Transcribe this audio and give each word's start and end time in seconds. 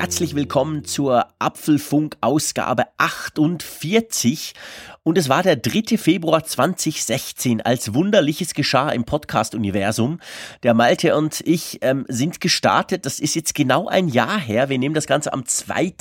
Herzlich 0.00 0.34
willkommen 0.34 0.86
zur 0.86 1.26
Apfelfunk-Ausgabe 1.40 2.84
48. 2.96 4.54
Und 5.02 5.18
es 5.18 5.28
war 5.28 5.42
der 5.42 5.56
3. 5.56 5.98
Februar 5.98 6.42
2016, 6.42 7.60
als 7.60 7.92
Wunderliches 7.92 8.54
geschah 8.54 8.88
im 8.88 9.04
Podcast-Universum. 9.04 10.18
Der 10.62 10.72
Malte 10.72 11.14
und 11.18 11.42
ich 11.42 11.80
ähm, 11.82 12.06
sind 12.08 12.40
gestartet. 12.40 13.04
Das 13.04 13.20
ist 13.20 13.34
jetzt 13.34 13.54
genau 13.54 13.88
ein 13.88 14.08
Jahr 14.08 14.40
her. 14.40 14.70
Wir 14.70 14.78
nehmen 14.78 14.94
das 14.94 15.06
Ganze 15.06 15.34
am 15.34 15.44
2., 15.44 15.92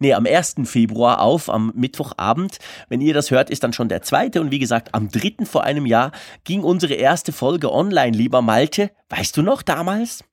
nee, 0.00 0.14
am 0.14 0.26
1. 0.26 0.56
Februar 0.64 1.20
auf, 1.20 1.48
am 1.48 1.72
Mittwochabend. 1.76 2.58
Wenn 2.88 3.00
ihr 3.00 3.14
das 3.14 3.30
hört, 3.30 3.50
ist 3.50 3.62
dann 3.62 3.72
schon 3.72 3.88
der 3.88 4.02
2. 4.02 4.40
Und 4.40 4.50
wie 4.50 4.58
gesagt, 4.58 4.96
am 4.96 5.10
3. 5.10 5.44
vor 5.44 5.62
einem 5.62 5.86
Jahr 5.86 6.10
ging 6.42 6.64
unsere 6.64 6.94
erste 6.94 7.30
Folge 7.30 7.72
online, 7.72 8.16
lieber 8.16 8.42
Malte. 8.42 8.90
Weißt 9.10 9.36
du 9.36 9.42
noch 9.42 9.62
damals? 9.62 10.24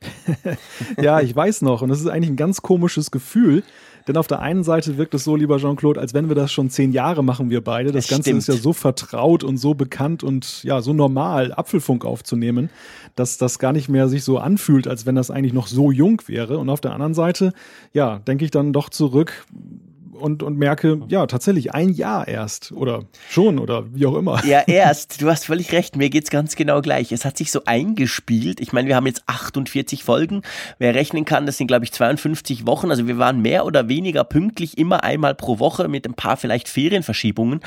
ja, 1.00 1.20
ich 1.20 1.34
weiß 1.34 1.62
noch. 1.62 1.82
Und 1.82 1.88
das 1.88 2.00
ist 2.00 2.06
eigentlich 2.06 2.30
ein 2.30 2.36
ganz 2.36 2.62
komisches 2.62 3.10
Gefühl. 3.10 3.62
Denn 4.06 4.16
auf 4.16 4.28
der 4.28 4.38
einen 4.38 4.62
Seite 4.62 4.98
wirkt 4.98 5.14
es 5.14 5.24
so, 5.24 5.34
lieber 5.34 5.58
Jean-Claude, 5.58 6.00
als 6.00 6.14
wenn 6.14 6.28
wir 6.28 6.36
das 6.36 6.52
schon 6.52 6.70
zehn 6.70 6.92
Jahre 6.92 7.24
machen, 7.24 7.50
wir 7.50 7.62
beide. 7.62 7.90
Das, 7.90 8.04
das 8.04 8.10
Ganze 8.10 8.30
stimmt. 8.30 8.38
ist 8.38 8.48
ja 8.48 8.54
so 8.54 8.72
vertraut 8.72 9.42
und 9.42 9.56
so 9.56 9.74
bekannt 9.74 10.22
und 10.22 10.62
ja, 10.62 10.80
so 10.80 10.92
normal, 10.92 11.52
Apfelfunk 11.52 12.04
aufzunehmen, 12.04 12.70
dass 13.16 13.36
das 13.36 13.58
gar 13.58 13.72
nicht 13.72 13.88
mehr 13.88 14.08
sich 14.08 14.22
so 14.22 14.38
anfühlt, 14.38 14.86
als 14.86 15.06
wenn 15.06 15.16
das 15.16 15.32
eigentlich 15.32 15.52
noch 15.52 15.66
so 15.66 15.90
jung 15.90 16.22
wäre. 16.26 16.58
Und 16.58 16.68
auf 16.68 16.80
der 16.80 16.92
anderen 16.92 17.14
Seite, 17.14 17.52
ja, 17.92 18.20
denke 18.20 18.44
ich 18.44 18.52
dann 18.52 18.72
doch 18.72 18.90
zurück, 18.90 19.44
und, 20.16 20.42
und 20.42 20.58
merke, 20.58 21.00
ja, 21.08 21.26
tatsächlich 21.26 21.74
ein 21.74 21.90
Jahr 21.90 22.26
erst 22.26 22.72
oder 22.72 23.04
schon 23.28 23.58
oder 23.58 23.84
wie 23.94 24.06
auch 24.06 24.16
immer. 24.16 24.44
Ja, 24.44 24.62
erst. 24.66 25.20
Du 25.22 25.28
hast 25.28 25.46
völlig 25.46 25.72
recht. 25.72 25.96
Mir 25.96 26.10
geht's 26.10 26.30
ganz 26.30 26.56
genau 26.56 26.80
gleich. 26.80 27.12
Es 27.12 27.24
hat 27.24 27.36
sich 27.36 27.50
so 27.52 27.62
eingespielt. 27.64 28.60
Ich 28.60 28.72
meine, 28.72 28.88
wir 28.88 28.96
haben 28.96 29.06
jetzt 29.06 29.22
48 29.26 30.04
Folgen. 30.04 30.42
Wer 30.78 30.94
rechnen 30.94 31.24
kann, 31.24 31.46
das 31.46 31.56
sind, 31.58 31.66
glaube 31.66 31.84
ich, 31.84 31.92
52 31.92 32.66
Wochen. 32.66 32.90
Also 32.90 33.06
wir 33.06 33.18
waren 33.18 33.40
mehr 33.40 33.66
oder 33.66 33.88
weniger 33.88 34.24
pünktlich 34.24 34.78
immer 34.78 35.04
einmal 35.04 35.34
pro 35.34 35.58
Woche 35.58 35.88
mit 35.88 36.06
ein 36.06 36.14
paar 36.14 36.36
vielleicht 36.36 36.68
Ferienverschiebungen. 36.68 37.60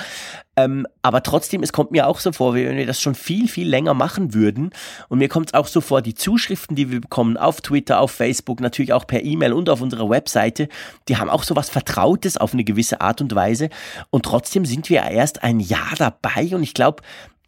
Ähm, 0.59 0.88
aber 1.02 1.23
trotzdem, 1.23 1.63
es 1.63 1.71
kommt 1.71 1.91
mir 1.91 2.07
auch 2.07 2.19
so 2.19 2.31
vor, 2.31 2.55
wie 2.55 2.65
wenn 2.65 2.77
wir 2.77 2.85
das 2.85 3.02
schon 3.02 3.15
viel, 3.15 3.47
viel 3.47 3.67
länger 3.67 3.93
machen 3.93 4.33
würden. 4.33 4.71
Und 5.07 5.19
mir 5.19 5.29
kommt 5.29 5.49
es 5.49 5.53
auch 5.53 5.67
so 5.67 5.81
vor, 5.81 6.02
die 6.02 6.15
Zuschriften, 6.15 6.75
die 6.75 6.91
wir 6.91 7.02
bekommen 7.02 7.38
auf 7.38 7.61
Twitter, 7.61 7.99
auf 7.99 8.11
Facebook, 8.11 8.59
natürlich 8.59 8.93
auch 8.93 9.07
per 9.07 9.23
E-Mail 9.23 9.53
und 9.53 9.69
auf 9.69 9.81
unserer 9.81 10.09
Webseite, 10.09 10.67
die 11.07 11.17
haben 11.17 11.30
auch 11.30 11.43
so 11.43 11.55
was 11.55 11.69
Vertrautes 11.69 12.37
auf 12.37 12.53
eine 12.53 12.63
gewisse 12.63 13.02
Art 13.02 13.21
und 13.21 13.33
Weise. 13.35 13.69
Und 14.09 14.23
trotzdem 14.23 14.65
sind 14.65 14.89
wir 14.89 15.03
erst 15.03 15.43
ein 15.43 15.59
Jahr 15.59 15.93
dabei 15.97 16.53
und 16.53 16.63
ich 16.63 16.73
glaube, 16.73 17.03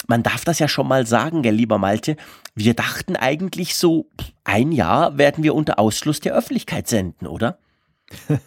man 0.08 0.24
darf 0.24 0.44
das 0.46 0.60
ja 0.60 0.68
schon 0.68 0.88
mal 0.88 1.06
sagen, 1.06 1.42
gell, 1.42 1.54
lieber 1.54 1.78
Malte. 1.78 2.16
Wir 2.56 2.74
dachten 2.74 3.16
eigentlich 3.16 3.76
so, 3.76 4.08
ein 4.44 4.72
Jahr 4.72 5.18
werden 5.18 5.44
wir 5.44 5.56
unter 5.56 5.80
Ausschluss 5.80 6.20
der 6.20 6.34
Öffentlichkeit 6.34 6.88
senden, 6.88 7.28
oder? 7.28 7.58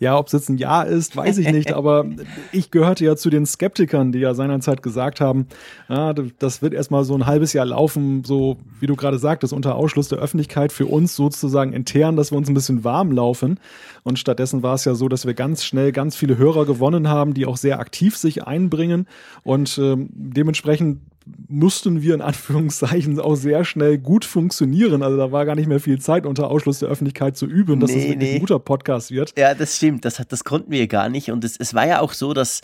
ja, 0.00 0.18
ob 0.18 0.26
es 0.26 0.32
jetzt 0.32 0.48
ein 0.48 0.58
Ja 0.58 0.82
ist, 0.82 1.16
weiß 1.16 1.38
ich 1.38 1.50
nicht, 1.50 1.72
aber 1.72 2.06
ich 2.52 2.70
gehörte 2.70 3.04
ja 3.04 3.16
zu 3.16 3.30
den 3.30 3.46
Skeptikern, 3.46 4.12
die 4.12 4.18
ja 4.20 4.34
seinerzeit 4.34 4.82
gesagt 4.82 5.20
haben, 5.20 5.46
ja, 5.88 6.12
das 6.12 6.62
wird 6.62 6.74
erstmal 6.74 7.04
so 7.04 7.14
ein 7.14 7.26
halbes 7.26 7.52
Jahr 7.52 7.66
laufen, 7.66 8.24
so 8.24 8.58
wie 8.80 8.86
du 8.86 8.96
gerade 8.96 9.18
sagtest, 9.18 9.52
unter 9.52 9.74
Ausschluss 9.74 10.08
der 10.08 10.18
Öffentlichkeit 10.18 10.72
für 10.72 10.86
uns 10.86 11.14
sozusagen 11.16 11.72
intern, 11.72 12.16
dass 12.16 12.32
wir 12.32 12.38
uns 12.38 12.48
ein 12.48 12.54
bisschen 12.54 12.84
warm 12.84 13.12
laufen. 13.12 13.60
Und 14.02 14.18
stattdessen 14.18 14.62
war 14.62 14.74
es 14.74 14.84
ja 14.84 14.94
so, 14.94 15.08
dass 15.08 15.26
wir 15.26 15.34
ganz 15.34 15.64
schnell 15.64 15.92
ganz 15.92 16.16
viele 16.16 16.38
Hörer 16.38 16.66
gewonnen 16.66 17.08
haben, 17.08 17.34
die 17.34 17.46
auch 17.46 17.56
sehr 17.56 17.80
aktiv 17.80 18.16
sich 18.16 18.44
einbringen 18.44 19.06
und 19.42 19.78
ähm, 19.78 20.08
dementsprechend 20.12 21.00
mussten 21.48 22.02
wir 22.02 22.14
in 22.14 22.20
Anführungszeichen 22.20 23.18
auch 23.20 23.34
sehr 23.34 23.64
schnell 23.64 23.98
gut 23.98 24.24
funktionieren. 24.24 25.02
Also 25.02 25.16
da 25.16 25.32
war 25.32 25.44
gar 25.44 25.54
nicht 25.54 25.66
mehr 25.66 25.80
viel 25.80 26.00
Zeit 26.00 26.26
unter 26.26 26.50
Ausschluss 26.50 26.78
der 26.80 26.88
Öffentlichkeit 26.88 27.36
zu 27.36 27.46
üben, 27.46 27.80
dass 27.80 27.90
nee, 27.90 27.96
das 27.96 28.08
wirklich 28.08 28.30
nee. 28.30 28.34
ein 28.36 28.40
guter 28.40 28.58
Podcast 28.58 29.10
wird. 29.10 29.32
Ja, 29.38 29.54
das 29.54 29.76
stimmt. 29.76 30.04
Das, 30.04 30.22
das 30.28 30.44
konnten 30.44 30.70
wir 30.70 30.86
gar 30.86 31.08
nicht. 31.08 31.30
Und 31.30 31.44
es, 31.44 31.56
es 31.56 31.74
war 31.74 31.86
ja 31.86 32.00
auch 32.00 32.12
so, 32.12 32.34
dass 32.34 32.60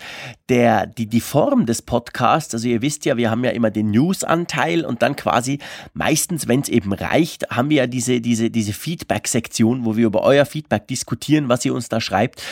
der, 0.49 0.87
die, 0.87 1.07
die 1.07 1.21
Form 1.21 1.67
des 1.67 1.83
Podcasts, 1.83 2.55
also 2.55 2.69
ihr 2.69 2.83
wisst 2.83 3.05
ja, 3.05 3.17
wir 3.17 3.31
haben 3.31 3.45
ja 3.45 3.51
immer 3.51 3.71
den 3.71 3.91
News-Anteil 3.91 4.85
und 4.85 5.03
dann 5.03 5.17
quasi 5.17 5.59
meistens, 5.93 6.49
wenn 6.49 6.61
es 6.61 6.69
eben 6.69 6.93
reicht, 6.93 7.51
haben 7.51 7.71
wir 7.71 7.79
ja 7.79 7.87
diese, 7.87 8.21
diese, 8.21 8.51
diese 8.51 8.73
Feedback-Sektion, 8.73 9.85
wo 9.85 9.97
wir 9.97 10.07
über 10.07 10.23
euer 10.23 10.47
Feedback 10.47 10.89
diskutieren, 10.89 11.49
was 11.49 11.65
ihr 11.65 11.75
uns 11.75 11.89
da 11.89 12.01
schreibt 12.01 12.43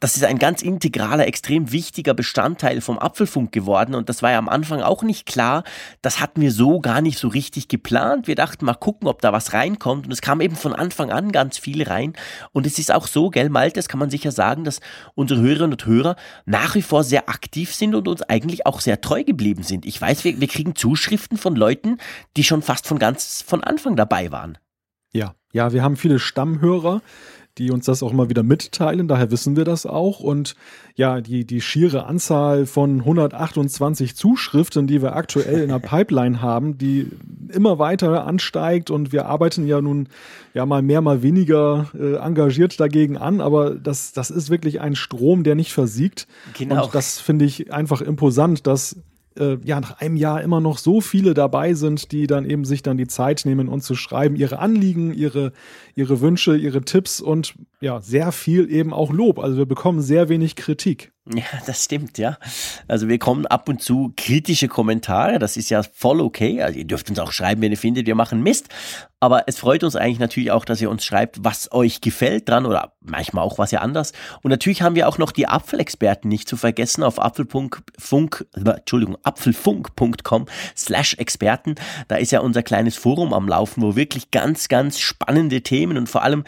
das 0.00 0.16
ist 0.16 0.24
ein 0.24 0.38
ganz 0.38 0.60
integraler, 0.60 1.26
extrem 1.26 1.72
wichtiger 1.72 2.12
Bestandteil 2.12 2.82
vom 2.82 2.98
Apfelfunk 2.98 3.50
geworden 3.50 3.94
und 3.94 4.10
das 4.10 4.22
war 4.22 4.30
ja 4.30 4.38
am 4.38 4.50
Anfang 4.50 4.82
auch 4.82 5.02
nicht 5.02 5.24
klar. 5.24 5.64
Das 6.02 6.20
hatten 6.20 6.42
wir 6.42 6.52
so 6.52 6.80
gar 6.80 7.00
nicht 7.00 7.18
so 7.18 7.28
richtig 7.28 7.68
geplant. 7.68 8.26
Wir 8.26 8.34
dachten 8.34 8.66
mal 8.66 8.74
gucken, 8.74 9.08
ob 9.08 9.22
da 9.22 9.32
was 9.32 9.54
reinkommt 9.54 10.04
und 10.04 10.12
es 10.12 10.20
kam 10.20 10.42
eben 10.42 10.56
von 10.56 10.74
Anfang 10.74 11.10
an 11.10 11.32
ganz 11.32 11.56
viel 11.56 11.82
rein 11.82 12.12
und 12.52 12.66
es 12.66 12.78
ist 12.78 12.92
auch 12.92 13.06
so, 13.06 13.30
gell, 13.30 13.48
Malte, 13.48 13.76
das 13.76 13.88
kann 13.88 14.00
man 14.00 14.10
sicher 14.10 14.32
sagen, 14.32 14.64
dass 14.64 14.80
unsere 15.14 15.40
Hörerinnen 15.40 15.72
und 15.72 15.86
Hörer 15.86 16.16
nach 16.44 16.74
wie 16.74 16.82
vor 16.82 17.02
sehr 17.02 17.30
aktiv 17.30 17.74
sind 17.74 17.94
und 17.94 18.06
uns 18.06 18.20
eigentlich 18.20 18.66
auch 18.66 18.80
sehr 18.80 19.00
treu 19.00 19.24
geblieben 19.24 19.62
sind. 19.62 19.86
Ich 19.86 19.98
weiß, 19.98 20.24
wir, 20.24 20.40
wir 20.40 20.48
kriegen 20.48 20.76
Zuschriften 20.76 21.38
von 21.38 21.56
Leuten, 21.56 21.98
die 22.36 22.44
schon 22.44 22.60
fast 22.60 22.86
von 22.86 22.98
ganz 22.98 23.42
von 23.46 23.64
Anfang 23.64 23.96
dabei 23.96 24.30
waren. 24.30 24.58
Ja, 25.14 25.34
ja, 25.52 25.72
wir 25.72 25.82
haben 25.82 25.96
viele 25.96 26.18
Stammhörer, 26.18 27.00
die 27.58 27.70
uns 27.70 27.86
das 27.86 28.02
auch 28.02 28.12
immer 28.12 28.28
wieder 28.28 28.42
mitteilen. 28.42 29.06
Daher 29.06 29.30
wissen 29.30 29.56
wir 29.56 29.64
das 29.64 29.86
auch. 29.86 30.20
Und 30.20 30.54
ja, 30.96 31.20
die, 31.20 31.44
die 31.44 31.60
schiere 31.60 32.06
Anzahl 32.06 32.66
von 32.66 33.00
128 33.00 34.16
Zuschriften, 34.16 34.86
die 34.86 35.02
wir 35.02 35.14
aktuell 35.14 35.62
in 35.62 35.68
der 35.68 35.78
Pipeline 35.80 36.42
haben, 36.42 36.78
die 36.78 37.10
immer 37.48 37.78
weiter 37.78 38.26
ansteigt. 38.26 38.90
Und 38.90 39.12
wir 39.12 39.26
arbeiten 39.26 39.66
ja 39.66 39.80
nun 39.80 40.08
ja 40.52 40.66
mal 40.66 40.82
mehr, 40.82 41.00
mal 41.00 41.22
weniger 41.22 41.88
äh, 41.94 42.16
engagiert 42.16 42.80
dagegen 42.80 43.16
an. 43.16 43.40
Aber 43.40 43.74
das, 43.74 44.12
das 44.12 44.30
ist 44.30 44.50
wirklich 44.50 44.80
ein 44.80 44.96
Strom, 44.96 45.44
der 45.44 45.54
nicht 45.54 45.72
versiegt. 45.72 46.26
Genau. 46.58 46.86
Und 46.86 46.94
das 46.94 47.20
finde 47.20 47.44
ich 47.44 47.72
einfach 47.72 48.00
imposant, 48.00 48.66
dass 48.66 48.96
äh, 49.38 49.56
ja 49.64 49.80
nach 49.80 50.00
einem 50.00 50.16
Jahr 50.16 50.42
immer 50.42 50.60
noch 50.60 50.78
so 50.78 51.00
viele 51.00 51.34
dabei 51.34 51.74
sind, 51.74 52.12
die 52.12 52.26
dann 52.26 52.44
eben 52.44 52.64
sich 52.64 52.82
dann 52.82 52.96
die 52.96 53.06
Zeit 53.06 53.42
nehmen, 53.44 53.68
uns 53.68 53.86
zu 53.86 53.94
schreiben, 53.94 54.36
ihre 54.36 54.58
Anliegen, 54.58 55.12
ihre, 55.14 55.52
ihre 55.94 56.20
Wünsche, 56.20 56.56
ihre 56.56 56.82
Tipps 56.82 57.20
und 57.20 57.54
ja, 57.80 58.00
sehr 58.00 58.32
viel 58.32 58.70
eben 58.70 58.92
auch 58.92 59.12
Lob. 59.12 59.38
Also 59.38 59.56
wir 59.56 59.66
bekommen 59.66 60.02
sehr 60.02 60.28
wenig 60.28 60.56
Kritik. 60.56 61.13
Ja, 61.32 61.44
das 61.64 61.84
stimmt, 61.84 62.18
ja. 62.18 62.36
Also 62.86 63.08
wir 63.08 63.18
kommen 63.18 63.46
ab 63.46 63.70
und 63.70 63.80
zu 63.80 64.12
kritische 64.14 64.68
Kommentare, 64.68 65.38
das 65.38 65.56
ist 65.56 65.70
ja 65.70 65.82
voll 65.82 66.20
okay. 66.20 66.60
Also 66.60 66.78
ihr 66.78 66.84
dürft 66.84 67.08
uns 67.08 67.18
auch 67.18 67.32
schreiben, 67.32 67.62
wenn 67.62 67.72
ihr 67.72 67.78
findet, 67.78 68.06
wir 68.06 68.14
machen 68.14 68.42
Mist. 68.42 68.68
Aber 69.20 69.44
es 69.46 69.58
freut 69.58 69.84
uns 69.84 69.96
eigentlich 69.96 70.18
natürlich 70.18 70.50
auch, 70.50 70.66
dass 70.66 70.82
ihr 70.82 70.90
uns 70.90 71.02
schreibt, 71.02 71.42
was 71.42 71.72
euch 71.72 72.02
gefällt 72.02 72.46
dran 72.46 72.66
oder 72.66 72.92
manchmal 73.00 73.42
auch 73.42 73.56
was 73.56 73.72
ihr 73.72 73.80
anders. 73.80 74.12
Und 74.42 74.50
natürlich 74.50 74.82
haben 74.82 74.96
wir 74.96 75.08
auch 75.08 75.16
noch 75.16 75.32
die 75.32 75.48
Apfelexperten 75.48 76.28
nicht 76.28 76.46
zu 76.46 76.58
vergessen 76.58 77.02
auf 77.02 77.18
apfelfunk, 77.18 77.82
Entschuldigung, 78.54 79.16
apfelfunk.com 79.22 80.44
slash 80.76 81.14
Experten. 81.14 81.76
Da 82.06 82.16
ist 82.16 82.32
ja 82.32 82.40
unser 82.40 82.62
kleines 82.62 82.96
Forum 82.96 83.32
am 83.32 83.48
Laufen, 83.48 83.82
wo 83.82 83.96
wirklich 83.96 84.30
ganz, 84.30 84.68
ganz 84.68 84.98
spannende 84.98 85.62
Themen 85.62 85.96
und 85.96 86.10
vor 86.10 86.22
allem 86.22 86.44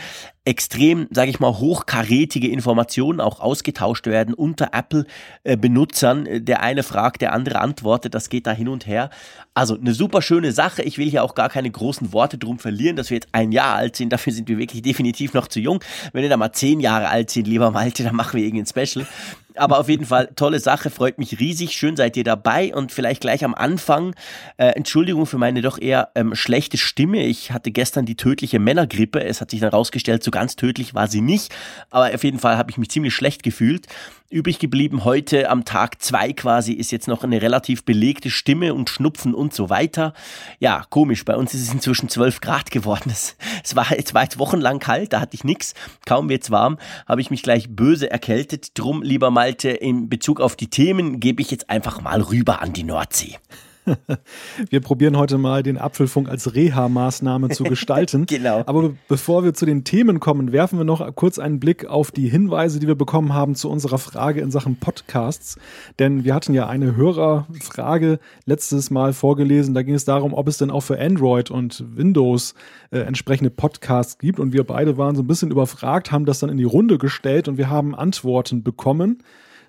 extrem, 0.47 1.09
sage 1.11 1.31
ich 1.31 1.41
mal, 1.41 1.59
hochkarätige 1.59 2.49
Informationen 2.49 3.21
auch 3.21 3.41
ausgetauscht 3.41 4.07
werden 4.07 4.33
unter 4.33 4.71
Apple-Benutzern. 4.73 6.45
Der 6.45 6.63
eine 6.63 6.83
fragt, 6.83 7.21
der 7.21 7.33
andere 7.33 7.61
antwortet, 7.61 8.15
das 8.15 8.31
geht 8.31 8.47
da 8.47 8.53
hin 8.53 8.69
und 8.69 8.87
her. 8.87 9.11
Also 9.57 9.75
eine 9.75 9.95
super 9.95 10.21
schöne 10.21 10.53
Sache. 10.53 10.83
Ich 10.83 10.99
will 10.99 11.09
hier 11.09 11.25
auch 11.25 11.35
gar 11.35 11.49
keine 11.49 11.71
großen 11.71 12.13
Worte 12.13 12.37
drum 12.37 12.59
verlieren, 12.59 12.95
dass 12.95 13.09
wir 13.09 13.15
jetzt 13.15 13.29
ein 13.33 13.53
Jahr 13.53 13.75
alt 13.75 13.97
sind. 13.97 14.13
Dafür 14.13 14.35
sind 14.35 14.51
wir 14.51 14.59
wirklich 14.59 14.83
definitiv 14.83 15.33
noch 15.33 15.49
zu 15.49 15.61
jung. 15.61 15.83
Wenn 16.13 16.21
wir 16.21 16.29
da 16.29 16.37
mal 16.37 16.53
zehn 16.53 16.79
Jahre 16.79 17.09
alt 17.09 17.31
sind, 17.31 17.47
lieber 17.47 17.71
Malte, 17.71 18.05
dann 18.05 18.15
machen 18.15 18.37
wir 18.37 18.45
irgendein 18.45 18.67
Special. 18.67 19.07
Aber 19.55 19.79
auf 19.79 19.89
jeden 19.89 20.05
Fall 20.05 20.29
tolle 20.37 20.61
Sache, 20.61 20.91
freut 20.91 21.17
mich 21.17 21.41
riesig. 21.41 21.73
Schön 21.73 21.97
seid 21.97 22.19
ihr 22.19 22.25
dabei 22.25 22.75
und 22.75 22.93
vielleicht 22.93 23.23
gleich 23.23 23.47
am 23.47 23.55
Anfang 23.55 24.15
äh, 24.59 24.67
Entschuldigung 24.67 25.25
für 25.25 25.39
meine 25.39 25.63
doch 25.63 25.79
eher 25.79 26.11
ähm, 26.15 26.35
schlechte 26.35 26.77
Stimme. 26.77 27.25
Ich 27.25 27.53
hatte 27.53 27.71
gestern 27.71 28.05
die 28.05 28.17
tödliche 28.17 28.59
Männergrippe. 28.59 29.25
Es 29.25 29.41
hat 29.41 29.51
sich 29.51 29.61
dann 29.61 29.71
rausgestellt, 29.71 30.23
so 30.23 30.31
ganz 30.31 30.57
tödlich 30.57 30.95
war 30.95 31.09
sie 31.09 31.23
nicht. 31.23 31.55
Aber 31.89 32.15
auf 32.15 32.25
jeden 32.25 32.39
Fall 32.39 32.59
habe 32.59 32.71
ich 32.71 32.77
mich 32.77 32.91
ziemlich 32.91 33.15
schlecht 33.15 33.43
gefühlt. 33.43 33.87
Übrig 34.29 34.59
geblieben 34.59 35.05
heute 35.05 35.49
am 35.51 35.65
Tag 35.65 36.03
zwei 36.03 36.33
quasi 36.33 36.73
ist 36.73 36.91
jetzt 36.91 37.07
noch 37.07 37.23
eine 37.23 37.43
relativ 37.43 37.85
belegte 37.85 38.29
Stimme 38.29 38.75
und 38.75 38.91
Schnupfen 38.91 39.35
und 39.35 39.55
so 39.55 39.71
weiter. 39.71 40.15
Ja, 40.59 40.85
komisch. 40.91 41.25
Bei 41.25 41.37
uns 41.37 41.55
ist 41.55 41.63
es 41.63 41.73
inzwischen 41.73 42.09
12 42.09 42.41
Grad 42.41 42.71
geworden. 42.71 42.97
Es, 43.17 43.37
es 43.65 43.77
war, 43.77 43.87
es 43.97 44.15
war 44.15 44.25
jetzt 44.25 44.39
wochenlang 44.39 44.79
kalt, 44.79 45.13
da 45.13 45.21
hatte 45.21 45.35
ich 45.35 45.45
nichts. 45.45 45.75
Kaum 46.05 46.29
wird's 46.29 46.51
warm, 46.51 46.77
habe 47.07 47.21
ich 47.21 47.31
mich 47.31 47.43
gleich 47.43 47.69
böse 47.71 48.11
erkältet. 48.11 48.77
Drum, 48.79 49.03
lieber 49.03 49.31
Malte, 49.31 49.71
in 49.71 50.09
Bezug 50.09 50.41
auf 50.41 50.57
die 50.57 50.69
Themen 50.69 51.21
gebe 51.21 51.41
ich 51.41 51.51
jetzt 51.51 51.71
einfach 51.71 52.01
mal 52.01 52.21
rüber 52.21 52.61
an 52.61 52.73
die 52.73 52.85
Nordsee. 52.85 53.37
wir 54.71 54.81
probieren 54.81 55.17
heute 55.17 55.39
mal 55.39 55.63
den 55.63 55.79
Apfelfunk 55.79 56.29
als 56.29 56.55
Reha-Maßnahme 56.55 57.51
zu 57.51 57.65
gestalten. 57.65 58.27
genau. 58.27 58.63
Aber 58.67 58.93
bevor 59.09 59.45
wir 59.45 59.55
zu 59.55 59.67
den 59.67 59.85
Themen 59.85 60.21
kommen, 60.21 60.53
werfen 60.53 60.79
wir 60.79 60.85
noch 60.85 61.15
kurz 61.15 61.39
einen 61.39 61.61
Blick 61.61 61.87
auf 61.87 62.11
die 62.11 62.29
Hinweise, 62.29 62.81
die 62.81 62.87
wir 62.87 62.95
bekommen 62.95 63.35
haben 63.35 63.55
zu 63.55 63.71
unserer 63.71 63.99
Frage 63.99 64.41
in 64.41 64.51
Sachen 64.51 64.77
Podcasts. 64.77 65.59
Denn 65.99 66.25
wir 66.25 66.35
hatten 66.35 66.55
ja 66.55 66.67
eine 66.69 66.97
Hörerfrage 66.97 68.19
letztes 68.45 68.91
Mal 68.91 69.13
vorgelesen. 69.13 69.75
Da 69.75 69.83
ging 69.83 69.95
es 69.95 70.05
darum, 70.05 70.35
ob 70.35 70.49
es 70.49 70.59
denn 70.59 70.71
auch 70.71 70.83
für 70.83 70.99
Android 70.99 71.51
und 71.51 71.85
Windows 71.95 72.55
äh, 72.91 72.99
entsprechende 72.99 73.51
Podcasts 73.51 74.19
gibt. 74.19 74.41
Und 74.41 74.53
wir 74.53 74.65
beide 74.65 74.99
waren 74.99 75.17
so 75.17 75.23
ein 75.23 75.27
bisschen 75.27 75.51
überfragt, 75.51 76.13
haben 76.13 76.27
das 76.27 76.41
dann 76.41 76.51
in 76.51 76.57
die 76.57 76.65
Runde 76.65 76.99
gestellt 76.99 77.49
und 77.49 77.59
wir 77.59 77.71
haben 77.71 77.95
Antworten 77.95 78.63
bekommen. 78.63 79.23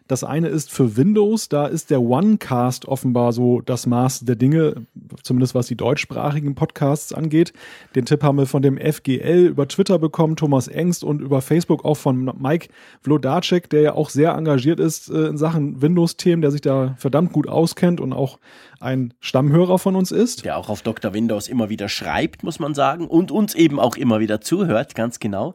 Das 0.07 0.23
eine 0.23 0.47
ist 0.47 0.71
für 0.71 0.95
Windows, 0.97 1.49
da 1.49 1.67
ist 1.67 1.89
der 1.89 2.01
OneCast 2.01 2.87
offenbar 2.87 3.33
so 3.33 3.61
das 3.61 3.85
Maß 3.85 4.21
der 4.21 4.35
Dinge, 4.35 4.85
zumindest 5.21 5.55
was 5.55 5.67
die 5.67 5.75
deutschsprachigen 5.75 6.55
Podcasts 6.55 7.13
angeht. 7.13 7.53
Den 7.95 8.05
Tipp 8.05 8.23
haben 8.23 8.37
wir 8.37 8.45
von 8.45 8.61
dem 8.61 8.77
FGL 8.77 9.47
über 9.47 9.67
Twitter 9.67 9.99
bekommen, 9.99 10.35
Thomas 10.35 10.67
Engst 10.67 11.03
und 11.03 11.21
über 11.21 11.41
Facebook 11.41 11.83
auch 11.83 11.97
von 11.97 12.31
Mike 12.39 12.69
Vlodacek, 13.01 13.69
der 13.69 13.81
ja 13.81 13.93
auch 13.93 14.09
sehr 14.09 14.33
engagiert 14.33 14.79
ist 14.79 15.09
äh, 15.09 15.27
in 15.27 15.37
Sachen 15.37 15.81
Windows-Themen, 15.81 16.41
der 16.41 16.51
sich 16.51 16.61
da 16.61 16.95
verdammt 16.97 17.33
gut 17.33 17.47
auskennt 17.47 17.99
und 17.99 18.13
auch 18.13 18.39
ein 18.79 19.13
Stammhörer 19.19 19.79
von 19.79 19.95
uns 19.95 20.11
ist. 20.11 20.45
Der 20.45 20.57
auch 20.57 20.69
auf 20.69 20.81
Dr. 20.81 21.13
Windows 21.13 21.47
immer 21.47 21.69
wieder 21.69 21.89
schreibt, 21.89 22.43
muss 22.43 22.59
man 22.59 22.73
sagen, 22.73 23.07
und 23.07 23.31
uns 23.31 23.55
eben 23.55 23.79
auch 23.79 23.95
immer 23.95 24.19
wieder 24.19 24.41
zuhört, 24.41 24.95
ganz 24.95 25.19
genau. 25.19 25.53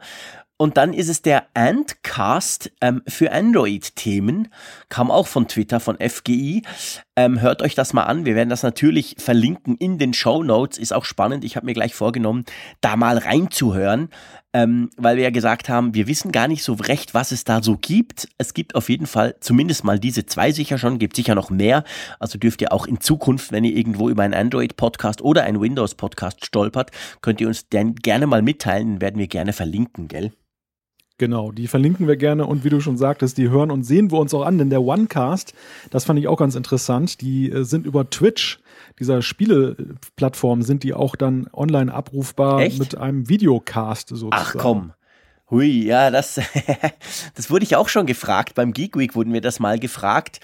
Und 0.62 0.76
dann 0.76 0.92
ist 0.92 1.08
es 1.08 1.22
der 1.22 1.46
Antcast 1.54 2.70
ähm, 2.80 3.02
für 3.08 3.32
Android-Themen, 3.32 4.46
kam 4.88 5.10
auch 5.10 5.26
von 5.26 5.48
Twitter, 5.48 5.80
von 5.80 5.96
FGI. 5.98 6.62
Ähm, 7.16 7.40
hört 7.40 7.62
euch 7.62 7.74
das 7.74 7.92
mal 7.92 8.04
an. 8.04 8.26
Wir 8.26 8.36
werden 8.36 8.48
das 8.48 8.62
natürlich 8.62 9.16
verlinken 9.18 9.76
in 9.76 9.98
den 9.98 10.14
Show 10.14 10.44
Notes. 10.44 10.78
Ist 10.78 10.92
auch 10.92 11.04
spannend. 11.04 11.42
Ich 11.42 11.56
habe 11.56 11.66
mir 11.66 11.72
gleich 11.72 11.96
vorgenommen, 11.96 12.44
da 12.80 12.94
mal 12.94 13.18
reinzuhören, 13.18 14.10
ähm, 14.52 14.90
weil 14.96 15.16
wir 15.16 15.24
ja 15.24 15.30
gesagt 15.30 15.68
haben, 15.68 15.96
wir 15.96 16.06
wissen 16.06 16.30
gar 16.30 16.46
nicht 16.46 16.62
so 16.62 16.74
recht, 16.74 17.12
was 17.12 17.32
es 17.32 17.42
da 17.42 17.60
so 17.60 17.76
gibt. 17.76 18.28
Es 18.38 18.54
gibt 18.54 18.76
auf 18.76 18.88
jeden 18.88 19.08
Fall 19.08 19.34
zumindest 19.40 19.82
mal 19.82 19.98
diese 19.98 20.26
zwei 20.26 20.52
sicher 20.52 20.78
schon, 20.78 21.00
gibt 21.00 21.16
sicher 21.16 21.34
noch 21.34 21.50
mehr. 21.50 21.82
Also 22.20 22.38
dürft 22.38 22.62
ihr 22.62 22.72
auch 22.72 22.86
in 22.86 23.00
Zukunft, 23.00 23.50
wenn 23.50 23.64
ihr 23.64 23.76
irgendwo 23.76 24.08
über 24.08 24.22
einen 24.22 24.34
Android-Podcast 24.34 25.22
oder 25.22 25.42
einen 25.42 25.60
Windows-Podcast 25.60 26.46
stolpert, 26.46 26.92
könnt 27.20 27.40
ihr 27.40 27.48
uns 27.48 27.68
dann 27.68 27.96
gerne 27.96 28.28
mal 28.28 28.42
mitteilen, 28.42 28.86
den 28.86 29.00
werden 29.00 29.18
wir 29.18 29.26
gerne 29.26 29.52
verlinken, 29.52 30.06
gell? 30.06 30.30
Genau, 31.22 31.52
die 31.52 31.68
verlinken 31.68 32.08
wir 32.08 32.16
gerne 32.16 32.46
und 32.46 32.64
wie 32.64 32.68
du 32.68 32.80
schon 32.80 32.96
sagtest, 32.96 33.38
die 33.38 33.48
hören 33.48 33.70
und 33.70 33.84
sehen 33.84 34.10
wir 34.10 34.18
uns 34.18 34.34
auch 34.34 34.44
an, 34.44 34.58
denn 34.58 34.70
der 34.70 34.82
OneCast, 34.82 35.54
das 35.88 36.02
fand 36.04 36.18
ich 36.18 36.26
auch 36.26 36.36
ganz 36.36 36.56
interessant, 36.56 37.20
die 37.20 37.48
äh, 37.48 37.62
sind 37.62 37.86
über 37.86 38.10
Twitch, 38.10 38.58
dieser 38.98 39.22
Spieleplattform, 39.22 40.62
sind 40.62 40.82
die 40.82 40.94
auch 40.94 41.14
dann 41.14 41.46
online 41.52 41.94
abrufbar 41.94 42.62
Echt? 42.62 42.80
mit 42.80 42.98
einem 42.98 43.28
Videocast 43.28 44.08
sozusagen. 44.08 44.32
Ach 44.32 44.56
komm. 44.58 44.92
Hui, 45.52 45.84
ja, 45.84 46.10
das, 46.10 46.40
das 47.34 47.50
wurde 47.50 47.64
ich 47.64 47.76
auch 47.76 47.90
schon 47.90 48.06
gefragt. 48.06 48.54
Beim 48.54 48.72
Geek 48.72 48.96
Week 48.96 49.14
wurden 49.14 49.34
wir 49.34 49.42
das 49.42 49.60
mal 49.60 49.78
gefragt, 49.78 50.40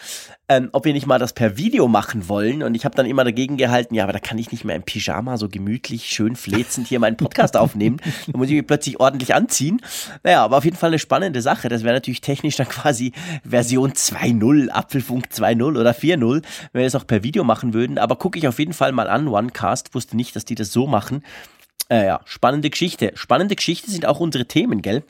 ähm, 0.51 0.69
ob 0.73 0.85
wir 0.85 0.93
nicht 0.93 1.07
mal 1.07 1.19
das 1.19 1.33
per 1.33 1.57
Video 1.57 1.89
machen 1.89 2.29
wollen. 2.29 2.63
Und 2.63 2.75
ich 2.75 2.85
habe 2.85 2.95
dann 2.95 3.07
immer 3.07 3.25
dagegen 3.25 3.57
gehalten, 3.57 3.95
ja, 3.95 4.05
aber 4.05 4.13
da 4.13 4.19
kann 4.19 4.37
ich 4.37 4.53
nicht 4.53 4.67
mehr 4.67 4.77
im 4.77 4.83
Pyjama 4.83 5.39
so 5.39 5.49
gemütlich, 5.49 6.11
schön 6.11 6.37
flezend 6.37 6.89
hier 6.89 7.01
meinen 7.01 7.17
Podcast 7.17 7.57
aufnehmen. 7.57 8.03
Da 8.27 8.37
muss 8.37 8.49
ich 8.49 8.57
mich 8.57 8.67
plötzlich 8.67 9.01
ordentlich 9.01 9.35
anziehen. 9.35 9.81
Naja, 10.25 10.45
aber 10.45 10.59
auf 10.59 10.67
jeden 10.67 10.77
Fall 10.77 10.89
eine 10.89 10.99
spannende 10.99 11.41
Sache. 11.41 11.71
Das 11.71 11.85
wäre 11.85 11.95
natürlich 11.95 12.21
technisch 12.21 12.57
dann 12.57 12.69
quasi 12.69 13.13
Version 13.49 13.93
2.0, 13.93 14.69
Apfelfunk 14.69 15.29
2.0 15.33 15.81
oder 15.81 15.93
4.0, 15.93 16.43
wenn 16.73 16.81
wir 16.81 16.85
das 16.85 16.95
auch 16.95 17.07
per 17.07 17.23
Video 17.23 17.45
machen 17.45 17.73
würden. 17.73 17.97
Aber 17.97 18.17
gucke 18.17 18.39
ich 18.39 18.47
auf 18.47 18.59
jeden 18.59 18.75
Fall 18.75 18.93
mal 18.93 19.09
an. 19.09 19.27
OneCast 19.27 19.95
wusste 19.95 20.19
nicht, 20.19 20.37
dass 20.37 20.45
die 20.45 20.55
das 20.55 20.71
so 20.71 20.87
machen. 20.87 21.23
Äh, 21.90 22.06
ja, 22.06 22.20
spannende 22.25 22.70
Geschichte. 22.70 23.12
Spannende 23.14 23.56
Geschichte 23.56 23.90
sind 23.90 24.06
auch 24.06 24.20
unsere 24.20 24.46
Themen, 24.46 24.82
gell? 24.82 25.05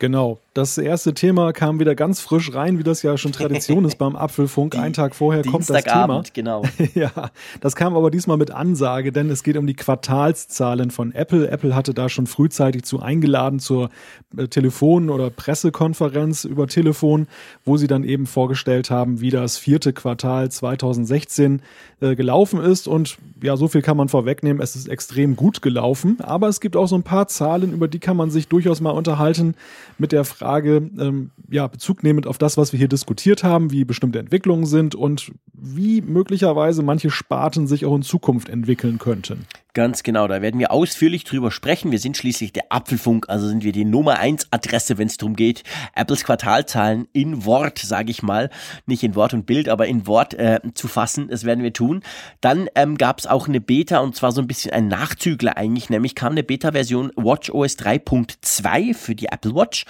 Genau. 0.00 0.38
Das 0.54 0.78
erste 0.78 1.14
Thema 1.14 1.52
kam 1.52 1.78
wieder 1.78 1.94
ganz 1.94 2.20
frisch 2.20 2.52
rein, 2.54 2.78
wie 2.78 2.82
das 2.82 3.02
ja 3.02 3.16
schon 3.16 3.30
Tradition 3.30 3.84
ist 3.84 3.98
beim 3.98 4.16
Apfelfunk. 4.16 4.74
Einen 4.74 4.94
Tag 4.94 5.14
vorher 5.14 5.44
kommt 5.44 5.70
das 5.70 5.84
Thema. 5.84 6.24
genau. 6.32 6.64
ja, 6.94 7.30
das 7.60 7.76
kam 7.76 7.94
aber 7.94 8.10
diesmal 8.10 8.36
mit 8.36 8.50
Ansage, 8.50 9.12
denn 9.12 9.30
es 9.30 9.44
geht 9.44 9.56
um 9.56 9.66
die 9.66 9.74
Quartalszahlen 9.74 10.90
von 10.90 11.12
Apple. 11.12 11.48
Apple 11.48 11.76
hatte 11.76 11.94
da 11.94 12.08
schon 12.08 12.26
frühzeitig 12.26 12.82
zu 12.82 13.00
eingeladen 13.00 13.60
zur 13.60 13.90
äh, 14.36 14.48
Telefon- 14.48 15.10
oder 15.10 15.30
Pressekonferenz 15.30 16.44
über 16.44 16.66
Telefon, 16.66 17.28
wo 17.64 17.76
sie 17.76 17.86
dann 17.86 18.02
eben 18.02 18.26
vorgestellt 18.26 18.90
haben, 18.90 19.20
wie 19.20 19.30
das 19.30 19.56
vierte 19.56 19.92
Quartal 19.92 20.50
2016 20.50 21.62
äh, 22.00 22.16
gelaufen 22.16 22.60
ist. 22.60 22.88
Und 22.88 23.18
ja, 23.40 23.56
so 23.56 23.68
viel 23.68 23.82
kann 23.82 23.96
man 23.96 24.08
vorwegnehmen. 24.08 24.60
Es 24.60 24.74
ist 24.74 24.88
extrem 24.88 25.36
gut 25.36 25.62
gelaufen. 25.62 26.16
Aber 26.20 26.48
es 26.48 26.60
gibt 26.60 26.74
auch 26.74 26.88
so 26.88 26.96
ein 26.96 27.04
paar 27.04 27.28
Zahlen, 27.28 27.72
über 27.72 27.86
die 27.86 28.00
kann 28.00 28.16
man 28.16 28.30
sich 28.30 28.48
durchaus 28.48 28.80
mal 28.80 28.90
unterhalten 28.90 29.54
mit 30.00 30.12
der 30.12 30.24
Frage, 30.24 30.90
ähm, 30.98 31.30
ja, 31.50 31.66
Bezug 31.66 32.02
nehmend 32.02 32.26
auf 32.26 32.38
das, 32.38 32.56
was 32.56 32.72
wir 32.72 32.78
hier 32.78 32.88
diskutiert 32.88 33.44
haben, 33.44 33.70
wie 33.70 33.84
bestimmte 33.84 34.18
Entwicklungen 34.18 34.66
sind 34.66 34.94
und 34.94 35.30
wie 35.52 36.00
möglicherweise 36.00 36.82
manche 36.82 37.10
Sparten 37.10 37.66
sich 37.66 37.84
auch 37.84 37.94
in 37.94 38.02
Zukunft 38.02 38.48
entwickeln 38.48 38.98
könnten. 38.98 39.46
Ganz 39.72 40.02
genau, 40.02 40.26
da 40.26 40.42
werden 40.42 40.58
wir 40.58 40.72
ausführlich 40.72 41.22
drüber 41.22 41.52
sprechen. 41.52 41.92
Wir 41.92 42.00
sind 42.00 42.16
schließlich 42.16 42.52
der 42.52 42.64
Apfelfunk, 42.70 43.28
also 43.28 43.46
sind 43.46 43.62
wir 43.62 43.70
die 43.70 43.84
Nummer 43.84 44.18
eins 44.18 44.48
Adresse, 44.50 44.98
wenn 44.98 45.06
es 45.06 45.16
darum 45.16 45.36
geht, 45.36 45.62
Apples 45.94 46.24
Quartalzahlen 46.24 47.06
in 47.12 47.44
Wort, 47.44 47.78
sage 47.78 48.10
ich 48.10 48.22
mal, 48.22 48.50
nicht 48.86 49.04
in 49.04 49.14
Wort 49.14 49.32
und 49.32 49.46
Bild, 49.46 49.68
aber 49.68 49.86
in 49.86 50.08
Wort 50.08 50.34
äh, 50.34 50.58
zu 50.74 50.88
fassen. 50.88 51.28
Das 51.28 51.44
werden 51.44 51.62
wir 51.62 51.72
tun. 51.72 52.02
Dann 52.40 52.68
ähm, 52.74 52.98
gab 52.98 53.20
es 53.20 53.28
auch 53.28 53.46
eine 53.46 53.60
Beta 53.60 54.00
und 54.00 54.16
zwar 54.16 54.32
so 54.32 54.40
ein 54.40 54.48
bisschen 54.48 54.72
ein 54.72 54.88
Nachzügler 54.88 55.56
eigentlich, 55.56 55.88
nämlich 55.88 56.16
kam 56.16 56.32
eine 56.32 56.42
Beta-Version 56.42 57.12
WatchOS 57.14 57.78
3.2 57.78 58.94
für 58.94 59.14
die 59.14 59.26
Apple 59.26 59.54
Watch 59.54 59.84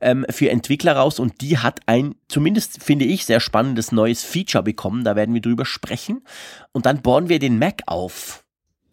ähm, 0.00 0.24
für 0.30 0.50
Entwickler 0.50 0.96
raus 0.96 1.18
und 1.18 1.42
die 1.42 1.58
hat 1.58 1.80
ein, 1.84 2.14
zumindest 2.28 2.82
finde 2.82 3.04
ich, 3.04 3.26
sehr 3.26 3.40
spannendes 3.40 3.92
neues 3.92 4.24
Feature 4.24 4.64
bekommen. 4.64 5.04
Da 5.04 5.14
werden 5.14 5.34
wir 5.34 5.42
drüber 5.42 5.66
sprechen 5.66 6.22
und 6.72 6.86
dann 6.86 7.02
bohren 7.02 7.28
wir 7.28 7.38
den 7.38 7.58
Mac 7.58 7.82
auf. 7.86 8.45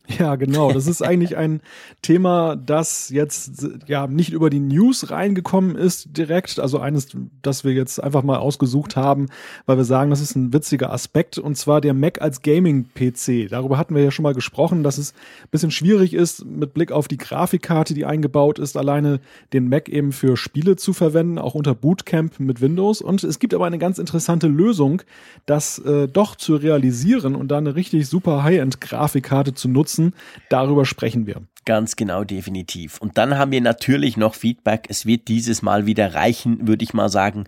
Ja, 0.08 0.36
genau. 0.36 0.74
Das 0.74 0.88
ist 0.88 1.02
eigentlich 1.06 1.38
ein 1.38 1.62
Thema, 2.02 2.58
das 2.58 3.10
jetzt 3.10 3.66
ja 3.88 4.06
nicht 4.08 4.34
über 4.34 4.50
die 4.50 4.60
News 4.60 5.12
reingekommen 5.12 5.76
ist 5.76 6.18
direkt. 6.18 6.60
Also 6.60 6.80
eines, 6.80 7.08
das 7.42 7.64
wir 7.64 7.72
jetzt 7.72 8.04
einfach 8.04 8.22
mal 8.24 8.38
ausgesucht 8.38 8.98
haben, 8.98 9.28
weil 9.66 9.78
wir 9.78 9.86
sagen, 9.86 10.10
das 10.10 10.20
ist 10.20 10.36
ein 10.36 10.52
witziger 10.52 10.92
Aspekt. 10.92 11.38
Und 11.38 11.56
zwar 11.56 11.80
der 11.80 11.94
Mac 11.94 12.22
als 12.22 12.42
Gaming-PC. 12.42 13.50
Darüber 13.50 13.78
hatten 13.78 13.96
wir 13.96 14.04
ja 14.04 14.12
schon 14.12 14.24
mal 14.24 14.34
gesprochen, 14.34 14.84
dass 14.84 14.98
es 14.98 15.14
ein 15.44 15.50
bisschen 15.52 15.72
schwierig 15.72 16.14
ist, 16.14 16.46
mit 16.46 16.74
Blick 16.74 16.92
auf 16.92 17.08
die 17.08 17.18
Grafikkarte, 17.18 17.94
die 17.94 18.06
eingebaut 18.06 18.60
ist, 18.60 18.76
alleine 18.76 19.22
den 19.54 19.70
Mac 19.70 19.88
eben 19.88 20.12
für 20.12 20.36
Spiele 20.36 20.76
zu 20.76 20.92
verwenden, 20.92 21.38
auch 21.38 21.56
unter 21.56 21.74
Bootcamp 21.74 22.42
mit 22.42 22.60
Windows. 22.60 23.02
Und 23.02 23.24
es 23.24 23.40
gibt 23.40 23.54
aber 23.54 23.66
eine 23.66 23.80
ganz 23.80 24.00
interessante 24.00 24.48
Lösung, 24.48 25.02
das 25.46 25.80
äh, 25.80 26.10
doch 26.10 26.36
zu 26.36 26.58
realisieren 26.58 27.36
und 27.36 27.48
da 27.50 27.58
eine 27.58 27.76
richtig 27.76 28.08
super 28.08 28.44
High-End-Grafikkarte 28.44 29.54
zu 29.54 29.70
nutzen 29.70 29.93
nutzen. 29.98 30.14
Darüber 30.50 30.86
sprechen 30.86 31.26
wir. 31.26 31.42
Ganz 31.66 31.96
genau, 31.96 32.24
definitiv. 32.24 32.98
Und 33.00 33.18
dann 33.18 33.38
haben 33.38 33.52
wir 33.52 33.62
natürlich 33.62 34.18
noch 34.18 34.36
Feedback. 34.36 34.88
Es 34.90 35.06
wird 35.06 35.30
dieses 35.30 35.62
Mal 35.62 35.86
wieder 35.86 36.14
reichen, 36.14 36.68
würde 36.68 36.84
ich 36.84 36.94
mal 36.94 37.10
sagen. 37.10 37.46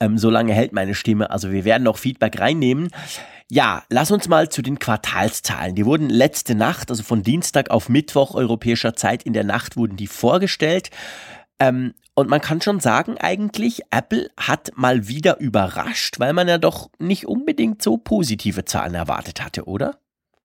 Ähm, 0.00 0.18
so 0.18 0.30
lange 0.30 0.52
hält 0.52 0.72
meine 0.72 0.94
Stimme. 0.94 1.30
Also 1.30 1.52
wir 1.52 1.64
werden 1.64 1.84
noch 1.84 1.98
Feedback 1.98 2.40
reinnehmen. 2.40 2.88
Ja, 3.48 3.84
lass 3.88 4.10
uns 4.10 4.28
mal 4.28 4.48
zu 4.48 4.62
den 4.62 4.78
Quartalszahlen. 4.78 5.76
Die 5.76 5.86
wurden 5.86 6.10
letzte 6.10 6.54
Nacht, 6.54 6.90
also 6.90 7.02
von 7.02 7.22
Dienstag 7.22 7.70
auf 7.70 7.88
Mittwoch 7.88 8.34
europäischer 8.34 8.94
Zeit 8.94 9.22
in 9.22 9.32
der 9.32 9.44
Nacht, 9.44 9.76
wurden 9.76 9.96
die 9.96 10.06
vorgestellt. 10.08 10.90
Ähm, 11.60 11.94
und 12.14 12.28
man 12.28 12.40
kann 12.40 12.60
schon 12.60 12.80
sagen, 12.80 13.16
eigentlich, 13.18 13.82
Apple 13.90 14.28
hat 14.36 14.72
mal 14.74 15.06
wieder 15.06 15.38
überrascht, 15.38 16.18
weil 16.18 16.32
man 16.32 16.48
ja 16.48 16.58
doch 16.58 16.90
nicht 16.98 17.26
unbedingt 17.26 17.80
so 17.80 17.96
positive 17.96 18.64
Zahlen 18.64 18.94
erwartet 18.94 19.42
hatte, 19.42 19.64
oder? 19.64 20.01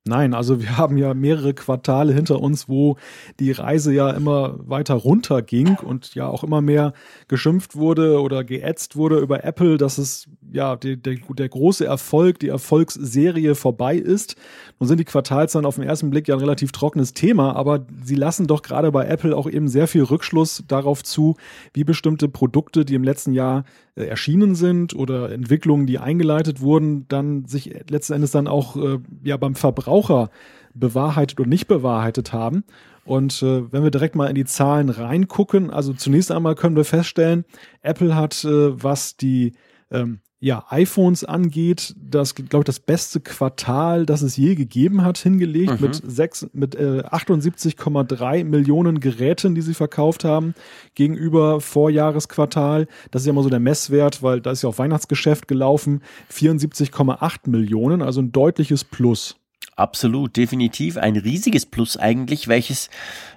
Nein, 0.07 0.33
also 0.33 0.61
wir 0.61 0.77
haben 0.77 0.97
ja 0.97 1.13
mehrere 1.13 1.53
Quartale 1.53 2.13
hinter 2.13 2.41
uns, 2.41 2.69
wo 2.69 2.97
die 3.39 3.51
Reise 3.51 3.93
ja 3.93 4.09
immer 4.11 4.55
weiter 4.67 4.95
runter 4.95 5.41
ging 5.41 5.77
und 5.77 6.15
ja 6.15 6.27
auch 6.27 6.43
immer 6.43 6.61
mehr 6.61 6.93
geschimpft 7.27 7.75
wurde 7.75 8.21
oder 8.21 8.43
geätzt 8.43 8.95
wurde 8.95 9.19
über 9.19 9.43
Apple, 9.43 9.77
dass 9.77 9.97
es 9.97 10.27
ja 10.51 10.75
der, 10.75 10.95
der, 10.95 11.15
der 11.15 11.49
große 11.49 11.85
Erfolg, 11.85 12.39
die 12.39 12.47
Erfolgsserie 12.47 13.55
vorbei 13.55 13.95
ist. 13.95 14.35
Nun 14.79 14.87
sind 14.87 14.99
die 14.99 15.05
Quartalszahlen 15.05 15.65
auf 15.65 15.75
den 15.75 15.83
ersten 15.83 16.09
Blick 16.09 16.27
ja 16.27 16.35
ein 16.35 16.41
relativ 16.41 16.71
trockenes 16.71 17.13
Thema, 17.13 17.55
aber 17.55 17.85
sie 18.03 18.15
lassen 18.15 18.47
doch 18.47 18.61
gerade 18.61 18.91
bei 18.91 19.05
Apple 19.05 19.35
auch 19.35 19.49
eben 19.49 19.67
sehr 19.67 19.87
viel 19.87 20.03
Rückschluss 20.03 20.63
darauf 20.67 21.03
zu, 21.03 21.35
wie 21.73 21.83
bestimmte 21.83 22.29
Produkte, 22.29 22.85
die 22.85 22.95
im 22.95 23.03
letzten 23.03 23.33
Jahr 23.33 23.63
äh, 23.95 24.05
erschienen 24.05 24.55
sind 24.55 24.95
oder 24.95 25.31
Entwicklungen, 25.31 25.87
die 25.87 25.99
eingeleitet 25.99 26.61
wurden, 26.61 27.05
dann 27.07 27.45
sich 27.45 27.73
letzten 27.89 28.13
Endes 28.13 28.31
dann 28.31 28.47
auch 28.47 28.75
äh, 28.77 28.99
ja 29.23 29.37
beim 29.37 29.55
Verbraucher 29.55 30.29
bewahrheitet 30.73 31.39
oder 31.39 31.49
nicht 31.49 31.67
bewahrheitet 31.67 32.33
haben. 32.33 32.63
Und 33.07 33.41
äh, 33.41 33.71
wenn 33.71 33.83
wir 33.83 33.91
direkt 33.91 34.15
mal 34.15 34.27
in 34.27 34.35
die 34.35 34.45
Zahlen 34.45 34.89
reingucken, 34.89 35.69
also 35.69 35.93
zunächst 35.93 36.29
einmal 36.29 36.55
können 36.55 36.75
wir 36.75 36.83
feststellen, 36.83 37.45
Apple 37.81 38.15
hat, 38.15 38.43
äh, 38.43 38.83
was 38.83 39.15
die 39.15 39.53
ähm, 39.91 40.21
ja, 40.39 40.65
iPhones 40.69 41.23
angeht, 41.23 41.95
das, 41.97 42.35
glaube 42.35 42.59
ich, 42.59 42.65
das 42.65 42.79
beste 42.79 43.19
Quartal, 43.19 44.05
das 44.05 44.21
es 44.21 44.37
je 44.37 44.53
gegeben 44.53 45.03
hat, 45.03 45.17
hingelegt 45.17 45.81
mhm. 45.81 45.87
mit, 45.87 45.95
sechs, 46.05 46.47
mit 46.53 46.75
äh, 46.75 47.01
78,3 47.09 48.43
Millionen 48.43 48.99
Geräten, 48.99 49.55
die 49.55 49.61
sie 49.61 49.73
verkauft 49.73 50.23
haben, 50.23 50.53
gegenüber 50.93 51.59
Vorjahresquartal. 51.59 52.87
Das 53.09 53.23
ist 53.23 53.25
ja 53.25 53.31
immer 53.31 53.41
so 53.41 53.49
der 53.49 53.59
Messwert, 53.59 54.21
weil 54.21 54.39
da 54.39 54.51
ist 54.51 54.61
ja 54.61 54.69
auch 54.69 54.77
Weihnachtsgeschäft 54.77 55.47
gelaufen, 55.47 56.03
74,8 56.31 57.49
Millionen, 57.49 58.03
also 58.03 58.21
ein 58.21 58.31
deutliches 58.31 58.83
Plus. 58.83 59.37
Absolut, 59.77 60.35
definitiv 60.35 60.97
ein 60.97 61.15
riesiges 61.17 61.67
Plus 61.67 61.97
eigentlich, 61.97 62.47
welches, 62.47 62.89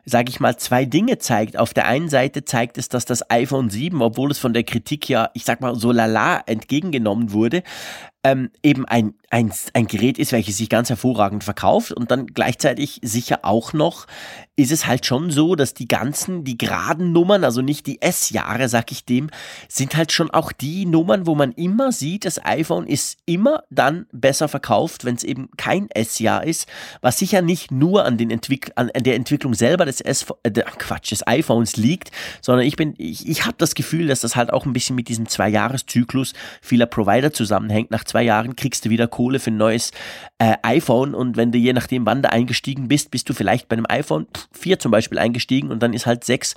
sage 0.07 0.31
ich 0.31 0.41
mal, 0.41 0.57
zwei 0.57 0.87
Dinge 0.87 1.19
zeigt. 1.19 1.59
Auf 1.59 1.75
der 1.75 1.87
einen 1.87 2.09
Seite 2.09 2.47
zeigt 2.47 2.79
es, 2.79 2.89
dass 2.89 3.05
das 3.05 3.31
iPhone 3.31 3.69
7, 3.69 4.01
obwohl 4.01 4.31
es 4.31 4.39
von 4.39 4.55
der 4.55 4.65
Kritik 4.65 5.07
ja, 5.11 5.29
ich 5.35 5.45
sag 5.45 5.61
mal, 5.61 5.75
so 5.75 5.93
lala 5.93 6.43
entgegengenommen 6.47 7.33
wurde, 7.33 7.63
ähm, 8.23 8.51
eben 8.63 8.85
ein, 8.85 9.15
ein, 9.31 9.53
ein 9.73 9.87
Gerät 9.87 10.19
ist, 10.19 10.33
welches 10.33 10.59
sich 10.59 10.69
ganz 10.69 10.91
hervorragend 10.91 11.45
verkauft 11.45 11.93
und 11.93 12.11
dann 12.11 12.27
gleichzeitig 12.27 13.01
sicher 13.03 13.41
auch 13.43 13.73
noch 13.73 14.07
ist 14.61 14.73
es 14.73 14.87
halt 14.87 15.07
schon 15.07 15.31
so, 15.31 15.55
dass 15.55 15.73
die 15.73 15.89
ganzen, 15.89 16.45
die 16.45 16.59
geraden 16.59 17.13
Nummern, 17.13 17.45
also 17.45 17.63
nicht 17.63 17.87
die 17.87 18.03
S-Jahre, 18.03 18.69
sag 18.69 18.93
ich 18.93 19.07
dem, 19.07 19.31
sind 19.69 19.97
halt 19.97 20.13
schon 20.13 20.31
auch 20.31 20.53
die 20.53 20.85
Nummern, 20.85 21.27
wo 21.27 21.35
man 21.35 21.53
immer 21.53 21.93
sieht, 21.93 22.27
das 22.27 22.45
iPhone 22.45 22.87
ist 22.87 23.19
immer 23.25 23.63
dann 23.71 24.07
besser 24.13 24.49
verkauft, 24.49 25.07
wenn 25.07 25.15
es 25.15 25.25
eben 25.25 25.49
kein 25.57 25.89
S-Jahr 25.91 26.45
ist, 26.45 26.69
was 27.01 27.19
sicher 27.19 27.41
nicht 27.41 27.71
nur 27.71 28.05
an, 28.05 28.19
den 28.19 28.31
Entwick 28.31 28.73
an 28.75 28.91
der 28.95 29.15
Entwicklung 29.17 29.55
selber 29.55 29.87
des 29.87 30.03
S 30.03 30.27
äh, 30.43 30.51
Quatsch, 30.51 31.11
des 31.11 31.27
iPhones 31.27 31.77
liegt, 31.77 32.11
sondern 32.43 32.67
ich 32.67 32.77
bin, 32.77 32.95
ich, 32.99 33.27
ich 33.27 33.47
habe 33.47 33.57
das 33.57 33.75
Gefühl, 33.75 34.09
dass 34.09 34.21
das 34.21 34.37
halt 34.37 34.53
auch 34.53 34.67
ein 34.67 34.75
bisschen 34.75 34.97
mit 34.97 35.09
diesem 35.09 35.27
Zwei-Jahres-Zyklus 35.27 36.35
vieler 36.61 36.87
Provider 36.87 37.33
zusammenhängt. 37.33 37.91
Nach 37.91 38.05
zwei 38.11 38.23
Jahren 38.23 38.57
kriegst 38.57 38.85
du 38.85 38.91
wieder 38.91 39.09
Kohle 39.09 39.39
für 39.41 39.51
ein 39.51 39.57
neues 39.57 39.93
äh, 40.39 40.57
iPhone 40.63 41.15
und 41.15 41.37
wenn 41.37 41.53
du 41.53 41.59
je 41.59 41.73
nachdem, 41.73 42.07
wann 42.07 42.23
du 42.23 42.31
eingestiegen 42.31 42.89
bist, 42.89 43.11
bist 43.11 43.29
du 43.29 43.35
vielleicht 43.35 43.69
bei 43.69 43.77
einem 43.77 43.87
iPhone 43.89 44.27
4 44.53 44.79
zum 44.79 44.91
Beispiel 44.91 45.19
eingestiegen 45.19 45.71
und 45.71 45.83
dann 45.83 45.93
ist 45.93 46.07
halt 46.07 46.25
6 46.25 46.55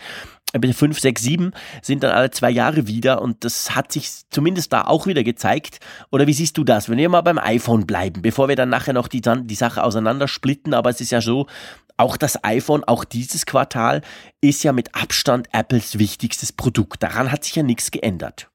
bitte 0.60 0.74
5, 0.74 1.00
6, 1.00 1.22
7 1.22 1.52
sind 1.82 2.04
dann 2.04 2.12
alle 2.12 2.32
zwei 2.32 2.52
Jahre 2.52 2.88
wieder 2.88 3.22
und 3.22 3.44
das 3.44 3.76
hat 3.76 3.92
sich 3.92 4.10
zumindest 4.30 4.72
da 4.72 4.84
auch 4.84 5.08
wieder 5.08 5.24
gezeigt. 5.24 5.80
Oder 6.12 6.28
wie 6.28 6.34
siehst 6.34 6.58
du 6.58 6.64
das? 6.64 6.90
Wenn 6.90 7.00
wir 7.00 7.10
mal 7.10 7.22
beim 7.22 7.40
iPhone 7.40 7.88
bleiben, 7.88 8.22
bevor 8.22 8.48
wir 8.50 8.56
dann 8.56 8.70
nachher 8.70 8.94
noch 8.94 9.08
die, 9.08 9.22
die 9.22 9.56
Sache 9.56 9.84
auseinandersplitten, 9.84 10.74
aber 10.74 10.92
es 10.92 11.02
ist 11.02 11.12
ja 11.12 11.22
so, 11.22 11.48
auch 11.98 12.18
das 12.18 12.44
iPhone, 12.44 12.84
auch 12.84 13.04
dieses 13.04 13.46
Quartal 13.46 14.02
ist 14.42 14.64
ja 14.64 14.74
mit 14.74 14.96
Abstand 14.96 15.48
Apples 15.54 16.00
wichtigstes 16.00 16.52
Produkt. 16.52 17.04
Daran 17.04 17.32
hat 17.32 17.44
sich 17.44 17.56
ja 17.56 17.64
nichts 17.64 17.92
geändert. 17.92 18.50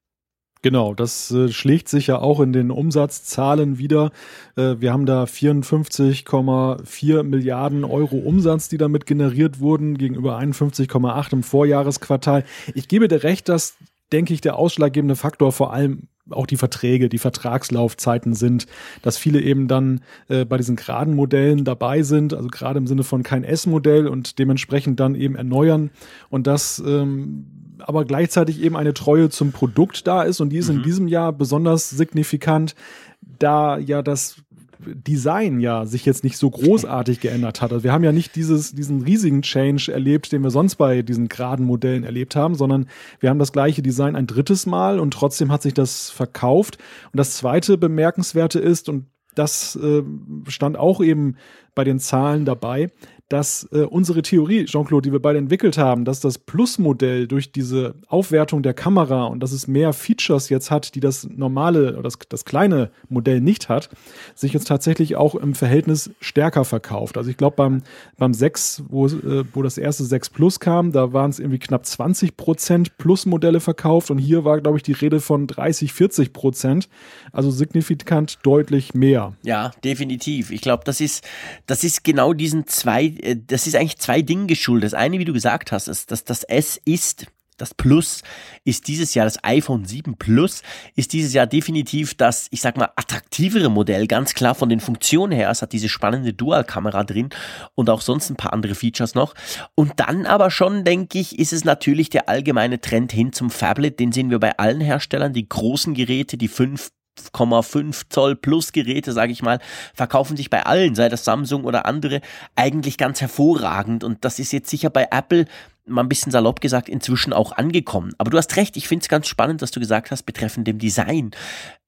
Genau, 0.61 0.93
das 0.93 1.31
äh, 1.31 1.47
schlägt 1.49 1.87
sich 1.87 2.07
ja 2.07 2.19
auch 2.19 2.41
in 2.41 2.51
den 2.51 2.69
Umsatzzahlen 2.69 3.77
wieder. 3.77 4.11
Äh, 4.57 4.75
wir 4.79 4.91
haben 4.91 5.05
da 5.05 5.23
54,4 5.23 7.23
Milliarden 7.23 7.85
Euro 7.85 8.17
Umsatz, 8.17 8.67
die 8.67 8.77
damit 8.77 9.05
generiert 9.05 9.61
wurden, 9.61 9.97
gegenüber 9.97 10.37
51,8 10.37 11.31
im 11.31 11.43
Vorjahresquartal. 11.43 12.43
Ich 12.75 12.89
gebe 12.89 13.07
dir 13.07 13.23
recht, 13.23 13.47
dass, 13.47 13.77
denke 14.11 14.33
ich, 14.33 14.41
der 14.41 14.57
ausschlaggebende 14.57 15.15
Faktor 15.15 15.53
vor 15.53 15.71
allem 15.71 16.09
auch 16.29 16.45
die 16.45 16.57
Verträge, 16.57 17.07
die 17.07 17.19
Vertragslaufzeiten 17.19 18.35
sind, 18.35 18.67
dass 19.01 19.17
viele 19.17 19.41
eben 19.41 19.69
dann 19.69 20.01
äh, 20.27 20.43
bei 20.43 20.57
diesen 20.57 20.75
geraden 20.75 21.15
Modellen 21.15 21.63
dabei 21.63 22.03
sind, 22.03 22.33
also 22.33 22.49
gerade 22.49 22.79
im 22.79 22.85
Sinne 22.85 23.03
von 23.03 23.23
kein 23.23 23.45
S-Modell 23.45 24.07
und 24.07 24.39
dementsprechend 24.39 24.99
dann 24.99 25.15
eben 25.15 25.35
erneuern 25.35 25.89
und 26.29 26.47
das 26.47 26.83
ähm, 26.85 27.58
aber 27.81 28.05
gleichzeitig 28.05 28.61
eben 28.61 28.75
eine 28.75 28.93
Treue 28.93 29.29
zum 29.29 29.51
Produkt 29.51 30.07
da 30.07 30.23
ist 30.23 30.39
und 30.41 30.49
die 30.49 30.57
ist 30.57 30.69
mhm. 30.69 30.77
in 30.77 30.83
diesem 30.83 31.07
Jahr 31.07 31.33
besonders 31.33 31.89
signifikant, 31.89 32.75
da 33.21 33.77
ja 33.77 34.01
das 34.01 34.41
Design 34.79 35.59
ja 35.59 35.85
sich 35.85 36.05
jetzt 36.05 36.23
nicht 36.23 36.37
so 36.37 36.49
großartig 36.49 37.19
geändert 37.19 37.61
hat. 37.61 37.73
Also 37.73 37.83
wir 37.83 37.91
haben 37.91 38.03
ja 38.03 38.13
nicht 38.13 38.35
dieses, 38.35 38.73
diesen 38.73 39.01
riesigen 39.01 39.41
Change 39.41 39.91
erlebt, 39.91 40.31
den 40.31 40.41
wir 40.41 40.51
sonst 40.51 40.75
bei 40.75 41.01
diesen 41.01 41.27
geraden 41.27 41.65
Modellen 41.65 42.05
erlebt 42.05 42.35
haben, 42.35 42.55
sondern 42.55 42.87
wir 43.19 43.29
haben 43.29 43.39
das 43.39 43.51
gleiche 43.51 43.81
Design 43.81 44.15
ein 44.15 44.27
drittes 44.27 44.65
Mal 44.65 44.99
und 44.99 45.11
trotzdem 45.11 45.51
hat 45.51 45.61
sich 45.61 45.73
das 45.73 46.09
verkauft. 46.09 46.77
Und 47.11 47.17
das 47.17 47.35
zweite 47.35 47.77
bemerkenswerte 47.77 48.59
ist, 48.59 48.87
und 48.87 49.07
das 49.35 49.75
äh, 49.75 50.03
stand 50.47 50.77
auch 50.77 51.01
eben 51.01 51.35
bei 51.75 51.83
den 51.83 51.99
Zahlen 51.99 52.45
dabei, 52.45 52.89
dass 53.29 53.69
äh, 53.71 53.81
unsere 53.81 54.23
Theorie, 54.23 54.65
Jean-Claude, 54.65 55.07
die 55.07 55.11
wir 55.11 55.21
beide 55.21 55.37
entwickelt 55.37 55.77
haben, 55.77 56.03
dass 56.03 56.19
das 56.19 56.39
Plus-Modell 56.39 57.27
durch 57.27 57.51
diese 57.51 57.93
Aufwertung 58.07 58.63
der 58.63 58.73
Kamera 58.73 59.25
und 59.25 59.41
dass 59.41 59.51
es 59.51 59.67
mehr 59.67 59.93
Features 59.93 60.49
jetzt 60.49 60.71
hat, 60.71 60.95
die 60.95 60.99
das 60.99 61.27
normale 61.29 61.93
oder 61.93 62.03
das, 62.03 62.17
das 62.27 62.43
kleine 62.43 62.89
Modell 63.07 63.39
nicht 63.39 63.69
hat, 63.69 63.89
sich 64.33 64.51
jetzt 64.53 64.67
tatsächlich 64.67 65.15
auch 65.15 65.35
im 65.35 65.53
Verhältnis 65.53 66.09
stärker 66.19 66.65
verkauft. 66.65 67.17
Also 67.17 67.29
ich 67.29 67.37
glaube 67.37 67.55
beim, 67.55 67.83
beim 68.17 68.33
6, 68.33 68.83
wo, 68.89 69.05
äh, 69.05 69.45
wo 69.53 69.61
das 69.61 69.77
erste 69.77 70.05
6 70.05 70.31
Plus 70.31 70.59
kam, 70.59 70.91
da 70.91 71.13
waren 71.13 71.29
es 71.29 71.37
irgendwie 71.37 71.59
knapp 71.59 71.85
20 71.85 72.35
Prozent 72.35 72.97
Plus-Modelle 72.97 73.59
verkauft 73.59 74.09
und 74.09 74.17
hier 74.17 74.43
war, 74.43 74.59
glaube 74.59 74.77
ich, 74.77 74.83
die 74.83 74.93
Rede 74.93 75.19
von 75.19 75.45
30, 75.45 75.93
40 75.93 76.33
Prozent. 76.33 76.89
Also 77.31 77.51
signifikant 77.51 78.39
deutlich 78.41 78.95
mehr. 78.95 79.33
Ja, 79.43 79.71
definitiv. 79.83 80.49
Ich 80.49 80.61
glaube, 80.61 80.83
das 80.83 80.99
ist, 80.99 81.23
das 81.67 81.83
ist 81.83 82.03
genau 82.03 82.33
diesen 82.33 82.65
zwei 82.65 83.18
das 83.47 83.67
ist 83.67 83.75
eigentlich 83.75 83.97
zwei 83.97 84.21
Dinge 84.21 84.47
geschuldet. 84.47 84.93
Das 84.93 84.99
eine, 84.99 85.19
wie 85.19 85.25
du 85.25 85.33
gesagt 85.33 85.71
hast, 85.71 85.87
ist, 85.87 86.11
dass 86.11 86.23
das 86.23 86.43
S 86.43 86.79
ist, 86.85 87.27
das 87.59 87.73
Plus 87.73 88.23
ist 88.63 88.87
dieses 88.87 89.13
Jahr, 89.13 89.25
das 89.25 89.43
iPhone 89.43 89.85
7 89.85 90.17
Plus 90.17 90.63
ist 90.95 91.13
dieses 91.13 91.33
Jahr 91.33 91.45
definitiv 91.45 92.15
das, 92.15 92.47
ich 92.51 92.61
sag 92.61 92.77
mal, 92.77 92.89
attraktivere 92.95 93.69
Modell, 93.69 94.07
ganz 94.07 94.33
klar 94.33 94.55
von 94.55 94.69
den 94.69 94.79
Funktionen 94.79 95.33
her. 95.33 95.49
Es 95.49 95.61
hat 95.61 95.73
diese 95.73 95.89
spannende 95.89 96.33
Dual-Kamera 96.33 97.03
drin 97.03 97.29
und 97.75 97.89
auch 97.89 98.01
sonst 98.01 98.29
ein 98.29 98.37
paar 98.37 98.53
andere 98.53 98.75
Features 98.75 99.13
noch. 99.13 99.35
Und 99.75 99.99
dann 99.99 100.25
aber 100.25 100.51
schon, 100.51 100.85
denke 100.85 101.19
ich, 101.19 101.37
ist 101.37 101.53
es 101.53 101.65
natürlich 101.65 102.09
der 102.09 102.29
allgemeine 102.29 102.79
Trend 102.79 103.11
hin 103.11 103.33
zum 103.33 103.49
Phablet. 103.49 103.99
Den 103.99 104.11
sehen 104.11 104.29
wir 104.29 104.39
bei 104.39 104.57
allen 104.57 104.81
Herstellern. 104.81 105.33
Die 105.33 105.47
großen 105.47 105.93
Geräte, 105.93 106.37
die 106.37 106.47
5 106.47 106.91
5,5 107.19 108.03
Zoll 108.09 108.35
Plus 108.35 108.71
Geräte, 108.71 109.13
sage 109.13 109.31
ich 109.31 109.41
mal, 109.41 109.59
verkaufen 109.93 110.37
sich 110.37 110.49
bei 110.49 110.65
allen, 110.65 110.95
sei 110.95 111.09
das 111.09 111.25
Samsung 111.25 111.65
oder 111.65 111.85
andere, 111.85 112.21
eigentlich 112.55 112.97
ganz 112.97 113.21
hervorragend. 113.21 114.03
Und 114.03 114.25
das 114.25 114.39
ist 114.39 114.51
jetzt 114.51 114.69
sicher 114.69 114.89
bei 114.89 115.07
Apple 115.11 115.45
mal 115.89 116.03
ein 116.03 116.09
bisschen 116.09 116.31
salopp 116.31 116.61
gesagt, 116.61 116.87
inzwischen 116.87 117.33
auch 117.33 117.51
angekommen. 117.51 118.13
Aber 118.17 118.31
du 118.31 118.37
hast 118.37 118.55
recht, 118.55 118.77
ich 118.77 118.87
finde 118.87 119.03
es 119.03 119.09
ganz 119.09 119.27
spannend, 119.27 119.61
was 119.61 119.71
du 119.71 119.79
gesagt 119.79 120.11
hast 120.11 120.23
betreffend 120.23 120.67
dem 120.67 120.77
Design. 120.77 121.31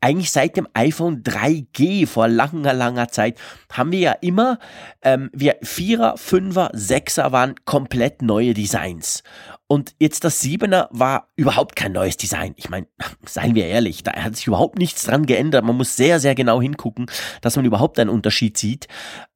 Eigentlich 0.01 0.31
seit 0.31 0.57
dem 0.57 0.67
iPhone 0.73 1.23
3G 1.23 2.07
vor 2.07 2.27
langer, 2.27 2.73
langer 2.73 3.09
Zeit 3.09 3.39
haben 3.71 3.91
wir 3.91 3.99
ja 3.99 4.11
immer, 4.13 4.59
ähm, 5.03 5.29
wir 5.33 5.57
Vierer, 5.61 6.17
Fünfer, 6.17 6.71
Sechser 6.73 7.31
waren 7.31 7.55
komplett 7.65 8.21
neue 8.21 8.53
Designs. 8.53 9.23
Und 9.71 9.95
jetzt 9.99 10.25
das 10.25 10.41
Siebener 10.41 10.89
war 10.91 11.29
überhaupt 11.37 11.77
kein 11.77 11.93
neues 11.93 12.17
Design. 12.17 12.53
Ich 12.57 12.69
meine, 12.69 12.87
seien 13.25 13.55
wir 13.55 13.67
ehrlich, 13.67 14.03
da 14.03 14.11
hat 14.11 14.35
sich 14.35 14.47
überhaupt 14.47 14.77
nichts 14.77 15.03
dran 15.03 15.25
geändert. 15.25 15.63
Man 15.63 15.77
muss 15.77 15.95
sehr, 15.95 16.19
sehr 16.19 16.35
genau 16.35 16.61
hingucken, 16.61 17.05
dass 17.39 17.55
man 17.55 17.63
überhaupt 17.63 17.97
einen 17.97 18.09
Unterschied 18.09 18.57
sieht. 18.57 18.89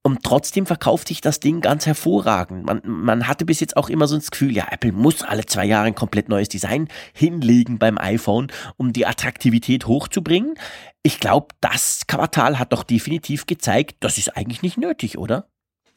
Und 0.03 0.23
trotzdem 0.23 0.65
verkauft 0.65 1.07
sich 1.07 1.21
das 1.21 1.39
Ding 1.39 1.61
ganz 1.61 1.85
hervorragend. 1.85 2.65
Man, 2.65 2.81
man 2.83 3.29
hatte 3.29 3.45
bis 3.45 3.61
jetzt 3.61 3.77
auch 3.77 3.87
immer 3.87 4.07
so 4.07 4.17
das 4.17 4.29
Gefühl, 4.29 4.53
ja, 4.53 4.67
Apple 4.69 4.91
muss 4.91 5.21
alle 5.23 5.45
zwei 5.45 5.63
Jahre 5.63 5.87
ein 5.87 5.95
komplett 5.95 6.27
neues 6.27 6.49
Design 6.49 6.89
hinlegen 7.13 7.79
beim 7.79 7.97
iPhone, 7.97 8.51
um 8.75 8.91
die 8.91 9.05
Attraktivität 9.05 9.87
hochzubringen. 9.87 10.55
Ich 11.01 11.21
glaube, 11.21 11.47
das 11.61 12.07
Quartal 12.07 12.59
hat 12.59 12.73
doch 12.73 12.83
definitiv 12.83 13.45
gezeigt, 13.45 13.95
das 14.01 14.17
ist 14.17 14.35
eigentlich 14.35 14.63
nicht 14.63 14.77
nötig, 14.77 15.17
oder? 15.17 15.47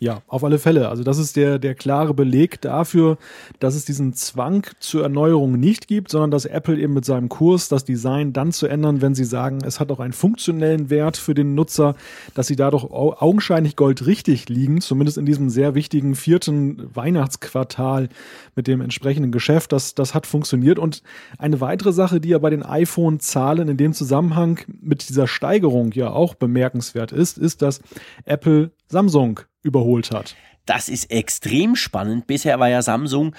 Ja, 0.01 0.23
auf 0.29 0.45
alle 0.45 0.61
Fälle. 0.61 0.89
Also 0.91 1.03
das 1.03 1.19
ist 1.19 1.35
der, 1.35 1.59
der 1.59 1.75
klare 1.75 2.15
Beleg 2.15 2.61
dafür, 2.61 3.19
dass 3.59 3.75
es 3.75 3.85
diesen 3.85 4.15
Zwang 4.15 4.65
zur 4.79 5.03
Erneuerung 5.03 5.59
nicht 5.59 5.89
gibt, 5.89 6.13
sondern 6.13 6.31
dass 6.31 6.45
Apple 6.45 6.79
eben 6.79 6.95
mit 6.95 7.05
seinem 7.05 7.29
Kurs 7.29 7.69
das 7.69 7.85
Design 7.85 8.33
dann 8.33 8.53
zu 8.53 8.69
ändern, 8.69 9.03
wenn 9.03 9.17
sie 9.17 9.25
sagen, 9.25 9.59
es 9.65 9.81
hat 9.81 9.91
auch 9.91 9.99
einen 9.99 10.13
funktionellen 10.13 10.89
Wert 10.89 11.17
für 11.17 11.35
den 11.35 11.57
Nutzer, 11.57 11.97
dass 12.35 12.47
sie 12.47 12.55
dadurch 12.55 12.85
augenscheinlich 12.85 13.75
goldrichtig 13.75 14.49
liegen, 14.49 14.81
zumindest 14.81 15.19
in 15.19 15.27
diesem 15.27 15.51
sehr 15.51 15.75
wichtigen 15.75 16.15
vierten 16.15 16.95
Weihnachtsquartal 16.95 18.09
mit 18.55 18.69
dem 18.69 18.81
entsprechenden 18.81 19.33
Geschäft. 19.33 19.73
Das, 19.73 19.97
das 19.97 20.15
hat 20.15 20.29
funktioniert. 20.29 20.79
Und 20.79 21.03
eine 21.39 21.61
weitere 21.61 21.93
Sache, 21.93 22.21
die 22.21 22.29
ja 22.29 22.39
bei 22.39 22.51
den 22.51 22.63
iPhone-Zahlen 22.63 23.69
in 23.69 23.77
dem 23.77 23.95
Zusammenhang 23.95 24.61
mit 24.81 25.09
dieser 25.09 25.27
Steigerung 25.27 25.91
ja 25.91 26.11
auch 26.11 26.37
bemerkenswert 26.37 27.11
ist, 27.11 27.37
ist, 27.37 27.63
dass 27.63 27.81
Apple 28.27 28.71
Samsung 28.87 29.41
überholt 29.63 30.11
hat. 30.11 30.37
Das 30.67 30.89
ist 30.89 31.11
extrem 31.11 31.77
spannend. 31.77 32.27
Bisher 32.27 32.61
war 32.61 32.69
ja 32.69 32.83
Samsung 32.83 33.35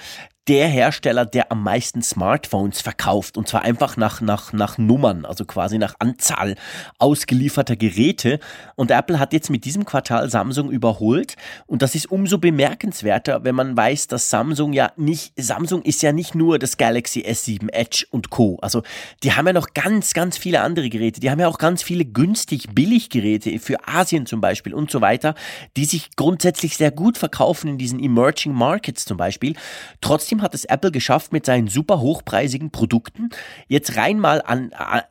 der 0.50 0.66
Hersteller, 0.66 1.26
der 1.26 1.52
am 1.52 1.62
meisten 1.62 2.02
Smartphones 2.02 2.80
verkauft. 2.80 3.36
Und 3.36 3.46
zwar 3.46 3.62
einfach 3.62 3.96
nach, 3.96 4.20
nach, 4.20 4.52
nach 4.52 4.78
Nummern, 4.78 5.24
also 5.24 5.44
quasi 5.44 5.78
nach 5.78 5.94
Anzahl 6.00 6.56
ausgelieferter 6.98 7.76
Geräte. 7.76 8.40
Und 8.74 8.90
Apple 8.90 9.20
hat 9.20 9.32
jetzt 9.32 9.48
mit 9.48 9.64
diesem 9.64 9.84
Quartal 9.84 10.28
Samsung 10.28 10.72
überholt. 10.72 11.36
Und 11.68 11.82
das 11.82 11.94
ist 11.94 12.10
umso 12.10 12.38
bemerkenswerter, 12.38 13.44
wenn 13.44 13.54
man 13.54 13.76
weiß, 13.76 14.08
dass 14.08 14.28
Samsung 14.28 14.72
ja 14.72 14.90
nicht, 14.96 15.34
Samsung 15.36 15.82
ist 15.82 16.02
ja 16.02 16.10
nicht 16.10 16.34
nur 16.34 16.58
das 16.58 16.76
Galaxy 16.76 17.20
S7 17.20 17.70
Edge 17.72 18.06
und 18.10 18.30
Co. 18.30 18.58
Also 18.60 18.82
die 19.22 19.34
haben 19.34 19.46
ja 19.46 19.52
noch 19.52 19.72
ganz, 19.72 20.14
ganz 20.14 20.36
viele 20.36 20.62
andere 20.62 20.90
Geräte. 20.90 21.20
Die 21.20 21.30
haben 21.30 21.38
ja 21.38 21.46
auch 21.46 21.58
ganz 21.58 21.84
viele 21.84 22.04
günstig 22.04 22.74
Billiggeräte 22.74 23.56
für 23.60 23.86
Asien 23.86 24.26
zum 24.26 24.40
Beispiel 24.40 24.74
und 24.74 24.90
so 24.90 25.00
weiter, 25.00 25.36
die 25.76 25.84
sich 25.84 26.16
grundsätzlich 26.16 26.76
sehr 26.76 26.90
gut 26.90 27.18
verkaufen 27.18 27.68
in 27.68 27.78
diesen 27.78 28.02
Emerging 28.02 28.52
Markets 28.52 29.04
zum 29.04 29.16
Beispiel. 29.16 29.54
Trotzdem 30.00 30.39
hat 30.42 30.54
es 30.54 30.64
Apple 30.64 30.90
geschafft, 30.90 31.32
mit 31.32 31.46
seinen 31.46 31.68
super 31.68 32.00
hochpreisigen 32.00 32.70
Produkten 32.70 33.30
jetzt 33.68 33.96
rein 33.96 34.18
mal 34.18 34.42
an, 34.42 34.72
an 34.72 35.02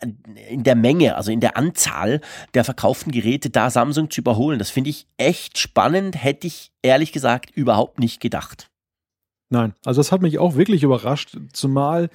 in 0.50 0.64
der 0.64 0.76
Menge, 0.76 1.16
also 1.16 1.32
in 1.32 1.40
der 1.40 1.58
Anzahl 1.58 2.22
der 2.54 2.64
verkauften 2.64 3.12
Geräte 3.12 3.50
da 3.50 3.70
Samsung 3.70 4.10
zu 4.10 4.22
überholen. 4.22 4.60
Das 4.60 4.70
finde 4.70 4.90
ich 4.90 5.08
echt 5.18 5.58
spannend, 5.58 6.24
hätte 6.24 6.48
ich 6.48 6.72
ehrlich 6.82 7.12
gesagt 7.12 7.52
überhaupt 7.52 8.00
nicht 8.00 8.20
gedacht. 8.20 8.69
Nein, 9.52 9.74
also 9.84 10.00
das 10.00 10.12
hat 10.12 10.22
mich 10.22 10.38
auch 10.38 10.56
wirklich 10.56 10.84
überrascht, 10.84 11.36
zumal 11.54 12.12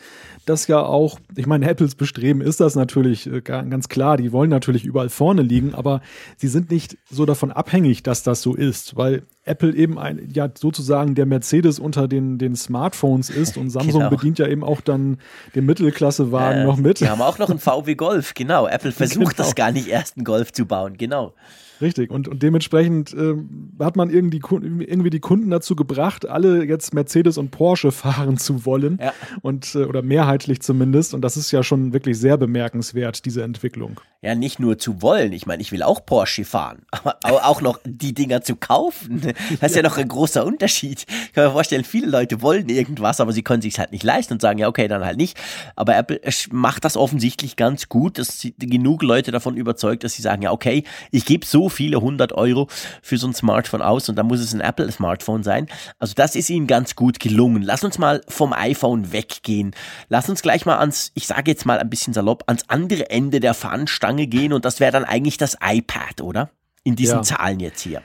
das 0.46 0.68
ja 0.68 0.80
auch, 0.80 1.18
ich 1.34 1.46
meine, 1.46 1.68
Apples 1.68 1.96
Bestreben 1.96 2.40
ist 2.40 2.60
das 2.60 2.76
natürlich 2.76 3.26
äh, 3.26 3.40
ganz 3.40 3.88
klar, 3.88 4.16
die 4.16 4.30
wollen 4.30 4.50
natürlich 4.50 4.84
überall 4.84 5.08
vorne 5.08 5.42
liegen, 5.42 5.74
aber 5.74 6.00
sie 6.36 6.46
sind 6.46 6.70
nicht 6.70 6.96
so 7.10 7.26
davon 7.26 7.50
abhängig, 7.50 8.04
dass 8.04 8.22
das 8.22 8.40
so 8.40 8.54
ist, 8.54 8.96
weil 8.96 9.24
Apple 9.44 9.74
eben 9.74 9.98
ein, 9.98 10.30
ja 10.32 10.48
sozusagen 10.56 11.16
der 11.16 11.26
Mercedes 11.26 11.80
unter 11.80 12.06
den, 12.06 12.38
den 12.38 12.54
Smartphones 12.54 13.30
ist 13.30 13.56
und 13.56 13.70
Samsung 13.70 14.02
genau. 14.02 14.10
bedient 14.10 14.38
ja 14.38 14.46
eben 14.46 14.62
auch 14.62 14.80
dann 14.80 15.18
den 15.56 15.66
Mittelklassewagen 15.66 16.62
äh, 16.62 16.64
noch 16.64 16.76
mit. 16.76 17.00
Die 17.00 17.08
haben 17.08 17.20
auch 17.20 17.38
noch 17.38 17.50
einen 17.50 17.58
VW 17.58 17.96
Golf, 17.96 18.34
genau. 18.34 18.68
Apple 18.68 18.92
versucht 18.92 19.36
genau. 19.36 19.36
das 19.36 19.56
gar 19.56 19.72
nicht 19.72 19.88
erst 19.88 20.16
einen 20.16 20.24
Golf 20.24 20.52
zu 20.52 20.66
bauen, 20.66 20.96
genau. 20.98 21.34
Richtig. 21.80 22.10
Und, 22.10 22.28
und 22.28 22.42
dementsprechend 22.42 23.12
äh, 23.14 23.34
hat 23.80 23.96
man 23.96 24.10
irgendwie 24.10 24.40
die, 24.40 24.84
irgendwie 24.84 25.10
die 25.10 25.20
Kunden 25.20 25.50
dazu 25.50 25.76
gebracht, 25.76 26.26
alle 26.28 26.64
jetzt 26.64 26.94
Mercedes 26.94 27.38
und 27.38 27.50
Porsche 27.50 27.92
fahren 27.92 28.38
zu 28.38 28.64
wollen. 28.64 28.98
Ja. 29.00 29.12
Und, 29.42 29.74
äh, 29.74 29.84
oder 29.84 30.02
mehrheitlich 30.02 30.60
zumindest. 30.60 31.14
Und 31.14 31.22
das 31.22 31.36
ist 31.36 31.50
ja 31.50 31.62
schon 31.62 31.92
wirklich 31.92 32.18
sehr 32.18 32.36
bemerkenswert, 32.36 33.24
diese 33.24 33.42
Entwicklung. 33.42 34.00
Ja, 34.22 34.34
nicht 34.34 34.58
nur 34.58 34.78
zu 34.78 35.02
wollen. 35.02 35.32
Ich 35.32 35.44
meine, 35.44 35.60
ich 35.60 35.70
will 35.70 35.82
auch 35.82 36.06
Porsche 36.06 36.44
fahren. 36.44 36.86
Aber 37.22 37.44
auch 37.44 37.60
noch 37.60 37.78
die 37.84 38.14
Dinger 38.14 38.42
zu 38.42 38.56
kaufen. 38.56 39.20
Das 39.60 39.70
ist 39.70 39.76
ja, 39.76 39.82
ja 39.82 39.88
noch 39.88 39.96
ein 39.96 40.08
großer 40.08 40.44
Unterschied. 40.44 41.04
Ich 41.08 41.32
kann 41.32 41.44
mir 41.44 41.52
vorstellen, 41.52 41.84
viele 41.84 42.06
Leute 42.06 42.42
wollen 42.42 42.68
irgendwas, 42.68 43.20
aber 43.20 43.32
sie 43.32 43.42
können 43.42 43.62
sich 43.62 43.78
halt 43.78 43.92
nicht 43.92 44.02
leisten 44.02 44.34
und 44.34 44.42
sagen, 44.42 44.58
ja, 44.58 44.68
okay, 44.68 44.88
dann 44.88 45.04
halt 45.04 45.16
nicht. 45.16 45.38
Aber 45.76 45.96
Apple 45.96 46.20
macht 46.50 46.84
das 46.84 46.96
offensichtlich 46.96 47.56
ganz 47.56 47.88
gut, 47.88 48.18
dass 48.18 48.46
genug 48.58 49.02
Leute 49.02 49.30
davon 49.32 49.56
überzeugt, 49.56 50.04
dass 50.04 50.14
sie 50.14 50.22
sagen, 50.22 50.42
ja, 50.42 50.52
okay, 50.52 50.84
ich 51.10 51.24
gebe 51.24 51.46
so 51.46 51.63
viele 51.68 52.00
hundert 52.00 52.32
Euro 52.32 52.68
für 53.02 53.18
so 53.18 53.26
ein 53.26 53.34
Smartphone 53.34 53.82
aus 53.82 54.08
und 54.08 54.16
dann 54.16 54.26
muss 54.26 54.40
es 54.40 54.54
ein 54.54 54.60
Apple-Smartphone 54.60 55.42
sein. 55.42 55.68
Also 55.98 56.14
das 56.14 56.36
ist 56.36 56.50
ihnen 56.50 56.66
ganz 56.66 56.96
gut 56.96 57.20
gelungen. 57.20 57.62
Lass 57.62 57.84
uns 57.84 57.98
mal 57.98 58.20
vom 58.28 58.52
iPhone 58.52 59.12
weggehen. 59.12 59.74
Lass 60.08 60.28
uns 60.28 60.42
gleich 60.42 60.66
mal 60.66 60.78
ans, 60.78 61.10
ich 61.14 61.26
sage 61.26 61.50
jetzt 61.50 61.66
mal 61.66 61.78
ein 61.78 61.90
bisschen 61.90 62.14
salopp, 62.14 62.44
ans 62.46 62.64
andere 62.68 63.10
Ende 63.10 63.40
der 63.40 63.54
Fahnenstange 63.54 64.26
gehen 64.26 64.52
und 64.52 64.64
das 64.64 64.80
wäre 64.80 64.92
dann 64.92 65.04
eigentlich 65.04 65.38
das 65.38 65.56
iPad, 65.62 66.20
oder? 66.20 66.50
In 66.82 66.96
diesen 66.96 67.18
ja. 67.18 67.22
Zahlen 67.22 67.60
jetzt 67.60 67.80
hier. 67.80 68.02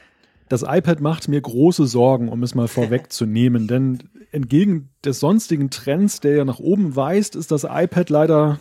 Das 0.50 0.64
iPad 0.64 1.00
macht 1.00 1.28
mir 1.28 1.40
große 1.40 1.86
Sorgen, 1.86 2.30
um 2.30 2.42
es 2.42 2.56
mal 2.56 2.68
vorwegzunehmen, 2.68 3.68
denn 3.68 4.00
entgegen 4.32 4.90
des 5.06 5.20
sonstigen 5.20 5.70
Trends, 5.70 6.20
der 6.20 6.36
ja 6.36 6.46
nach 6.46 6.60
oben 6.60 6.96
weist, 6.96 7.36
ist 7.36 7.52
das 7.52 7.64
iPad 7.64 8.10
leider 8.10 8.60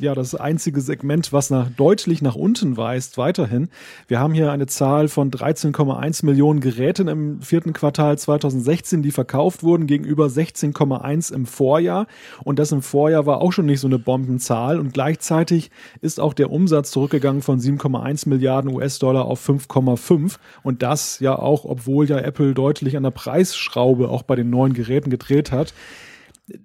ja 0.00 0.14
das 0.14 0.34
einzige 0.34 0.80
Segment, 0.80 1.32
was 1.32 1.50
nach, 1.50 1.68
deutlich 1.68 2.22
nach 2.22 2.36
unten 2.36 2.76
weist, 2.76 3.18
weiterhin. 3.18 3.68
Wir 4.06 4.18
haben 4.18 4.34
hier 4.34 4.52
eine 4.52 4.66
Zahl 4.66 5.08
von 5.08 5.30
13,1 5.30 6.24
Millionen 6.24 6.60
Geräten 6.60 7.08
im 7.08 7.42
vierten 7.42 7.72
Quartal 7.72 8.16
2016, 8.18 9.02
die 9.02 9.10
verkauft 9.10 9.62
wurden, 9.62 9.86
gegenüber 9.86 10.26
16,1 10.26 11.34
im 11.34 11.46
Vorjahr. 11.46 12.06
Und 12.44 12.58
das 12.58 12.72
im 12.72 12.82
Vorjahr 12.82 13.26
war 13.26 13.40
auch 13.40 13.52
schon 13.52 13.66
nicht 13.66 13.80
so 13.80 13.88
eine 13.88 13.98
Bombenzahl. 13.98 14.78
Und 14.78 14.94
gleichzeitig 14.94 15.70
ist 16.00 16.20
auch 16.20 16.34
der 16.34 16.50
Umsatz 16.50 16.90
zurückgegangen 16.90 17.42
von 17.42 17.58
7,1 17.58 18.28
Milliarden 18.28 18.72
US-Dollar 18.72 19.24
auf 19.24 19.46
5,5. 19.46 20.36
Und 20.62 20.82
das 20.82 21.20
ja 21.20 21.36
auch, 21.38 21.64
obwohl 21.64 22.08
ja 22.08 22.18
Apple 22.18 22.54
deutlich 22.54 22.96
an 22.96 23.02
der 23.02 23.10
Preisschraube 23.10 24.08
auch 24.08 24.22
bei 24.22 24.36
den 24.36 24.50
neuen 24.50 24.72
Geräten 24.72 25.10
gedreht 25.10 25.52
hat 25.52 25.63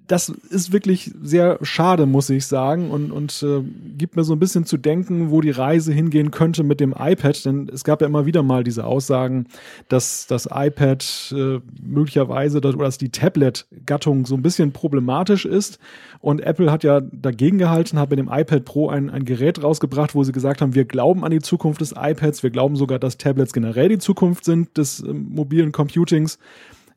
das 0.08 0.27
ist 0.27 0.74
wirklich 0.74 1.12
sehr 1.22 1.58
schade, 1.62 2.06
muss 2.06 2.29
ich 2.29 2.46
sagen, 2.46 2.91
und, 2.91 3.13
und 3.13 3.41
äh, 3.44 3.63
gibt 3.98 4.18
mir 4.18 4.25
so 4.25 4.34
ein 4.34 4.39
bisschen 4.39 4.65
zu 4.65 4.75
denken, 4.75 5.32
wo 5.32 5.39
die 5.39 5.51
Reise 5.51 5.94
hingehen 5.94 6.31
könnte 6.31 6.64
mit 6.64 6.81
dem 6.81 6.94
iPad. 6.98 7.46
Denn 7.46 7.70
es 7.74 7.85
gab 7.85 8.01
ja 8.01 8.07
immer 8.07 8.25
wieder 8.25 8.44
mal 8.44 8.66
diese 8.66 8.83
Aussagen, 8.83 9.48
dass 9.88 10.27
das 10.27 10.50
iPad 10.51 11.33
äh, 11.33 11.59
möglicherweise 11.81 12.59
dass, 12.59 12.75
oder 12.75 12.85
dass 12.85 12.98
die 12.98 13.09
Tablet-Gattung 13.09 14.25
so 14.25 14.35
ein 14.35 14.42
bisschen 14.42 14.74
problematisch 14.74 15.46
ist. 15.46 15.79
Und 16.20 16.42
Apple 16.42 16.74
hat 16.74 16.83
ja 16.83 17.00
dagegen 17.00 17.57
gehalten, 17.57 18.00
hat 18.00 18.09
mit 18.09 18.20
dem 18.20 18.29
iPad 18.29 18.66
Pro 18.66 18.90
ein, 18.90 19.09
ein 19.09 19.24
Gerät 19.24 19.64
rausgebracht, 19.64 20.14
wo 20.14 20.25
sie 20.25 20.33
gesagt 20.33 20.62
haben, 20.62 20.75
wir 20.75 20.83
glauben 20.83 21.24
an 21.24 21.31
die 21.31 21.40
Zukunft 21.40 21.79
des 21.79 21.94
iPads, 21.98 22.44
wir 22.44 22.50
glauben 22.50 22.75
sogar, 22.75 23.00
dass 23.00 23.18
Tablets 23.18 23.53
generell 23.53 23.88
die 23.88 24.00
Zukunft 24.00 24.44
sind 24.44 24.77
des 24.77 25.00
äh, 25.00 25.14
mobilen 25.14 25.72
Computings. 25.72 26.38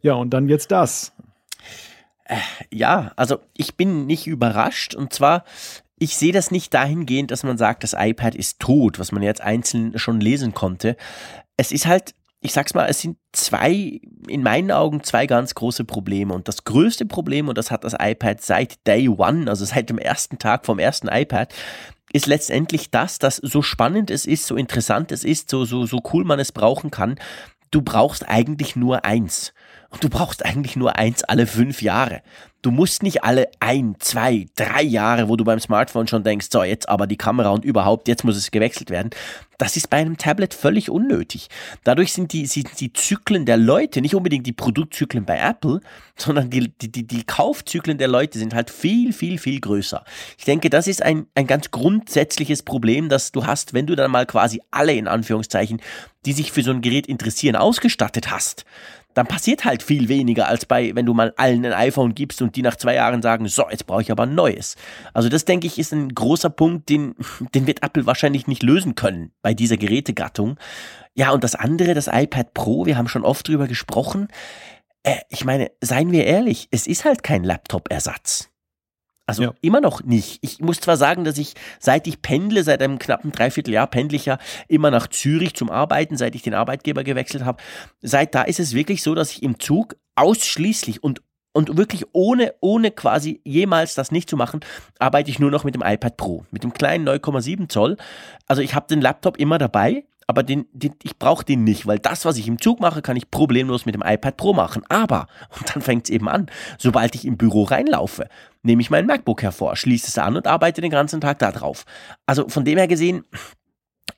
Ja, 0.00 0.14
und 0.14 0.30
dann 0.30 0.48
jetzt 0.48 0.72
das. 0.72 1.12
Äh, 2.32 2.38
ja, 2.70 3.12
also 3.16 3.40
ich 3.56 3.76
bin 3.76 4.06
nicht 4.06 4.26
überrascht 4.26 4.94
und 4.94 5.12
zwar, 5.12 5.44
ich 5.98 6.16
sehe 6.16 6.32
das 6.32 6.50
nicht 6.50 6.72
dahingehend, 6.72 7.30
dass 7.30 7.44
man 7.44 7.58
sagt, 7.58 7.84
das 7.84 7.94
iPad 7.96 8.34
ist 8.34 8.58
tot, 8.58 8.98
was 8.98 9.12
man 9.12 9.22
jetzt 9.22 9.42
einzeln 9.42 9.98
schon 9.98 10.20
lesen 10.20 10.54
konnte. 10.54 10.96
Es 11.56 11.72
ist 11.72 11.86
halt, 11.86 12.14
ich 12.40 12.52
sag's 12.52 12.74
mal, 12.74 12.86
es 12.88 13.00
sind 13.02 13.18
zwei, 13.32 14.00
in 14.26 14.42
meinen 14.42 14.70
Augen 14.70 15.04
zwei 15.04 15.26
ganz 15.26 15.54
große 15.54 15.84
Probleme. 15.84 16.32
Und 16.34 16.48
das 16.48 16.64
größte 16.64 17.06
Problem, 17.06 17.48
und 17.48 17.58
das 17.58 17.70
hat 17.70 17.84
das 17.84 17.94
iPad 17.98 18.40
seit 18.40 18.86
Day 18.86 19.08
One, 19.08 19.48
also 19.48 19.64
seit 19.64 19.90
dem 19.90 19.98
ersten 19.98 20.38
Tag 20.38 20.64
vom 20.64 20.78
ersten 20.78 21.08
iPad, 21.08 21.54
ist 22.12 22.26
letztendlich 22.26 22.90
das, 22.90 23.18
dass 23.18 23.36
so 23.36 23.62
spannend 23.62 24.10
es 24.10 24.26
ist, 24.26 24.46
so 24.46 24.56
interessant 24.56 25.12
es 25.12 25.22
ist, 25.22 25.50
so, 25.50 25.64
so, 25.64 25.86
so 25.86 26.00
cool 26.12 26.24
man 26.24 26.40
es 26.40 26.50
brauchen 26.50 26.90
kann, 26.90 27.18
du 27.70 27.82
brauchst 27.82 28.28
eigentlich 28.28 28.74
nur 28.74 29.04
eins. 29.04 29.52
Und 29.92 30.02
du 30.02 30.08
brauchst 30.08 30.44
eigentlich 30.44 30.74
nur 30.74 30.96
eins 30.96 31.22
alle 31.22 31.46
fünf 31.46 31.82
Jahre. 31.82 32.22
Du 32.62 32.70
musst 32.70 33.02
nicht 33.02 33.24
alle 33.24 33.48
ein, 33.58 33.96
zwei, 33.98 34.46
drei 34.54 34.82
Jahre, 34.82 35.28
wo 35.28 35.36
du 35.36 35.44
beim 35.44 35.58
Smartphone 35.58 36.06
schon 36.06 36.22
denkst, 36.22 36.46
so 36.50 36.62
jetzt 36.62 36.88
aber 36.88 37.08
die 37.08 37.16
Kamera 37.16 37.50
und 37.50 37.64
überhaupt, 37.64 38.06
jetzt 38.06 38.24
muss 38.24 38.36
es 38.36 38.52
gewechselt 38.52 38.88
werden. 38.88 39.10
Das 39.58 39.76
ist 39.76 39.90
bei 39.90 39.98
einem 39.98 40.16
Tablet 40.16 40.54
völlig 40.54 40.88
unnötig. 40.88 41.48
Dadurch 41.84 42.12
sind 42.12 42.32
die, 42.32 42.46
sind 42.46 42.80
die 42.80 42.92
Zyklen 42.92 43.46
der 43.46 43.56
Leute, 43.56 44.00
nicht 44.00 44.14
unbedingt 44.14 44.46
die 44.46 44.52
Produktzyklen 44.52 45.24
bei 45.24 45.38
Apple, 45.38 45.80
sondern 46.16 46.50
die, 46.50 46.68
die, 46.68 47.06
die, 47.06 47.24
Kaufzyklen 47.24 47.98
der 47.98 48.08
Leute 48.08 48.38
sind 48.38 48.54
halt 48.54 48.70
viel, 48.70 49.12
viel, 49.12 49.38
viel 49.38 49.60
größer. 49.60 50.04
Ich 50.38 50.44
denke, 50.44 50.70
das 50.70 50.86
ist 50.86 51.02
ein, 51.02 51.26
ein 51.34 51.48
ganz 51.48 51.70
grundsätzliches 51.70 52.62
Problem, 52.62 53.08
das 53.08 53.32
du 53.32 53.44
hast, 53.44 53.74
wenn 53.74 53.86
du 53.86 53.96
dann 53.96 54.10
mal 54.10 54.24
quasi 54.24 54.62
alle 54.70 54.94
in 54.94 55.08
Anführungszeichen, 55.08 55.82
die 56.24 56.32
sich 56.32 56.52
für 56.52 56.62
so 56.62 56.70
ein 56.70 56.80
Gerät 56.80 57.08
interessieren, 57.08 57.56
ausgestattet 57.56 58.30
hast 58.30 58.64
dann 59.14 59.26
passiert 59.26 59.64
halt 59.64 59.82
viel 59.82 60.08
weniger 60.08 60.48
als 60.48 60.66
bei, 60.66 60.94
wenn 60.94 61.06
du 61.06 61.14
mal 61.14 61.32
allen 61.36 61.64
ein 61.64 61.72
iPhone 61.72 62.14
gibst 62.14 62.42
und 62.42 62.56
die 62.56 62.62
nach 62.62 62.76
zwei 62.76 62.94
Jahren 62.94 63.22
sagen, 63.22 63.46
so, 63.48 63.64
jetzt 63.70 63.86
brauche 63.86 64.02
ich 64.02 64.10
aber 64.10 64.24
ein 64.24 64.34
neues. 64.34 64.76
Also 65.12 65.28
das 65.28 65.44
denke 65.44 65.66
ich 65.66 65.78
ist 65.78 65.92
ein 65.92 66.14
großer 66.14 66.50
Punkt, 66.50 66.88
den, 66.88 67.14
den 67.54 67.66
wird 67.66 67.82
Apple 67.82 68.06
wahrscheinlich 68.06 68.46
nicht 68.46 68.62
lösen 68.62 68.94
können 68.94 69.32
bei 69.42 69.54
dieser 69.54 69.76
Gerätegattung. 69.76 70.58
Ja, 71.14 71.32
und 71.32 71.44
das 71.44 71.54
andere, 71.54 71.94
das 71.94 72.08
iPad 72.08 72.54
Pro, 72.54 72.86
wir 72.86 72.96
haben 72.96 73.08
schon 73.08 73.24
oft 73.24 73.46
drüber 73.46 73.68
gesprochen. 73.68 74.28
Äh, 75.02 75.16
ich 75.28 75.44
meine, 75.44 75.70
seien 75.80 76.10
wir 76.12 76.24
ehrlich, 76.24 76.68
es 76.70 76.86
ist 76.86 77.04
halt 77.04 77.22
kein 77.22 77.44
Laptop-Ersatz. 77.44 78.51
Also 79.32 79.44
ja. 79.44 79.54
immer 79.62 79.80
noch 79.80 80.02
nicht. 80.02 80.38
Ich 80.42 80.60
muss 80.60 80.78
zwar 80.80 80.98
sagen, 80.98 81.24
dass 81.24 81.38
ich, 81.38 81.54
seit 81.80 82.06
ich 82.06 82.20
pendle, 82.20 82.62
seit 82.64 82.82
einem 82.82 82.98
knappen 82.98 83.32
Dreivierteljahr 83.32 83.86
pendle 83.86 84.16
ich 84.16 84.26
ja 84.26 84.36
immer 84.68 84.90
nach 84.90 85.06
Zürich 85.06 85.54
zum 85.54 85.70
Arbeiten, 85.70 86.18
seit 86.18 86.34
ich 86.34 86.42
den 86.42 86.52
Arbeitgeber 86.52 87.02
gewechselt 87.02 87.46
habe. 87.46 87.62
Seit 88.02 88.34
da 88.34 88.42
ist 88.42 88.60
es 88.60 88.74
wirklich 88.74 89.02
so, 89.02 89.14
dass 89.14 89.30
ich 89.30 89.42
im 89.42 89.58
Zug 89.58 89.96
ausschließlich 90.16 91.02
und 91.02 91.22
und 91.54 91.76
wirklich 91.76 92.06
ohne, 92.12 92.54
ohne 92.60 92.90
quasi 92.90 93.42
jemals 93.44 93.94
das 93.94 94.10
nicht 94.10 94.30
zu 94.30 94.38
machen, 94.38 94.60
arbeite 94.98 95.30
ich 95.30 95.38
nur 95.38 95.50
noch 95.50 95.64
mit 95.64 95.74
dem 95.74 95.82
iPad 95.82 96.16
Pro, 96.16 96.46
mit 96.50 96.64
dem 96.64 96.72
kleinen 96.72 97.06
9,7 97.06 97.68
Zoll. 97.68 97.98
Also 98.46 98.62
ich 98.62 98.74
habe 98.74 98.86
den 98.88 99.02
Laptop 99.02 99.36
immer 99.36 99.58
dabei, 99.58 100.04
aber 100.26 100.42
den, 100.42 100.66
den, 100.72 100.94
ich 101.02 101.18
brauche 101.18 101.44
den 101.44 101.64
nicht, 101.64 101.86
weil 101.86 101.98
das, 101.98 102.24
was 102.24 102.36
ich 102.36 102.48
im 102.48 102.60
Zug 102.60 102.80
mache, 102.80 103.02
kann 103.02 103.16
ich 103.16 103.30
problemlos 103.30 103.86
mit 103.86 103.94
dem 103.94 104.02
iPad 104.04 104.36
Pro 104.36 104.52
machen. 104.52 104.82
Aber, 104.88 105.26
und 105.58 105.74
dann 105.74 105.82
fängt 105.82 106.04
es 106.04 106.10
eben 106.10 106.28
an, 106.28 106.46
sobald 106.78 107.14
ich 107.14 107.24
im 107.24 107.36
Büro 107.36 107.64
reinlaufe, 107.64 108.28
nehme 108.62 108.82
ich 108.82 108.90
mein 108.90 109.06
MacBook 109.06 109.42
hervor, 109.42 109.76
schließe 109.76 110.08
es 110.08 110.18
an 110.18 110.36
und 110.36 110.46
arbeite 110.46 110.80
den 110.80 110.90
ganzen 110.90 111.20
Tag 111.20 111.38
da 111.38 111.52
drauf. 111.52 111.84
Also 112.26 112.48
von 112.48 112.64
dem 112.64 112.78
her 112.78 112.88
gesehen, 112.88 113.24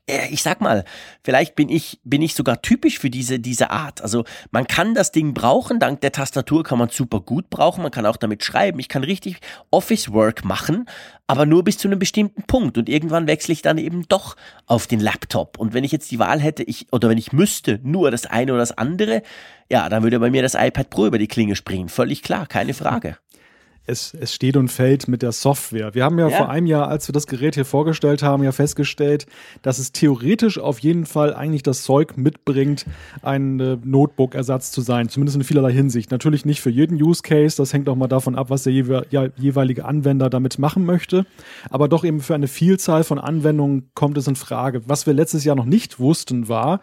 ich 0.07 0.43
sag 0.43 0.61
mal, 0.61 0.85
vielleicht 1.23 1.55
bin 1.55 1.71
ich, 1.71 1.99
bin 2.05 2.21
ich 2.21 2.35
sogar 2.35 2.61
typisch 2.61 2.99
für 2.99 3.09
diese, 3.09 3.41
diese 3.41 3.71
Art. 3.71 4.03
Also 4.03 4.25
man 4.51 4.67
kann 4.67 4.95
das 4.95 5.13
Ding 5.13 5.33
brauchen, 5.33 5.79
dank 5.79 6.03
der 6.03 6.13
Tastatur 6.13 6.63
kann 6.63 6.79
man 6.79 6.91
super 6.91 7.21
gut 7.21 7.49
brauchen, 7.49 7.83
man 7.83 7.91
kann 7.91 8.05
auch 8.05 8.19
damit 8.19 8.45
schreiben, 8.45 8.79
ich 8.81 8.91
kann 8.91 9.03
richtig 9.03 9.41
Office-Work 9.71 10.45
machen, 10.45 10.87
aber 11.27 11.47
nur 11.47 11.65
bis 11.65 11.79
zu 11.79 11.89
einem 11.89 11.99
bestimmten 11.99 12.43
Punkt 12.43 12.77
und 12.77 12.91
irgendwann 12.91 13.27
wechsle 13.27 13.55
ich 13.55 13.63
dann 13.63 13.79
eben 13.79 14.07
doch 14.07 14.37
auf 14.67 14.87
den 14.87 15.01
Laptop. 15.01 15.59
Und 15.59 15.73
wenn 15.73 15.85
ich 15.85 15.93
jetzt 15.93 16.11
die 16.11 16.19
Wahl 16.19 16.39
hätte, 16.39 16.65
ich, 16.65 16.87
oder 16.93 17.09
wenn 17.09 17.19
ich 17.19 17.33
müsste, 17.33 17.81
nur 17.83 18.11
das 18.11 18.27
eine 18.27 18.53
oder 18.53 18.61
das 18.61 18.77
andere, 18.77 19.23
ja, 19.71 19.89
dann 19.89 20.03
würde 20.03 20.21
bei 20.21 20.31
mir 20.31 20.43
das 20.43 20.55
iPad 20.55 20.91
Pro 20.91 21.07
über 21.07 21.19
die 21.19 21.29
Klinge 21.29 21.57
springen. 21.57 21.89
Völlig 21.89 22.23
klar, 22.23 22.47
keine 22.47 22.75
Frage 22.75 23.17
es, 23.87 24.15
es 24.15 24.33
steht 24.33 24.57
und 24.57 24.69
fällt 24.69 25.09
mit 25.09 25.23
der 25.23 25.33
Software. 25.33 25.95
Wir 25.95 26.05
haben 26.05 26.19
ja, 26.19 26.29
ja, 26.29 26.37
vor 26.37 26.49
einem 26.49 26.67
Jahr, 26.67 26.89
als 26.89 27.07
wir 27.09 27.13
das 27.13 27.27
Gerät 27.27 27.55
hier 27.55 27.67
vorgestellt 27.67 28.23
haben, 28.23 28.43
ja 28.43 28.53
festgestellt, 28.53 29.27
dass 29.63 29.79
es 29.79 29.93
theoretisch 29.93 30.59
auf 30.59 30.79
jeden 30.79 31.05
Fall 31.05 31.35
eigentlich 31.35 31.63
das 31.63 31.83
Zeug 31.83 32.17
mitbringt, 32.17 32.87
ein 33.23 33.61
äh, 33.61 33.77
Notebook-Ersatz 33.85 34.71
zu 34.71 34.81
sein, 34.81 35.09
zumindest 35.09 35.37
in 35.37 35.45
vielerlei 35.45 35.73
Hinsicht. 35.73 36.11
Natürlich 36.11 36.47
nicht 36.47 36.63
für 36.63 36.71
jeden 36.71 37.01
Use 37.01 37.23
Case, 37.23 37.57
das 37.57 37.73
hängt 37.73 37.89
auch 37.89 37.97
mal 37.97 38.09
davon 38.09 38.37
ab, 38.37 38.49
was 38.49 38.63
der 38.63 38.73
jewe 38.73 39.07
ja, 39.11 39.29
jeweilige 39.37 39.85
Anwender 39.85 40.31
damit 40.31 40.59
machen 40.59 40.87
möchte, 40.87 41.27
aber 41.69 41.89
doch 41.89 42.05
eben 42.05 42.21
für 42.21 42.35
eine 42.35 42.49
Vielzahl 42.49 43.05
von 43.05 43.19
Anwendungen 43.19 43.91
kommt 43.95 44.17
es 44.17 44.27
in 44.27 44.37
Frage. 44.37 44.83
Was 44.87 45.07
wir 45.07 45.13
letztes 45.13 45.45
Jahr 45.45 45.57
noch 45.57 45.67
nicht 45.67 46.01
wussten, 46.01 46.49
war, 46.49 46.81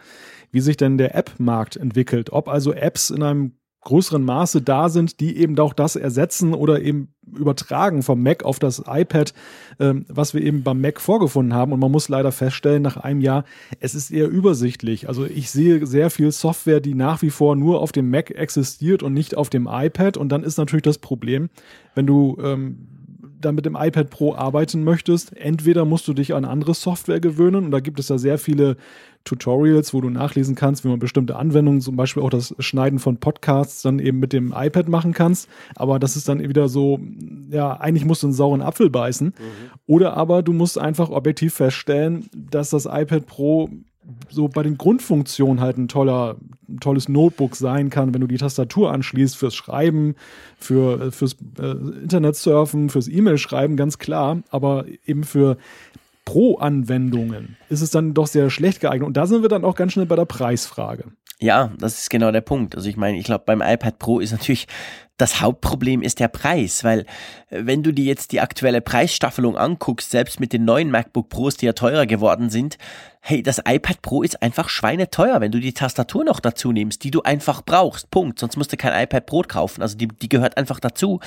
wie 0.52 0.62
sich 0.62 0.78
denn 0.78 0.98
der 0.98 1.16
App-Markt 1.16 1.78
entwickelt. 1.78 2.32
Ob 2.32 2.48
also 2.48 2.74
Apps 2.74 3.10
in 3.10 3.24
einem 3.24 3.54
größeren 3.82 4.24
Maße 4.24 4.62
da 4.62 4.89
sind, 4.89 5.20
die 5.20 5.38
eben 5.38 5.58
auch 5.60 5.74
das 5.74 5.96
ersetzen 5.96 6.54
oder 6.54 6.82
eben 6.82 7.13
übertragen 7.36 8.04
vom 8.04 8.22
Mac 8.22 8.44
auf 8.44 8.60
das 8.60 8.84
iPad, 8.88 9.34
ähm, 9.80 10.06
was 10.08 10.34
wir 10.34 10.41
eben 10.41 10.63
beim 10.63 10.82
Mac 10.82 11.02
vorgefunden 11.02 11.54
haben. 11.54 11.74
Und 11.74 11.80
man 11.80 11.91
muss 11.91 12.10
leider 12.10 12.32
feststellen, 12.32 12.84
nach 12.84 12.98
einem 12.98 13.22
Jahr, 13.22 13.44
es 13.80 13.96
ist 13.96 14.12
eher 14.12 14.28
übersichtlich. 14.28 15.08
Also 15.08 15.26
ich 15.26 15.50
sehe 15.50 15.86
sehr 15.86 16.10
viel 16.10 16.32
Software, 16.32 16.80
die 16.80 16.94
nach 16.94 17.22
wie 17.22 17.30
vor 17.30 17.56
nur 17.56 17.82
auf 17.82 17.91
dem 17.91 18.10
Mac 18.10 18.32
existiert 18.32 19.02
und 19.02 19.13
nicht 19.13 19.36
auf 19.36 19.50
dem 19.50 19.67
iPad. 19.72 20.17
Und 20.17 20.30
dann 20.30 20.44
ist 20.44 20.58
natürlich 20.58 20.84
das 20.84 21.00
Problem, 21.00 21.50
wenn 21.96 22.06
du 22.06 22.38
ähm, 22.44 22.88
dann 23.41 23.56
mit 23.56 23.65
dem 23.65 23.76
iPad 23.76 24.10
Pro 24.10 24.36
arbeiten 24.36 24.84
möchtest, 24.84 25.36
entweder 25.36 25.86
musst 25.86 26.08
du 26.08 26.13
dich 26.13 26.34
an 26.34 26.46
andere 26.46 26.74
Software 26.74 27.20
gewöhnen 27.20 27.65
und 27.65 27.72
da 27.72 27.80
gibt 27.80 28.00
es 28.00 28.10
ja 28.10 28.17
sehr 28.17 28.38
viele 28.38 28.78
Tutorials, 29.24 29.94
wo 29.94 30.02
du 30.02 30.10
nachlesen 30.10 30.56
kannst, 30.56 30.84
wie 30.84 30.90
man 30.90 31.00
bestimmte 31.00 31.36
Anwendungen, 31.36 31.82
zum 31.82 31.96
Beispiel 31.96 32.24
auch 32.24 32.30
das 32.30 32.56
Schneiden 32.60 33.00
von 33.00 33.18
Podcasts, 33.18 33.82
dann 33.82 34.00
eben 34.00 34.20
mit 34.20 34.34
dem 34.34 34.54
iPad 34.56 34.90
machen 34.90 35.14
kannst. 35.14 35.48
Aber 35.76 36.00
das 36.00 36.16
ist 36.16 36.28
dann 36.28 36.40
wieder 36.40 36.70
so, 36.70 37.00
ja, 37.50 37.74
eigentlich 37.74 38.06
musst 38.06 38.24
du 38.24 38.28
einen 38.28 38.34
sauren 38.34 38.62
Apfel 38.62 38.90
beißen. 38.90 39.28
Mhm. 39.28 39.34
Oder 39.86 40.18
aber 40.18 40.44
du 40.44 40.54
musst 40.54 40.78
einfach 40.78 41.10
objektiv 41.10 41.54
feststellen, 41.54 42.30
dass 42.34 42.72
das 42.72 42.86
iPad 42.86 43.26
Pro 43.26 43.70
so 44.30 44.48
bei 44.48 44.64
den 44.64 44.78
Grundfunktionen 44.78 45.62
halt 45.62 45.78
ein 45.78 45.88
toller, 45.88 46.38
ein 46.68 46.80
tolles 46.80 47.08
Notebook 47.08 47.56
sein 47.56 47.90
kann, 47.90 48.14
wenn 48.14 48.22
du 48.22 48.28
die 48.28 48.38
Tastatur 48.38 48.92
anschließt 48.92 49.38
fürs 49.38 49.56
Schreiben, 49.56 50.16
für, 50.58 51.12
fürs 51.12 51.36
äh, 51.60 51.72
Internetsurfen, 52.04 52.90
fürs 52.90 53.08
E-Mail-Schreiben, 53.08 53.78
ganz 53.78 54.00
klar, 54.00 54.42
aber 54.50 54.86
eben 55.06 55.24
für 55.24 55.58
Pro-Anwendungen 56.32 57.58
ist 57.67 57.82
es 57.82 57.91
dann 57.91 58.13
doch 58.13 58.26
sehr 58.26 58.50
schlecht 58.50 58.80
geeignet. 58.80 59.06
Und 59.06 59.17
da 59.17 59.28
sind 59.28 59.41
wir 59.41 59.50
dann 59.50 59.65
auch 59.65 59.76
ganz 59.76 59.91
schnell 59.91 60.06
bei 60.06 60.15
der 60.15 60.24
Preisfrage. 60.24 61.12
Ja, 61.41 61.72
das 61.78 62.00
ist 62.00 62.10
genau 62.10 62.32
der 62.32 62.39
Punkt. 62.39 62.74
Also 62.76 62.88
ich 62.88 62.96
meine, 62.96 63.17
ich 63.17 63.26
glaube, 63.26 63.44
beim 63.46 63.62
iPad 63.62 64.00
Pro 64.00 64.20
ist 64.20 64.32
natürlich 64.32 64.67
das 65.17 65.41
Hauptproblem 65.41 66.02
ist 66.02 66.20
der 66.20 66.30
Preis, 66.30 66.84
weil 66.84 67.02
äh, 67.50 67.65
wenn 67.65 67.84
du 67.84 67.91
dir 67.91 68.06
jetzt 68.06 68.32
die 68.32 68.39
aktuelle 68.39 68.80
Preisstaffelung 68.80 69.58
anguckst, 69.58 70.10
selbst 70.10 70.39
mit 70.39 70.54
den 70.54 70.63
neuen 70.63 70.89
MacBook 70.89 71.28
Pros, 71.28 71.58
die 71.58 71.65
ja 71.65 71.74
teurer 71.74 72.06
geworden 72.06 72.50
sind, 72.50 72.78
hey, 73.20 73.44
das 73.44 73.60
iPad 73.67 74.02
Pro 74.02 74.24
ist 74.24 74.41
einfach 74.41 74.70
schweineteuer, 74.70 75.41
wenn 75.41 75.52
du 75.52 75.60
die 75.60 75.74
Tastatur 75.74 76.24
noch 76.24 76.39
dazu 76.39 76.72
nimmst, 76.72 77.04
die 77.04 77.12
du 77.12 77.24
einfach 77.24 77.62
brauchst. 77.62 78.10
Punkt. 78.10 78.39
Sonst 78.39 78.56
musst 78.56 78.72
du 78.72 78.78
kein 78.78 79.04
iPad 79.04 79.26
Pro 79.26 79.41
kaufen. 79.41 79.82
Also 79.82 79.98
die, 79.98 80.08
die 80.08 80.30
gehört 80.30 80.58
einfach 80.58 80.80
dazu 80.80 81.20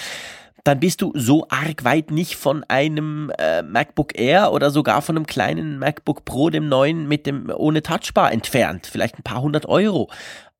dann 0.64 0.80
bist 0.80 1.02
du 1.02 1.12
so 1.14 1.46
arg 1.50 1.84
weit 1.84 2.10
nicht 2.10 2.36
von 2.36 2.64
einem 2.64 3.30
äh, 3.38 3.62
MacBook 3.62 4.18
Air 4.18 4.52
oder 4.52 4.70
sogar 4.70 5.02
von 5.02 5.16
einem 5.16 5.26
kleinen 5.26 5.78
MacBook 5.78 6.24
Pro, 6.24 6.48
dem 6.48 6.68
neuen 6.68 7.06
mit 7.06 7.26
dem 7.26 7.52
ohne 7.54 7.82
Touchbar 7.82 8.32
entfernt. 8.32 8.88
Vielleicht 8.90 9.18
ein 9.18 9.22
paar 9.22 9.42
hundert 9.42 9.66
Euro. 9.66 10.10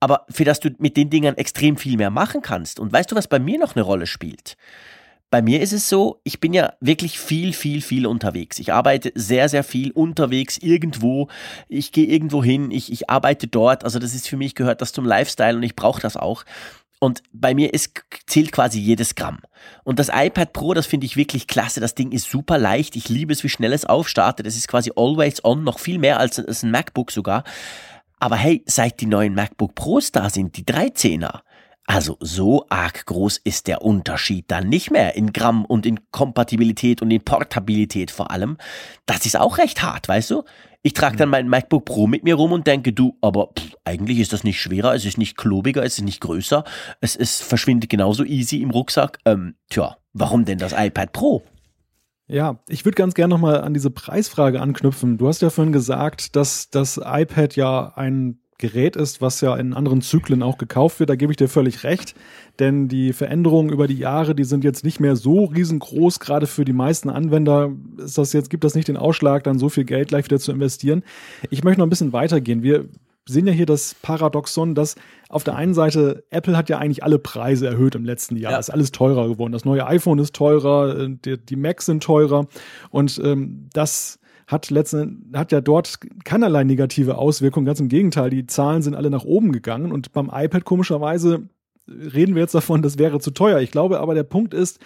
Aber 0.01 0.27
für 0.29 0.45
das 0.45 0.61
du 0.61 0.69
mit 0.79 0.99
den 0.99 1.09
Dingern 1.09 1.37
extrem 1.37 1.79
viel 1.79 1.97
mehr 1.97 2.11
machen 2.11 2.43
kannst. 2.43 2.79
Und 2.79 2.93
weißt 2.93 3.11
du, 3.11 3.17
was 3.17 3.29
bei 3.29 3.39
mir 3.39 3.59
noch 3.59 3.75
eine 3.75 3.83
Rolle 3.83 4.07
spielt? 4.07 4.59
Bei 5.31 5.41
mir 5.41 5.63
ist 5.63 5.73
es 5.73 5.89
so, 5.89 6.21
ich 6.23 6.39
bin 6.39 6.53
ja 6.53 6.75
wirklich 6.81 7.19
viel, 7.19 7.55
viel, 7.55 7.81
viel 7.81 8.07
unterwegs. 8.07 8.59
Ich 8.59 8.73
arbeite 8.73 9.11
sehr, 9.15 9.49
sehr 9.49 9.65
viel 9.65 9.91
unterwegs 9.91 10.59
irgendwo. 10.59 11.29
Ich 11.67 11.91
gehe 11.93 12.07
irgendwo 12.07 12.45
hin, 12.45 12.71
ich, 12.71 12.93
ich 12.93 13.09
arbeite 13.09 13.47
dort. 13.47 13.83
Also 13.83 13.99
das 13.99 14.15
ist 14.15 14.29
für 14.29 14.37
mich, 14.37 14.55
gehört 14.55 14.83
das 14.83 14.93
zum 14.93 15.07
Lifestyle 15.07 15.57
und 15.57 15.63
ich 15.63 15.75
brauche 15.75 16.01
das 16.03 16.19
auch. 16.19 16.45
Und 17.05 17.23
bei 17.35 17.55
mir 17.55 17.75
ist, 17.75 18.03
zählt 18.27 18.51
quasi 18.51 18.81
jedes 18.81 19.15
Gramm. 19.15 19.41
Und 19.83 19.99
das 19.99 20.09
iPad 20.11 20.55
Pro, 20.55 20.73
das 20.73 20.87
finde 20.87 21.05
ich 21.05 21.19
wirklich 21.19 21.47
klasse. 21.47 21.79
Das 21.79 21.95
Ding 21.95 22.13
ist 22.13 22.31
super 22.31 22.57
leicht. 22.57 22.97
Ich 22.97 23.11
liebe 23.11 23.31
es, 23.31 23.45
wie 23.45 23.51
schnell 23.51 23.75
es 23.75 23.85
aufstartet. 23.85 24.47
Es 24.47 24.57
ist 24.57 24.69
quasi 24.69 24.91
always 24.97 25.45
on, 25.45 25.65
noch 25.65 25.81
viel 25.81 25.99
mehr 25.99 26.19
als, 26.19 26.39
als 26.39 26.63
ein 26.63 26.71
MacBook 26.71 27.11
sogar. 27.11 27.45
Aber 28.21 28.37
hey, 28.37 28.63
seit 28.65 29.03
die 29.03 29.07
neuen 29.07 29.35
MacBook 29.35 29.75
Pros 29.75 30.13
da 30.13 30.31
sind, 30.31 30.57
die 30.57 30.65
13er, 30.65 31.41
also 31.85 32.17
so 32.21 32.65
arg 32.71 33.05
groß 33.05 33.37
ist 33.37 33.67
der 33.67 33.83
Unterschied 33.83 34.47
dann 34.49 34.71
nicht 34.71 34.91
mehr 34.91 35.15
in 35.15 35.35
Gramm 35.35 35.67
und 35.67 35.85
in 35.85 36.11
Kompatibilität 36.11 37.03
und 37.03 37.11
in 37.11 37.23
Portabilität 37.23 38.13
vor 38.13 38.31
allem. 38.31 38.57
Das 39.05 39.27
ist 39.27 39.39
auch 39.39 39.59
recht 39.59 39.83
hart, 39.83 40.09
weißt 40.09 40.31
du? 40.31 40.45
Ich 40.87 40.93
trage 40.93 41.17
dann 41.17 41.31
mein 41.31 41.49
MacBook 41.49 41.87
Pro 41.87 42.07
mit 42.07 42.25
mir 42.25 42.35
rum 42.35 42.53
und 42.53 42.67
denke, 42.67 42.93
du, 42.93 43.17
aber 43.23 43.49
pff, 43.59 43.75
eigentlich 43.85 44.19
ist 44.19 44.35
das 44.35 44.45
nicht 44.45 44.61
schwerer, 44.61 44.95
es 44.95 45.07
ist 45.07 45.17
nicht 45.17 45.35
klobiger, 45.35 45.83
es 45.83 45.97
ist 45.97 46.05
nicht 46.05 46.21
größer, 46.21 46.63
es 47.01 47.17
ist, 47.17 47.43
verschwindet 47.43 47.89
genauso 47.89 48.23
easy 48.23 48.61
im 48.61 48.71
Rucksack. 48.71 49.19
Ähm, 49.25 49.55
tja, 49.71 49.97
warum 50.13 50.45
denn 50.45 50.59
das 50.59 50.75
iPad 50.77 51.13
Pro? 51.15 51.43
Ja, 52.27 52.59
ich 52.69 52.85
würde 52.85 52.97
ganz 52.97 53.15
gerne 53.15 53.33
nochmal 53.33 53.63
an 53.63 53.73
diese 53.73 53.91
Preisfrage 53.91 54.61
anknüpfen. 54.61 55.17
Du 55.17 55.27
hast 55.27 55.41
ja 55.41 55.49
vorhin 55.49 55.73
gesagt, 55.73 56.37
dass 56.37 56.69
das 56.69 57.01
iPad 57.03 57.57
ja 57.57 57.93
ein 57.97 58.41
Gerät 58.59 58.97
ist, 58.97 59.21
was 59.21 59.41
ja 59.41 59.57
in 59.57 59.75
anderen 59.75 60.01
Zyklen 60.01 60.43
auch 60.43 60.59
gekauft 60.59 61.01
wird. 61.01 61.11
Da 61.11 61.17
gebe 61.17 61.33
ich 61.33 61.37
dir 61.37 61.49
völlig 61.49 61.83
recht, 61.85 62.15
denn 62.59 62.89
die 62.89 63.13
Veränderungen 63.13 63.71
über 63.71 63.87
die 63.89 63.99
Jahre, 63.99 64.35
die 64.35 64.45
sind 64.45 64.63
jetzt 64.65 64.85
nicht 64.85 65.01
mehr 65.01 65.17
so 65.17 65.45
riesengroß. 65.45 66.21
Gerade 66.21 66.47
für 66.47 66.65
die 66.65 66.73
meisten 66.73 67.11
Anwender 67.11 67.73
ist 67.99 68.17
das 68.17 68.33
jetzt, 68.33 68.51
gibt 68.51 68.65
das 68.65 68.75
nicht 68.75 68.89
den 68.89 68.97
Ausschlag, 68.97 69.45
dann 69.45 69.59
so 69.59 69.69
viel 69.69 69.85
Geld 69.85 70.09
gleich 70.09 70.27
wieder 70.27 70.39
zu 70.39 70.53
investieren. 70.53 71.03
Ich 71.51 71.65
möchte 71.65 71.81
noch 71.81 71.87
ein 71.87 71.91
bisschen 71.91 72.13
weitergehen. 72.13 72.63
Wir 72.63 72.87
sehen 73.27 73.47
ja 73.47 73.53
hier 73.53 73.67
das 73.67 73.95
Paradoxon, 74.03 74.75
dass 74.75 74.97
auf 75.29 75.45
der 75.45 75.57
einen 75.57 75.75
Seite 75.75 76.25
Apple 76.31 76.57
hat 76.57 76.69
ja 76.69 76.79
eigentlich 76.79 77.03
alle 77.03 77.19
Preise 77.19 77.67
erhöht 77.67 77.95
im 77.95 78.05
letzten 78.05 78.37
Jahr. 78.37 78.53
Ja. 78.53 78.59
Ist 78.59 78.71
alles 78.71 78.93
teurer 78.93 79.29
geworden. 79.29 79.53
Das 79.53 79.65
neue 79.65 79.87
iPhone 79.87 80.19
ist 80.19 80.35
teurer, 80.35 80.99
äh, 80.99 81.09
die, 81.25 81.39
die 81.39 81.57
Macs 81.57 81.87
sind 81.87 82.03
teurer 82.03 82.47
und 82.91 83.21
ähm, 83.25 83.69
das 83.73 84.19
hat 84.47 84.71
letzten, 84.71 85.31
hat 85.35 85.53
ja 85.53 85.61
dort 85.61 85.99
keinerlei 86.25 86.65
negative 86.65 87.17
Auswirkungen. 87.19 87.67
Ganz 87.67 87.81
im 87.81 87.89
Gegenteil, 87.89 88.31
die 88.31 88.47
Zahlen 88.47 88.83
sind 88.83 88.95
alle 88.95 89.11
nach 89.11 89.25
oben 89.25 89.53
gegangen 89.53 89.93
und 89.93 90.13
beim 90.13 90.31
iPad 90.33 90.65
komischerweise 90.65 91.49
reden 91.89 92.35
wir 92.35 92.43
jetzt 92.43 92.55
davon, 92.55 92.83
das 92.83 92.99
wäre 92.99 93.21
zu 93.21 93.31
teuer. 93.31 93.61
Ich 93.61 93.71
glaube 93.71 94.01
aber, 94.01 94.15
der 94.15 94.23
Punkt 94.23 94.55
ist, 94.55 94.81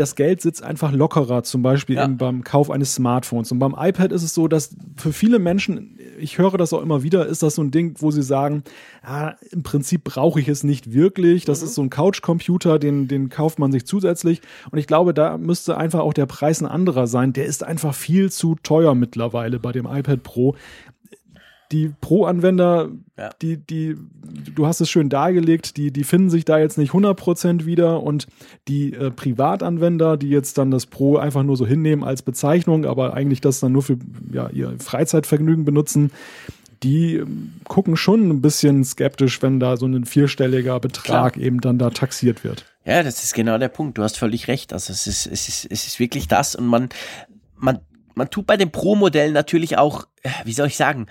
das 0.00 0.14
Geld 0.14 0.40
sitzt 0.40 0.62
einfach 0.62 0.92
lockerer, 0.92 1.42
zum 1.42 1.62
Beispiel 1.62 1.96
ja. 1.96 2.06
beim 2.06 2.42
Kauf 2.42 2.70
eines 2.70 2.94
Smartphones. 2.94 3.52
Und 3.52 3.58
beim 3.58 3.74
iPad 3.78 4.12
ist 4.12 4.22
es 4.22 4.34
so, 4.34 4.48
dass 4.48 4.74
für 4.96 5.12
viele 5.12 5.38
Menschen, 5.38 5.98
ich 6.18 6.38
höre 6.38 6.56
das 6.56 6.72
auch 6.72 6.80
immer 6.80 7.02
wieder, 7.02 7.26
ist 7.26 7.42
das 7.42 7.56
so 7.56 7.62
ein 7.62 7.70
Ding, 7.70 7.96
wo 7.98 8.10
sie 8.10 8.22
sagen, 8.22 8.64
ah, 9.02 9.34
im 9.50 9.62
Prinzip 9.62 10.04
brauche 10.04 10.40
ich 10.40 10.48
es 10.48 10.64
nicht 10.64 10.92
wirklich. 10.94 11.44
Das 11.44 11.60
mhm. 11.60 11.66
ist 11.66 11.74
so 11.74 11.82
ein 11.82 11.90
Couch-Computer, 11.90 12.78
den, 12.78 13.08
den 13.08 13.28
kauft 13.28 13.58
man 13.58 13.72
sich 13.72 13.84
zusätzlich. 13.84 14.40
Und 14.70 14.78
ich 14.78 14.86
glaube, 14.86 15.12
da 15.12 15.36
müsste 15.36 15.76
einfach 15.76 16.00
auch 16.00 16.14
der 16.14 16.26
Preis 16.26 16.62
ein 16.62 16.66
anderer 16.66 17.06
sein. 17.06 17.34
Der 17.34 17.44
ist 17.44 17.62
einfach 17.62 17.94
viel 17.94 18.30
zu 18.30 18.56
teuer 18.62 18.94
mittlerweile 18.94 19.58
bei 19.58 19.72
dem 19.72 19.86
iPad 19.86 20.22
Pro 20.22 20.56
die 21.72 21.92
Pro-Anwender, 22.00 22.88
ja. 23.16 23.30
die, 23.42 23.56
die, 23.56 23.96
du 24.54 24.66
hast 24.66 24.80
es 24.80 24.90
schön 24.90 25.08
dargelegt, 25.08 25.76
die, 25.76 25.92
die 25.92 26.04
finden 26.04 26.28
sich 26.28 26.44
da 26.44 26.58
jetzt 26.58 26.78
nicht 26.78 26.92
100% 26.92 27.64
wieder 27.64 28.02
und 28.02 28.26
die 28.66 28.92
äh, 28.92 29.10
Privatanwender, 29.10 30.16
die 30.16 30.30
jetzt 30.30 30.58
dann 30.58 30.70
das 30.70 30.86
Pro 30.86 31.16
einfach 31.16 31.44
nur 31.44 31.56
so 31.56 31.66
hinnehmen 31.66 32.02
als 32.02 32.22
Bezeichnung, 32.22 32.86
aber 32.86 33.14
eigentlich 33.14 33.40
das 33.40 33.60
dann 33.60 33.72
nur 33.72 33.82
für 33.82 33.98
ja, 34.32 34.48
ihr 34.50 34.74
Freizeitvergnügen 34.80 35.64
benutzen, 35.64 36.10
die 36.82 37.16
ähm, 37.16 37.52
gucken 37.64 37.96
schon 37.96 38.28
ein 38.28 38.40
bisschen 38.40 38.84
skeptisch, 38.84 39.42
wenn 39.42 39.60
da 39.60 39.76
so 39.76 39.86
ein 39.86 40.04
vierstelliger 40.04 40.80
Betrag 40.80 41.34
Klar. 41.34 41.44
eben 41.44 41.60
dann 41.60 41.78
da 41.78 41.90
taxiert 41.90 42.42
wird. 42.42 42.64
Ja, 42.84 43.02
das 43.02 43.22
ist 43.22 43.34
genau 43.34 43.58
der 43.58 43.68
Punkt. 43.68 43.98
Du 43.98 44.02
hast 44.02 44.18
völlig 44.18 44.48
recht. 44.48 44.72
Also 44.72 44.92
es 44.92 45.06
ist, 45.06 45.26
es 45.26 45.48
ist, 45.48 45.66
es 45.70 45.86
ist 45.86 46.00
wirklich 46.00 46.26
das 46.28 46.54
und 46.54 46.66
man, 46.66 46.88
man, 47.56 47.78
man 48.14 48.30
tut 48.30 48.46
bei 48.46 48.56
den 48.56 48.72
Pro-Modellen 48.72 49.34
natürlich 49.34 49.78
auch, 49.78 50.06
äh, 50.22 50.30
wie 50.44 50.52
soll 50.52 50.68
ich 50.68 50.76
sagen, 50.76 51.06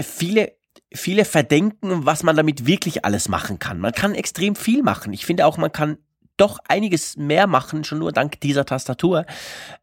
viele 0.00 0.52
viele 0.94 1.24
verdenken, 1.24 2.04
was 2.04 2.22
man 2.22 2.36
damit 2.36 2.66
wirklich 2.66 3.04
alles 3.04 3.28
machen 3.28 3.58
kann. 3.58 3.78
Man 3.78 3.92
kann 3.92 4.14
extrem 4.14 4.54
viel 4.54 4.82
machen. 4.82 5.12
Ich 5.12 5.24
finde 5.24 5.46
auch, 5.46 5.56
man 5.56 5.72
kann 5.72 5.96
doch 6.36 6.58
einiges 6.68 7.16
mehr 7.16 7.46
machen, 7.46 7.84
schon 7.84 7.98
nur 7.98 8.12
dank 8.12 8.40
dieser 8.40 8.64
Tastatur, 8.64 9.26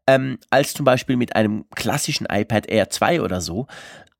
ähm, 0.06 0.38
als 0.50 0.74
zum 0.74 0.84
Beispiel 0.84 1.16
mit 1.16 1.36
einem 1.36 1.64
klassischen 1.74 2.26
iPad 2.30 2.68
Air 2.68 2.90
2 2.90 3.22
oder 3.22 3.40
so. 3.40 3.66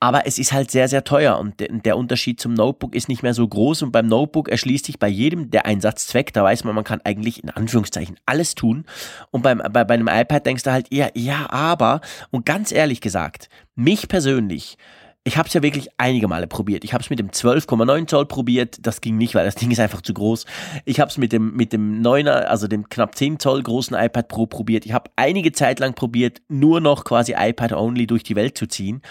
Aber 0.02 0.26
es 0.26 0.38
ist 0.38 0.54
halt 0.54 0.70
sehr, 0.70 0.88
sehr 0.88 1.04
teuer 1.04 1.38
und 1.38 1.60
der 1.60 1.98
Unterschied 1.98 2.40
zum 2.40 2.54
Notebook 2.54 2.94
ist 2.94 3.10
nicht 3.10 3.22
mehr 3.22 3.34
so 3.34 3.46
groß 3.46 3.82
und 3.82 3.92
beim 3.92 4.06
Notebook 4.06 4.48
erschließt 4.48 4.86
sich 4.86 4.98
bei 4.98 5.08
jedem 5.08 5.50
der 5.50 5.66
Einsatzzweck. 5.66 6.32
Da 6.32 6.42
weiß 6.42 6.64
man, 6.64 6.74
man 6.74 6.84
kann 6.84 7.02
eigentlich 7.04 7.44
in 7.44 7.50
Anführungszeichen 7.50 8.16
alles 8.24 8.54
tun. 8.54 8.86
Und 9.30 9.42
beim, 9.42 9.58
bei, 9.58 9.84
bei 9.84 9.92
einem 9.92 10.08
iPad 10.08 10.46
denkst 10.46 10.62
du 10.62 10.72
halt 10.72 10.90
eher, 10.90 11.10
ja, 11.14 11.50
aber, 11.50 12.00
und 12.30 12.46
ganz 12.46 12.72
ehrlich 12.72 13.02
gesagt, 13.02 13.50
mich 13.74 14.08
persönlich, 14.08 14.78
ich 15.24 15.36
habe 15.36 15.48
es 15.48 15.54
ja 15.54 15.62
wirklich 15.62 15.88
einige 15.98 16.28
Male 16.28 16.46
probiert. 16.46 16.82
Ich 16.82 16.94
habe 16.94 17.02
es 17.02 17.10
mit 17.10 17.18
dem 17.18 17.30
12,9 17.30 18.06
Zoll 18.06 18.26
probiert. 18.26 18.78
Das 18.80 19.02
ging 19.02 19.18
nicht, 19.18 19.34
weil 19.34 19.44
das 19.44 19.54
Ding 19.54 19.70
ist 19.70 19.78
einfach 19.78 20.00
zu 20.00 20.14
groß. 20.14 20.46
Ich 20.86 20.98
habe 20.98 21.10
es 21.10 21.18
mit 21.18 21.32
dem 21.32 21.54
mit 21.54 21.74
dem 21.74 22.02
9er, 22.02 22.44
also 22.44 22.66
dem 22.66 22.88
knapp 22.88 23.14
10 23.14 23.38
Zoll 23.38 23.62
großen 23.62 23.96
iPad 23.96 24.28
Pro 24.28 24.46
probiert. 24.46 24.86
Ich 24.86 24.92
habe 24.92 25.10
einige 25.16 25.52
Zeit 25.52 25.78
lang 25.78 25.94
probiert, 25.94 26.40
nur 26.48 26.80
noch 26.80 27.04
quasi 27.04 27.34
iPad 27.36 27.72
only 27.72 28.06
durch 28.06 28.22
die 28.22 28.36
Welt 28.36 28.56
zu 28.56 28.66
ziehen 28.66 29.02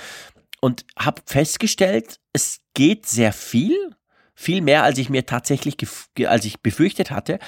und 0.62 0.86
habe 0.98 1.22
festgestellt, 1.26 2.20
es 2.34 2.62
geht 2.74 3.06
sehr 3.06 3.34
viel, 3.34 3.78
viel 4.34 4.62
mehr, 4.62 4.84
als 4.84 4.98
ich 4.98 5.10
mir 5.10 5.26
tatsächlich, 5.26 5.78
als 6.26 6.46
ich 6.46 6.62
befürchtet 6.62 7.12
hatte. 7.12 7.40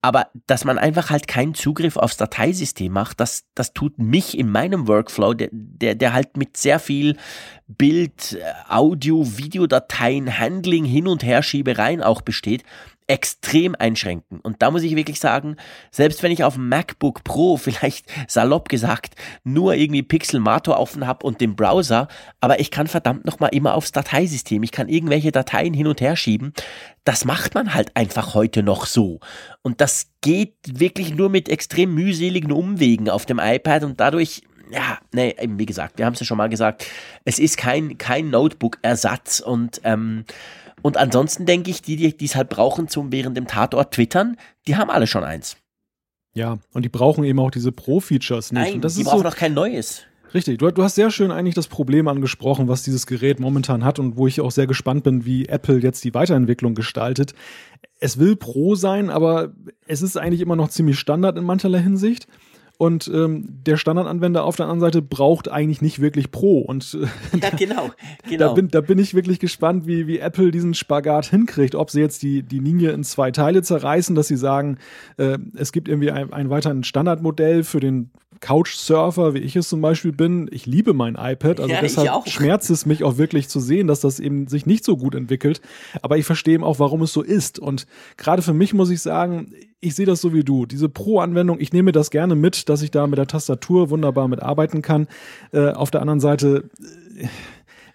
Aber 0.00 0.28
dass 0.46 0.64
man 0.64 0.78
einfach 0.78 1.10
halt 1.10 1.26
keinen 1.26 1.54
Zugriff 1.54 1.96
aufs 1.96 2.16
Dateisystem 2.16 2.92
macht, 2.92 3.18
das, 3.18 3.44
das 3.54 3.72
tut 3.72 3.98
mich 3.98 4.38
in 4.38 4.48
meinem 4.48 4.86
Workflow, 4.86 5.34
der, 5.34 5.48
der, 5.50 5.96
der 5.96 6.12
halt 6.12 6.36
mit 6.36 6.56
sehr 6.56 6.78
viel 6.78 7.16
Bild, 7.66 8.38
Audio, 8.68 9.36
Videodateien, 9.38 10.38
Handling, 10.38 10.84
Hin- 10.84 11.08
und 11.08 11.24
Herschiebereien 11.24 12.02
auch 12.02 12.22
besteht, 12.22 12.62
extrem 13.08 13.74
einschränken. 13.74 14.38
Und 14.40 14.62
da 14.62 14.70
muss 14.70 14.82
ich 14.82 14.94
wirklich 14.94 15.18
sagen, 15.18 15.56
selbst 15.90 16.22
wenn 16.22 16.30
ich 16.30 16.44
auf 16.44 16.54
dem 16.54 16.68
MacBook 16.68 17.24
Pro 17.24 17.56
vielleicht 17.56 18.06
salopp 18.28 18.68
gesagt 18.68 19.14
nur 19.44 19.74
irgendwie 19.74 20.02
Pixelmator 20.02 20.78
offen 20.78 21.06
habe 21.06 21.26
und 21.26 21.40
den 21.40 21.56
Browser, 21.56 22.06
aber 22.40 22.60
ich 22.60 22.70
kann 22.70 22.86
verdammt 22.86 23.24
nochmal 23.24 23.50
immer 23.52 23.74
aufs 23.74 23.92
Dateisystem, 23.92 24.62
ich 24.62 24.72
kann 24.72 24.88
irgendwelche 24.88 25.32
Dateien 25.32 25.72
hin 25.74 25.86
und 25.86 26.00
her 26.00 26.16
schieben, 26.16 26.52
das 27.04 27.24
macht 27.24 27.54
man 27.54 27.74
halt 27.74 27.96
einfach 27.96 28.34
heute 28.34 28.62
noch 28.62 28.84
so. 28.84 29.20
Und 29.62 29.80
das 29.80 30.10
geht 30.20 30.54
wirklich 30.66 31.14
nur 31.14 31.30
mit 31.30 31.48
extrem 31.48 31.94
mühseligen 31.94 32.52
Umwegen 32.52 33.08
auf 33.08 33.24
dem 33.24 33.38
iPad 33.38 33.84
und 33.84 34.00
dadurch 34.00 34.42
ja, 34.70 34.98
nee, 35.12 35.34
eben 35.40 35.58
wie 35.58 35.64
gesagt, 35.64 35.96
wir 35.96 36.04
haben 36.04 36.12
es 36.12 36.20
ja 36.20 36.26
schon 36.26 36.36
mal 36.36 36.50
gesagt, 36.50 36.84
es 37.24 37.38
ist 37.38 37.56
kein, 37.56 37.96
kein 37.96 38.28
Notebook-Ersatz 38.28 39.40
und 39.40 39.80
ähm, 39.84 40.26
und 40.82 40.96
ansonsten 40.96 41.46
denke 41.46 41.70
ich, 41.70 41.82
die, 41.82 42.16
die 42.16 42.24
es 42.24 42.36
halt 42.36 42.48
brauchen 42.48 42.88
zum 42.88 43.12
während 43.12 43.36
dem 43.36 43.46
Tatort 43.46 43.94
twittern, 43.94 44.36
die 44.66 44.76
haben 44.76 44.90
alle 44.90 45.06
schon 45.06 45.24
eins. 45.24 45.56
Ja, 46.34 46.58
und 46.72 46.84
die 46.84 46.88
brauchen 46.88 47.24
eben 47.24 47.40
auch 47.40 47.50
diese 47.50 47.72
Pro-Features 47.72 48.52
nicht. 48.52 48.62
Nein, 48.62 48.80
die 48.80 49.02
brauchen 49.02 49.18
so, 49.18 49.24
noch 49.24 49.36
kein 49.36 49.54
neues. 49.54 50.02
Richtig, 50.34 50.58
du, 50.58 50.70
du, 50.70 50.82
hast 50.82 50.94
sehr 50.94 51.10
schön 51.10 51.30
eigentlich 51.30 51.54
das 51.54 51.68
Problem 51.68 52.06
angesprochen, 52.06 52.68
was 52.68 52.82
dieses 52.82 53.06
Gerät 53.06 53.40
momentan 53.40 53.82
hat 53.82 53.98
und 53.98 54.16
wo 54.16 54.26
ich 54.26 54.40
auch 54.40 54.50
sehr 54.50 54.66
gespannt 54.66 55.02
bin, 55.04 55.24
wie 55.24 55.46
Apple 55.46 55.78
jetzt 55.78 56.04
die 56.04 56.12
Weiterentwicklung 56.12 56.74
gestaltet. 56.74 57.32
Es 57.98 58.18
will 58.18 58.36
Pro 58.36 58.74
sein, 58.74 59.08
aber 59.08 59.52
es 59.86 60.02
ist 60.02 60.18
eigentlich 60.18 60.42
immer 60.42 60.56
noch 60.56 60.68
ziemlich 60.68 60.98
Standard 60.98 61.38
in 61.38 61.44
mancherlei 61.44 61.80
Hinsicht. 61.80 62.28
Und 62.78 63.10
ähm, 63.12 63.44
der 63.66 63.76
Standardanwender 63.76 64.44
auf 64.44 64.54
der 64.54 64.66
anderen 64.66 64.80
Seite 64.80 65.02
braucht 65.02 65.48
eigentlich 65.48 65.82
nicht 65.82 66.00
wirklich 66.00 66.30
Pro. 66.30 66.60
Und 66.60 66.96
äh, 67.34 67.38
ja, 67.42 67.50
genau, 67.50 67.90
genau. 68.28 68.48
Da, 68.48 68.52
bin, 68.54 68.68
da 68.68 68.80
bin 68.80 68.98
ich 69.00 69.14
wirklich 69.14 69.40
gespannt, 69.40 69.88
wie, 69.88 70.06
wie 70.06 70.20
Apple 70.20 70.52
diesen 70.52 70.74
Spagat 70.74 71.26
hinkriegt. 71.26 71.74
Ob 71.74 71.90
sie 71.90 72.00
jetzt 72.00 72.22
die, 72.22 72.44
die 72.44 72.60
Linie 72.60 72.92
in 72.92 73.02
zwei 73.02 73.32
Teile 73.32 73.62
zerreißen, 73.62 74.14
dass 74.14 74.28
sie 74.28 74.36
sagen, 74.36 74.78
äh, 75.16 75.38
es 75.56 75.72
gibt 75.72 75.88
irgendwie 75.88 76.12
ein, 76.12 76.32
ein 76.32 76.50
weiteres 76.50 76.86
Standardmodell 76.86 77.64
für 77.64 77.80
den 77.80 78.10
Couchsurfer, 78.40 79.34
wie 79.34 79.38
ich 79.38 79.56
es 79.56 79.68
zum 79.68 79.80
Beispiel 79.80 80.12
bin. 80.12 80.48
Ich 80.52 80.66
liebe 80.66 80.94
mein 80.94 81.14
iPad, 81.14 81.60
also 81.60 81.72
ja, 81.72 81.80
deshalb 81.80 82.28
schmerzt 82.28 82.70
es 82.70 82.86
mich 82.86 83.04
auch 83.04 83.18
wirklich 83.18 83.48
zu 83.48 83.60
sehen, 83.60 83.86
dass 83.86 84.00
das 84.00 84.20
eben 84.20 84.46
sich 84.46 84.66
nicht 84.66 84.84
so 84.84 84.96
gut 84.96 85.14
entwickelt. 85.14 85.60
Aber 86.02 86.18
ich 86.18 86.24
verstehe 86.24 86.54
eben 86.54 86.64
auch, 86.64 86.78
warum 86.78 87.02
es 87.02 87.12
so 87.12 87.22
ist. 87.22 87.58
Und 87.58 87.86
gerade 88.16 88.42
für 88.42 88.54
mich 88.54 88.74
muss 88.74 88.90
ich 88.90 89.02
sagen, 89.02 89.52
ich 89.80 89.94
sehe 89.94 90.06
das 90.06 90.20
so 90.20 90.32
wie 90.32 90.44
du. 90.44 90.66
Diese 90.66 90.88
Pro-Anwendung, 90.88 91.60
ich 91.60 91.72
nehme 91.72 91.92
das 91.92 92.10
gerne 92.10 92.34
mit, 92.34 92.68
dass 92.68 92.82
ich 92.82 92.90
da 92.90 93.06
mit 93.06 93.18
der 93.18 93.26
Tastatur 93.26 93.90
wunderbar 93.90 94.28
mitarbeiten 94.28 94.82
kann. 94.82 95.06
Äh, 95.52 95.70
auf 95.70 95.90
der 95.90 96.00
anderen 96.00 96.20
Seite, 96.20 96.70
äh, 97.16 97.26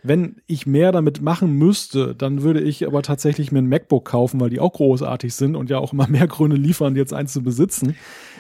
wenn 0.04 0.36
ich 0.48 0.66
mehr 0.66 0.92
damit 0.92 1.22
machen 1.22 1.54
müsste, 1.54 2.14
dann 2.14 2.44
würde 2.44 2.62
ich 2.62 2.86
aber 2.86 3.02
tatsächlich 3.02 3.52
mir 3.52 3.60
ein 3.60 3.70
MacBook 3.70 4.06
kaufen, 4.06 4.40
weil 4.40 4.50
die 4.50 4.60
auch 4.60 4.74
großartig 4.74 5.34
sind 5.34 5.56
und 5.56 5.70
ja 5.70 5.80
auch 5.80 5.94
immer 5.94 6.08
mehr 6.10 6.28
Gründe 6.28 6.58
liefern, 6.58 6.96
jetzt 6.96 7.14
eins 7.14 7.34
zu 7.34 7.42
besitzen. 7.42 7.96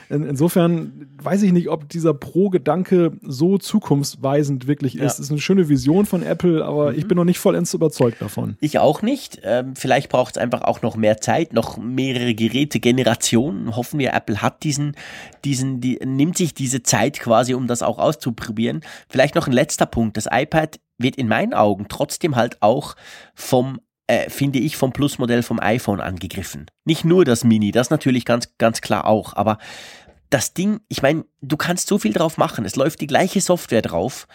In, 0.09 0.25
insofern 0.25 1.07
weiß 1.21 1.43
ich 1.43 1.51
nicht, 1.51 1.69
ob 1.69 1.89
dieser 1.89 2.13
Pro-Gedanke 2.13 3.13
so 3.21 3.57
zukunftsweisend 3.57 4.67
wirklich 4.67 4.95
ist. 4.95 5.17
Ja. 5.17 5.23
ist 5.23 5.31
eine 5.31 5.39
schöne 5.39 5.69
Vision 5.69 6.05
von 6.05 6.23
Apple, 6.23 6.63
aber 6.63 6.91
mhm. 6.91 6.97
ich 6.97 7.07
bin 7.07 7.17
noch 7.17 7.23
nicht 7.23 7.39
vollends 7.39 7.73
überzeugt 7.73 8.21
davon. 8.21 8.57
Ich 8.59 8.79
auch 8.79 9.01
nicht. 9.01 9.41
Ähm, 9.43 9.75
vielleicht 9.75 10.09
braucht 10.09 10.35
es 10.35 10.41
einfach 10.41 10.61
auch 10.61 10.81
noch 10.81 10.95
mehr 10.95 11.19
Zeit, 11.19 11.53
noch 11.53 11.77
mehrere 11.77 12.33
Geräte-Generationen. 12.33 13.75
Hoffen 13.75 13.99
wir, 13.99 14.13
Apple 14.13 14.41
hat 14.41 14.63
diesen, 14.63 14.95
diesen, 15.45 15.81
die, 15.81 15.99
nimmt 16.03 16.37
sich 16.37 16.53
diese 16.53 16.83
Zeit 16.83 17.19
quasi, 17.19 17.53
um 17.53 17.67
das 17.67 17.83
auch 17.83 17.99
auszuprobieren. 17.99 18.81
Vielleicht 19.09 19.35
noch 19.35 19.47
ein 19.47 19.53
letzter 19.53 19.85
Punkt. 19.85 20.17
Das 20.17 20.27
iPad 20.31 20.79
wird 20.97 21.15
in 21.15 21.27
meinen 21.27 21.53
Augen 21.53 21.87
trotzdem 21.89 22.35
halt 22.35 22.61
auch 22.61 22.95
vom 23.33 23.79
äh, 24.07 24.29
finde 24.29 24.59
ich, 24.59 24.77
vom 24.77 24.93
Plus-Modell 24.93 25.43
vom 25.43 25.59
iPhone 25.59 26.01
angegriffen. 26.01 26.67
Nicht 26.85 27.05
nur 27.05 27.25
das 27.25 27.43
Mini, 27.43 27.71
das 27.71 27.89
natürlich 27.89 28.25
ganz, 28.25 28.57
ganz 28.57 28.81
klar 28.81 29.05
auch, 29.05 29.35
aber 29.35 29.57
das 30.29 30.53
Ding, 30.53 30.79
ich 30.89 31.01
meine, 31.03 31.25
du 31.41 31.57
kannst 31.57 31.87
so 31.87 31.99
viel 31.99 32.11
drauf 32.11 32.37
machen. 32.37 32.65
Es 32.65 32.75
läuft 32.75 33.01
die 33.01 33.07
gleiche 33.07 33.39
Software 33.39 33.83
drauf. 33.83 34.27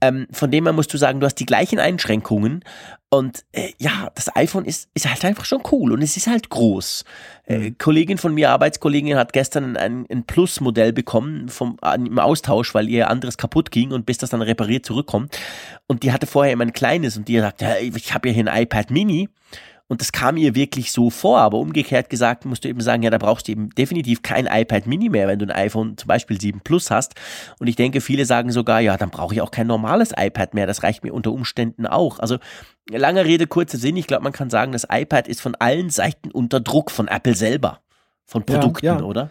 Ähm, 0.00 0.26
von 0.30 0.50
dem 0.50 0.64
her 0.64 0.72
musst 0.74 0.92
du 0.92 0.98
sagen, 0.98 1.20
du 1.20 1.26
hast 1.26 1.36
die 1.36 1.46
gleichen 1.46 1.78
Einschränkungen. 1.78 2.62
Und 3.08 3.44
äh, 3.52 3.72
ja, 3.78 4.10
das 4.14 4.34
iPhone 4.36 4.64
ist, 4.64 4.90
ist 4.94 5.08
halt 5.08 5.24
einfach 5.24 5.44
schon 5.44 5.62
cool 5.72 5.92
und 5.92 6.02
es 6.02 6.16
ist 6.16 6.26
halt 6.26 6.50
groß. 6.50 7.04
Äh, 7.46 7.58
mhm. 7.58 7.78
Kollegin 7.78 8.18
von 8.18 8.34
mir, 8.34 8.50
Arbeitskollegin, 8.50 9.16
hat 9.16 9.32
gestern 9.32 9.76
ein, 9.76 10.04
ein 10.10 10.24
Plus-Modell 10.24 10.92
bekommen 10.92 11.48
vom, 11.48 11.78
im 11.94 12.18
Austausch, 12.18 12.74
weil 12.74 12.88
ihr 12.88 13.08
anderes 13.08 13.38
kaputt 13.38 13.70
ging 13.70 13.92
und 13.92 14.06
bis 14.06 14.18
das 14.18 14.30
dann 14.30 14.42
repariert 14.42 14.84
zurückkommt. 14.84 15.38
Und 15.86 16.02
die 16.02 16.12
hatte 16.12 16.26
vorher 16.26 16.52
immer 16.52 16.64
ein 16.64 16.72
kleines 16.72 17.16
und 17.16 17.28
die 17.28 17.38
sagt, 17.38 17.62
ja, 17.62 17.76
ich 17.78 18.12
habe 18.12 18.28
ja 18.28 18.34
hier 18.34 18.46
ein 18.46 18.62
iPad 18.62 18.90
Mini. 18.90 19.28
Und 19.88 20.00
das 20.00 20.10
kam 20.10 20.36
ihr 20.36 20.54
wirklich 20.54 20.90
so 20.90 21.10
vor. 21.10 21.38
Aber 21.38 21.58
umgekehrt 21.58 22.10
gesagt 22.10 22.44
musst 22.44 22.64
du 22.64 22.68
eben 22.68 22.80
sagen, 22.80 23.02
ja, 23.02 23.10
da 23.10 23.18
brauchst 23.18 23.46
du 23.46 23.52
eben 23.52 23.70
definitiv 23.70 24.22
kein 24.22 24.46
iPad 24.46 24.86
Mini 24.86 25.08
mehr, 25.08 25.28
wenn 25.28 25.38
du 25.38 25.46
ein 25.46 25.52
iPhone 25.52 25.96
zum 25.96 26.08
Beispiel 26.08 26.40
7 26.40 26.60
Plus 26.60 26.90
hast. 26.90 27.14
Und 27.58 27.68
ich 27.68 27.76
denke, 27.76 28.00
viele 28.00 28.24
sagen 28.24 28.50
sogar, 28.50 28.80
ja, 28.80 28.96
dann 28.96 29.10
brauche 29.10 29.34
ich 29.34 29.40
auch 29.40 29.50
kein 29.50 29.66
normales 29.66 30.12
iPad 30.16 30.54
mehr. 30.54 30.66
Das 30.66 30.82
reicht 30.82 31.04
mir 31.04 31.14
unter 31.14 31.32
Umständen 31.32 31.86
auch. 31.86 32.18
Also 32.18 32.38
lange 32.90 33.24
Rede, 33.24 33.46
kurzer 33.46 33.78
Sinn. 33.78 33.96
Ich 33.96 34.06
glaube, 34.06 34.24
man 34.24 34.32
kann 34.32 34.50
sagen, 34.50 34.72
das 34.72 34.86
iPad 34.90 35.28
ist 35.28 35.40
von 35.40 35.54
allen 35.54 35.90
Seiten 35.90 36.30
unter 36.30 36.60
Druck 36.60 36.90
von 36.90 37.06
Apple 37.08 37.34
selber. 37.34 37.80
Von 38.24 38.44
Produkten, 38.44 38.86
ja, 38.86 38.98
ja. 38.98 39.04
oder? 39.04 39.30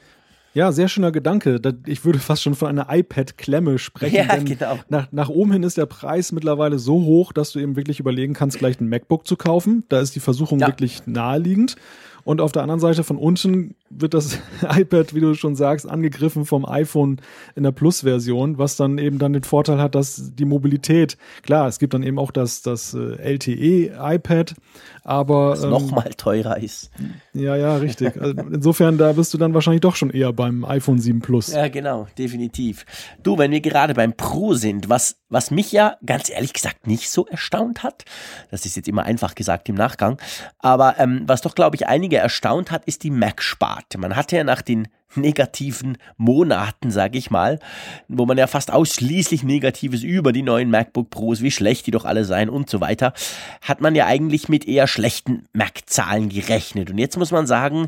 Ja, 0.56 0.72
sehr 0.72 0.88
schöner 0.88 1.12
Gedanke. 1.12 1.60
Ich 1.86 2.06
würde 2.06 2.18
fast 2.18 2.42
schon 2.42 2.56
von 2.56 2.70
einer 2.70 2.88
iPad-Klemme 2.90 3.78
sprechen. 3.78 4.16
Ja, 4.16 4.38
genau. 4.38 4.80
Nach, 4.88 5.12
nach 5.12 5.28
oben 5.28 5.52
hin 5.52 5.64
ist 5.64 5.78
der 5.78 5.86
Preis 5.86 6.32
mittlerweile 6.32 6.80
so 6.80 7.04
hoch, 7.04 7.34
dass 7.34 7.52
du 7.52 7.60
eben 7.60 7.76
wirklich 7.76 8.00
überlegen 8.00 8.34
kannst, 8.34 8.58
gleich 8.58 8.80
ein 8.80 8.88
MacBook 8.88 9.28
zu 9.28 9.36
kaufen. 9.36 9.84
Da 9.90 10.00
ist 10.00 10.16
die 10.16 10.22
Versuchung 10.22 10.60
ja. 10.60 10.68
wirklich 10.68 11.06
naheliegend. 11.08 11.76
Und 12.24 12.40
auf 12.40 12.54
der 12.54 12.62
anderen 12.62 12.80
Seite 12.80 13.04
von 13.04 13.18
unten 13.18 13.76
wird 13.90 14.14
das 14.14 14.40
iPad, 14.62 15.14
wie 15.14 15.20
du 15.20 15.34
schon 15.36 15.56
sagst, 15.56 15.88
angegriffen 15.88 16.46
vom 16.46 16.66
iPhone 16.66 17.22
in 17.56 17.64
der 17.64 17.72
Plus-Version, 17.72 18.58
was 18.58 18.76
dann 18.76 18.98
eben 18.98 19.20
dann 19.20 19.34
den 19.34 19.44
Vorteil 19.44 19.80
hat, 19.80 19.96
dass 19.96 20.36
die 20.36 20.46
Mobilität, 20.46 21.18
klar, 21.44 21.68
es 21.68 21.80
gibt 21.80 21.94
dann 21.94 22.04
eben 22.04 22.20
auch 22.20 22.32
das, 22.32 22.62
das 22.62 22.94
äh, 22.94 23.16
LTE-iPad, 23.36 24.56
aber. 25.04 25.52
Was 25.52 25.64
ähm, 25.64 25.70
nochmal 25.70 26.12
teurer 26.18 26.58
ist. 26.58 26.90
Ja, 27.34 27.56
ja, 27.56 27.78
richtig. 27.78 28.20
Also 28.20 28.36
insofern, 28.52 28.98
da 28.98 29.14
bist 29.14 29.34
du 29.34 29.38
dann 29.38 29.54
wahrscheinlich 29.54 29.82
doch 29.82 29.96
schon 29.96 30.10
eher 30.10 30.34
beim 30.34 30.66
iPhone 30.66 31.00
7 31.00 31.20
Plus. 31.20 31.54
Ja, 31.54 31.68
genau, 31.68 32.08
definitiv. 32.18 32.86
Du, 33.22 33.38
wenn 33.38 33.52
wir 33.52 33.62
gerade 33.62 33.94
beim 33.94 34.14
Pro 34.14 34.54
sind, 34.54 34.90
was, 34.90 35.18
was 35.30 35.52
mich 35.52 35.72
ja 35.72 35.98
ganz 36.06 36.30
ehrlich 36.30 36.54
gesagt 36.54 36.88
nicht 36.88 37.10
so 37.10 37.26
erstaunt 37.28 37.84
hat, 37.84 38.06
das 38.52 38.66
ist 38.66 38.76
jetzt 38.76 38.88
immer 38.88 39.04
einfach 39.04 39.36
gesagt 39.36 39.70
im 39.70 39.76
Nachgang, 39.76 40.18
aber 40.60 40.96
ähm, 40.98 41.24
was 41.28 41.42
doch, 41.42 41.56
glaube 41.56 41.76
ich, 41.76 41.88
einige 41.88 42.18
erstaunt 42.18 42.72
hat, 42.72 42.86
ist 42.86 43.04
die 43.04 43.12
Mac-Sparte. 43.12 43.75
Man 43.98 44.16
hatte 44.16 44.38
ja 44.38 44.44
nach 44.44 44.62
den 44.62 44.88
negativen 45.16 45.98
Monaten, 46.18 46.92
sage 46.92 47.18
ich 47.18 47.32
mal, 47.32 47.60
wo 48.08 48.26
man 48.26 48.38
ja 48.38 48.48
fast 48.48 48.72
ausschließlich 48.72 49.44
Negatives 49.44 50.04
über 50.04 50.32
die 50.34 50.42
neuen 50.42 50.70
MacBook 50.70 51.10
Pros, 51.10 51.42
wie 51.42 51.52
schlecht 51.52 51.88
die 51.88 51.92
doch 51.92 52.06
alle 52.06 52.26
seien 52.26 52.50
und 52.50 52.70
so 52.70 52.82
weiter, 52.82 53.14
hat 53.62 53.82
man 53.82 53.96
ja 53.96 54.06
eigentlich 54.06 54.50
mit 54.50 54.68
eher 54.68 54.88
schlechten 54.88 55.48
Mac-Zahlen 55.54 56.30
gerechnet. 56.30 56.90
Und 56.90 56.98
jetzt 56.98 57.18
muss 57.18 57.32
man 57.32 57.48
sagen, 57.48 57.88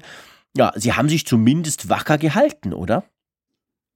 ja, 0.55 0.71
sie 0.75 0.93
haben 0.93 1.09
sich 1.09 1.25
zumindest 1.25 1.89
wacker 1.89 2.17
gehalten, 2.17 2.73
oder? 2.73 3.03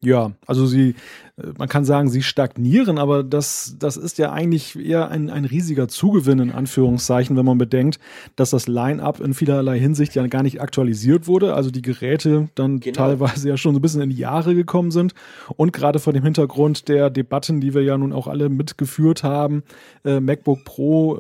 Ja, 0.03 0.31
also 0.47 0.65
sie, 0.65 0.95
äh, 1.37 1.47
man 1.59 1.69
kann 1.69 1.85
sagen, 1.85 2.09
sie 2.09 2.23
stagnieren, 2.23 2.97
aber 2.97 3.23
das, 3.23 3.75
das 3.77 3.97
ist 3.97 4.17
ja 4.17 4.31
eigentlich 4.31 4.75
eher 4.75 5.09
ein, 5.09 5.29
ein 5.29 5.45
riesiger 5.45 5.87
Zugewinn 5.87 6.39
in 6.39 6.51
Anführungszeichen, 6.51 7.37
wenn 7.37 7.45
man 7.45 7.59
bedenkt, 7.59 7.99
dass 8.35 8.49
das 8.49 8.67
Line-up 8.67 9.19
in 9.19 9.35
vielerlei 9.35 9.79
Hinsicht 9.79 10.15
ja 10.15 10.25
gar 10.25 10.41
nicht 10.41 10.59
aktualisiert 10.59 11.27
wurde, 11.27 11.53
also 11.53 11.69
die 11.69 11.83
Geräte 11.83 12.49
dann 12.55 12.79
genau. 12.79 12.95
teilweise 12.95 13.47
ja 13.47 13.57
schon 13.57 13.75
so 13.75 13.79
ein 13.79 13.81
bisschen 13.83 14.01
in 14.01 14.09
die 14.09 14.17
Jahre 14.17 14.55
gekommen 14.55 14.89
sind 14.89 15.13
und 15.55 15.71
gerade 15.71 15.99
vor 15.99 16.13
dem 16.13 16.23
Hintergrund 16.23 16.87
der 16.87 17.11
Debatten, 17.11 17.61
die 17.61 17.75
wir 17.75 17.83
ja 17.83 17.95
nun 17.95 18.11
auch 18.11 18.25
alle 18.25 18.49
mitgeführt 18.49 19.21
haben, 19.21 19.61
äh, 20.03 20.19
MacBook 20.19 20.63
Pro 20.65 21.19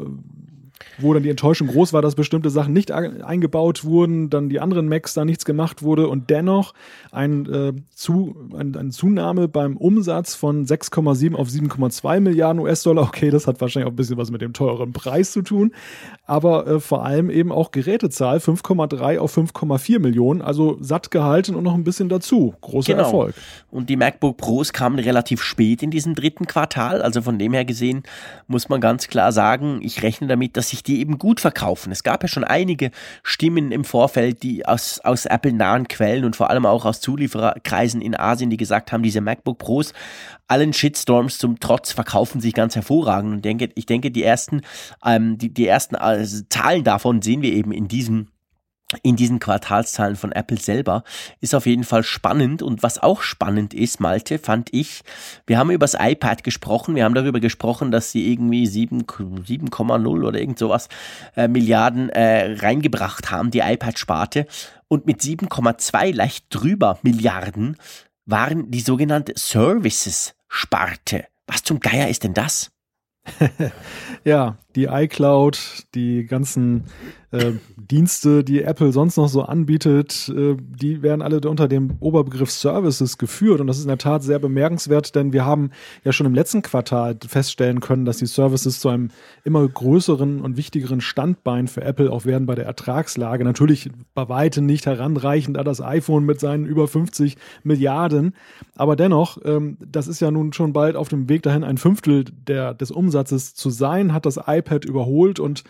wo 0.97 1.13
dann 1.13 1.23
die 1.23 1.29
Enttäuschung 1.29 1.67
groß 1.67 1.93
war, 1.93 2.01
dass 2.01 2.15
bestimmte 2.15 2.49
Sachen 2.49 2.73
nicht 2.73 2.91
eingebaut 2.91 3.83
wurden, 3.83 4.29
dann 4.29 4.49
die 4.49 4.59
anderen 4.59 4.87
Macs 4.87 5.13
da 5.13 5.25
nichts 5.25 5.45
gemacht 5.45 5.83
wurde 5.83 6.07
und 6.07 6.29
dennoch 6.29 6.73
ein, 7.11 7.45
äh, 7.45 7.73
zu, 7.93 8.35
ein, 8.57 8.75
eine 8.75 8.89
Zunahme 8.89 9.47
beim 9.47 9.77
Umsatz 9.77 10.35
von 10.35 10.65
6,7 10.65 11.35
auf 11.35 11.47
7,2 11.47 12.19
Milliarden 12.19 12.61
US-Dollar. 12.61 13.03
Okay, 13.03 13.29
das 13.29 13.47
hat 13.47 13.61
wahrscheinlich 13.61 13.87
auch 13.87 13.93
ein 13.93 13.95
bisschen 13.95 14.17
was 14.17 14.31
mit 14.31 14.41
dem 14.41 14.53
teuren 14.53 14.93
Preis 14.93 15.31
zu 15.31 15.41
tun, 15.41 15.71
aber 16.25 16.67
äh, 16.67 16.79
vor 16.79 17.05
allem 17.05 17.29
eben 17.29 17.51
auch 17.51 17.71
Gerätezahl 17.71 18.37
5,3 18.37 19.17
auf 19.17 19.35
5,4 19.37 19.99
Millionen, 19.99 20.41
also 20.41 20.77
satt 20.81 21.11
gehalten 21.11 21.55
und 21.55 21.63
noch 21.63 21.73
ein 21.73 21.83
bisschen 21.83 22.09
dazu. 22.09 22.53
Großer 22.61 22.93
genau. 22.93 23.03
Erfolg. 23.03 23.35
Und 23.69 23.89
die 23.89 23.95
MacBook 23.95 24.37
Pros 24.37 24.73
kamen 24.73 24.99
relativ 24.99 25.41
spät 25.41 25.83
in 25.83 25.91
diesem 25.91 26.15
dritten 26.15 26.47
Quartal, 26.47 27.01
also 27.01 27.21
von 27.21 27.39
dem 27.39 27.53
her 27.53 27.65
gesehen 27.65 28.03
muss 28.47 28.69
man 28.69 28.81
ganz 28.81 29.07
klar 29.07 29.31
sagen, 29.31 29.79
ich 29.81 30.03
rechne 30.03 30.27
damit, 30.27 30.57
dass 30.57 30.70
sich 30.71 30.83
die 30.83 30.99
eben 30.99 31.17
gut 31.17 31.39
verkaufen. 31.39 31.91
Es 31.91 32.03
gab 32.03 32.23
ja 32.23 32.27
schon 32.27 32.43
einige 32.43 32.91
Stimmen 33.23 33.71
im 33.71 33.83
Vorfeld, 33.83 34.41
die 34.43 34.65
aus, 34.65 34.99
aus 34.99 35.25
Apple-nahen 35.25 35.87
Quellen 35.87 36.25
und 36.25 36.35
vor 36.35 36.49
allem 36.49 36.65
auch 36.65 36.85
aus 36.85 36.99
Zuliefererkreisen 37.01 38.01
in 38.01 38.15
Asien, 38.15 38.49
die 38.49 38.57
gesagt 38.57 38.91
haben, 38.91 39.03
diese 39.03 39.21
MacBook 39.21 39.59
Pros, 39.59 39.93
allen 40.47 40.73
Shitstorms 40.73 41.37
zum 41.37 41.59
Trotz, 41.59 41.91
verkaufen 41.91 42.41
sich 42.41 42.53
ganz 42.53 42.75
hervorragend. 42.75 43.33
Und 43.33 43.45
denke, 43.45 43.69
ich 43.75 43.85
denke, 43.85 44.09
die 44.09 44.23
ersten, 44.23 44.61
ähm, 45.05 45.37
die, 45.37 45.53
die 45.53 45.67
ersten 45.67 45.95
also 45.95 46.43
Zahlen 46.49 46.83
davon 46.83 47.21
sehen 47.21 47.41
wir 47.41 47.53
eben 47.53 47.71
in 47.71 47.87
diesem 47.87 48.27
in 49.03 49.15
diesen 49.15 49.39
Quartalszahlen 49.39 50.15
von 50.15 50.31
Apple 50.31 50.57
selber 50.57 51.03
ist 51.39 51.55
auf 51.55 51.65
jeden 51.65 51.83
Fall 51.83 52.03
spannend. 52.03 52.61
Und 52.61 52.83
was 52.83 52.99
auch 53.01 53.21
spannend 53.21 53.73
ist, 53.73 53.99
Malte, 53.99 54.39
fand 54.39 54.69
ich, 54.73 55.01
wir 55.47 55.57
haben 55.57 55.71
über 55.71 55.85
das 55.85 55.95
iPad 55.99 56.43
gesprochen, 56.43 56.95
wir 56.95 57.05
haben 57.05 57.15
darüber 57.15 57.39
gesprochen, 57.39 57.91
dass 57.91 58.11
sie 58.11 58.31
irgendwie 58.31 58.67
7,0 58.67 60.07
oder 60.07 60.39
irgend 60.39 60.59
sowas 60.59 60.89
äh, 61.35 61.47
Milliarden 61.47 62.09
äh, 62.09 62.55
reingebracht 62.59 63.31
haben, 63.31 63.51
die 63.51 63.59
iPad-Sparte. 63.59 64.47
Und 64.87 65.05
mit 65.05 65.21
7,2 65.21 66.13
leicht 66.13 66.45
drüber 66.49 66.99
Milliarden 67.01 67.77
waren 68.25 68.71
die 68.71 68.81
sogenannte 68.81 69.33
Services-Sparte. 69.35 71.25
Was 71.47 71.63
zum 71.63 71.79
Geier 71.79 72.09
ist 72.09 72.23
denn 72.23 72.33
das? 72.33 72.71
ja, 74.23 74.57
die 74.75 74.85
iCloud, 74.85 75.85
die 75.95 76.25
ganzen 76.25 76.85
äh, 77.31 77.53
Dienste, 77.77 78.43
die 78.43 78.61
Apple 78.61 78.91
sonst 78.91 79.17
noch 79.17 79.29
so 79.29 79.43
anbietet, 79.43 80.31
äh, 80.35 80.55
die 80.59 81.01
werden 81.01 81.21
alle 81.21 81.39
unter 81.41 81.67
dem 81.67 81.97
Oberbegriff 81.99 82.51
Services 82.51 83.17
geführt. 83.17 83.61
Und 83.61 83.67
das 83.67 83.77
ist 83.77 83.83
in 83.83 83.89
der 83.89 83.97
Tat 83.97 84.23
sehr 84.23 84.39
bemerkenswert, 84.39 85.15
denn 85.15 85.31
wir 85.31 85.45
haben 85.45 85.71
ja 86.03 86.11
schon 86.11 86.25
im 86.25 86.33
letzten 86.33 86.61
Quartal 86.61 87.17
feststellen 87.25 87.79
können, 87.79 88.05
dass 88.05 88.17
die 88.17 88.25
Services 88.25 88.79
zu 88.79 88.89
einem 88.89 89.09
immer 89.43 89.65
größeren 89.67 90.41
und 90.41 90.57
wichtigeren 90.57 90.99
Standbein 90.99 91.67
für 91.67 91.81
Apple 91.83 92.11
auch 92.11 92.25
werden 92.25 92.45
bei 92.45 92.55
der 92.55 92.65
Ertragslage. 92.65 93.43
Natürlich 93.43 93.89
bei 94.13 94.27
weitem 94.27 94.65
nicht 94.65 94.85
heranreichend 94.85 95.57
an 95.57 95.65
das 95.65 95.81
iPhone 95.81 96.25
mit 96.25 96.39
seinen 96.39 96.65
über 96.65 96.87
50 96.87 97.37
Milliarden. 97.63 98.35
Aber 98.75 98.95
dennoch, 98.97 99.37
ähm, 99.45 99.77
das 99.79 100.07
ist 100.07 100.19
ja 100.19 100.31
nun 100.31 100.51
schon 100.53 100.73
bald 100.73 100.95
auf 100.95 101.07
dem 101.07 101.29
Weg 101.29 101.43
dahin, 101.43 101.63
ein 101.63 101.77
Fünftel 101.77 102.25
der, 102.25 102.73
des 102.73 102.91
Umsatzes 102.91 103.55
zu 103.55 103.69
sein, 103.69 104.13
hat 104.13 104.25
das 104.25 104.37
iPad 104.61 104.85
überholt 104.85 105.39
und 105.39 105.63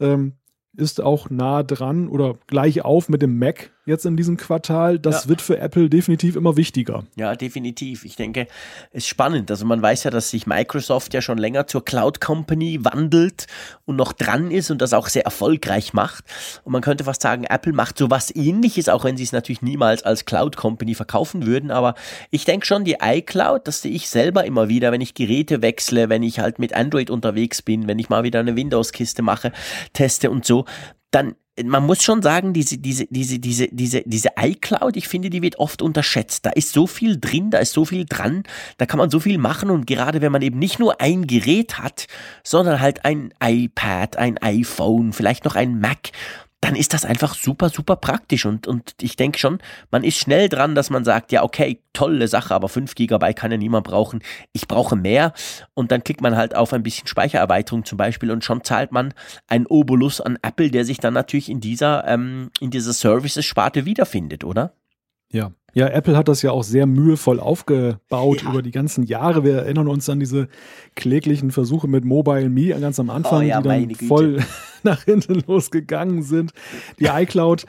ähm, 0.00 0.34
ist 0.74 1.00
auch 1.00 1.30
nah 1.30 1.62
dran 1.62 2.08
oder 2.08 2.34
gleich 2.46 2.84
auf 2.84 3.08
mit 3.08 3.22
dem 3.22 3.38
Mac 3.38 3.70
jetzt 3.84 4.06
in 4.06 4.16
diesem 4.16 4.36
Quartal. 4.36 4.98
Das 4.98 5.24
ja. 5.24 5.28
wird 5.30 5.42
für 5.42 5.58
Apple 5.58 5.90
definitiv 5.90 6.36
immer 6.36 6.56
wichtiger. 6.56 7.04
Ja, 7.16 7.34
definitiv. 7.34 8.04
Ich 8.04 8.16
denke, 8.16 8.46
es 8.90 9.04
ist 9.04 9.08
spannend. 9.08 9.50
Also 9.50 9.66
man 9.66 9.82
weiß 9.82 10.04
ja, 10.04 10.10
dass 10.10 10.30
sich 10.30 10.46
Microsoft 10.46 11.14
ja 11.14 11.20
schon 11.20 11.38
länger 11.38 11.66
zur 11.66 11.84
Cloud 11.84 12.20
Company 12.20 12.84
wandelt 12.84 13.46
und 13.84 13.96
noch 13.96 14.12
dran 14.12 14.50
ist 14.50 14.70
und 14.70 14.80
das 14.80 14.92
auch 14.92 15.08
sehr 15.08 15.24
erfolgreich 15.24 15.92
macht. 15.92 16.24
Und 16.64 16.72
man 16.72 16.82
könnte 16.82 17.04
fast 17.04 17.22
sagen, 17.22 17.44
Apple 17.44 17.72
macht 17.72 17.98
so 17.98 18.10
was 18.10 18.34
ähnliches, 18.34 18.88
auch 18.88 19.04
wenn 19.04 19.16
sie 19.16 19.24
es 19.24 19.32
natürlich 19.32 19.62
niemals 19.62 20.04
als 20.04 20.24
Cloud 20.24 20.56
Company 20.56 20.94
verkaufen 20.94 21.46
würden. 21.46 21.70
Aber 21.70 21.94
ich 22.30 22.44
denke 22.44 22.66
schon, 22.66 22.84
die 22.84 22.98
iCloud, 23.02 23.66
das 23.66 23.82
sehe 23.82 23.92
ich 23.92 24.08
selber 24.08 24.44
immer 24.44 24.68
wieder, 24.68 24.92
wenn 24.92 25.00
ich 25.00 25.14
Geräte 25.14 25.62
wechsle, 25.62 26.08
wenn 26.08 26.22
ich 26.22 26.38
halt 26.38 26.58
mit 26.58 26.74
Android 26.74 27.10
unterwegs 27.10 27.62
bin, 27.62 27.88
wenn 27.88 27.98
ich 27.98 28.08
mal 28.08 28.22
wieder 28.22 28.40
eine 28.40 28.54
Windows-Kiste 28.54 29.22
mache, 29.22 29.52
teste 29.92 30.30
und 30.30 30.44
so 30.44 30.64
dann 31.12 31.34
man 31.62 31.84
muss 31.84 32.02
schon 32.02 32.22
sagen, 32.22 32.52
diese, 32.52 32.78
diese, 32.78 33.06
diese, 33.06 33.38
diese, 33.38 33.68
diese, 33.68 34.02
diese 34.06 34.30
iCloud, 34.38 34.96
ich 34.96 35.08
finde, 35.08 35.28
die 35.28 35.42
wird 35.42 35.58
oft 35.58 35.82
unterschätzt. 35.82 36.46
Da 36.46 36.50
ist 36.50 36.72
so 36.72 36.86
viel 36.86 37.18
drin, 37.20 37.50
da 37.50 37.58
ist 37.58 37.72
so 37.72 37.84
viel 37.84 38.06
dran, 38.06 38.44
da 38.78 38.86
kann 38.86 38.98
man 38.98 39.10
so 39.10 39.20
viel 39.20 39.36
machen 39.38 39.70
und 39.70 39.86
gerade 39.86 40.22
wenn 40.22 40.32
man 40.32 40.42
eben 40.42 40.58
nicht 40.58 40.78
nur 40.78 41.00
ein 41.00 41.26
Gerät 41.26 41.78
hat, 41.78 42.06
sondern 42.42 42.80
halt 42.80 43.04
ein 43.04 43.34
iPad, 43.42 44.16
ein 44.16 44.38
iPhone, 44.38 45.12
vielleicht 45.12 45.44
noch 45.44 45.54
ein 45.54 45.78
Mac, 45.78 46.10
dann 46.62 46.76
ist 46.76 46.94
das 46.94 47.04
einfach 47.04 47.34
super, 47.34 47.70
super 47.70 47.96
praktisch. 47.96 48.46
Und, 48.46 48.68
und 48.68 48.94
ich 49.02 49.16
denke 49.16 49.38
schon, 49.38 49.58
man 49.90 50.04
ist 50.04 50.16
schnell 50.16 50.48
dran, 50.48 50.76
dass 50.76 50.90
man 50.90 51.04
sagt, 51.04 51.32
ja, 51.32 51.42
okay, 51.42 51.80
tolle 51.92 52.28
Sache, 52.28 52.54
aber 52.54 52.68
5 52.68 52.94
GB 52.94 53.34
kann 53.34 53.50
ja 53.50 53.56
niemand 53.56 53.84
brauchen. 53.84 54.22
Ich 54.52 54.68
brauche 54.68 54.94
mehr. 54.94 55.32
Und 55.74 55.90
dann 55.90 56.04
klickt 56.04 56.20
man 56.20 56.36
halt 56.36 56.54
auf 56.54 56.72
ein 56.72 56.84
bisschen 56.84 57.08
Speichererweiterung 57.08 57.84
zum 57.84 57.98
Beispiel 57.98 58.30
und 58.30 58.44
schon 58.44 58.62
zahlt 58.62 58.92
man 58.92 59.12
einen 59.48 59.66
Obolus 59.66 60.20
an 60.20 60.38
Apple, 60.40 60.70
der 60.70 60.84
sich 60.84 60.98
dann 60.98 61.14
natürlich 61.14 61.48
in 61.48 61.60
dieser, 61.60 62.06
ähm, 62.06 62.50
in 62.60 62.70
dieser 62.70 62.92
Services-Sparte 62.92 63.84
wiederfindet, 63.84 64.44
oder? 64.44 64.72
Ja. 65.32 65.50
Ja, 65.74 65.88
Apple 65.88 66.16
hat 66.16 66.28
das 66.28 66.42
ja 66.42 66.50
auch 66.50 66.64
sehr 66.64 66.86
mühevoll 66.86 67.40
aufgebaut 67.40 68.42
ja. 68.42 68.50
über 68.50 68.62
die 68.62 68.70
ganzen 68.70 69.04
Jahre. 69.04 69.42
Wir 69.44 69.54
erinnern 69.54 69.88
uns 69.88 70.08
an 70.08 70.20
diese 70.20 70.48
kläglichen 70.94 71.50
Versuche 71.50 71.88
mit 71.88 72.04
Mobile 72.04 72.50
Me 72.50 72.78
ganz 72.78 73.00
am 73.00 73.08
Anfang, 73.08 73.40
oh, 73.40 73.42
ja, 73.42 73.60
die 73.62 73.86
dann 73.86 74.08
voll 74.08 74.40
nach 74.82 75.04
hinten 75.04 75.42
losgegangen 75.46 76.22
sind. 76.22 76.52
Die 77.00 77.06
iCloud, 77.06 77.64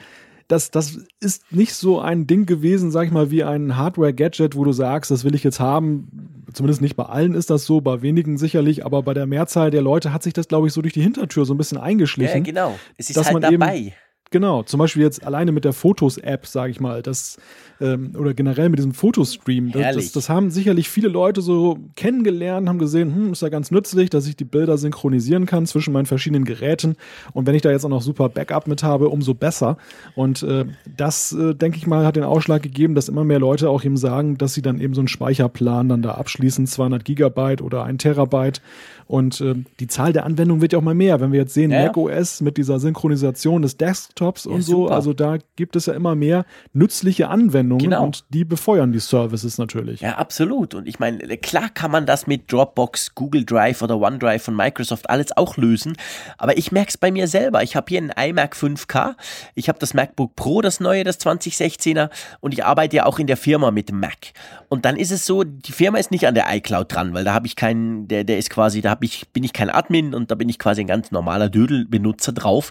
das, 0.48 0.70
das 0.70 0.98
ist 1.20 1.50
nicht 1.50 1.74
so 1.74 2.00
ein 2.00 2.26
Ding 2.26 2.44
gewesen, 2.44 2.90
sag 2.90 3.06
ich 3.06 3.12
mal, 3.12 3.30
wie 3.30 3.42
ein 3.42 3.76
Hardware-Gadget, 3.76 4.54
wo 4.54 4.64
du 4.64 4.72
sagst, 4.72 5.10
das 5.10 5.24
will 5.24 5.34
ich 5.34 5.42
jetzt 5.42 5.60
haben. 5.60 6.44
Zumindest 6.52 6.82
nicht 6.82 6.96
bei 6.96 7.04
allen 7.04 7.34
ist 7.34 7.48
das 7.48 7.64
so, 7.64 7.80
bei 7.80 8.02
wenigen 8.02 8.36
sicherlich, 8.36 8.84
aber 8.84 9.02
bei 9.02 9.14
der 9.14 9.24
Mehrzahl 9.26 9.70
der 9.70 9.80
Leute 9.80 10.12
hat 10.12 10.22
sich 10.22 10.34
das, 10.34 10.46
glaube 10.46 10.66
ich, 10.66 10.74
so 10.74 10.82
durch 10.82 10.92
die 10.92 11.00
Hintertür 11.00 11.46
so 11.46 11.54
ein 11.54 11.56
bisschen 11.56 11.78
eingeschlichen. 11.78 12.44
Ja, 12.44 12.52
genau. 12.52 12.78
Es 12.98 13.08
ist 13.08 13.16
halt 13.16 13.42
dabei. 13.42 13.78
Eben, 13.78 13.92
Genau, 14.34 14.64
zum 14.64 14.78
Beispiel 14.78 15.00
jetzt 15.02 15.24
alleine 15.24 15.52
mit 15.52 15.64
der 15.64 15.72
Fotos-App, 15.72 16.44
sage 16.44 16.72
ich 16.72 16.80
mal, 16.80 17.02
das 17.02 17.36
ähm, 17.80 18.16
oder 18.18 18.34
generell 18.34 18.68
mit 18.68 18.80
diesem 18.80 18.92
Fotostream. 18.92 19.70
Das, 19.70 19.94
das, 19.94 20.10
das, 20.10 20.28
haben 20.28 20.50
sicherlich 20.50 20.88
viele 20.88 21.06
Leute 21.06 21.40
so 21.40 21.78
kennengelernt, 21.94 22.68
haben 22.68 22.80
gesehen, 22.80 23.14
hm, 23.14 23.32
ist 23.32 23.42
ja 23.42 23.48
ganz 23.48 23.70
nützlich, 23.70 24.10
dass 24.10 24.26
ich 24.26 24.34
die 24.34 24.44
Bilder 24.44 24.76
synchronisieren 24.76 25.46
kann 25.46 25.66
zwischen 25.66 25.92
meinen 25.92 26.06
verschiedenen 26.06 26.44
Geräten. 26.44 26.96
Und 27.32 27.46
wenn 27.46 27.54
ich 27.54 27.62
da 27.62 27.70
jetzt 27.70 27.84
auch 27.84 27.90
noch 27.90 28.02
super 28.02 28.28
Backup 28.28 28.66
mit 28.66 28.82
habe, 28.82 29.08
umso 29.08 29.34
besser. 29.34 29.76
Und 30.16 30.42
äh, 30.42 30.64
das, 30.96 31.30
äh, 31.30 31.54
denke 31.54 31.78
ich 31.78 31.86
mal, 31.86 32.04
hat 32.04 32.16
den 32.16 32.24
Ausschlag 32.24 32.60
gegeben, 32.60 32.96
dass 32.96 33.08
immer 33.08 33.22
mehr 33.22 33.38
Leute 33.38 33.70
auch 33.70 33.84
eben 33.84 33.96
sagen, 33.96 34.36
dass 34.36 34.54
sie 34.54 34.62
dann 34.62 34.80
eben 34.80 34.94
so 34.94 35.00
einen 35.00 35.08
Speicherplan 35.08 35.88
dann 35.88 36.02
da 36.02 36.12
abschließen, 36.12 36.66
200 36.66 37.04
Gigabyte 37.04 37.62
oder 37.62 37.84
ein 37.84 37.98
Terabyte. 37.98 38.60
Und 39.06 39.40
äh, 39.40 39.54
die 39.80 39.86
Zahl 39.86 40.12
der 40.12 40.24
Anwendungen 40.24 40.62
wird 40.62 40.72
ja 40.72 40.78
auch 40.78 40.82
mal 40.82 40.94
mehr. 40.94 41.20
Wenn 41.20 41.32
wir 41.32 41.40
jetzt 41.40 41.54
sehen, 41.54 41.70
ja. 41.70 41.86
macOS 41.86 42.40
mit 42.40 42.56
dieser 42.56 42.78
Synchronisation 42.78 43.62
des 43.62 43.76
Desktops 43.76 44.44
ja, 44.44 44.52
und 44.52 44.62
so, 44.62 44.84
super. 44.84 44.94
also 44.94 45.12
da 45.12 45.38
gibt 45.56 45.76
es 45.76 45.86
ja 45.86 45.94
immer 45.94 46.14
mehr 46.14 46.44
nützliche 46.72 47.28
Anwendungen 47.28 47.84
genau. 47.84 48.04
und 48.04 48.24
die 48.30 48.44
befeuern 48.44 48.92
die 48.92 49.00
Services 49.00 49.58
natürlich. 49.58 50.00
Ja, 50.00 50.16
absolut. 50.16 50.74
Und 50.74 50.88
ich 50.88 50.98
meine, 50.98 51.18
klar 51.38 51.68
kann 51.68 51.90
man 51.90 52.06
das 52.06 52.26
mit 52.26 52.50
Dropbox, 52.50 53.14
Google 53.14 53.44
Drive 53.44 53.82
oder 53.82 53.98
OneDrive 53.98 54.42
von 54.42 54.56
Microsoft 54.56 55.10
alles 55.10 55.36
auch 55.36 55.56
lösen. 55.56 55.96
Aber 56.38 56.56
ich 56.56 56.72
merke 56.72 56.88
es 56.88 56.98
bei 56.98 57.10
mir 57.10 57.28
selber. 57.28 57.62
Ich 57.62 57.76
habe 57.76 57.86
hier 57.88 57.98
einen 57.98 58.10
iMac 58.10 58.54
5K, 58.54 59.14
ich 59.54 59.68
habe 59.68 59.78
das 59.78 59.94
MacBook 59.94 60.34
Pro, 60.36 60.62
das 60.62 60.80
neue, 60.80 61.04
das 61.04 61.20
2016er 61.20 62.10
und 62.40 62.54
ich 62.54 62.64
arbeite 62.64 62.96
ja 62.96 63.06
auch 63.06 63.18
in 63.18 63.26
der 63.26 63.36
Firma 63.36 63.70
mit 63.70 63.92
Mac. 63.92 64.32
Und 64.68 64.84
dann 64.84 64.96
ist 64.96 65.12
es 65.12 65.26
so, 65.26 65.44
die 65.44 65.72
Firma 65.72 65.98
ist 65.98 66.10
nicht 66.10 66.26
an 66.26 66.34
der 66.34 66.46
iCloud 66.54 66.92
dran, 66.92 67.14
weil 67.14 67.24
da 67.24 67.34
habe 67.34 67.46
ich 67.46 67.56
keinen, 67.56 68.08
der, 68.08 68.24
der 68.24 68.38
ist 68.38 68.50
quasi, 68.50 68.80
da 68.80 68.93
hab 68.94 69.02
ich, 69.02 69.28
bin 69.32 69.42
ich 69.42 69.52
kein 69.52 69.70
Admin 69.70 70.14
und 70.14 70.30
da 70.30 70.36
bin 70.36 70.48
ich 70.48 70.60
quasi 70.60 70.82
ein 70.82 70.86
ganz 70.86 71.10
normaler 71.10 71.48
Dödelbenutzer 71.48 72.32
drauf. 72.32 72.70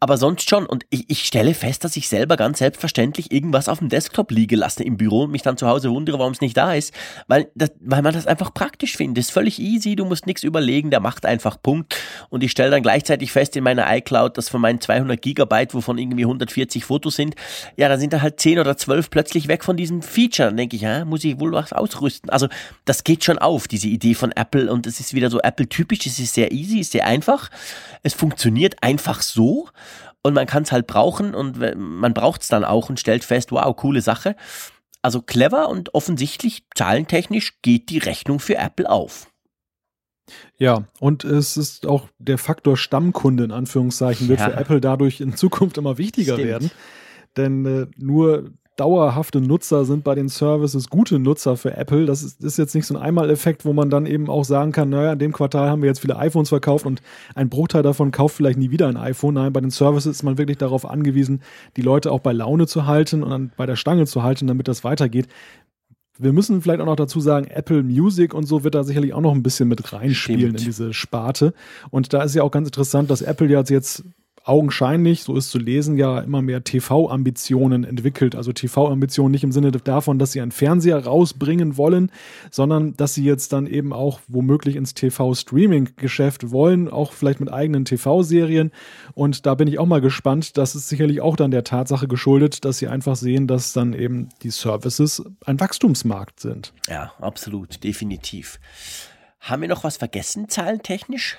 Aber 0.00 0.16
sonst 0.16 0.50
schon. 0.50 0.66
Und 0.66 0.84
ich, 0.90 1.08
ich 1.08 1.24
stelle 1.24 1.54
fest, 1.54 1.84
dass 1.84 1.96
ich 1.96 2.08
selber 2.08 2.36
ganz 2.36 2.58
selbstverständlich 2.58 3.30
irgendwas 3.30 3.68
auf 3.68 3.78
dem 3.78 3.88
Desktop 3.88 4.32
liegen 4.32 4.58
lasse 4.58 4.82
im 4.82 4.96
Büro 4.96 5.22
und 5.22 5.30
mich 5.30 5.42
dann 5.42 5.56
zu 5.56 5.68
Hause 5.68 5.90
wundere, 5.90 6.18
warum 6.18 6.32
es 6.32 6.40
nicht 6.40 6.56
da 6.56 6.74
ist, 6.74 6.92
weil, 7.28 7.50
das, 7.54 7.70
weil 7.80 8.02
man 8.02 8.12
das 8.12 8.26
einfach 8.26 8.52
praktisch 8.52 8.96
findet. 8.96 9.18
Ist 9.18 9.30
völlig 9.30 9.60
easy, 9.60 9.94
du 9.94 10.04
musst 10.04 10.26
nichts 10.26 10.42
überlegen, 10.42 10.90
der 10.90 10.98
macht 10.98 11.24
einfach 11.24 11.62
Punkt. 11.62 11.96
Und 12.30 12.42
ich 12.42 12.50
stelle 12.50 12.70
dann 12.70 12.82
gleichzeitig 12.82 13.30
fest 13.30 13.54
in 13.54 13.62
meiner 13.62 13.86
iCloud, 13.96 14.36
dass 14.36 14.48
von 14.48 14.60
meinen 14.60 14.80
200 14.80 15.22
Gigabyte, 15.22 15.72
wovon 15.72 15.98
irgendwie 15.98 16.24
140 16.24 16.84
Fotos 16.84 17.14
sind, 17.14 17.36
ja, 17.76 17.88
da 17.88 17.96
sind 17.96 18.12
da 18.12 18.22
halt 18.22 18.40
10 18.40 18.58
oder 18.58 18.76
12 18.76 19.08
plötzlich 19.08 19.46
weg 19.46 19.62
von 19.62 19.76
diesem 19.76 20.02
Feature. 20.02 20.48
Dann 20.48 20.56
denke 20.56 20.74
ich, 20.74 20.82
ja, 20.82 21.04
muss 21.04 21.22
ich 21.22 21.38
wohl 21.38 21.52
was 21.52 21.72
ausrüsten. 21.72 22.28
Also 22.30 22.48
das 22.84 23.04
geht 23.04 23.22
schon 23.22 23.38
auf, 23.38 23.68
diese 23.68 23.86
Idee 23.86 24.14
von 24.14 24.32
Apple 24.32 24.72
und 24.72 24.86
es 24.86 24.98
ist 24.98 25.14
wieder 25.14 25.30
so 25.30 25.38
Apple-typisch, 25.60 26.06
es 26.06 26.18
ist 26.18 26.34
sehr 26.34 26.52
easy, 26.52 26.80
ist 26.80 26.92
sehr 26.92 27.06
einfach. 27.06 27.50
Es 28.02 28.14
funktioniert 28.14 28.82
einfach 28.82 29.20
so 29.20 29.68
und 30.22 30.34
man 30.34 30.46
kann 30.46 30.62
es 30.62 30.72
halt 30.72 30.86
brauchen 30.86 31.34
und 31.34 31.58
man 31.76 32.14
braucht 32.14 32.42
es 32.42 32.48
dann 32.48 32.64
auch 32.64 32.88
und 32.88 32.98
stellt 32.98 33.24
fest, 33.24 33.52
wow, 33.52 33.74
coole 33.76 34.00
Sache. 34.00 34.36
Also 35.02 35.22
clever 35.22 35.68
und 35.68 35.94
offensichtlich 35.94 36.64
zahlentechnisch 36.74 37.60
geht 37.62 37.90
die 37.90 37.98
Rechnung 37.98 38.40
für 38.40 38.56
Apple 38.56 38.88
auf. 38.88 39.28
Ja, 40.58 40.84
und 41.00 41.24
es 41.24 41.56
ist 41.56 41.86
auch 41.86 42.08
der 42.18 42.38
Faktor 42.38 42.76
Stammkunde 42.76 43.44
in 43.44 43.50
Anführungszeichen 43.50 44.28
wird 44.28 44.40
ja. 44.40 44.50
für 44.50 44.56
Apple 44.56 44.80
dadurch 44.80 45.20
in 45.20 45.36
Zukunft 45.36 45.76
immer 45.76 45.98
wichtiger 45.98 46.34
Stimmt. 46.34 46.48
werden. 46.48 46.70
Denn 47.36 47.66
äh, 47.66 47.86
nur 47.96 48.52
dauerhafte 48.80 49.42
Nutzer 49.42 49.84
sind 49.84 50.04
bei 50.04 50.14
den 50.14 50.28
Services 50.28 50.88
gute 50.88 51.18
Nutzer 51.18 51.58
für 51.58 51.76
Apple. 51.76 52.06
Das 52.06 52.22
ist, 52.22 52.42
ist 52.42 52.56
jetzt 52.56 52.74
nicht 52.74 52.86
so 52.86 52.96
ein 52.96 53.02
Einmaleffekt, 53.02 53.66
wo 53.66 53.74
man 53.74 53.90
dann 53.90 54.06
eben 54.06 54.30
auch 54.30 54.44
sagen 54.44 54.72
kann, 54.72 54.88
naja, 54.88 55.12
in 55.12 55.18
dem 55.18 55.32
Quartal 55.32 55.68
haben 55.68 55.82
wir 55.82 55.88
jetzt 55.88 56.00
viele 56.00 56.16
iPhones 56.16 56.48
verkauft 56.48 56.86
und 56.86 57.02
ein 57.34 57.50
Bruchteil 57.50 57.82
davon 57.82 58.10
kauft 58.10 58.36
vielleicht 58.36 58.58
nie 58.58 58.70
wieder 58.70 58.88
ein 58.88 58.96
iPhone. 58.96 59.34
Nein, 59.34 59.52
bei 59.52 59.60
den 59.60 59.70
Services 59.70 60.16
ist 60.16 60.22
man 60.22 60.38
wirklich 60.38 60.56
darauf 60.56 60.88
angewiesen, 60.88 61.42
die 61.76 61.82
Leute 61.82 62.10
auch 62.10 62.20
bei 62.20 62.32
Laune 62.32 62.66
zu 62.66 62.86
halten 62.86 63.22
und 63.22 63.30
dann 63.30 63.52
bei 63.54 63.66
der 63.66 63.76
Stange 63.76 64.06
zu 64.06 64.22
halten, 64.22 64.46
damit 64.46 64.66
das 64.66 64.82
weitergeht. 64.82 65.28
Wir 66.18 66.32
müssen 66.32 66.62
vielleicht 66.62 66.80
auch 66.80 66.86
noch 66.86 66.96
dazu 66.96 67.20
sagen, 67.20 67.48
Apple 67.48 67.82
Music 67.82 68.32
und 68.32 68.46
so 68.46 68.64
wird 68.64 68.74
da 68.74 68.82
sicherlich 68.82 69.12
auch 69.12 69.20
noch 69.20 69.34
ein 69.34 69.42
bisschen 69.42 69.68
mit 69.68 69.92
reinspielen 69.92 70.40
Stimmt. 70.40 70.60
in 70.60 70.64
diese 70.64 70.94
Sparte. 70.94 71.52
Und 71.90 72.14
da 72.14 72.22
ist 72.22 72.34
ja 72.34 72.42
auch 72.42 72.50
ganz 72.50 72.68
interessant, 72.68 73.10
dass 73.10 73.20
Apple 73.20 73.48
jetzt 73.48 74.04
augenscheinlich, 74.50 75.22
so 75.22 75.36
ist 75.36 75.50
zu 75.50 75.58
lesen, 75.58 75.96
ja 75.96 76.18
immer 76.18 76.42
mehr 76.42 76.64
TV-Ambitionen 76.64 77.84
entwickelt. 77.84 78.34
Also 78.34 78.52
TV-Ambitionen 78.52 79.30
nicht 79.30 79.44
im 79.44 79.52
Sinne 79.52 79.70
davon, 79.70 80.18
dass 80.18 80.32
sie 80.32 80.40
einen 80.40 80.50
Fernseher 80.50 81.04
rausbringen 81.04 81.76
wollen, 81.76 82.10
sondern 82.50 82.96
dass 82.96 83.14
sie 83.14 83.24
jetzt 83.24 83.52
dann 83.52 83.68
eben 83.68 83.92
auch 83.92 84.18
womöglich 84.26 84.74
ins 84.74 84.94
TV-Streaming-Geschäft 84.94 86.50
wollen, 86.50 86.88
auch 86.88 87.12
vielleicht 87.12 87.38
mit 87.38 87.52
eigenen 87.52 87.84
TV-Serien. 87.84 88.72
Und 89.14 89.46
da 89.46 89.54
bin 89.54 89.68
ich 89.68 89.78
auch 89.78 89.86
mal 89.86 90.00
gespannt. 90.00 90.58
Das 90.58 90.74
ist 90.74 90.88
sicherlich 90.88 91.20
auch 91.20 91.36
dann 91.36 91.52
der 91.52 91.62
Tatsache 91.62 92.08
geschuldet, 92.08 92.64
dass 92.64 92.78
sie 92.78 92.88
einfach 92.88 93.14
sehen, 93.14 93.46
dass 93.46 93.72
dann 93.72 93.92
eben 93.92 94.30
die 94.42 94.50
Services 94.50 95.22
ein 95.46 95.60
Wachstumsmarkt 95.60 96.40
sind. 96.40 96.72
Ja, 96.88 97.12
absolut, 97.20 97.84
definitiv. 97.84 98.58
Haben 99.38 99.62
wir 99.62 99.68
noch 99.68 99.84
was 99.84 99.96
vergessen, 99.96 100.48
zahlentechnisch? 100.48 101.38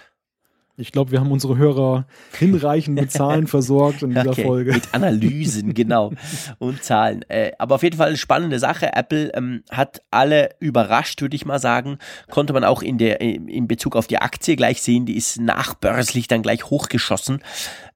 Ich 0.81 0.91
glaube, 0.91 1.11
wir 1.11 1.19
haben 1.19 1.31
unsere 1.31 1.57
Hörer 1.57 2.05
hinreichend 2.37 2.99
mit 2.99 3.11
Zahlen 3.11 3.47
versorgt 3.47 4.01
in 4.01 4.09
dieser 4.09 4.31
okay, 4.31 4.43
Folge. 4.43 4.73
Mit 4.73 4.93
Analysen, 4.93 5.73
genau. 5.73 6.11
Und 6.57 6.83
Zahlen. 6.83 7.23
Äh, 7.29 7.51
aber 7.59 7.75
auf 7.75 7.83
jeden 7.83 7.97
Fall 7.97 8.09
eine 8.09 8.17
spannende 8.17 8.59
Sache. 8.59 8.93
Apple 8.93 9.31
ähm, 9.35 9.63
hat 9.69 10.01
alle 10.09 10.49
überrascht, 10.59 11.21
würde 11.21 11.35
ich 11.35 11.45
mal 11.45 11.59
sagen. 11.59 11.99
Konnte 12.29 12.51
man 12.53 12.63
auch 12.63 12.81
in, 12.81 12.97
der, 12.97 13.21
in 13.21 13.67
Bezug 13.67 13.95
auf 13.95 14.07
die 14.07 14.17
Aktie 14.17 14.55
gleich 14.55 14.81
sehen. 14.81 15.05
Die 15.05 15.15
ist 15.15 15.39
nachbörslich 15.39 16.27
dann 16.27 16.41
gleich 16.41 16.65
hochgeschossen 16.65 17.41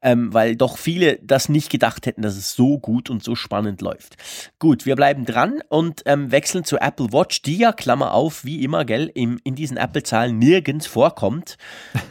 ähm, 0.06 0.32
weil 0.32 0.56
doch 0.56 0.78
viele 0.78 1.18
das 1.24 1.50
nicht 1.50 1.72
gedacht 1.72 2.06
hätten, 2.06 2.22
dass 2.22 2.38
es 2.38 2.54
so 2.54 2.78
gut 2.78 3.10
und 3.10 3.24
so 3.24 3.36
spannend 3.36 3.82
läuft. 3.82 4.18
Gut, 4.60 4.86
wir 4.86 4.96
bleiben 4.96 5.26
dran 5.26 5.62
und 5.68 6.04
ähm, 6.06 6.32
wechseln 6.32 6.64
zu 6.64 6.78
Apple 6.78 7.12
Watch, 7.12 7.42
die 7.42 7.58
ja, 7.58 7.74
Klammer 7.74 8.14
auf, 8.14 8.46
wie 8.46 8.64
immer, 8.64 8.86
gell, 8.86 9.12
im, 9.16 9.40
in 9.44 9.56
diesen 9.56 9.78
Apple-Zahlen 9.78 10.38
nirgends 10.38 10.86
vorkommt. 10.86 11.58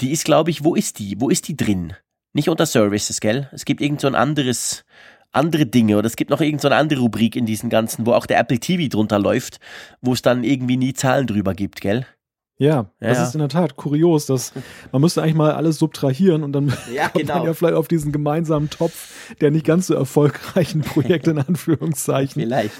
Die 0.00 0.10
ist, 0.10 0.24
glaube 0.24 0.50
ich, 0.50 0.63
wo 0.64 0.74
ist 0.74 0.98
die? 0.98 1.20
Wo 1.20 1.28
ist 1.28 1.48
die 1.48 1.56
drin? 1.56 1.94
Nicht 2.32 2.48
unter 2.48 2.66
Services, 2.66 3.20
gell? 3.20 3.48
Es 3.52 3.64
gibt 3.64 3.80
irgend 3.80 4.00
so 4.00 4.06
ein 4.08 4.14
anderes 4.14 4.84
andere 5.30 5.66
Dinge 5.66 5.98
oder 5.98 6.06
es 6.06 6.16
gibt 6.16 6.30
noch 6.30 6.40
irgendeine 6.40 6.74
so 6.74 6.80
andere 6.80 7.00
Rubrik 7.00 7.36
in 7.36 7.46
diesen 7.46 7.68
ganzen, 7.68 8.06
wo 8.06 8.12
auch 8.12 8.26
der 8.26 8.38
Apple 8.38 8.60
TV 8.60 8.88
drunter 8.88 9.18
läuft, 9.18 9.58
wo 10.00 10.12
es 10.12 10.22
dann 10.22 10.44
irgendwie 10.44 10.76
nie 10.76 10.94
Zahlen 10.94 11.26
drüber 11.26 11.54
gibt, 11.54 11.80
gell? 11.80 12.06
Ja, 12.56 12.86
das 13.00 13.18
ja. 13.18 13.24
ist 13.24 13.34
in 13.34 13.40
der 13.40 13.48
Tat 13.48 13.74
kurios, 13.74 14.26
dass 14.26 14.52
man 14.92 15.00
müsste 15.02 15.22
eigentlich 15.22 15.34
mal 15.34 15.52
alles 15.52 15.78
subtrahieren 15.78 16.44
und 16.44 16.52
dann 16.52 16.72
ja, 16.94 17.08
kommt 17.08 17.26
genau. 17.26 17.38
man 17.38 17.46
ja 17.46 17.54
vielleicht 17.54 17.74
auf 17.74 17.88
diesen 17.88 18.12
gemeinsamen 18.12 18.70
Topf 18.70 19.10
der 19.40 19.50
nicht 19.50 19.66
ganz 19.66 19.86
so 19.86 19.94
erfolgreichen 19.94 20.82
Projekte 20.82 21.30
in 21.30 21.38
Anführungszeichen. 21.48 22.42
Vielleicht. 22.42 22.74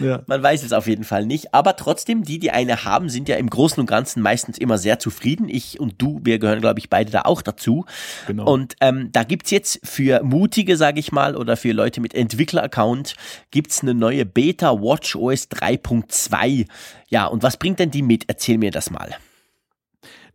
Ja. 0.00 0.22
Man 0.26 0.42
weiß 0.42 0.64
es 0.64 0.72
auf 0.72 0.86
jeden 0.86 1.04
Fall 1.04 1.26
nicht, 1.26 1.54
aber 1.54 1.76
trotzdem, 1.76 2.24
die, 2.24 2.38
die 2.38 2.50
eine 2.50 2.84
haben, 2.84 3.08
sind 3.08 3.28
ja 3.28 3.36
im 3.36 3.50
Großen 3.50 3.78
und 3.78 3.86
Ganzen 3.86 4.22
meistens 4.22 4.58
immer 4.58 4.78
sehr 4.78 4.98
zufrieden. 4.98 5.48
Ich 5.48 5.78
und 5.78 6.00
du, 6.00 6.20
wir 6.24 6.38
gehören, 6.38 6.60
glaube 6.60 6.80
ich, 6.80 6.90
beide 6.90 7.12
da 7.12 7.22
auch 7.22 7.42
dazu. 7.42 7.84
Genau. 8.26 8.50
Und 8.50 8.74
ähm, 8.80 9.10
da 9.12 9.22
gibt's 9.22 9.50
jetzt 9.50 9.80
für 9.84 10.22
Mutige, 10.22 10.76
sage 10.76 10.98
ich 10.98 11.12
mal, 11.12 11.36
oder 11.36 11.56
für 11.56 11.72
Leute 11.72 12.00
mit 12.00 12.14
Entwickler-Account, 12.14 13.14
gibt's 13.50 13.82
eine 13.82 13.94
neue 13.94 14.24
Beta 14.24 14.72
Watch 14.80 15.14
OS 15.14 15.48
3.2 15.50 16.66
ja, 17.12 17.26
und 17.26 17.42
was 17.42 17.58
bringt 17.58 17.78
denn 17.78 17.90
die 17.90 18.00
mit? 18.00 18.24
Erzähl 18.28 18.56
mir 18.56 18.70
das 18.70 18.88
mal. 18.88 19.14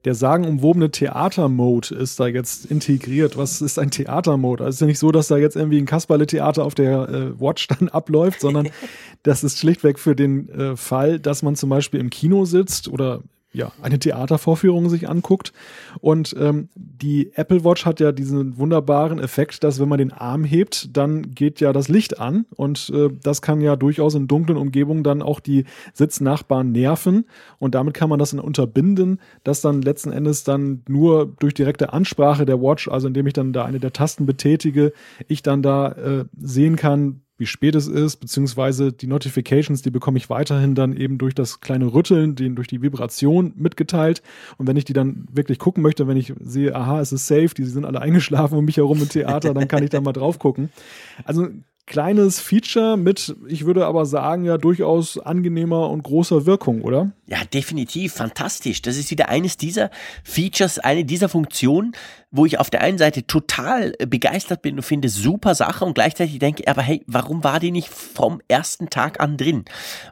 Der 0.08 0.16
sagenumwobene 0.16 0.90
Theater-Mode 0.90 1.94
ist 1.94 2.18
da 2.18 2.28
jetzt 2.28 2.64
integriert. 2.64 3.36
Was 3.36 3.62
ist 3.62 3.78
ein 3.78 3.92
Theater-Mode? 3.92 4.64
Also 4.64 4.70
es 4.70 4.76
ist 4.76 4.80
ja 4.80 4.88
nicht 4.88 5.00
so, 5.00 5.12
dass 5.12 5.28
da 5.28 5.36
jetzt 5.36 5.58
irgendwie 5.58 5.80
ein 5.80 5.86
Kasperle-Theater 5.86 6.64
auf 6.64 6.76
der 6.76 7.10
äh, 7.10 7.42
Watch 7.42 7.68
dann 7.68 7.90
abläuft, 7.92 8.40
sondern 8.40 8.70
das 9.24 9.44
ist 9.44 9.60
schlichtweg 9.60 10.00
für 10.00 10.16
den 10.16 10.48
äh, 10.48 10.78
Fall, 10.78 11.20
dass 11.20 11.44
man 11.44 11.58
zum 11.58 11.70
Beispiel 11.70 12.00
im 12.00 12.10
Kino 12.10 12.46
sitzt 12.46 12.88
oder 12.88 13.22
ja, 13.58 13.72
eine 13.82 13.98
Theatervorführung 13.98 14.88
sich 14.88 15.10
anguckt. 15.10 15.52
Und 16.00 16.36
ähm, 16.40 16.70
die 16.76 17.32
Apple 17.34 17.64
Watch 17.64 17.86
hat 17.86 18.00
ja 18.00 18.12
diesen 18.12 18.58
wunderbaren 18.58 19.20
Effekt, 19.20 19.64
dass 19.64 19.80
wenn 19.80 19.90
man 19.90 19.98
den 19.98 20.14
Arm 20.14 20.44
hebt, 20.44 20.96
dann 20.96 21.34
geht 21.34 21.60
ja 21.60 21.74
das 21.74 21.90
Licht 21.90 22.20
an. 22.20 22.46
Und 22.56 22.92
äh, 22.94 23.10
das 23.24 23.42
kann 23.42 23.60
ja 23.60 23.76
durchaus 23.76 24.14
in 24.14 24.28
dunklen 24.28 24.58
Umgebungen 24.58 25.04
dann 25.04 25.24
auch 25.24 25.40
die 25.40 25.66
Sitznachbarn 25.94 26.72
nerven. 26.72 27.26
Und 27.58 27.74
damit 27.74 27.96
kann 27.96 28.10
man 28.10 28.20
das 28.20 28.32
dann 28.32 28.40
unterbinden, 28.40 29.20
dass 29.44 29.62
dann 29.62 29.82
letzten 29.82 30.12
Endes 30.12 30.44
dann 30.44 30.84
nur 30.88 31.26
durch 31.40 31.56
direkte 31.56 31.92
Ansprache 31.92 32.46
der 32.46 32.62
Watch, 32.62 32.88
also 32.88 33.08
indem 33.08 33.26
ich 33.26 33.34
dann 33.34 33.54
da 33.54 33.66
eine 33.66 33.80
der 33.80 33.92
Tasten 33.92 34.28
betätige, 34.28 34.94
ich 35.28 35.42
dann 35.42 35.64
da 35.64 35.92
äh, 35.94 36.26
sehen 36.38 36.76
kann, 36.76 37.22
wie 37.38 37.46
spät 37.46 37.76
es 37.76 37.88
ist, 37.88 38.18
beziehungsweise 38.18 38.92
die 38.92 39.08
Notifications, 39.08 39.82
die 39.82 39.92
bekomme 39.92 40.18
ich 40.18 40.30
weiterhin 40.30 40.76
dann 40.76 40.96
eben 40.96 41.18
durch 41.18 41.36
das 41.36 41.62
kleine 41.62 41.94
Rütteln, 41.94 42.36
den, 42.36 42.56
durch 42.56 42.68
die 42.68 42.82
Vibration 42.82 43.54
mitgeteilt. 43.56 44.22
Und 44.58 44.68
wenn 44.68 44.78
ich 44.78 44.86
die 44.86 44.94
dann 44.94 45.28
wirklich 45.32 45.60
gucken 45.60 45.84
möchte, 45.84 46.08
wenn 46.08 46.18
ich 46.18 46.34
sehe, 46.40 46.76
aha, 46.76 47.00
es 47.00 47.12
ist 47.12 47.28
safe, 47.28 47.50
die 47.56 47.66
sind 47.66 47.86
alle 47.86 48.02
eingeschlafen 48.08 48.58
um 48.58 48.66
mich 48.66 48.78
herum 48.78 49.02
im 49.02 49.10
Theater, 49.10 49.54
dann 49.54 49.68
kann 49.68 49.84
ich 49.84 49.90
da 49.90 50.02
mal 50.02 50.14
drauf 50.14 50.40
gucken. 50.40 50.70
Also 51.24 51.48
kleines 51.88 52.40
Feature 52.42 52.98
mit, 52.98 53.36
ich 53.48 53.66
würde 53.66 53.86
aber 53.86 54.06
sagen, 54.06 54.44
ja 54.44 54.58
durchaus 54.58 55.18
angenehmer 55.18 55.90
und 55.90 56.04
großer 56.04 56.46
Wirkung, 56.46 56.82
oder? 56.82 57.12
Ja, 57.28 57.40
definitiv, 57.46 58.14
fantastisch. 58.14 58.82
Das 58.82 58.98
ist 58.98 59.10
wieder 59.10 59.30
eines 59.30 59.58
dieser 59.58 59.90
Features, 60.24 60.80
eine 60.80 61.06
dieser 61.06 61.30
Funktionen, 61.30 61.94
wo 62.30 62.46
ich 62.46 62.60
auf 62.60 62.70
der 62.70 62.82
einen 62.82 62.98
Seite 62.98 63.26
total 63.26 63.94
begeistert 64.06 64.62
bin 64.62 64.76
und 64.76 64.84
finde 64.84 65.08
super 65.08 65.56
Sache 65.56 65.86
und 65.86 65.94
gleichzeitig 65.94 66.40
denke, 66.40 66.68
aber 66.68 66.82
hey, 66.82 67.04
warum 67.08 67.44
war 67.44 67.60
die 67.60 67.72
nicht 67.72 67.88
vom 67.88 68.42
ersten 68.50 68.90
Tag 68.90 69.22
an 69.22 69.38
drin? 69.38 69.64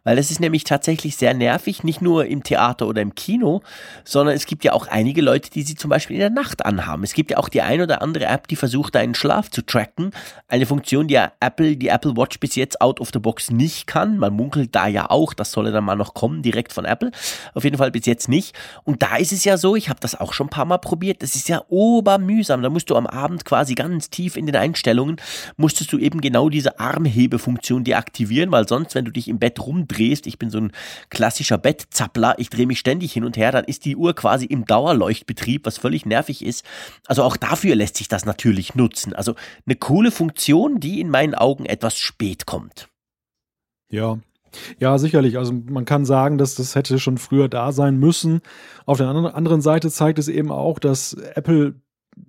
Weil 0.06 0.16
das 0.16 0.32
ist 0.32 0.40
nämlich 0.40 0.64
tatsächlich 0.64 1.18
sehr 1.18 1.34
nervig, 1.34 1.84
nicht 1.84 2.02
nur 2.02 2.26
im 2.26 2.44
Theater 2.44 2.88
oder 2.88 3.02
im 3.02 3.16
Kino, 3.16 3.62
sondern 4.06 4.36
es 4.36 4.46
gibt 4.46 4.64
ja 4.64 4.72
auch 4.72 4.88
einige 4.88 5.22
Leute, 5.22 5.50
die 5.50 5.64
sie 5.64 5.76
zum 5.76 5.90
Beispiel 5.90 6.16
in 6.16 6.22
der 6.22 6.30
Nacht 6.30 6.66
anhaben. 6.66 7.04
Es 7.04 7.14
gibt 7.14 7.32
ja 7.32 7.38
auch 7.38 7.50
die 7.50 7.62
ein 7.62 7.82
oder 7.82 8.02
andere 8.02 8.26
App, 8.26 8.48
die 8.48 8.56
versucht, 8.56 8.96
deinen 8.96 9.16
Schlaf 9.16 9.52
zu 9.52 9.62
tracken. 9.62 10.12
Eine 10.48 10.66
Funktion, 10.66 11.08
die 11.08 11.16
ja 11.16 11.34
Apple, 11.42 11.65
die 11.74 11.88
Apple 11.88 12.16
Watch 12.16 12.40
bis 12.40 12.56
jetzt 12.56 12.82
out 12.82 13.00
of 13.00 13.10
the 13.14 13.20
box 13.20 13.50
nicht 13.50 13.88
kann. 13.88 14.18
Man 14.18 14.34
munkelt 14.34 14.76
da 14.76 14.88
ja 14.88 15.10
auch, 15.10 15.34
das 15.34 15.52
solle 15.52 15.72
dann 15.72 15.84
mal 15.84 15.96
noch 15.96 16.14
kommen, 16.14 16.42
direkt 16.42 16.72
von 16.72 16.86
Apple. 16.86 17.12
Auf 17.54 17.64
jeden 17.64 17.78
Fall 17.78 17.92
bis 17.92 18.06
jetzt 18.06 18.30
nicht. 18.30 18.56
Und 18.84 19.02
da 19.02 19.16
ist 19.18 19.32
es 19.32 19.44
ja 19.44 19.58
so, 19.58 19.76
ich 19.76 19.90
habe 19.90 20.00
das 20.00 20.20
auch 20.20 20.34
schon 20.34 20.48
ein 20.48 20.52
paar 20.52 20.66
Mal 20.66 20.78
probiert, 20.78 21.24
das 21.24 21.36
ist 21.36 21.50
ja 21.50 21.64
ober 21.70 22.18
mühsam. 22.18 22.62
Da 22.62 22.70
musst 22.70 22.90
du 22.90 22.96
am 22.96 23.08
Abend 23.08 23.46
quasi 23.46 23.74
ganz 23.74 24.10
tief 24.10 24.38
in 24.38 24.46
den 24.46 24.56
Einstellungen, 24.56 25.18
musstest 25.58 25.92
du 25.92 25.98
eben 25.98 26.22
genau 26.22 26.50
diese 26.50 26.80
Armhebefunktion 26.80 27.84
deaktivieren, 27.84 28.52
weil 28.52 28.68
sonst, 28.68 28.94
wenn 28.96 29.06
du 29.06 29.12
dich 29.12 29.28
im 29.28 29.40
Bett 29.40 29.60
rumdrehst, 29.60 30.28
ich 30.28 30.38
bin 30.38 30.50
so 30.50 30.60
ein 30.60 30.72
klassischer 31.10 31.58
Bettzappler, 31.58 32.36
ich 32.38 32.50
drehe 32.50 32.68
mich 32.68 32.80
ständig 32.80 33.14
hin 33.14 33.24
und 33.24 33.38
her, 33.38 33.52
dann 33.52 33.66
ist 33.66 33.86
die 33.86 33.96
Uhr 33.96 34.14
quasi 34.14 34.46
im 34.46 34.66
Dauerleuchtbetrieb, 34.66 35.66
was 35.66 35.78
völlig 35.78 36.06
nervig 36.06 36.46
ist. 36.46 36.66
Also 37.08 37.24
auch 37.24 37.38
dafür 37.38 37.76
lässt 37.76 37.98
sich 37.98 38.08
das 38.08 38.26
natürlich 38.26 38.76
nutzen. 38.76 39.14
Also 39.14 39.36
eine 39.66 39.76
coole 39.76 40.12
Funktion, 40.12 40.80
die 40.80 41.00
in 41.00 41.10
meinen 41.10 41.36
Augen 41.36 41.55
etwas 41.64 41.98
spät 41.98 42.46
kommt. 42.46 42.90
Ja, 43.90 44.20
ja, 44.80 44.98
sicherlich. 44.98 45.38
Also 45.38 45.54
man 45.54 45.86
kann 45.86 46.06
sagen, 46.06 46.38
dass 46.38 46.56
das 46.56 46.76
hätte 46.76 47.00
schon 47.00 47.18
früher 47.18 47.50
da 47.50 47.72
sein 47.72 47.98
müssen. 47.98 48.42
Auf 48.86 48.98
der 48.98 49.08
anderen 49.08 49.62
Seite 49.62 49.90
zeigt 49.90 50.20
es 50.20 50.28
eben 50.28 50.52
auch, 50.52 50.80
dass 50.80 51.14
Apple 51.14 51.76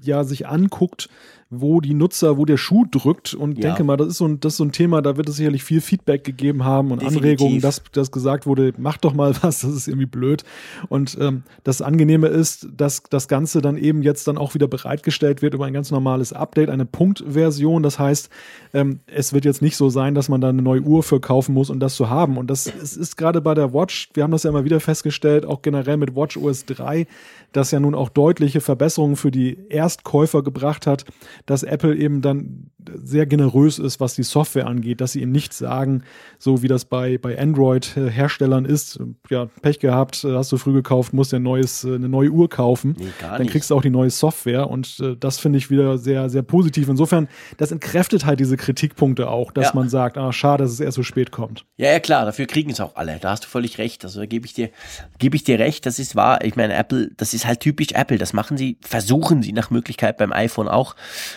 ja 0.01 0.25
sich 0.25 0.47
anguckt, 0.47 1.09
wo 1.49 1.81
die 1.81 1.95
Nutzer, 1.95 2.39
wo 2.39 2.45
der 2.45 2.57
Schuh 2.57 2.87
drückt 2.91 3.33
und 3.33 3.57
Ja. 3.59 3.69
denke 3.69 3.85
mal, 3.85 3.97
das 3.97 4.09
ist 4.09 4.19
so 4.19 4.27
ein, 4.27 4.41
das 4.41 4.55
ist 4.55 4.57
so 4.57 4.65
ein 4.65 4.73
Thema, 4.73 5.01
da 5.01 5.17
wird 5.17 5.29
es 5.29 5.37
sicherlich 5.37 5.63
viel 5.63 5.81
Feedback 5.81 6.25
gegeben 6.25 6.65
haben 6.65 6.91
und 6.91 7.03
Definitiv. 7.03 7.23
Anregungen, 7.23 7.61
dass, 7.61 7.83
dass 7.93 8.11
gesagt 8.11 8.47
wurde, 8.47 8.73
mach 8.79 8.97
doch 8.97 9.15
mal 9.15 9.33
was, 9.43 9.61
das 9.61 9.71
ist 9.73 9.87
irgendwie 9.87 10.07
blöd. 10.07 10.43
Und 10.89 11.17
ähm, 11.21 11.45
das 11.63 11.83
Angenehme 11.83 12.27
ist, 12.27 12.67
dass 12.77 13.05
das 13.05 13.29
Ganze 13.29 13.61
dann 13.63 13.77
eben 13.77 14.03
jetzt 14.03 14.27
dann 14.27 14.39
auch 14.39 14.55
wieder 14.55 14.67
bereitgestellt 14.67 15.41
wird 15.41 15.55
über 15.55 15.67
ein 15.67 15.73
ganz 15.73 15.91
normales 15.93 16.33
Update, 16.33 16.69
eine 16.69 16.85
Punktversion. 16.85 17.83
Das 17.85 17.99
heißt, 17.99 18.29
ähm, 18.75 19.01
es 19.07 19.33
wird 19.33 19.45
jetzt 19.45 19.63
nicht 19.63 19.77
so 19.77 19.89
sein, 19.89 20.15
dass 20.17 20.29
man 20.29 20.41
da 20.41 20.49
eine 20.49 20.63
neue 20.63 20.81
Uhr 20.81 21.03
für 21.05 21.21
kaufen 21.21 21.55
muss, 21.55 21.71
um 21.71 21.79
das 21.79 21.95
zu 21.95 22.11
haben. 22.11 22.39
Und 22.39 22.49
das 22.51 22.67
es 22.67 22.97
ist 22.97 23.17
gerade 23.17 23.41
bei 23.41 23.55
der 23.55 23.73
Watch, 23.73 24.11
wir 24.15 24.25
haben 24.25 24.33
das 24.33 24.43
ja 24.43 24.51
immer 24.51 24.65
wieder 24.65 24.81
festgestellt, 24.81 25.47
auch 25.47 25.63
generell 25.63 25.97
mit 25.97 26.17
Watch 26.17 26.37
OS 26.37 26.65
3, 26.67 27.07
das 27.53 27.71
ja 27.71 27.79
nun 27.79 27.95
auch 27.95 28.09
deutliche 28.09 28.61
Verbesserungen 28.61 29.15
für 29.17 29.31
die 29.31 29.57
Erstkäufer 29.69 30.43
gebracht 30.43 30.87
hat, 30.87 31.05
dass 31.45 31.63
Apple 31.63 31.97
eben 31.97 32.23
dann 32.23 32.71
sehr 32.95 33.27
generös 33.27 33.79
ist, 33.79 34.01
was 34.01 34.15
die 34.15 34.23
Software 34.23 34.67
angeht, 34.67 35.01
dass 35.01 35.13
sie 35.13 35.23
eben 35.23 35.33
nicht 35.33 35.53
sagen, 35.53 36.03
so 36.39 36.63
wie 36.63 36.69
das 36.69 36.85
bei, 36.85 37.19
bei 37.19 37.39
Android-Herstellern 37.39 38.65
ist, 38.65 38.99
ja, 39.31 39.47
Pech 39.63 39.79
gehabt, 39.79 40.25
hast 40.25 40.53
du 40.53 40.57
früh 40.57 40.73
gekauft, 40.73 41.13
musst 41.13 41.33
dir 41.33 41.37
ein 41.37 41.43
neues, 41.43 41.85
äh, 41.85 41.95
eine 41.95 42.09
neue 42.09 42.31
Uhr 42.31 42.49
kaufen. 42.49 42.97
Nee, 42.99 43.07
dann 43.21 43.47
kriegst 43.47 43.71
du 43.71 43.75
auch 43.77 43.83
die 43.83 43.91
neue 43.91 44.11
Software 44.11 44.69
und 44.71 44.99
äh, 45.01 45.17
das 45.19 45.39
finde 45.39 45.59
ich 45.59 45.71
wieder 45.71 45.99
sehr, 45.99 46.29
sehr 46.31 46.43
positiv. 46.43 46.89
Insofern, 46.89 47.29
das 47.57 47.73
entkräftet 47.73 48.25
halt 48.27 48.41
diese 48.41 48.57
Kritikpunkte 48.57 49.29
auch, 49.29 49.53
dass 49.53 49.67
Ja. 49.67 49.73
man 49.75 49.89
sagt, 49.89 50.19
ah, 50.19 50.33
schade, 50.33 50.65
dass 50.65 50.73
es 50.73 50.81
erst 50.81 50.97
so 50.97 51.03
spät 51.03 51.31
kommt. 51.33 51.65
Ja, 51.77 51.91
ja, 51.93 52.01
klar, 52.01 52.25
dafür 52.25 52.47
kriegen 52.47 52.71
es 52.71 52.81
auch 52.81 52.97
alle. 52.97 53.19
Da 53.21 53.31
hast 53.31 53.45
du 53.45 53.49
völlig 53.49 53.79
recht. 53.79 54.05
Also 54.05 54.21
da 54.21 54.27
gebe 54.27 54.47
ich 54.47 54.55
dir, 54.55 54.71
gebe 55.19 55.37
ich 55.37 55.45
dir 55.45 55.59
recht, 55.59 55.87
das 55.87 55.99
ist 55.99 56.17
wahr. 56.17 56.45
Ich 56.45 56.57
meine, 56.57 56.75
Apple, 56.75 57.11
das 57.17 57.35
ist 57.35 57.47
halt 57.47 57.61
typisch 57.61 57.93
Apple. 57.93 58.19
Das 58.19 58.33
machen 58.33 58.57
sie, 58.57 58.79
versuchen 58.83 59.43
sie 59.43 59.53
nach 59.53 59.71
Möglichkeit 59.71 60.17
beim 60.17 60.33
iPhone 60.33 60.69
auch 60.69 60.97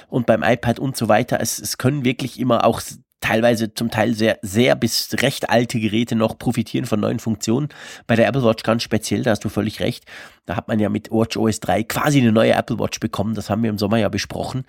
und 0.09 0.25
beim 0.25 0.43
iPad 0.43 0.79
und 0.79 0.95
so 0.97 1.07
weiter. 1.07 1.38
Es, 1.39 1.59
es 1.59 1.77
können 1.77 2.05
wirklich 2.05 2.39
immer 2.39 2.65
auch 2.65 2.81
teilweise 3.21 3.73
zum 3.73 3.91
Teil 3.91 4.13
sehr, 4.13 4.39
sehr 4.41 4.75
bis 4.75 5.09
recht 5.21 5.49
alte 5.49 5.79
Geräte 5.79 6.15
noch 6.15 6.37
profitieren 6.37 6.85
von 6.85 6.99
neuen 6.99 7.19
Funktionen. 7.19 7.69
Bei 8.07 8.15
der 8.15 8.27
Apple 8.27 8.43
Watch 8.43 8.63
ganz 8.63 8.83
speziell, 8.83 9.23
da 9.23 9.31
hast 9.31 9.43
du 9.43 9.49
völlig 9.49 9.79
recht. 9.79 10.05
Da 10.45 10.55
hat 10.55 10.67
man 10.67 10.79
ja 10.79 10.89
mit 10.89 11.11
Watch 11.11 11.37
OS 11.37 11.59
3 11.59 11.83
quasi 11.83 12.19
eine 12.19 12.31
neue 12.31 12.53
Apple 12.53 12.79
Watch 12.79 12.99
bekommen. 12.99 13.35
Das 13.35 13.49
haben 13.49 13.63
wir 13.63 13.69
im 13.69 13.77
Sommer 13.77 13.97
ja 13.97 14.09
besprochen. 14.09 14.65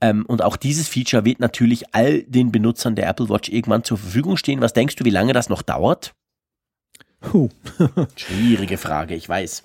Ähm, 0.00 0.24
und 0.26 0.42
auch 0.42 0.56
dieses 0.56 0.88
Feature 0.88 1.24
wird 1.24 1.40
natürlich 1.40 1.94
all 1.94 2.22
den 2.22 2.52
Benutzern 2.52 2.94
der 2.94 3.08
Apple 3.08 3.28
Watch 3.28 3.48
irgendwann 3.48 3.84
zur 3.84 3.98
Verfügung 3.98 4.36
stehen. 4.36 4.60
Was 4.60 4.72
denkst 4.72 4.96
du, 4.96 5.04
wie 5.04 5.10
lange 5.10 5.32
das 5.32 5.48
noch 5.48 5.62
dauert? 5.62 6.14
Puh. 7.20 7.48
Schwierige 8.16 8.78
Frage, 8.78 9.14
ich 9.14 9.28
weiß. 9.28 9.64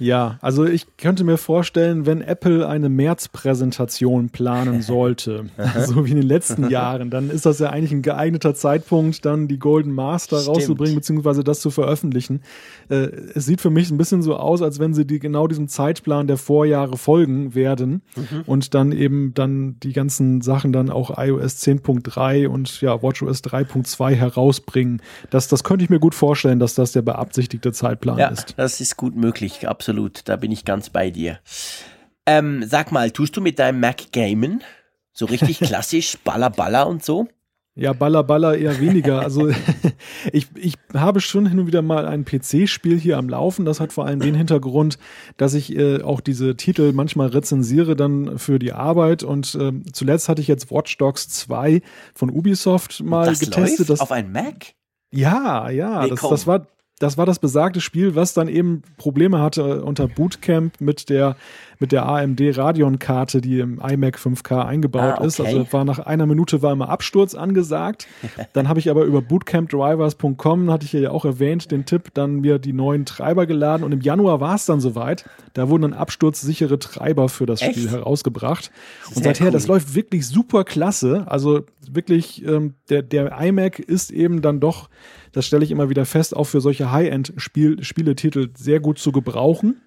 Ja, 0.00 0.38
also 0.40 0.64
ich 0.64 0.86
könnte 0.96 1.22
mir 1.24 1.36
vorstellen, 1.36 2.06
wenn 2.06 2.22
Apple 2.22 2.66
eine 2.66 2.88
März-Präsentation 2.88 4.30
planen 4.30 4.82
sollte, 4.82 5.44
so 5.86 6.04
wie 6.06 6.10
in 6.10 6.16
den 6.16 6.26
letzten 6.26 6.68
Jahren, 6.70 7.10
dann 7.10 7.30
ist 7.30 7.46
das 7.46 7.58
ja 7.58 7.70
eigentlich 7.70 7.92
ein 7.92 8.02
geeigneter 8.02 8.54
Zeitpunkt, 8.54 9.24
dann 9.24 9.46
die 9.46 9.58
Golden 9.58 9.92
Master 9.92 10.40
Stimmt. 10.40 10.56
rauszubringen, 10.56 10.94
beziehungsweise 10.94 11.44
das 11.44 11.60
zu 11.60 11.70
veröffentlichen. 11.70 12.40
Äh, 12.88 13.08
es 13.34 13.46
sieht 13.46 13.60
für 13.60 13.70
mich 13.70 13.90
ein 13.90 13.98
bisschen 13.98 14.22
so 14.22 14.36
aus, 14.36 14.62
als 14.62 14.78
wenn 14.78 14.94
sie 14.94 15.04
die 15.06 15.18
genau 15.18 15.46
diesem 15.46 15.68
Zeitplan 15.68 16.26
der 16.26 16.38
Vorjahre 16.38 16.96
folgen 16.96 17.54
werden 17.54 18.00
und 18.46 18.74
dann 18.74 18.92
eben 18.92 19.34
dann 19.34 19.76
die 19.82 19.92
ganzen 19.92 20.40
Sachen 20.40 20.72
dann 20.72 20.88
auch 20.90 21.18
iOS 21.18 21.58
10.3 21.62 22.48
und 22.48 22.80
ja, 22.80 23.02
WatchOS 23.02 23.44
3.2 23.44 24.12
herausbringen. 24.14 25.02
Das, 25.28 25.48
das 25.48 25.62
könnte 25.62 25.84
ich 25.84 25.90
mir 25.90 26.00
gut 26.00 26.14
vorstellen, 26.14 26.58
dass 26.58 26.74
das 26.74 26.92
der 26.92 27.02
beabsichtigte 27.02 27.72
Zeitplan 27.72 28.18
Ja, 28.18 28.28
ist. 28.28 28.54
das 28.56 28.80
ist 28.80 28.96
gut 28.96 29.14
möglich, 29.14 29.68
absolut. 29.68 29.89
Da 30.28 30.36
bin 30.36 30.52
ich 30.52 30.64
ganz 30.64 30.90
bei 30.90 31.10
dir. 31.10 31.40
Ähm, 32.26 32.64
sag 32.66 32.92
mal, 32.92 33.10
tust 33.10 33.36
du 33.36 33.40
mit 33.40 33.58
deinem 33.58 33.80
Mac 33.80 34.12
gamen? 34.12 34.62
So 35.12 35.26
richtig 35.26 35.58
klassisch, 35.60 36.16
Baller, 36.24 36.50
Baller 36.50 36.86
und 36.86 37.04
so? 37.04 37.28
Ja, 37.76 37.92
Baller 37.92 38.24
Baller 38.24 38.58
eher 38.58 38.78
weniger. 38.80 39.20
Also 39.22 39.48
ich, 40.32 40.48
ich 40.54 40.74
habe 40.92 41.20
schon 41.20 41.46
hin 41.46 41.60
und 41.60 41.66
wieder 41.66 41.82
mal 41.82 42.06
ein 42.06 42.24
PC-Spiel 42.24 42.98
hier 42.98 43.16
am 43.16 43.28
Laufen. 43.28 43.64
Das 43.64 43.80
hat 43.80 43.92
vor 43.92 44.06
allem 44.06 44.20
den 44.20 44.34
Hintergrund, 44.34 44.98
dass 45.36 45.54
ich 45.54 45.74
äh, 45.76 46.02
auch 46.02 46.20
diese 46.20 46.56
Titel 46.56 46.92
manchmal 46.92 47.28
rezensiere 47.28 47.96
dann 47.96 48.38
für 48.38 48.58
die 48.58 48.72
Arbeit. 48.72 49.22
Und 49.22 49.56
ähm, 49.58 49.84
zuletzt 49.92 50.28
hatte 50.28 50.42
ich 50.42 50.48
jetzt 50.48 50.70
Watch 50.70 50.98
Dogs 50.98 51.28
2 51.28 51.80
von 52.12 52.30
Ubisoft 52.30 53.02
mal 53.02 53.26
das 53.26 53.38
getestet. 53.40 53.78
läuft 53.78 53.90
Das, 53.90 54.00
auf 54.00 54.12
ein 54.12 54.32
Mac? 54.32 54.74
ja, 55.12 55.70
ja, 55.70 56.06
das, 56.06 56.20
das 56.20 56.46
war 56.46 56.66
das 57.00 57.16
war 57.18 57.26
das 57.26 57.38
besagte 57.38 57.80
Spiel, 57.80 58.14
was 58.14 58.34
dann 58.34 58.46
eben 58.46 58.82
Probleme 58.98 59.40
hatte 59.40 59.82
unter 59.82 60.06
Bootcamp 60.06 60.80
mit 60.80 61.08
der 61.08 61.34
mit 61.80 61.92
der 61.92 62.06
AMD 62.06 62.40
Radeon 62.56 62.98
Karte, 62.98 63.40
die 63.40 63.58
im 63.58 63.80
iMac 63.80 64.18
5K 64.18 64.64
eingebaut 64.66 65.18
Ah, 65.18 65.24
ist. 65.24 65.40
okay. 65.40 65.48
Also 65.56 65.72
war 65.72 65.84
nach 65.84 65.98
einer 65.98 66.26
Minute 66.26 66.62
war 66.62 66.72
immer 66.72 66.88
Absturz 66.90 67.34
angesagt. 67.34 68.06
Dann 68.52 68.68
habe 68.68 68.78
ich 68.78 68.90
aber 68.90 69.04
über 69.04 69.22
bootcampdrivers.com 69.22 70.70
hatte 70.70 70.84
ich 70.86 70.92
ja 70.92 71.10
auch 71.10 71.24
erwähnt, 71.24 71.70
den 71.70 71.86
Tipp, 71.86 72.14
dann 72.14 72.40
mir 72.40 72.58
die 72.58 72.72
neuen 72.72 73.06
Treiber 73.06 73.46
geladen 73.46 73.82
und 73.84 73.92
im 73.92 74.00
Januar 74.00 74.40
war 74.40 74.54
es 74.54 74.66
dann 74.66 74.80
soweit. 74.80 75.24
Da 75.54 75.68
wurden 75.68 75.82
dann 75.82 75.92
absturzsichere 75.94 76.78
Treiber 76.78 77.28
für 77.28 77.46
das 77.46 77.62
Echt? 77.62 77.72
Spiel 77.76 77.90
herausgebracht. 77.90 78.70
Und 79.08 79.14
Sehr 79.14 79.24
seither, 79.24 79.46
cool. 79.46 79.52
das 79.52 79.66
läuft 79.66 79.94
wirklich 79.94 80.26
super 80.28 80.64
klasse. 80.64 81.24
Also 81.26 81.62
wirklich, 81.90 82.44
ähm, 82.46 82.74
der, 82.88 83.02
der 83.02 83.40
iMac 83.40 83.78
ist 83.78 84.10
eben 84.10 84.42
dann 84.42 84.60
doch, 84.60 84.88
das 85.32 85.46
stelle 85.46 85.64
ich 85.64 85.70
immer 85.70 85.88
wieder 85.88 86.04
fest, 86.04 86.36
auch 86.36 86.44
für 86.44 86.60
solche 86.60 86.92
High-End-Spieletitel 86.92 88.50
sehr 88.56 88.80
gut 88.80 88.98
zu 88.98 89.12
gebrauchen. 89.12 89.80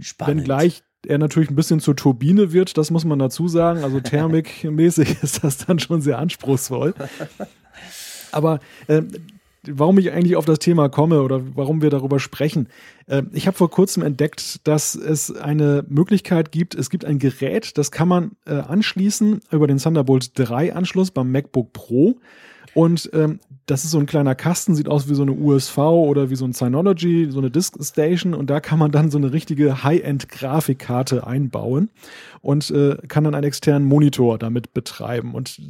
Spannend. 0.00 0.38
Wenngleich 0.42 0.82
er 1.06 1.18
natürlich 1.18 1.50
ein 1.50 1.56
bisschen 1.56 1.80
zur 1.80 1.96
Turbine 1.96 2.52
wird, 2.52 2.76
das 2.76 2.90
muss 2.90 3.04
man 3.04 3.18
dazu 3.18 3.48
sagen. 3.48 3.84
Also 3.84 4.00
thermikmäßig 4.00 5.16
ist 5.22 5.44
das 5.44 5.58
dann 5.58 5.78
schon 5.78 6.00
sehr 6.00 6.18
anspruchsvoll. 6.18 6.94
Aber 8.32 8.60
ähm, 8.88 9.08
warum 9.66 9.98
ich 9.98 10.12
eigentlich 10.12 10.36
auf 10.36 10.44
das 10.44 10.58
Thema 10.58 10.88
komme 10.88 11.22
oder 11.22 11.42
warum 11.54 11.82
wir 11.82 11.90
darüber 11.90 12.20
sprechen. 12.20 12.68
Äh, 13.06 13.22
ich 13.32 13.46
habe 13.46 13.56
vor 13.56 13.70
kurzem 13.70 14.02
entdeckt, 14.02 14.66
dass 14.66 14.94
es 14.94 15.34
eine 15.34 15.84
Möglichkeit 15.88 16.52
gibt. 16.52 16.74
Es 16.74 16.90
gibt 16.90 17.04
ein 17.04 17.18
Gerät, 17.18 17.76
das 17.78 17.90
kann 17.90 18.08
man 18.08 18.32
äh, 18.46 18.54
anschließen 18.54 19.40
über 19.50 19.66
den 19.66 19.78
Thunderbolt 19.78 20.32
3 20.34 20.74
Anschluss 20.74 21.10
beim 21.10 21.30
MacBook 21.30 21.72
Pro. 21.72 22.16
Und 22.74 23.10
ähm, 23.12 23.40
das 23.66 23.84
ist 23.84 23.90
so 23.90 23.98
ein 23.98 24.06
kleiner 24.06 24.34
Kasten, 24.34 24.74
sieht 24.74 24.88
aus 24.88 25.08
wie 25.08 25.14
so 25.14 25.22
eine 25.22 25.32
USV 25.32 25.78
oder 25.78 26.30
wie 26.30 26.36
so 26.36 26.44
ein 26.44 26.52
Synology, 26.52 27.28
so 27.30 27.38
eine 27.38 27.50
Disk 27.50 27.76
Station. 27.82 28.34
Und 28.34 28.50
da 28.50 28.60
kann 28.60 28.78
man 28.78 28.90
dann 28.90 29.10
so 29.10 29.18
eine 29.18 29.32
richtige 29.32 29.84
High-End-Grafikkarte 29.84 31.26
einbauen 31.26 31.90
und 32.40 32.70
äh, 32.70 32.96
kann 33.08 33.24
dann 33.24 33.34
einen 33.34 33.46
externen 33.46 33.86
Monitor 33.86 34.38
damit 34.38 34.72
betreiben. 34.74 35.34
Und 35.34 35.60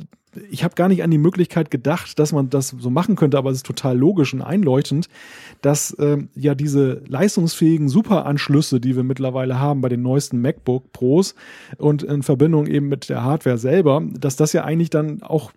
ich 0.50 0.62
habe 0.62 0.74
gar 0.74 0.88
nicht 0.88 1.02
an 1.02 1.10
die 1.10 1.18
Möglichkeit 1.18 1.70
gedacht, 1.70 2.18
dass 2.18 2.32
man 2.32 2.50
das 2.50 2.68
so 2.68 2.90
machen 2.90 3.16
könnte, 3.16 3.38
aber 3.38 3.50
es 3.50 3.58
ist 3.58 3.66
total 3.66 3.96
logisch 3.96 4.34
und 4.34 4.42
einleuchtend, 4.42 5.08
dass 5.62 5.96
ähm, 5.98 6.28
ja 6.34 6.54
diese 6.54 7.02
leistungsfähigen 7.08 7.88
Superanschlüsse, 7.88 8.80
die 8.80 8.94
wir 8.94 9.02
mittlerweile 9.04 9.58
haben 9.58 9.80
bei 9.80 9.88
den 9.88 10.02
neuesten 10.02 10.40
MacBook 10.40 10.92
Pros 10.92 11.34
und 11.78 12.02
in 12.02 12.22
Verbindung 12.22 12.66
eben 12.66 12.88
mit 12.88 13.08
der 13.08 13.24
Hardware 13.24 13.58
selber, 13.58 14.02
dass 14.18 14.36
das 14.36 14.52
ja 14.52 14.64
eigentlich 14.64 14.90
dann 14.90 15.22
auch 15.22 15.52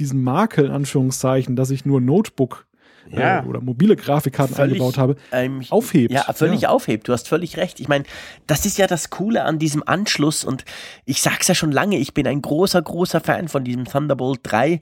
diesen 0.00 0.22
Makel, 0.22 0.66
in 0.66 0.70
Anführungszeichen, 0.72 1.56
dass 1.56 1.70
ich 1.70 1.84
nur 1.84 2.00
Notebook 2.00 2.66
Ja. 3.10 3.42
äh, 3.42 3.46
oder 3.46 3.60
mobile 3.60 3.96
Grafikkarten 3.96 4.56
Völlig, 4.56 4.72
eingebaut 4.74 4.96
habe, 4.98 5.16
ähm, 5.30 5.62
aufhebt. 5.70 6.12
Ja, 6.12 6.22
völlig 6.32 6.62
Ja. 6.62 6.70
aufhebt. 6.70 7.06
Du 7.06 7.12
hast 7.12 7.28
völlig 7.28 7.56
recht. 7.58 7.78
Ich 7.80 7.86
meine, 7.88 8.04
das 8.46 8.64
ist 8.66 8.78
ja 8.78 8.86
das 8.86 9.10
Coole 9.10 9.44
an 9.44 9.58
diesem 9.58 9.82
Anschluss 9.86 10.42
und 10.42 10.64
ich 11.04 11.20
sag's 11.22 11.46
ja 11.48 11.54
schon 11.54 11.70
lange, 11.70 11.98
ich 11.98 12.14
bin 12.14 12.26
ein 12.26 12.40
großer, 12.40 12.80
großer 12.80 13.20
Fan 13.20 13.48
von 13.48 13.62
diesem 13.62 13.84
Thunderbolt 13.84 14.40
3 14.42 14.80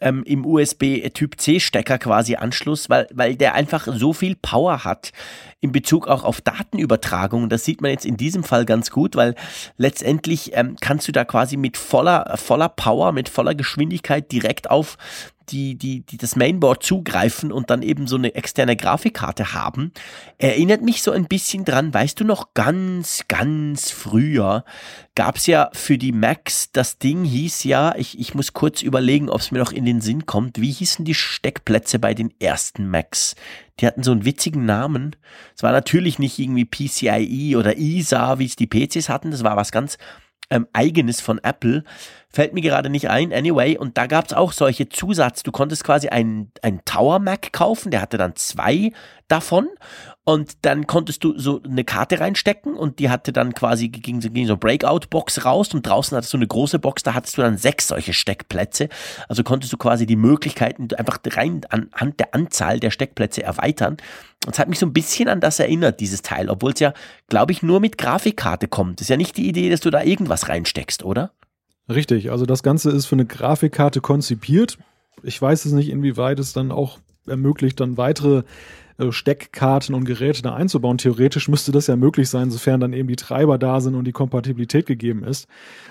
ähm, 0.00 0.22
im 0.24 0.44
USB 0.46 1.08
Typ 1.14 1.40
C 1.40 1.60
Stecker 1.60 1.98
quasi 1.98 2.36
Anschluss, 2.36 2.88
weil, 2.88 3.08
weil 3.12 3.36
der 3.36 3.54
einfach 3.54 3.86
so 3.90 4.12
viel 4.12 4.36
Power 4.36 4.84
hat 4.84 5.12
in 5.60 5.72
Bezug 5.72 6.06
auch 6.06 6.24
auf 6.24 6.40
Datenübertragung. 6.40 7.48
Das 7.48 7.64
sieht 7.64 7.80
man 7.80 7.90
jetzt 7.90 8.06
in 8.06 8.16
diesem 8.16 8.44
Fall 8.44 8.64
ganz 8.64 8.90
gut, 8.90 9.16
weil 9.16 9.34
letztendlich 9.76 10.52
ähm, 10.54 10.76
kannst 10.80 11.08
du 11.08 11.12
da 11.12 11.24
quasi 11.24 11.56
mit 11.56 11.76
voller, 11.76 12.36
voller 12.36 12.68
Power, 12.68 13.12
mit 13.12 13.28
voller 13.28 13.54
Geschwindigkeit 13.54 14.30
direkt 14.30 14.70
auf 14.70 14.96
die, 15.50 15.76
die, 15.76 16.00
die 16.00 16.16
das 16.16 16.36
Mainboard 16.36 16.82
zugreifen 16.82 17.52
und 17.52 17.70
dann 17.70 17.82
eben 17.82 18.06
so 18.06 18.16
eine 18.16 18.34
externe 18.34 18.76
Grafikkarte 18.76 19.54
haben. 19.54 19.92
Erinnert 20.38 20.82
mich 20.82 21.02
so 21.02 21.10
ein 21.10 21.26
bisschen 21.26 21.64
dran, 21.64 21.92
weißt 21.92 22.20
du 22.20 22.24
noch, 22.24 22.54
ganz, 22.54 23.24
ganz 23.28 23.90
früher 23.90 24.64
gab's 25.18 25.48
ja 25.48 25.68
für 25.72 25.98
die 25.98 26.12
Macs, 26.12 26.70
das 26.70 26.98
Ding 26.98 27.24
hieß 27.24 27.64
ja, 27.64 27.92
ich, 27.96 28.20
ich 28.20 28.36
muss 28.36 28.52
kurz 28.52 28.82
überlegen, 28.82 29.28
ob 29.28 29.40
es 29.40 29.50
mir 29.50 29.58
noch 29.58 29.72
in 29.72 29.84
den 29.84 30.00
Sinn 30.00 30.26
kommt, 30.26 30.60
wie 30.60 30.70
hießen 30.70 31.04
die 31.04 31.14
Steckplätze 31.14 31.98
bei 31.98 32.14
den 32.14 32.32
ersten 32.40 32.88
Macs? 32.88 33.34
Die 33.80 33.86
hatten 33.88 34.04
so 34.04 34.12
einen 34.12 34.24
witzigen 34.24 34.64
Namen. 34.64 35.16
Es 35.56 35.64
war 35.64 35.72
natürlich 35.72 36.20
nicht 36.20 36.38
irgendwie 36.38 36.64
PCIe 36.64 37.56
oder 37.56 37.76
ISA, 37.76 38.38
wie 38.38 38.46
es 38.46 38.54
die 38.54 38.68
PCs 38.68 39.08
hatten, 39.08 39.32
das 39.32 39.42
war 39.42 39.56
was 39.56 39.72
ganz 39.72 39.98
ähm, 40.50 40.68
eigenes 40.72 41.20
von 41.20 41.38
Apple. 41.38 41.82
Fällt 42.30 42.52
mir 42.52 42.60
gerade 42.60 42.90
nicht 42.90 43.08
ein. 43.08 43.32
Anyway, 43.32 43.78
und 43.78 43.96
da 43.96 44.06
gab 44.06 44.26
es 44.26 44.34
auch 44.34 44.52
solche 44.52 44.90
Zusatz. 44.90 45.42
Du 45.42 45.50
konntest 45.50 45.82
quasi 45.82 46.08
einen, 46.08 46.52
einen 46.60 46.84
Tower 46.84 47.20
Mac 47.20 47.54
kaufen, 47.54 47.90
der 47.90 48.02
hatte 48.02 48.18
dann 48.18 48.36
zwei 48.36 48.92
davon. 49.28 49.68
Und 50.24 50.66
dann 50.66 50.86
konntest 50.86 51.24
du 51.24 51.38
so 51.38 51.62
eine 51.62 51.84
Karte 51.84 52.20
reinstecken 52.20 52.74
und 52.74 52.98
die 52.98 53.08
hatte 53.08 53.32
dann 53.32 53.54
quasi, 53.54 53.88
ging, 53.88 54.20
ging 54.20 54.46
so 54.46 54.58
Breakout-Box 54.58 55.46
raus 55.46 55.72
und 55.72 55.86
draußen 55.86 56.14
hattest 56.14 56.34
du 56.34 56.36
eine 56.36 56.46
große 56.46 56.78
Box, 56.78 57.02
da 57.02 57.14
hattest 57.14 57.38
du 57.38 57.42
dann 57.42 57.56
sechs 57.56 57.88
solche 57.88 58.12
Steckplätze. 58.12 58.90
Also 59.26 59.42
konntest 59.42 59.72
du 59.72 59.78
quasi 59.78 60.04
die 60.04 60.16
Möglichkeiten 60.16 60.88
einfach 60.98 61.20
rein 61.28 61.62
anhand 61.70 62.20
der 62.20 62.34
Anzahl 62.34 62.78
der 62.78 62.90
Steckplätze 62.90 63.42
erweitern. 63.42 63.96
Und 64.44 64.52
es 64.52 64.58
hat 64.58 64.68
mich 64.68 64.78
so 64.78 64.84
ein 64.84 64.92
bisschen 64.92 65.30
an 65.30 65.40
das 65.40 65.60
erinnert, 65.60 65.98
dieses 66.00 66.20
Teil, 66.20 66.50
obwohl 66.50 66.72
es 66.72 66.80
ja, 66.80 66.92
glaube 67.28 67.52
ich, 67.52 67.62
nur 67.62 67.80
mit 67.80 67.96
Grafikkarte 67.96 68.68
kommt. 68.68 69.00
Das 69.00 69.06
ist 69.06 69.10
ja 69.10 69.16
nicht 69.16 69.38
die 69.38 69.48
Idee, 69.48 69.70
dass 69.70 69.80
du 69.80 69.88
da 69.88 70.02
irgendwas 70.02 70.50
reinsteckst, 70.50 71.04
oder? 71.04 71.32
Richtig, 71.88 72.30
also 72.30 72.44
das 72.44 72.62
Ganze 72.62 72.90
ist 72.90 73.06
für 73.06 73.16
eine 73.16 73.26
Grafikkarte 73.26 74.00
konzipiert. 74.00 74.78
Ich 75.22 75.40
weiß 75.40 75.64
es 75.64 75.72
nicht, 75.72 75.88
inwieweit 75.88 76.38
es 76.38 76.52
dann 76.52 76.70
auch 76.70 76.98
ermöglicht, 77.26 77.80
dann 77.80 77.96
weitere 77.96 78.42
äh, 78.98 79.10
Steckkarten 79.10 79.94
und 79.94 80.04
Geräte 80.04 80.42
da 80.42 80.54
einzubauen. 80.54 80.98
Theoretisch 80.98 81.48
müsste 81.48 81.72
das 81.72 81.86
ja 81.86 81.96
möglich 81.96 82.28
sein, 82.28 82.50
sofern 82.50 82.80
dann 82.80 82.92
eben 82.92 83.08
die 83.08 83.16
Treiber 83.16 83.56
da 83.56 83.80
sind 83.80 83.94
und 83.94 84.04
die 84.04 84.12
Kompatibilität 84.12 84.86
gegeben 84.86 85.24
ist. 85.24 85.46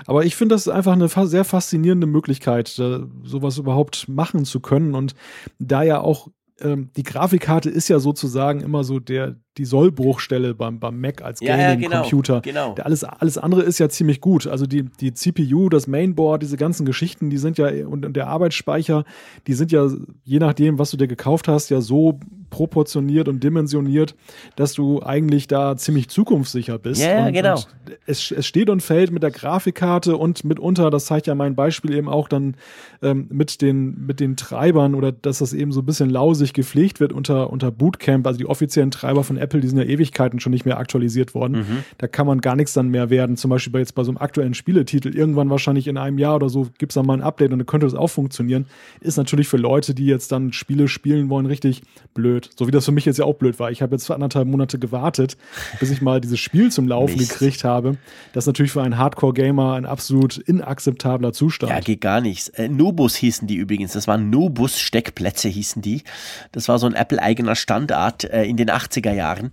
Aber 0.06 0.26
ich 0.26 0.36
finde 0.36 0.56
das 0.56 0.68
einfach 0.68 0.94
eine 0.94 1.08
sehr 1.08 1.44
faszinierende 1.44 2.08
Möglichkeit, 2.08 2.68
sowas 2.68 3.58
überhaupt 3.58 4.08
machen 4.08 4.46
zu 4.46 4.60
können. 4.60 4.94
Und 4.94 5.16
da 5.58 5.84
ja 5.84 6.00
auch 6.02 6.28
ähm, 6.62 6.90
die 6.96 7.04
Grafikkarte 7.04 7.70
ist 7.70 7.88
ja 7.88 8.00
sozusagen 8.00 8.62
immer 8.62 8.84
so 8.84 9.00
der, 9.00 9.36
die 9.58 9.66
Sollbruchstelle 9.66 10.54
beim, 10.54 10.80
beim 10.80 11.00
Mac 11.00 11.22
als 11.22 11.40
Gaming-Computer. 11.40 12.36
Ja, 12.36 12.40
genau, 12.40 12.74
genau. 12.74 12.84
Alles, 12.84 13.04
alles 13.04 13.38
andere 13.38 13.64
ist 13.64 13.80
ja 13.80 13.90
ziemlich 13.90 14.22
gut. 14.22 14.48
Also 14.48 14.66
die, 14.66 14.84
die 14.84 15.14
CPU, 15.14 15.70
das 15.70 15.88
Mainboard, 15.88 16.42
diese 16.42 16.58
ganzen 16.58 16.86
Geschichten, 16.86 17.30
die 17.30 17.38
sind 17.38 17.58
ja, 17.58 17.68
und, 17.88 18.06
und 18.06 18.14
der 18.14 18.28
Arbeitsspeicher, 18.28 19.04
die 19.48 19.54
sind 19.54 19.72
ja, 19.72 19.88
je 20.24 20.40
nachdem, 20.40 20.80
was 20.80 20.92
du 20.92 20.98
dir 20.98 21.08
gekauft 21.08 21.48
hast, 21.48 21.70
ja 21.70 21.82
so 21.82 22.20
proportioniert 22.50 23.28
und 23.28 23.44
dimensioniert, 23.44 24.16
dass 24.56 24.74
du 24.74 25.02
eigentlich 25.04 25.48
da 25.48 25.76
ziemlich 25.78 26.10
zukunftssicher 26.10 26.78
bist. 26.78 27.02
Ja, 27.02 27.28
und, 27.28 27.34
genau. 27.34 27.56
Und 27.56 27.68
es, 28.06 28.32
es 28.32 28.46
steht 28.46 28.70
und 28.70 28.82
fällt 28.82 29.12
mit 29.12 29.24
der 29.24 29.32
Grafikkarte 29.32 30.18
und 30.18 30.44
mitunter, 30.44 30.90
das 30.90 31.06
zeigt 31.06 31.28
ja 31.28 31.36
mein 31.36 31.56
Beispiel 31.56 31.94
eben 31.94 32.10
auch 32.10 32.28
dann 32.28 32.56
ähm, 33.02 33.28
mit, 33.30 33.62
den, 33.62 34.06
mit 34.06 34.20
den 34.20 34.38
Treibern 34.38 34.96
oder 34.96 35.12
dass 35.12 35.40
das 35.40 35.54
eben 35.54 35.72
so 35.72 35.82
ein 35.82 35.86
bisschen 35.86 36.10
lausig 36.10 36.54
gepflegt 36.54 37.00
wird 37.00 37.14
unter, 37.14 37.52
unter 37.52 37.72
Bootcamp, 37.72 38.26
also 38.26 38.38
die 38.38 38.46
offiziellen 38.46 38.92
Treiber 38.92 39.24
von 39.24 39.38
Apple, 39.38 39.60
die 39.60 39.68
sind 39.68 39.78
ja 39.78 39.86
Ewigkeiten 39.86 40.40
schon 40.40 40.52
nicht 40.52 40.66
mehr 40.66 40.78
aktualisiert 40.78 41.34
worden. 41.34 41.60
Mhm. 41.60 41.84
Da 41.98 42.08
kann 42.08 42.28
man 42.28 42.42
gar 42.42 42.56
nichts 42.56 42.74
dann 42.74 42.90
mehr 42.90 43.10
werden. 43.10 43.38
Zum 43.38 43.50
Beispiel 43.50 43.74
bei 43.74 43.80
jetzt 43.80 43.96
bei 43.96 44.04
so 44.04 44.12
einem 44.12 44.18
aktuellen 44.18 44.54
Spieletitel, 44.54 45.16
irgendwann 45.16 45.50
wahrscheinlich 45.50 45.88
in 45.88 45.98
einem 45.98 46.18
Jahr 46.18 46.36
oder 46.36 46.50
so 46.50 46.68
gibt 46.78 46.92
es 46.92 46.96
dann 46.96 47.06
mal 47.06 47.14
ein 47.14 47.22
Update 47.22 47.52
und 47.52 47.60
dann 47.60 47.66
könnte 47.66 47.86
das 47.86 47.96
auch 47.96 48.08
funktionieren. 48.08 48.66
Ist 49.02 49.18
natürlich 49.18 49.48
für 49.48 49.58
Leute, 49.58 49.94
die 49.94 50.06
jetzt 50.06 50.32
dann 50.32 50.54
Spiele 50.54 50.88
spielen 50.88 51.30
wollen, 51.30 51.46
richtig 51.46 51.84
blöd. 52.14 52.37
So 52.56 52.68
wie 52.68 52.72
das 52.72 52.86
für 52.86 52.92
mich 52.92 53.06
jetzt 53.06 53.18
ja 53.18 53.26
auch 53.26 53.36
blöd 53.36 53.60
war. 53.60 53.72
Ich 53.72 53.82
habe 53.82 53.96
jetzt 53.96 54.10
anderthalb 54.10 54.48
Monate 54.48 54.80
gewartet, 54.80 55.38
bis 55.80 55.92
ich 55.92 56.02
mal 56.02 56.22
dieses 56.22 56.40
Spiel 56.40 56.72
zum 56.72 56.88
Laufen 56.88 57.18
Mist. 57.18 57.32
gekriegt 57.32 57.64
habe. 57.64 57.98
Das 58.34 58.44
ist 58.44 58.48
natürlich 58.48 58.72
für 58.72 58.82
einen 58.82 58.98
Hardcore-Gamer 58.98 59.74
ein 59.74 59.86
absolut 59.86 60.38
inakzeptabler 60.38 61.34
Zustand. 61.34 61.72
Ja, 61.72 61.80
geht 61.80 62.02
gar 62.02 62.22
nichts. 62.22 62.50
Äh, 62.50 62.70
Nubus 62.70 63.16
hießen 63.16 63.48
die 63.48 63.56
übrigens. 63.56 63.94
Das 63.94 64.08
waren 64.08 64.30
Nubus-Steckplätze 64.30 65.50
hießen 65.50 65.82
die. 65.82 66.04
Das 66.52 66.68
war 66.68 66.80
so 66.80 66.88
ein 66.88 66.94
Apple-eigener 66.94 67.56
Standard 67.56 68.24
äh, 68.26 68.44
in 68.44 68.58
den 68.58 68.70
80er 68.70 69.14
Jahren. 69.14 69.52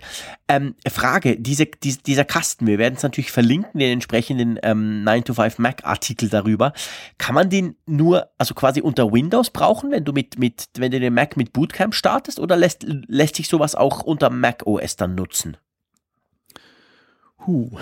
Ähm, 0.48 0.74
Frage, 0.86 1.36
diese, 1.38 1.66
diese, 1.66 1.98
dieser 2.02 2.24
Kasten, 2.24 2.66
wir 2.66 2.78
werden 2.78 2.94
es 2.96 3.02
natürlich 3.02 3.32
verlinken, 3.32 3.80
den 3.80 3.92
entsprechenden 3.92 4.58
ähm, 4.62 5.04
9to5 5.06 5.54
Mac-Artikel 5.58 6.28
darüber. 6.28 6.72
Kann 7.18 7.34
man 7.34 7.48
den 7.48 7.76
nur, 7.86 8.28
also 8.38 8.54
quasi 8.54 8.80
unter 8.80 9.12
Windows 9.12 9.50
brauchen, 9.50 9.90
wenn 9.90 10.04
du 10.04 10.12
mit, 10.12 10.38
mit, 10.38 10.66
wenn 10.76 10.90
du 10.90 11.00
den 11.00 11.14
Mac 11.14 11.36
mit 11.36 11.52
Bootcamp 11.52 11.94
startest, 11.94 12.38
oder 12.38 12.56
lässt, 12.56 12.73
lässt 12.82 13.36
sich 13.36 13.48
sowas 13.48 13.74
auch 13.74 14.02
unter 14.02 14.30
Mac 14.30 14.66
OS 14.66 14.96
dann 14.96 15.14
nutzen? 15.14 15.56
Huh. 17.46 17.70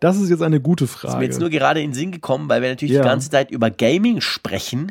Das 0.00 0.16
ist 0.16 0.30
jetzt 0.30 0.42
eine 0.42 0.60
gute 0.60 0.88
Frage. 0.88 1.06
Das 1.06 1.14
ist 1.14 1.18
mir 1.20 1.26
jetzt 1.26 1.38
nur 1.38 1.48
gerade 1.48 1.80
in 1.80 1.90
den 1.90 1.94
Sinn 1.94 2.10
gekommen, 2.10 2.48
weil 2.48 2.60
wir 2.60 2.70
natürlich 2.70 2.96
ja. 2.96 3.02
die 3.02 3.08
ganze 3.08 3.30
Zeit 3.30 3.52
über 3.52 3.70
Gaming 3.70 4.20
sprechen 4.20 4.90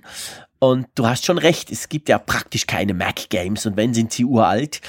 und 0.63 0.85
du 0.93 1.07
hast 1.07 1.25
schon 1.25 1.39
recht, 1.39 1.71
es 1.71 1.89
gibt 1.89 2.07
ja 2.07 2.19
praktisch 2.19 2.67
keine 2.67 2.93
Mac-Games 2.93 3.65
und 3.65 3.77
wenn, 3.77 3.95
sind 3.95 4.13
sie 4.13 4.25
uralt. 4.25 4.79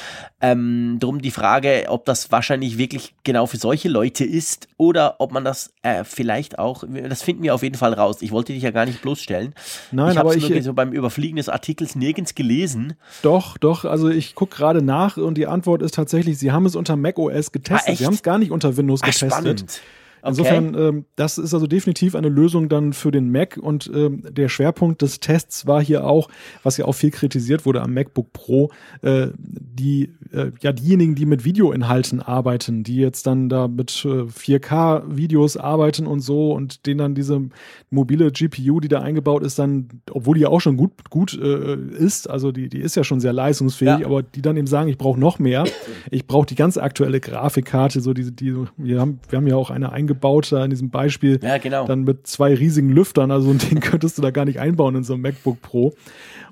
Ähm, 0.43 0.99
drum 1.01 1.23
die 1.23 1.31
Frage, 1.31 1.87
ob 1.89 2.05
das 2.05 2.31
wahrscheinlich 2.31 2.77
wirklich 2.77 3.15
genau 3.25 3.47
für 3.47 3.57
solche 3.57 3.89
Leute 3.89 4.23
ist 4.23 4.69
oder 4.77 5.17
ob 5.19 5.33
man 5.33 5.47
das 5.47 5.73
äh, 5.81 6.05
vielleicht 6.05 6.59
auch, 6.59 6.85
das 7.09 7.23
finden 7.23 7.43
wir 7.43 7.55
auf 7.55 7.63
jeden 7.63 7.77
Fall 7.77 7.95
raus. 7.95 8.19
Ich 8.21 8.33
wollte 8.33 8.53
dich 8.53 8.63
ja 8.63 8.71
gar 8.71 8.85
nicht 8.85 9.01
bloßstellen. 9.01 9.55
Nein, 9.93 10.13
ich 10.13 10.19
aber 10.19 10.37
ich 10.37 10.47
nur 10.47 10.61
so 10.61 10.75
beim 10.75 10.93
Überfliegen 10.93 11.37
des 11.37 11.49
Artikels 11.49 11.97
nirgends 11.97 12.35
gelesen. 12.35 12.93
Doch, 13.23 13.57
doch, 13.57 13.87
also 13.87 14.11
ich 14.11 14.35
gucke 14.35 14.55
gerade 14.55 14.83
nach 14.83 15.17
und 15.17 15.39
die 15.39 15.47
Antwort 15.47 15.81
ist 15.81 15.95
tatsächlich, 15.95 16.37
sie 16.37 16.53
haben 16.53 16.67
es 16.67 16.77
unter 16.77 16.97
macOS 16.97 17.51
getestet. 17.51 17.95
Ah, 17.95 17.97
sie 17.97 18.05
haben 18.05 18.15
es 18.15 18.23
gar 18.23 18.37
nicht 18.37 18.51
unter 18.51 18.77
Windows 18.77 19.01
ah, 19.03 19.07
getestet. 19.07 19.33
Spannend. 19.33 19.81
Insofern, 20.25 20.69
okay. 20.69 20.89
ähm, 20.89 21.05
das 21.17 21.37
ist 21.37 21.53
also 21.53 21.67
definitiv 21.67 22.15
eine 22.15 22.29
Lösung 22.29 22.69
dann 22.69 22.93
für 22.93 23.11
den 23.11 23.31
Mac 23.33 23.59
und 23.61 23.91
ähm, 23.93 24.23
der 24.31 24.49
Schwerpunkt 24.49 25.03
des 25.03 25.19
Tests 25.19 25.67
war 25.67 25.83
hier 25.83 26.07
auch, 26.07 26.29
was 26.63 26.77
ja 26.77 26.85
auch 26.85 26.95
viel 26.95 27.11
kritisiert 27.11 27.67
wurde 27.67 27.83
am 27.83 27.93
MacBook 27.93 28.33
Pro, 28.33 28.71
äh, 29.03 29.29
die 29.37 30.11
äh, 30.33 30.53
ja 30.61 30.73
diejenigen, 30.73 31.17
die 31.17 31.27
mit 31.27 31.45
Videoinhalten 31.45 32.23
arbeiten, 32.23 32.85
die 32.85 32.97
jetzt 32.97 33.27
dann 33.27 33.49
da 33.49 33.67
mit 33.67 34.05
äh, 34.05 34.23
4K-Videos 34.23 35.57
arbeiten 35.57 36.07
und 36.07 36.21
so 36.21 36.53
und 36.53 36.87
denen 36.87 36.99
dann 36.99 37.15
diese 37.17 37.43
mobile 37.91 38.31
GPU, 38.31 38.79
die 38.79 38.89
da 38.89 39.01
eingebaut 39.01 39.43
ist, 39.43 39.59
dann, 39.59 39.89
obwohl 40.11 40.37
die 40.37 40.43
ja 40.43 40.49
auch 40.49 40.61
schon 40.61 40.77
gut 40.77 41.11
gut 41.11 41.37
äh, 41.37 41.75
ist, 41.75 42.31
also 42.31 42.53
die 42.53 42.69
die 42.69 42.81
ist 42.81 42.95
ja 42.95 43.03
schon 43.03 43.19
sehr 43.19 43.33
leistungsfähig, 43.33 44.01
ja. 44.01 44.07
aber 44.07 44.23
die 44.23 44.43
dann 44.43 44.57
eben 44.57 44.69
sagen, 44.69 44.89
ich 44.89 44.99
brauche 44.99 45.19
noch 45.19 45.41
mehr, 45.41 45.65
ich 46.13 46.29
brauche 46.29 46.47
die 46.47 46.55
ganz 46.55 46.77
aktuelle 46.77 47.19
Grafikkarte, 47.19 48.01
so 48.01 48.15
die 48.15 48.31
die 48.31 48.55
wir 48.77 49.01
haben 49.01 49.19
wir 49.29 49.39
haben 49.39 49.49
ja 49.49 49.57
auch 49.57 49.71
eine 49.71 49.91
eingebaut 49.91 50.12
eingebaut 50.13 50.53
da 50.53 50.65
in 50.65 50.71
diesem 50.71 50.91
Beispiel. 50.91 51.41
Ja, 51.43 51.59
genau. 51.59 51.87
Dann 51.87 52.05
mit 52.05 52.27
zwei 52.27 52.55
riesigen 52.55 52.91
Lüftern. 52.91 53.31
Also 53.31 53.51
ein 53.51 53.59
Ding 53.59 53.81
könntest 53.81 54.19
du 54.19 54.23
da 54.23 54.31
gar 54.31 54.45
nicht 54.45 54.61
einbauen 54.61 54.95
in 54.95 55.05
so 55.05 55.15
einem 55.15 55.23
MacBook 55.23 55.61
Pro. 55.63 55.95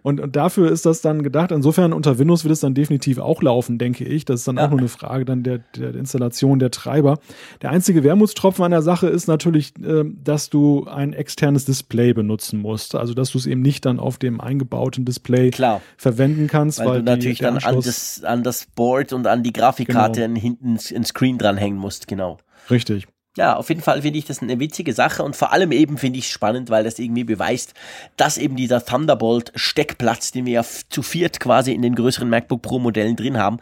Und, 0.03 0.19
und 0.19 0.35
dafür 0.35 0.71
ist 0.71 0.87
das 0.87 1.03
dann 1.03 1.23
gedacht. 1.23 1.53
Insofern 1.53 1.93
unter 1.93 2.19
Windows 2.19 2.45
wird 2.45 2.53
es 2.53 2.61
dann 2.61 2.75
definitiv 2.75 3.19
auch 3.19 3.43
laufen, 3.43 3.77
denke 3.77 4.05
ich. 4.05 4.25
Das 4.25 4.41
ist 4.41 4.49
dann 4.49 4.57
ja. 4.57 4.65
auch 4.65 4.71
nur 4.71 4.79
eine 4.79 4.89
Frage 4.89 5.27
dann 5.27 5.43
der, 5.43 5.59
der 5.59 5.95
Installation 5.95 6.59
der 6.59 6.71
Treiber. 6.71 7.19
Der 7.61 7.71
einzige 7.71 8.03
Wermutstropfen 8.03 8.65
an 8.65 8.71
der 8.71 8.83
Sache 8.83 9.09
ist 9.09 9.29
natürlich, 9.29 9.75
äh, 9.79 10.05
dass 10.25 10.49
du 10.49 10.87
ein 10.87 11.13
externes 11.13 11.67
Display 11.67 12.15
benutzen 12.15 12.61
musst. 12.61 12.95
Also 12.95 13.13
dass 13.13 13.31
du 13.33 13.39
es 13.39 13.47
eben 13.47 13.61
nicht 13.61 13.85
dann 13.85 14.01
auf 14.01 14.17
dem 14.17 14.41
eingebauten 14.41 15.05
Display 15.05 15.51
Klar. 15.51 15.83
verwenden 15.99 16.47
kannst. 16.47 16.79
Weil, 16.79 16.87
weil 16.87 16.99
du 17.01 17.05
natürlich 17.05 17.39
die, 17.39 17.45
dann 17.45 17.59
an 17.59 17.77
das, 17.77 18.25
an 18.25 18.43
das 18.43 18.67
Board 18.75 19.13
und 19.13 19.27
an 19.27 19.43
die 19.43 19.53
Grafikkarte 19.53 20.23
genau. 20.23 20.41
hinten 20.41 20.77
ins 20.77 21.09
Screen 21.09 21.37
dranhängen 21.37 21.79
musst, 21.79 22.09
genau. 22.09 22.39
Richtig 22.71 23.07
ja, 23.37 23.55
auf 23.55 23.69
jeden 23.69 23.81
Fall 23.81 24.03
finde 24.03 24.19
ich 24.19 24.25
das 24.25 24.43
eine 24.43 24.59
witzige 24.59 24.93
Sache 24.93 25.23
und 25.23 25.37
vor 25.37 25.53
allem 25.53 25.71
eben 25.71 25.99
finde 25.99 26.19
ich 26.19 26.25
es 26.25 26.31
spannend, 26.31 26.69
weil 26.69 26.83
das 26.83 26.99
irgendwie 26.99 27.23
beweist, 27.23 27.75
dass 28.17 28.39
eben 28.39 28.57
dieser 28.57 28.85
Thunderbolt-Steckplatz, 28.85 30.33
den 30.33 30.47
wir 30.47 30.53
ja 30.55 30.65
zu 30.65 31.03
viert 31.03 31.39
quasi 31.39 31.73
in 31.73 31.83
den 31.83 31.95
größeren 31.95 32.29
MacBook 32.29 32.63
Pro-Modellen 32.63 33.15
drin 33.15 33.39
haben, 33.39 33.61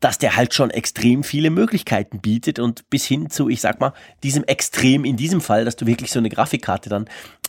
dass 0.00 0.16
der 0.16 0.36
halt 0.36 0.54
schon 0.54 0.70
extrem 0.70 1.22
viele 1.22 1.50
Möglichkeiten 1.50 2.20
bietet 2.20 2.58
und 2.58 2.88
bis 2.88 3.04
hin 3.04 3.28
zu, 3.28 3.50
ich 3.50 3.60
sag 3.60 3.78
mal, 3.78 3.92
diesem 4.22 4.44
Extrem 4.44 5.04
in 5.04 5.18
diesem 5.18 5.42
Fall, 5.42 5.66
dass 5.66 5.76
du 5.76 5.84
wirklich 5.84 6.10
so 6.10 6.18
eine 6.18 6.30
Grafikkarte 6.30 6.88
dann 6.88 7.04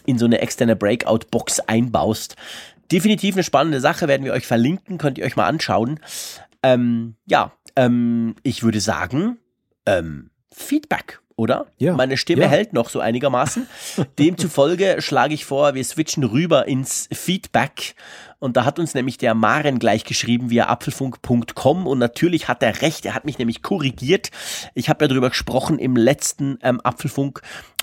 in 0.06 0.18
so 0.18 0.26
eine 0.26 0.42
externe 0.42 0.76
Breakout-Box 0.76 1.62
einbaust. 1.62 2.36
Definitiv 2.92 3.36
eine 3.36 3.44
spannende 3.44 3.80
Sache, 3.80 4.10
werden 4.10 4.26
wir 4.26 4.34
euch 4.34 4.46
verlinken, 4.46 4.98
könnt 4.98 5.18
ihr 5.18 5.24
euch 5.24 5.38
mal 5.38 5.48
anschauen. 5.48 6.02
Ähm, 6.64 7.16
ja, 7.26 7.54
ähm, 7.78 8.36
ich 8.44 8.64
würde 8.64 8.82
sagen, 8.82 9.38
ähm, 9.86 10.32
Feedback 10.52 11.21
oder? 11.42 11.66
Ja. 11.80 11.96
Meine 11.96 12.18
Stimme 12.18 12.44
ja. 12.44 12.48
hält 12.50 12.72
noch 12.72 12.90
so 12.90 13.00
einigermaßen. 13.00 13.66
Demzufolge 14.20 14.98
schlage 15.00 15.34
ich 15.34 15.44
vor, 15.44 15.74
wir 15.74 15.84
switchen 15.84 16.24
rüber 16.24 16.68
ins 16.68 17.10
Feedback. 17.12 17.96
Und 18.38 18.58
da 18.58 18.66
hat 18.66 18.78
uns 18.78 18.94
nämlich 18.94 19.18
der 19.18 19.34
Maren 19.34 19.80
gleich 19.80 20.04
geschrieben 20.04 20.52
via 20.52 20.68
apfelfunk.com 20.68 21.88
und 21.88 22.00
natürlich 22.00 22.48
hat 22.48 22.62
er 22.62 22.82
recht, 22.82 23.06
er 23.06 23.16
hat 23.16 23.26
mich 23.26 23.40
nämlich 23.40 23.62
korrigiert. 23.62 24.30
Ich 24.74 24.90
habe 24.90 25.04
ja 25.04 25.08
darüber 25.08 25.30
gesprochen 25.30 25.80
im 25.80 25.96
letzten 25.96 26.60
ähm, 26.62 26.80
Apfelfunk 26.82 27.42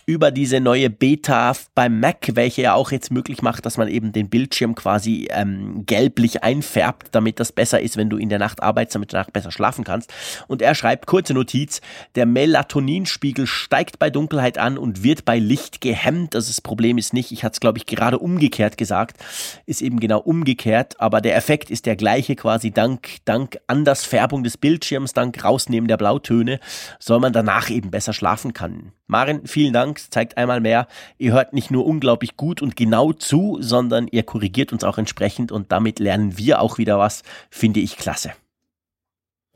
über 0.09 0.30
diese 0.30 0.59
neue 0.59 0.88
Beta 0.88 1.52
beim 1.74 2.00
Mac, 2.00 2.30
welche 2.32 2.62
ja 2.62 2.72
auch 2.72 2.92
jetzt 2.92 3.11
möglich 3.11 3.42
macht, 3.42 3.66
dass 3.66 3.76
man 3.76 3.88
eben 3.88 4.11
den 4.11 4.30
Bildschirm 4.30 4.74
quasi 4.74 5.28
ähm, 5.30 5.84
gelblich 5.84 6.42
einfärbt, 6.42 7.09
damit 7.12 7.38
das 7.38 7.52
besser 7.52 7.82
ist, 7.82 7.98
wenn 7.98 8.09
du 8.09 8.16
in 8.16 8.30
der 8.30 8.38
Nacht 8.38 8.62
arbeitest, 8.62 8.94
damit 8.94 9.12
du 9.12 9.16
danach 9.16 9.28
besser 9.28 9.52
schlafen 9.52 9.84
kannst. 9.84 10.11
Und 10.46 10.62
er 10.62 10.74
schreibt, 10.74 11.04
kurze 11.04 11.34
Notiz, 11.34 11.82
der 12.14 12.24
Melatoninspiegel 12.24 13.46
steigt 13.46 13.98
bei 13.98 14.09
Dunkelheit 14.09 14.56
an 14.56 14.78
und 14.78 15.02
wird 15.02 15.26
bei 15.26 15.38
Licht 15.38 15.82
gehemmt. 15.82 16.34
Also 16.34 16.48
das 16.48 16.62
Problem 16.62 16.96
ist 16.96 17.12
nicht, 17.12 17.30
ich 17.30 17.44
hatte 17.44 17.56
es 17.56 17.61
glaube 17.61 17.76
ich 17.76 17.84
gerade 17.84 18.18
umgekehrt 18.18 18.78
gesagt, 18.78 19.18
ist 19.66 19.82
eben 19.82 20.00
genau 20.00 20.20
umgekehrt, 20.20 20.98
aber 20.98 21.20
der 21.20 21.36
Effekt 21.36 21.70
ist 21.70 21.84
der 21.84 21.96
gleiche 21.96 22.34
quasi 22.34 22.70
dank, 22.70 23.18
dank 23.26 23.59
Andersfärbung 23.66 24.42
des 24.42 24.56
Bildschirms, 24.56 25.12
dank 25.12 25.44
Rausnehmen 25.44 25.86
der 25.86 25.98
Blautöne, 25.98 26.61
soll 26.98 27.20
man 27.20 27.34
danach 27.34 27.68
eben 27.68 27.90
besser 27.90 28.14
schlafen 28.14 28.54
können. 28.54 28.92
Maren, 29.09 29.46
vielen 29.46 29.72
Dank. 29.72 30.00
Zeigt 30.11 30.36
einmal 30.36 30.61
mehr, 30.61 30.86
ihr 31.16 31.32
hört 31.32 31.54
nicht 31.54 31.70
nur 31.70 31.86
unglaublich 31.86 32.36
gut 32.36 32.61
und 32.61 32.76
genau 32.76 33.12
zu, 33.14 33.56
sondern 33.61 34.06
ihr 34.06 34.22
korrigiert 34.22 34.72
uns 34.72 34.84
auch 34.84 34.98
entsprechend 34.98 35.50
und 35.50 35.72
damit 35.72 35.98
lernen 35.98 36.36
wir 36.36 36.61
auch 36.61 36.76
wieder 36.76 36.98
was. 36.98 37.22
Finde 37.50 37.80
ich 37.80 37.96
klasse. 37.96 38.32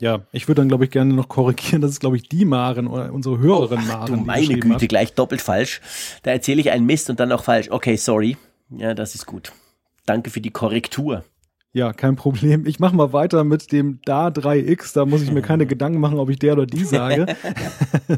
Ja, 0.00 0.22
ich 0.32 0.48
würde 0.48 0.62
dann, 0.62 0.68
glaube 0.68 0.86
ich, 0.86 0.90
gerne 0.90 1.12
noch 1.12 1.28
korrigieren. 1.28 1.82
Das 1.82 1.92
ist, 1.92 2.00
glaube 2.00 2.16
ich, 2.16 2.28
die 2.28 2.46
Maren 2.46 2.88
oder 2.88 3.12
unsere 3.12 3.38
Hörerin 3.38 3.80
oh, 3.84 3.86
Maren. 3.86 4.16
Du 4.16 4.24
meine 4.24 4.58
Güte, 4.58 4.74
hat. 4.74 4.88
gleich 4.88 5.12
doppelt 5.12 5.42
falsch. 5.42 5.80
Da 6.22 6.30
erzähle 6.32 6.60
ich 6.60 6.70
einen 6.70 6.86
Mist 6.86 7.10
und 7.10 7.20
dann 7.20 7.30
auch 7.30 7.44
falsch. 7.44 7.70
Okay, 7.70 7.96
sorry. 7.96 8.38
Ja, 8.70 8.94
das 8.94 9.14
ist 9.14 9.26
gut. 9.26 9.52
Danke 10.06 10.30
für 10.30 10.40
die 10.40 10.50
Korrektur. 10.50 11.24
Ja, 11.74 11.94
kein 11.94 12.16
Problem. 12.16 12.66
Ich 12.66 12.80
mache 12.80 12.94
mal 12.94 13.14
weiter 13.14 13.44
mit 13.44 13.72
dem 13.72 13.98
Da 14.04 14.28
3X. 14.28 14.92
Da 14.92 15.06
muss 15.06 15.22
ich 15.22 15.32
mir 15.32 15.40
keine 15.40 15.64
Gedanken 15.72 16.00
machen, 16.00 16.18
ob 16.18 16.28
ich 16.28 16.38
der 16.38 16.52
oder 16.52 16.66
die 16.66 16.84
sage. 16.84 17.24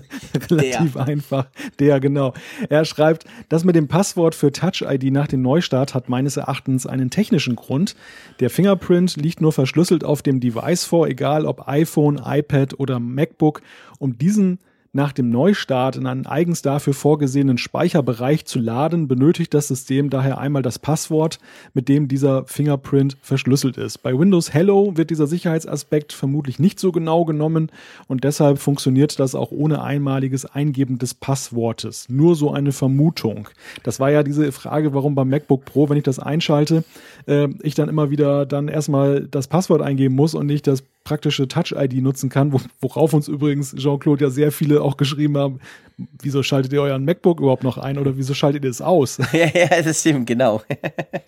Relativ 0.50 0.94
der. 0.94 1.06
einfach. 1.06 1.46
Der, 1.78 2.00
genau. 2.00 2.34
Er 2.68 2.84
schreibt, 2.84 3.26
das 3.48 3.64
mit 3.64 3.76
dem 3.76 3.86
Passwort 3.86 4.34
für 4.34 4.50
Touch-ID 4.50 5.12
nach 5.12 5.28
dem 5.28 5.42
Neustart 5.42 5.94
hat 5.94 6.08
meines 6.08 6.36
Erachtens 6.36 6.84
einen 6.84 7.10
technischen 7.10 7.54
Grund. 7.54 7.94
Der 8.40 8.50
Fingerprint 8.50 9.14
liegt 9.16 9.40
nur 9.40 9.52
verschlüsselt 9.52 10.02
auf 10.02 10.22
dem 10.22 10.40
Device 10.40 10.84
vor, 10.84 11.06
egal 11.06 11.46
ob 11.46 11.68
iPhone, 11.68 12.20
iPad 12.24 12.80
oder 12.80 12.98
MacBook. 12.98 13.62
Um 14.00 14.18
diesen 14.18 14.58
nach 14.94 15.12
dem 15.12 15.28
Neustart 15.28 15.96
in 15.96 16.06
einen 16.06 16.26
eigens 16.26 16.62
dafür 16.62 16.94
vorgesehenen 16.94 17.58
Speicherbereich 17.58 18.46
zu 18.46 18.60
laden, 18.60 19.08
benötigt 19.08 19.52
das 19.52 19.68
System 19.68 20.08
daher 20.08 20.38
einmal 20.38 20.62
das 20.62 20.78
Passwort, 20.78 21.40
mit 21.74 21.88
dem 21.88 22.06
dieser 22.06 22.44
Fingerprint 22.46 23.16
verschlüsselt 23.20 23.76
ist. 23.76 23.98
Bei 23.98 24.16
Windows 24.16 24.54
Hello 24.54 24.92
wird 24.94 25.10
dieser 25.10 25.26
Sicherheitsaspekt 25.26 26.12
vermutlich 26.12 26.60
nicht 26.60 26.78
so 26.78 26.92
genau 26.92 27.24
genommen 27.24 27.72
und 28.06 28.22
deshalb 28.22 28.58
funktioniert 28.58 29.18
das 29.18 29.34
auch 29.34 29.50
ohne 29.50 29.82
einmaliges 29.82 30.46
Eingeben 30.46 30.98
des 30.98 31.12
Passwortes. 31.14 32.08
Nur 32.08 32.36
so 32.36 32.52
eine 32.52 32.70
Vermutung. 32.70 33.48
Das 33.82 33.98
war 33.98 34.12
ja 34.12 34.22
diese 34.22 34.52
Frage, 34.52 34.94
warum 34.94 35.16
beim 35.16 35.28
MacBook 35.28 35.64
Pro, 35.64 35.88
wenn 35.88 35.96
ich 35.96 36.04
das 36.04 36.20
einschalte, 36.20 36.84
äh, 37.26 37.48
ich 37.62 37.74
dann 37.74 37.88
immer 37.88 38.10
wieder 38.10 38.46
dann 38.46 38.68
erstmal 38.68 39.26
das 39.26 39.48
Passwort 39.48 39.82
eingeben 39.82 40.14
muss 40.14 40.34
und 40.34 40.46
nicht 40.46 40.68
das 40.68 40.84
praktische 41.04 41.46
Touch-ID 41.46 42.02
nutzen 42.02 42.30
kann, 42.30 42.52
worauf 42.80 43.12
uns 43.12 43.28
übrigens 43.28 43.76
Jean-Claude 43.76 44.24
ja 44.24 44.30
sehr 44.30 44.50
viele 44.50 44.80
auch 44.80 44.96
geschrieben 44.96 45.36
haben, 45.36 45.60
wieso 45.96 46.42
schaltet 46.42 46.72
ihr 46.72 46.80
euren 46.80 47.04
MacBook 47.04 47.40
überhaupt 47.40 47.62
noch 47.62 47.76
ein 47.78 47.98
oder 47.98 48.16
wieso 48.16 48.32
schaltet 48.32 48.64
ihr 48.64 48.70
es 48.70 48.80
aus? 48.80 49.18
ja, 49.32 49.46
ja, 49.46 49.82
das 49.82 50.00
stimmt, 50.00 50.26
genau. 50.26 50.62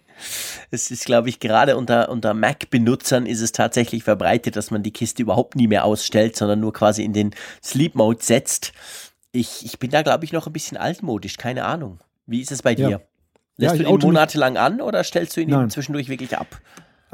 es 0.71 0.91
ist, 0.91 1.05
glaube 1.05 1.29
ich, 1.29 1.41
gerade 1.41 1.77
unter, 1.77 2.09
unter 2.09 2.33
Mac-Benutzern 2.33 3.27
ist 3.27 3.43
es 3.43 3.53
tatsächlich 3.53 4.03
verbreitet, 4.03 4.57
dass 4.57 4.71
man 4.71 4.83
die 4.83 4.93
Kiste 4.93 5.23
überhaupt 5.23 5.57
nie 5.57 5.69
mehr 5.69 5.85
ausstellt, 5.85 6.37
sondern 6.37 6.61
nur 6.61 6.73
quasi 6.73 7.05
in 7.05 7.13
den 7.13 7.35
Sleep-Mode 7.63 8.23
setzt. 8.23 8.73
Ich, 9.33 9.65
ich 9.67 9.79
bin 9.79 9.91
da, 9.91 10.01
glaube 10.01 10.25
ich, 10.25 10.33
noch 10.33 10.47
ein 10.47 10.53
bisschen 10.55 10.79
altmodisch, 10.79 11.37
keine 11.37 11.67
Ahnung. 11.67 12.01
Wie 12.27 12.41
ist 12.41 12.51
es 12.51 12.63
bei 12.63 12.75
dir? 12.75 12.89
Ja. 12.89 13.01
Lässt 13.59 13.77
ja, 13.77 13.85
du 13.85 13.91
ihn 13.91 14.01
monatelang 14.01 14.57
an 14.57 14.81
oder 14.81 15.05
stellst 15.05 15.37
du 15.37 15.41
ihn 15.43 15.71
zwischendurch 15.71 16.09
wirklich 16.09 16.37
ab? 16.37 16.61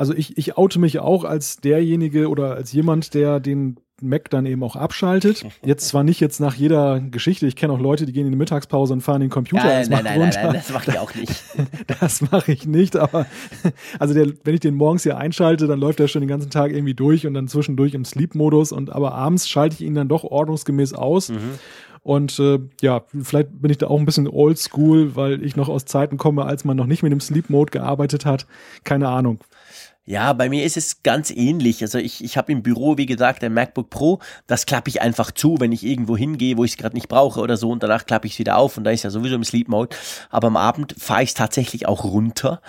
Also 0.03 0.15
ich, 0.15 0.37
ich 0.37 0.59
oute 0.59 0.81
mich 0.81 0.99
auch 0.99 1.23
als 1.23 1.59
derjenige 1.59 2.29
oder 2.29 2.57
als 2.57 2.73
jemand, 2.73 3.15
der 3.15 3.39
den 3.39 3.77
Mac 4.01 4.31
dann 4.31 4.47
eben 4.47 4.65
auch 4.65 4.75
abschaltet. 4.75 5.47
Jetzt 5.65 5.87
zwar 5.87 6.03
nicht 6.03 6.19
jetzt 6.19 6.41
nach 6.41 6.57
jeder 6.57 6.99
Geschichte, 6.99 7.47
ich 7.47 7.55
kenne 7.55 7.73
auch 7.73 7.79
Leute, 7.79 8.05
die 8.05 8.13
gehen 8.13 8.27
in 8.27 8.33
die 8.33 8.37
Mittagspause 8.37 8.95
und 8.95 9.03
fahren 9.03 9.21
den 9.21 9.31
Computer 9.31 9.65
ja, 9.65 9.89
nein, 9.89 10.03
nein, 10.03 10.21
runter. 10.21 10.43
Nein, 10.43 10.47
nein, 10.47 10.55
das 10.55 10.73
mache 10.73 10.91
ich 10.91 10.99
auch 10.99 11.15
nicht. 11.15 11.45
das 12.01 12.21
mache 12.33 12.51
ich 12.51 12.67
nicht, 12.67 12.97
aber 12.97 13.27
also 14.01 14.13
der, 14.13 14.27
wenn 14.43 14.55
ich 14.55 14.61
den 14.61 14.75
morgens 14.75 15.05
hier 15.05 15.19
einschalte, 15.19 15.69
dann 15.69 15.79
läuft 15.79 16.01
er 16.01 16.09
schon 16.09 16.21
den 16.21 16.29
ganzen 16.29 16.51
Tag 16.51 16.73
irgendwie 16.73 16.95
durch 16.95 17.25
und 17.25 17.35
dann 17.35 17.47
zwischendurch 17.47 17.95
im 17.95 18.05
Sleep-Modus 18.05 18.73
und 18.73 18.91
aber 18.91 19.15
abends 19.15 19.49
schalte 19.49 19.77
ich 19.77 19.83
ihn 19.83 19.95
dann 19.95 20.09
doch 20.09 20.25
ordnungsgemäß 20.25 20.95
aus. 20.95 21.29
Mhm. 21.29 21.61
Und 22.03 22.41
äh, 22.41 22.59
ja, 22.81 23.05
vielleicht 23.23 23.63
bin 23.63 23.71
ich 23.71 23.79
da 23.79 23.87
auch 23.87 24.01
ein 24.01 24.05
bisschen 24.05 24.27
oldschool, 24.27 25.15
weil 25.15 25.45
ich 25.45 25.55
noch 25.55 25.69
aus 25.69 25.85
Zeiten 25.85 26.17
komme, 26.17 26.45
als 26.45 26.65
man 26.65 26.77
noch 26.77 26.87
nicht 26.87 27.05
mit 27.05 27.13
dem 27.13 27.21
Sleep 27.21 27.49
Mode 27.49 27.71
gearbeitet 27.71 28.27
hat. 28.27 28.47
Keine 28.83 29.09
Ahnung. 29.09 29.39
Ja, 30.05 30.33
bei 30.33 30.49
mir 30.49 30.65
ist 30.65 30.77
es 30.77 31.05
ganz 31.05 31.31
ähnlich. 31.31 31.81
Also 31.83 31.99
ich, 31.99 32.25
ich 32.25 32.37
habe 32.37 32.51
im 32.51 32.65
Büro, 32.65 32.99
wie 32.99 33.07
gesagt, 33.07 33.45
ein 33.45 33.55
MacBook 33.55 33.89
Pro. 33.89 34.19
Das 34.49 34.67
klappe 34.67 34.89
ich 34.89 35.01
einfach 35.01 35.31
zu, 35.31 35.61
wenn 35.61 35.71
ich 35.71 35.85
irgendwo 35.85 36.17
hingehe, 36.17 36.57
wo 36.57 36.65
ich 36.65 36.73
es 36.73 36.77
gerade 36.77 36.97
nicht 36.97 37.07
brauche 37.07 37.39
oder 37.39 37.57
so. 37.57 37.71
Und 37.71 37.85
danach 37.85 38.05
klappe 38.05 38.27
ich 38.27 38.33
es 38.33 38.39
wieder 38.41 38.57
auf 38.57 38.77
und 38.77 38.83
da 38.83 38.91
ist 38.91 39.05
ja 39.05 39.11
sowieso 39.11 39.37
im 39.37 39.45
Sleep 39.45 39.69
Mode. 39.69 39.95
Aber 40.29 40.49
am 40.49 40.57
Abend 40.57 40.97
fahre 40.99 41.23
ich 41.23 41.31
es 41.31 41.35
tatsächlich 41.35 41.87
auch 41.87 42.03
runter 42.03 42.61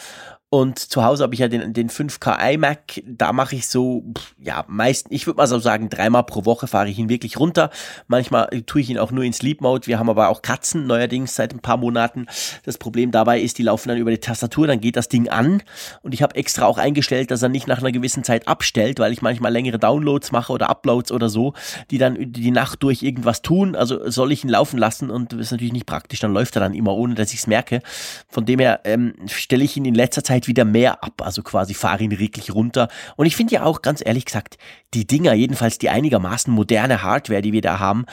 und 0.53 0.77
zu 0.77 1.03
Hause 1.03 1.23
habe 1.23 1.33
ich 1.33 1.39
ja 1.39 1.47
den, 1.47 1.73
den 1.73 1.89
5K 1.89 2.53
iMac. 2.53 3.01
Da 3.07 3.33
mache 3.33 3.55
ich 3.55 3.67
so, 3.67 4.03
ja, 4.37 4.65
meist, 4.67 5.07
ich 5.09 5.25
würde 5.25 5.37
mal 5.37 5.47
so 5.47 5.57
sagen, 5.57 5.89
dreimal 5.89 6.25
pro 6.25 6.45
Woche 6.45 6.67
fahre 6.67 6.87
ich 6.89 6.99
ihn 6.99 7.09
wirklich 7.09 7.39
runter. 7.39 7.71
Manchmal 8.05 8.61
tue 8.67 8.81
ich 8.81 8.91
ihn 8.91 8.99
auch 8.99 9.09
nur 9.09 9.23
in 9.23 9.33
Sleep 9.33 9.61
Mode. 9.61 9.87
Wir 9.87 9.97
haben 9.97 10.11
aber 10.11 10.29
auch 10.29 10.43
Katzen 10.43 10.85
neuerdings 10.85 11.33
seit 11.33 11.55
ein 11.55 11.59
paar 11.59 11.77
Monaten. 11.77 12.27
Das 12.65 12.77
Problem 12.77 13.09
dabei 13.09 13.41
ist, 13.41 13.57
die 13.57 13.63
laufen 13.63 13.89
dann 13.89 13.97
über 13.97 14.11
die 14.11 14.19
Tastatur, 14.19 14.67
dann 14.67 14.79
geht 14.79 14.95
das 14.95 15.09
Ding 15.09 15.27
an. 15.27 15.63
Und 16.03 16.13
ich 16.13 16.21
habe 16.21 16.35
extra 16.35 16.67
auch 16.67 16.77
eingestellt, 16.77 17.31
dass 17.31 17.41
er 17.41 17.49
nicht 17.49 17.65
nach 17.65 17.79
einer 17.79 17.91
gewissen 17.91 18.23
Zeit 18.23 18.47
abstellt, 18.47 18.99
weil 18.99 19.11
ich 19.11 19.23
manchmal 19.23 19.51
längere 19.51 19.79
Downloads 19.79 20.31
mache 20.31 20.53
oder 20.53 20.69
Uploads 20.69 21.11
oder 21.11 21.29
so, 21.29 21.55
die 21.89 21.97
dann 21.97 22.31
die 22.31 22.51
Nacht 22.51 22.83
durch 22.83 23.01
irgendwas 23.01 23.41
tun. 23.41 23.75
Also 23.75 24.07
soll 24.07 24.31
ich 24.31 24.43
ihn 24.43 24.51
laufen 24.51 24.77
lassen 24.77 25.09
und 25.09 25.33
das 25.33 25.39
ist 25.39 25.51
natürlich 25.51 25.73
nicht 25.73 25.87
praktisch. 25.87 26.19
Dann 26.19 26.31
läuft 26.31 26.55
er 26.55 26.59
dann 26.59 26.75
immer, 26.75 26.93
ohne 26.93 27.15
dass 27.15 27.33
ich 27.33 27.39
es 27.39 27.47
merke. 27.47 27.81
Von 28.29 28.45
dem 28.45 28.59
her 28.59 28.81
ähm, 28.83 29.15
stelle 29.25 29.63
ich 29.63 29.75
ihn 29.77 29.85
in 29.85 29.95
letzter 29.95 30.23
Zeit 30.23 30.42
wieder 30.47 30.65
mehr 30.65 31.03
ab, 31.03 31.21
also 31.21 31.41
quasi 31.41 31.73
fahre 31.73 32.03
ihn 32.03 32.19
wirklich 32.19 32.53
runter. 32.53 32.87
Und 33.15 33.25
ich 33.25 33.35
finde 33.35 33.55
ja 33.55 33.63
auch, 33.63 33.81
ganz 33.81 34.01
ehrlich 34.05 34.25
gesagt, 34.25 34.57
die 34.93 35.07
Dinger, 35.07 35.33
jedenfalls 35.33 35.77
die 35.77 35.89
einigermaßen 35.89 36.53
moderne 36.53 37.03
Hardware, 37.03 37.41
die 37.41 37.53
wir 37.53 37.61
da 37.61 37.79
haben, 37.79 38.05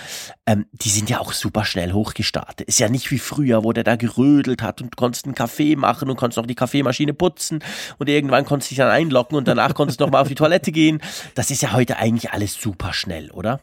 ähm, 0.46 0.66
die 0.72 0.88
sind 0.88 1.10
ja 1.10 1.20
auch 1.20 1.32
super 1.32 1.64
schnell 1.64 1.92
hochgestartet. 1.92 2.66
Ist 2.68 2.80
ja 2.80 2.88
nicht 2.88 3.10
wie 3.10 3.18
früher, 3.18 3.64
wo 3.64 3.72
der 3.72 3.84
da 3.84 3.96
gerödelt 3.96 4.62
hat 4.62 4.80
und 4.80 4.96
konntest 4.96 5.26
einen 5.26 5.34
Kaffee 5.34 5.76
machen 5.76 6.10
und 6.10 6.16
konntest 6.16 6.38
noch 6.38 6.46
die 6.46 6.54
Kaffeemaschine 6.54 7.14
putzen 7.14 7.62
und 7.98 8.08
irgendwann 8.08 8.44
konntest 8.44 8.70
du 8.70 8.74
dich 8.74 8.78
dann 8.78 8.90
einloggen 8.90 9.36
und 9.36 9.46
danach 9.46 9.74
konntest 9.74 10.00
du 10.00 10.04
noch 10.04 10.12
mal 10.12 10.20
auf 10.20 10.28
die 10.28 10.34
Toilette 10.34 10.72
gehen. 10.72 11.00
Das 11.34 11.50
ist 11.50 11.62
ja 11.62 11.72
heute 11.72 11.98
eigentlich 11.98 12.32
alles 12.32 12.54
super 12.54 12.92
schnell, 12.92 13.30
oder? 13.30 13.60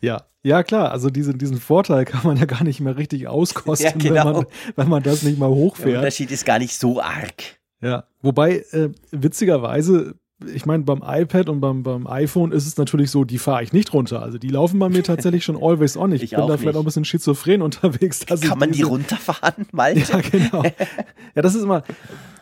Ja, 0.00 0.24
ja 0.42 0.62
klar, 0.62 0.92
also 0.92 1.10
diese, 1.10 1.34
diesen 1.34 1.60
Vorteil 1.60 2.04
kann 2.04 2.22
man 2.24 2.36
ja 2.36 2.46
gar 2.46 2.64
nicht 2.64 2.80
mehr 2.80 2.96
richtig 2.96 3.28
auskosten, 3.28 4.00
ja, 4.00 4.22
genau. 4.22 4.26
wenn, 4.26 4.32
man, 4.32 4.46
wenn 4.76 4.88
man 4.88 5.02
das 5.02 5.22
nicht 5.22 5.38
mal 5.38 5.50
hochfährt. 5.50 5.88
Der 5.88 5.98
Unterschied 5.98 6.30
ist 6.30 6.46
gar 6.46 6.58
nicht 6.58 6.78
so 6.78 7.02
arg. 7.02 7.59
Ja, 7.82 8.04
wobei 8.22 8.64
äh, 8.72 8.90
witzigerweise, 9.10 10.14
ich 10.52 10.66
meine, 10.66 10.84
beim 10.84 11.02
iPad 11.04 11.48
und 11.48 11.60
beim, 11.60 11.82
beim 11.82 12.06
iPhone 12.06 12.52
ist 12.52 12.66
es 12.66 12.76
natürlich 12.76 13.10
so, 13.10 13.24
die 13.24 13.38
fahre 13.38 13.62
ich 13.62 13.72
nicht 13.72 13.92
runter. 13.92 14.22
Also 14.22 14.38
die 14.38 14.48
laufen 14.48 14.78
bei 14.78 14.88
mir 14.88 15.02
tatsächlich 15.04 15.44
schon 15.44 15.56
always 15.56 15.96
on. 15.96 16.12
Ich, 16.12 16.22
ich 16.22 16.30
bin 16.30 16.46
da 16.46 16.56
vielleicht 16.56 16.76
auch 16.76 16.82
ein 16.82 16.84
bisschen 16.84 17.04
schizophren 17.04 17.62
unterwegs. 17.62 18.24
Kann 18.26 18.58
man 18.58 18.72
die 18.72 18.82
runterfahren, 18.82 19.66
mal? 19.72 19.96
Ja, 19.96 20.20
genau. 20.20 20.62
ja, 20.62 21.42
das 21.42 21.54
ist 21.54 21.62
immer, 21.62 21.82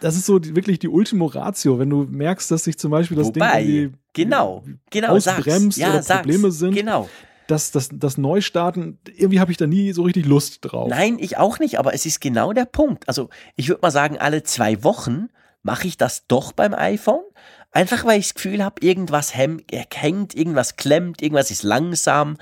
das 0.00 0.16
ist 0.16 0.26
so 0.26 0.38
die, 0.38 0.54
wirklich 0.56 0.78
die 0.78 0.88
Ultimo 0.88 1.26
Ratio, 1.26 1.78
wenn 1.78 1.90
du 1.90 2.06
merkst, 2.10 2.50
dass 2.50 2.64
sich 2.64 2.78
zum 2.78 2.90
Beispiel 2.90 3.16
das 3.16 3.28
Wobei, 3.28 3.64
Ding 3.64 3.94
genau, 4.12 4.64
genau, 4.90 5.08
ausbremst 5.08 5.78
ja, 5.78 5.94
oder 5.94 6.02
Probleme 6.02 6.50
sind. 6.50 6.74
Genau 6.74 7.08
das, 7.48 7.70
das, 7.70 7.88
das 7.92 8.18
Neustarten, 8.18 8.98
irgendwie 9.16 9.40
habe 9.40 9.50
ich 9.50 9.56
da 9.56 9.66
nie 9.66 9.92
so 9.92 10.02
richtig 10.02 10.26
Lust 10.26 10.58
drauf. 10.62 10.88
Nein, 10.88 11.16
ich 11.18 11.38
auch 11.38 11.58
nicht, 11.58 11.78
aber 11.78 11.94
es 11.94 12.06
ist 12.06 12.20
genau 12.20 12.52
der 12.52 12.66
Punkt. 12.66 13.08
Also 13.08 13.30
ich 13.56 13.68
würde 13.68 13.80
mal 13.82 13.90
sagen, 13.90 14.18
alle 14.18 14.42
zwei 14.42 14.84
Wochen 14.84 15.28
mache 15.62 15.88
ich 15.88 15.96
das 15.96 16.26
doch 16.26 16.52
beim 16.52 16.74
iPhone. 16.74 17.24
Einfach 17.70 18.04
weil 18.04 18.18
ich 18.18 18.28
das 18.28 18.34
Gefühl 18.34 18.64
habe, 18.64 18.80
irgendwas 18.80 19.34
hängt, 19.34 20.34
irgendwas 20.34 20.76
klemmt, 20.76 21.20
irgendwas 21.20 21.50
ist 21.50 21.62
langsam. 21.62 22.36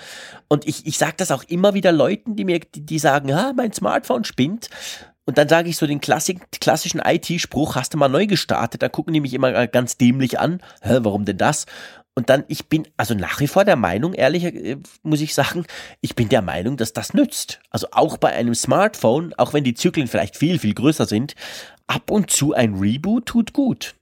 Und 0.48 0.66
ich, 0.68 0.86
ich 0.86 0.98
sage 0.98 1.14
das 1.16 1.30
auch 1.30 1.42
immer 1.44 1.74
wieder 1.74 1.92
Leuten, 1.92 2.36
die 2.36 2.44
mir, 2.44 2.60
die, 2.60 2.86
die 2.86 2.98
sagen, 2.98 3.32
ah, 3.32 3.52
mein 3.56 3.72
Smartphone 3.72 4.24
spinnt. 4.24 4.70
Und 5.24 5.38
dann 5.38 5.48
sage 5.48 5.68
ich 5.68 5.76
so 5.76 5.86
den 5.86 6.00
Klassik, 6.00 6.40
klassischen 6.60 7.00
IT-Spruch, 7.04 7.74
hast 7.74 7.94
du 7.94 7.98
mal 7.98 8.08
neu 8.08 8.26
gestartet? 8.26 8.82
Da 8.82 8.88
gucken 8.88 9.12
die 9.12 9.20
mich 9.20 9.34
immer 9.34 9.66
ganz 9.66 9.96
dämlich 9.96 10.38
an. 10.38 10.60
Hä, 10.82 10.98
warum 11.02 11.24
denn 11.24 11.38
das? 11.38 11.66
Und 12.18 12.30
dann, 12.30 12.44
ich 12.48 12.66
bin 12.66 12.88
also 12.96 13.12
nach 13.12 13.40
wie 13.40 13.46
vor 13.46 13.66
der 13.66 13.76
Meinung, 13.76 14.14
ehrlich 14.14 14.44
äh, 14.44 14.78
muss 15.02 15.20
ich 15.20 15.34
sagen, 15.34 15.66
ich 16.00 16.16
bin 16.16 16.30
der 16.30 16.40
Meinung, 16.40 16.78
dass 16.78 16.94
das 16.94 17.12
nützt. 17.12 17.60
Also 17.70 17.88
auch 17.92 18.16
bei 18.16 18.32
einem 18.32 18.54
Smartphone, 18.54 19.34
auch 19.36 19.52
wenn 19.52 19.64
die 19.64 19.74
Zyklen 19.74 20.08
vielleicht 20.08 20.36
viel, 20.36 20.58
viel 20.58 20.72
größer 20.72 21.04
sind, 21.04 21.34
ab 21.86 22.10
und 22.10 22.30
zu 22.30 22.54
ein 22.54 22.74
Reboot 22.74 23.26
tut 23.26 23.52
gut. 23.52 23.94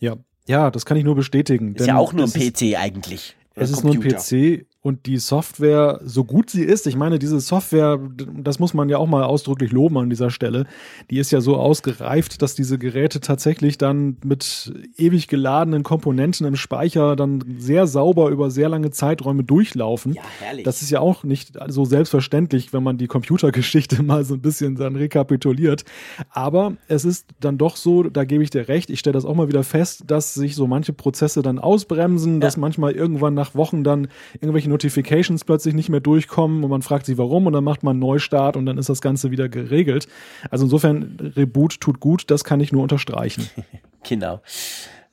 Ja, 0.00 0.16
ja, 0.48 0.72
das 0.72 0.84
kann 0.84 0.96
ich 0.96 1.04
nur 1.04 1.14
bestätigen. 1.14 1.76
Ist 1.76 1.86
ja 1.86 1.96
auch 1.96 2.12
nur 2.12 2.26
ein 2.26 2.32
PC 2.32 2.76
eigentlich. 2.76 3.36
Es 3.54 3.70
ist 3.70 3.84
nur 3.84 3.94
ein 3.94 4.00
PC 4.00 4.66
und 4.82 5.06
die 5.06 5.18
Software, 5.18 6.00
so 6.04 6.24
gut 6.24 6.50
sie 6.50 6.64
ist, 6.64 6.88
ich 6.88 6.96
meine, 6.96 7.20
diese 7.20 7.38
Software, 7.38 8.00
das 8.36 8.58
muss 8.58 8.74
man 8.74 8.88
ja 8.88 8.98
auch 8.98 9.06
mal 9.06 9.22
ausdrücklich 9.22 9.70
loben 9.70 9.96
an 9.96 10.10
dieser 10.10 10.30
Stelle, 10.30 10.66
die 11.08 11.18
ist 11.18 11.30
ja 11.30 11.40
so 11.40 11.56
ausgereift, 11.56 12.42
dass 12.42 12.56
diese 12.56 12.78
Geräte 12.78 13.20
tatsächlich 13.20 13.78
dann 13.78 14.16
mit 14.24 14.72
ewig 14.96 15.28
geladenen 15.28 15.84
Komponenten 15.84 16.48
im 16.48 16.56
Speicher 16.56 17.14
dann 17.14 17.44
sehr 17.58 17.86
sauber 17.86 18.30
über 18.30 18.50
sehr 18.50 18.68
lange 18.68 18.90
Zeiträume 18.90 19.44
durchlaufen. 19.44 20.14
Ja, 20.14 20.22
herrlich. 20.40 20.64
Das 20.64 20.82
ist 20.82 20.90
ja 20.90 20.98
auch 20.98 21.22
nicht 21.22 21.52
so 21.68 21.84
selbstverständlich, 21.84 22.72
wenn 22.72 22.82
man 22.82 22.98
die 22.98 23.06
Computergeschichte 23.06 24.02
mal 24.02 24.24
so 24.24 24.34
ein 24.34 24.42
bisschen 24.42 24.74
dann 24.74 24.96
rekapituliert. 24.96 25.84
Aber 26.30 26.76
es 26.88 27.04
ist 27.04 27.28
dann 27.38 27.56
doch 27.56 27.76
so, 27.76 28.02
da 28.02 28.24
gebe 28.24 28.42
ich 28.42 28.50
dir 28.50 28.66
recht, 28.66 28.90
ich 28.90 28.98
stelle 28.98 29.14
das 29.14 29.26
auch 29.26 29.36
mal 29.36 29.46
wieder 29.46 29.62
fest, 29.62 30.04
dass 30.08 30.34
sich 30.34 30.56
so 30.56 30.66
manche 30.66 30.92
Prozesse 30.92 31.40
dann 31.42 31.60
ausbremsen, 31.60 32.34
ja. 32.34 32.40
dass 32.40 32.56
manchmal 32.56 32.92
irgendwann 32.92 33.34
nach 33.34 33.54
Wochen 33.54 33.84
dann 33.84 34.08
irgendwelche 34.40 34.71
Notifications 34.72 35.44
plötzlich 35.44 35.74
nicht 35.74 35.88
mehr 35.88 36.00
durchkommen 36.00 36.64
und 36.64 36.70
man 36.70 36.82
fragt 36.82 37.06
sich 37.06 37.18
warum 37.18 37.46
und 37.46 37.52
dann 37.52 37.64
macht 37.64 37.82
man 37.82 37.98
Neustart 37.98 38.56
und 38.56 38.66
dann 38.66 38.78
ist 38.78 38.88
das 38.88 39.00
Ganze 39.00 39.30
wieder 39.30 39.48
geregelt. 39.48 40.08
Also 40.50 40.64
insofern, 40.64 41.32
Reboot 41.36 41.80
tut 41.80 42.00
gut, 42.00 42.30
das 42.30 42.44
kann 42.44 42.60
ich 42.60 42.72
nur 42.72 42.82
unterstreichen. 42.82 43.48
genau. 44.02 44.40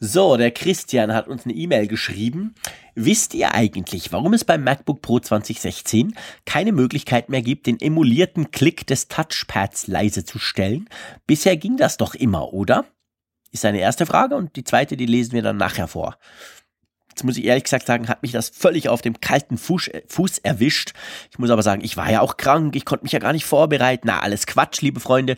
So, 0.01 0.37
der 0.37 0.51
Christian 0.51 1.13
hat 1.13 1.27
uns 1.27 1.43
eine 1.43 1.53
E-Mail 1.53 1.87
geschrieben. 1.87 2.55
Wisst 2.95 3.33
ihr 3.33 3.53
eigentlich, 3.53 4.13
warum 4.13 4.33
es 4.33 4.45
beim 4.45 4.63
MacBook 4.63 5.01
Pro 5.01 5.19
2016 5.19 6.15
keine 6.45 6.71
Möglichkeit 6.71 7.27
mehr 7.27 7.41
gibt, 7.41 7.67
den 7.67 7.81
emulierten 7.81 8.51
Klick 8.51 8.87
des 8.87 9.09
Touchpads 9.09 9.87
leise 9.87 10.23
zu 10.23 10.39
stellen? 10.39 10.87
Bisher 11.27 11.57
ging 11.57 11.75
das 11.75 11.97
doch 11.97 12.15
immer, 12.15 12.53
oder? 12.53 12.85
Ist 13.51 13.61
seine 13.61 13.79
erste 13.79 14.05
Frage 14.05 14.35
und 14.35 14.55
die 14.55 14.63
zweite, 14.63 14.95
die 14.95 15.05
lesen 15.05 15.33
wir 15.33 15.41
dann 15.41 15.57
nachher 15.57 15.89
vor. 15.89 16.17
Jetzt 17.19 17.25
muss 17.25 17.37
ich 17.37 17.43
ehrlich 17.43 17.65
gesagt 17.65 17.85
sagen, 17.85 18.07
hat 18.07 18.21
mich 18.21 18.31
das 18.31 18.47
völlig 18.47 18.87
auf 18.87 19.01
dem 19.01 19.19
kalten 19.19 19.57
Fuß, 19.57 19.89
Fuß 20.07 20.37
erwischt. 20.37 20.93
Ich 21.31 21.37
muss 21.37 21.49
aber 21.49 21.63
sagen, 21.63 21.83
ich 21.83 21.97
war 21.97 22.09
ja 22.09 22.21
auch 22.21 22.37
krank, 22.37 22.77
ich 22.77 22.85
konnte 22.85 23.03
mich 23.03 23.11
ja 23.11 23.19
gar 23.19 23.33
nicht 23.33 23.43
vorbereiten. 23.43 24.07
Na, 24.07 24.21
alles 24.21 24.47
Quatsch, 24.47 24.79
liebe 24.79 25.01
Freunde. 25.01 25.35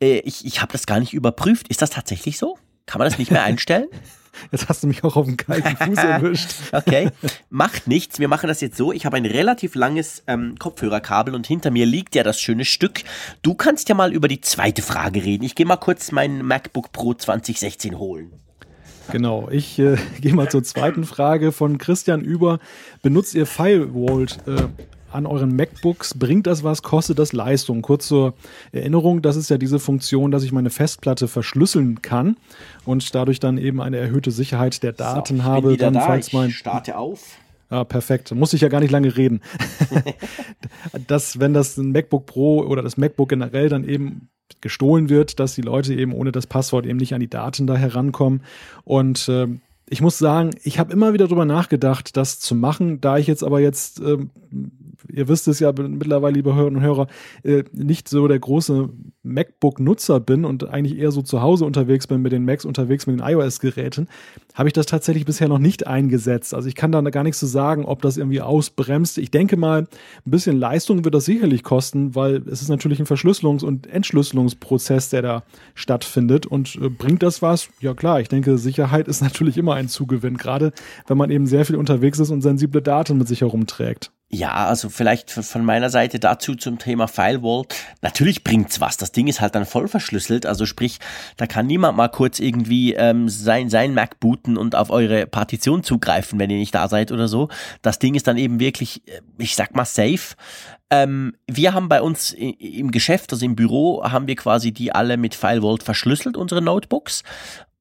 Äh, 0.00 0.18
ich 0.20 0.46
ich 0.46 0.62
habe 0.62 0.70
das 0.70 0.86
gar 0.86 1.00
nicht 1.00 1.12
überprüft. 1.12 1.66
Ist 1.66 1.82
das 1.82 1.90
tatsächlich 1.90 2.38
so? 2.38 2.56
Kann 2.86 3.00
man 3.00 3.08
das 3.08 3.18
nicht 3.18 3.32
mehr 3.32 3.42
einstellen? 3.42 3.88
Jetzt 4.52 4.68
hast 4.68 4.84
du 4.84 4.86
mich 4.86 5.02
auch 5.02 5.16
auf 5.16 5.26
dem 5.26 5.36
kalten 5.36 5.76
Fuß 5.76 5.98
erwischt. 6.04 6.50
okay, 6.70 7.10
macht 7.50 7.88
nichts. 7.88 8.20
Wir 8.20 8.28
machen 8.28 8.46
das 8.46 8.60
jetzt 8.60 8.76
so. 8.76 8.92
Ich 8.92 9.04
habe 9.04 9.16
ein 9.16 9.26
relativ 9.26 9.74
langes 9.74 10.22
ähm, 10.28 10.54
Kopfhörerkabel 10.56 11.34
und 11.34 11.48
hinter 11.48 11.72
mir 11.72 11.84
liegt 11.84 12.14
ja 12.14 12.22
das 12.22 12.40
schöne 12.40 12.64
Stück. 12.64 13.02
Du 13.42 13.54
kannst 13.54 13.88
ja 13.88 13.96
mal 13.96 14.12
über 14.12 14.28
die 14.28 14.40
zweite 14.40 14.82
Frage 14.82 15.24
reden. 15.24 15.42
Ich 15.42 15.56
gehe 15.56 15.66
mal 15.66 15.78
kurz 15.78 16.12
meinen 16.12 16.46
MacBook 16.46 16.92
Pro 16.92 17.12
2016 17.12 17.98
holen. 17.98 18.43
Genau, 19.10 19.48
ich 19.50 19.78
äh, 19.78 19.96
gehe 20.20 20.34
mal 20.34 20.48
zur 20.48 20.62
zweiten 20.62 21.04
Frage 21.04 21.52
von 21.52 21.78
Christian 21.78 22.22
über. 22.22 22.58
Benutzt 23.02 23.34
ihr 23.34 23.46
Firewall 23.46 24.26
äh, 24.46 24.62
an 25.12 25.26
euren 25.26 25.54
MacBooks? 25.54 26.18
Bringt 26.18 26.46
das 26.46 26.64
was? 26.64 26.82
Kostet 26.82 27.18
das 27.18 27.32
Leistung? 27.32 27.82
Kurz 27.82 28.08
zur 28.08 28.34
Erinnerung, 28.72 29.22
das 29.22 29.36
ist 29.36 29.50
ja 29.50 29.58
diese 29.58 29.78
Funktion, 29.78 30.30
dass 30.30 30.42
ich 30.42 30.52
meine 30.52 30.70
Festplatte 30.70 31.28
verschlüsseln 31.28 32.02
kann 32.02 32.36
und 32.84 33.14
dadurch 33.14 33.40
dann 33.40 33.58
eben 33.58 33.80
eine 33.80 33.98
erhöhte 33.98 34.30
Sicherheit 34.30 34.82
der 34.82 34.92
Daten 34.92 35.38
so, 35.38 35.44
habe. 35.44 35.76
Dann, 35.76 35.94
da. 35.94 36.00
falls 36.00 36.32
mein 36.32 36.50
ich 36.50 36.56
starte 36.56 36.98
auf. 36.98 37.38
Ah, 37.70 37.84
perfekt. 37.84 38.32
Muss 38.34 38.52
ich 38.52 38.60
ja 38.60 38.68
gar 38.68 38.80
nicht 38.80 38.90
lange 38.90 39.16
reden. 39.16 39.40
dass, 41.06 41.40
wenn 41.40 41.54
das 41.54 41.76
ein 41.76 41.92
MacBook 41.92 42.26
Pro 42.26 42.62
oder 42.62 42.82
das 42.82 42.96
MacBook 42.96 43.28
generell 43.28 43.68
dann 43.68 43.84
eben 43.84 44.28
gestohlen 44.60 45.08
wird, 45.08 45.40
dass 45.40 45.54
die 45.54 45.62
Leute 45.62 45.94
eben 45.94 46.12
ohne 46.12 46.32
das 46.32 46.46
Passwort 46.46 46.86
eben 46.86 46.98
nicht 46.98 47.14
an 47.14 47.20
die 47.20 47.30
Daten 47.30 47.66
da 47.66 47.76
herankommen. 47.76 48.42
Und 48.84 49.28
äh, 49.28 49.48
ich 49.88 50.00
muss 50.00 50.18
sagen, 50.18 50.50
ich 50.62 50.78
habe 50.78 50.92
immer 50.92 51.12
wieder 51.12 51.26
darüber 51.26 51.44
nachgedacht, 51.44 52.16
das 52.16 52.40
zu 52.40 52.54
machen, 52.54 53.00
da 53.00 53.18
ich 53.18 53.26
jetzt 53.26 53.44
aber 53.44 53.60
jetzt 53.60 54.00
ähm, 54.00 54.30
ihr 55.08 55.28
wisst 55.28 55.48
es 55.48 55.60
ja 55.60 55.72
mittlerweile, 55.72 56.34
liebe 56.34 56.54
Hörerinnen 56.54 56.78
und 56.78 56.84
Hörer, 56.84 57.06
äh, 57.42 57.64
nicht 57.72 58.08
so 58.08 58.28
der 58.28 58.38
große 58.38 58.88
MacBook-Nutzer 59.22 60.20
bin 60.20 60.44
und 60.44 60.68
eigentlich 60.68 60.98
eher 60.98 61.10
so 61.10 61.22
zu 61.22 61.40
Hause 61.40 61.64
unterwegs 61.64 62.06
bin 62.06 62.22
mit 62.22 62.32
den 62.32 62.44
Macs 62.44 62.64
unterwegs 62.64 63.06
mit 63.06 63.18
den 63.18 63.26
iOS-Geräten, 63.26 64.08
habe 64.54 64.68
ich 64.68 64.72
das 64.72 64.86
tatsächlich 64.86 65.24
bisher 65.24 65.48
noch 65.48 65.58
nicht 65.58 65.86
eingesetzt. 65.86 66.54
Also 66.54 66.68
ich 66.68 66.74
kann 66.74 66.92
da 66.92 67.00
gar 67.02 67.24
nichts 67.24 67.40
zu 67.40 67.46
sagen, 67.46 67.84
ob 67.84 68.02
das 68.02 68.16
irgendwie 68.16 68.40
ausbremst. 68.40 69.18
Ich 69.18 69.30
denke 69.30 69.56
mal, 69.56 69.82
ein 69.82 70.30
bisschen 70.30 70.58
Leistung 70.58 71.04
wird 71.04 71.14
das 71.14 71.24
sicherlich 71.24 71.62
kosten, 71.62 72.14
weil 72.14 72.36
es 72.48 72.62
ist 72.62 72.68
natürlich 72.68 73.00
ein 73.00 73.06
Verschlüsselungs- 73.06 73.64
und 73.64 73.86
Entschlüsselungsprozess, 73.86 75.10
der 75.10 75.22
da 75.22 75.42
stattfindet. 75.74 76.46
Und 76.46 76.76
äh, 76.76 76.88
bringt 76.88 77.22
das 77.22 77.42
was? 77.42 77.68
Ja 77.80 77.94
klar, 77.94 78.20
ich 78.20 78.28
denke, 78.28 78.58
Sicherheit 78.58 79.08
ist 79.14 79.22
natürlich 79.22 79.56
immer 79.56 79.74
ein 79.74 79.88
Zugewinn, 79.88 80.36
gerade 80.36 80.72
wenn 81.06 81.18
man 81.18 81.30
eben 81.30 81.46
sehr 81.46 81.64
viel 81.64 81.76
unterwegs 81.76 82.18
ist 82.18 82.30
und 82.30 82.42
sensible 82.42 82.82
Daten 82.82 83.18
mit 83.18 83.28
sich 83.28 83.40
herumträgt. 83.40 84.12
Ja, 84.30 84.66
also 84.66 84.88
vielleicht 84.88 85.30
von 85.30 85.64
meiner 85.64 85.90
Seite 85.90 86.18
dazu 86.18 86.56
zum 86.56 86.78
Thema 86.78 87.06
Firewall. 87.06 87.66
Natürlich 88.02 88.42
bringt's 88.42 88.80
was. 88.80 88.96
Das 88.96 89.12
Ding 89.12 89.28
ist 89.28 89.40
halt 89.40 89.54
dann 89.54 89.64
voll 89.64 89.86
verschlüsselt. 89.86 90.44
Also 90.44 90.66
sprich, 90.66 90.98
da 91.36 91.46
kann 91.46 91.66
niemand 91.66 91.96
mal 91.96 92.08
kurz 92.08 92.40
irgendwie 92.40 92.94
ähm, 92.94 93.28
sein, 93.28 93.70
sein 93.70 93.94
Mac 93.94 94.18
booten 94.18 94.56
und 94.56 94.74
auf 94.74 94.90
eure 94.90 95.26
Partition 95.26 95.84
zugreifen, 95.84 96.40
wenn 96.40 96.50
ihr 96.50 96.56
nicht 96.56 96.74
da 96.74 96.88
seid 96.88 97.12
oder 97.12 97.28
so. 97.28 97.48
Das 97.82 98.00
Ding 98.00 98.14
ist 98.14 98.26
dann 98.26 98.36
eben 98.36 98.58
wirklich, 98.58 99.06
äh, 99.06 99.20
ich 99.38 99.54
sag 99.54 99.76
mal, 99.76 99.84
safe. 99.84 100.34
Ähm, 100.90 101.36
wir 101.46 101.72
haben 101.74 101.88
bei 101.88 102.02
uns 102.02 102.32
im 102.32 102.90
Geschäft, 102.90 103.32
also 103.32 103.44
im 103.44 103.54
Büro, 103.54 104.02
haben 104.04 104.26
wir 104.26 104.36
quasi 104.36 104.72
die 104.72 104.92
alle 104.92 105.16
mit 105.16 105.36
Firewall 105.36 105.78
verschlüsselt, 105.78 106.36
unsere 106.36 106.60
Notebooks. 106.60 107.22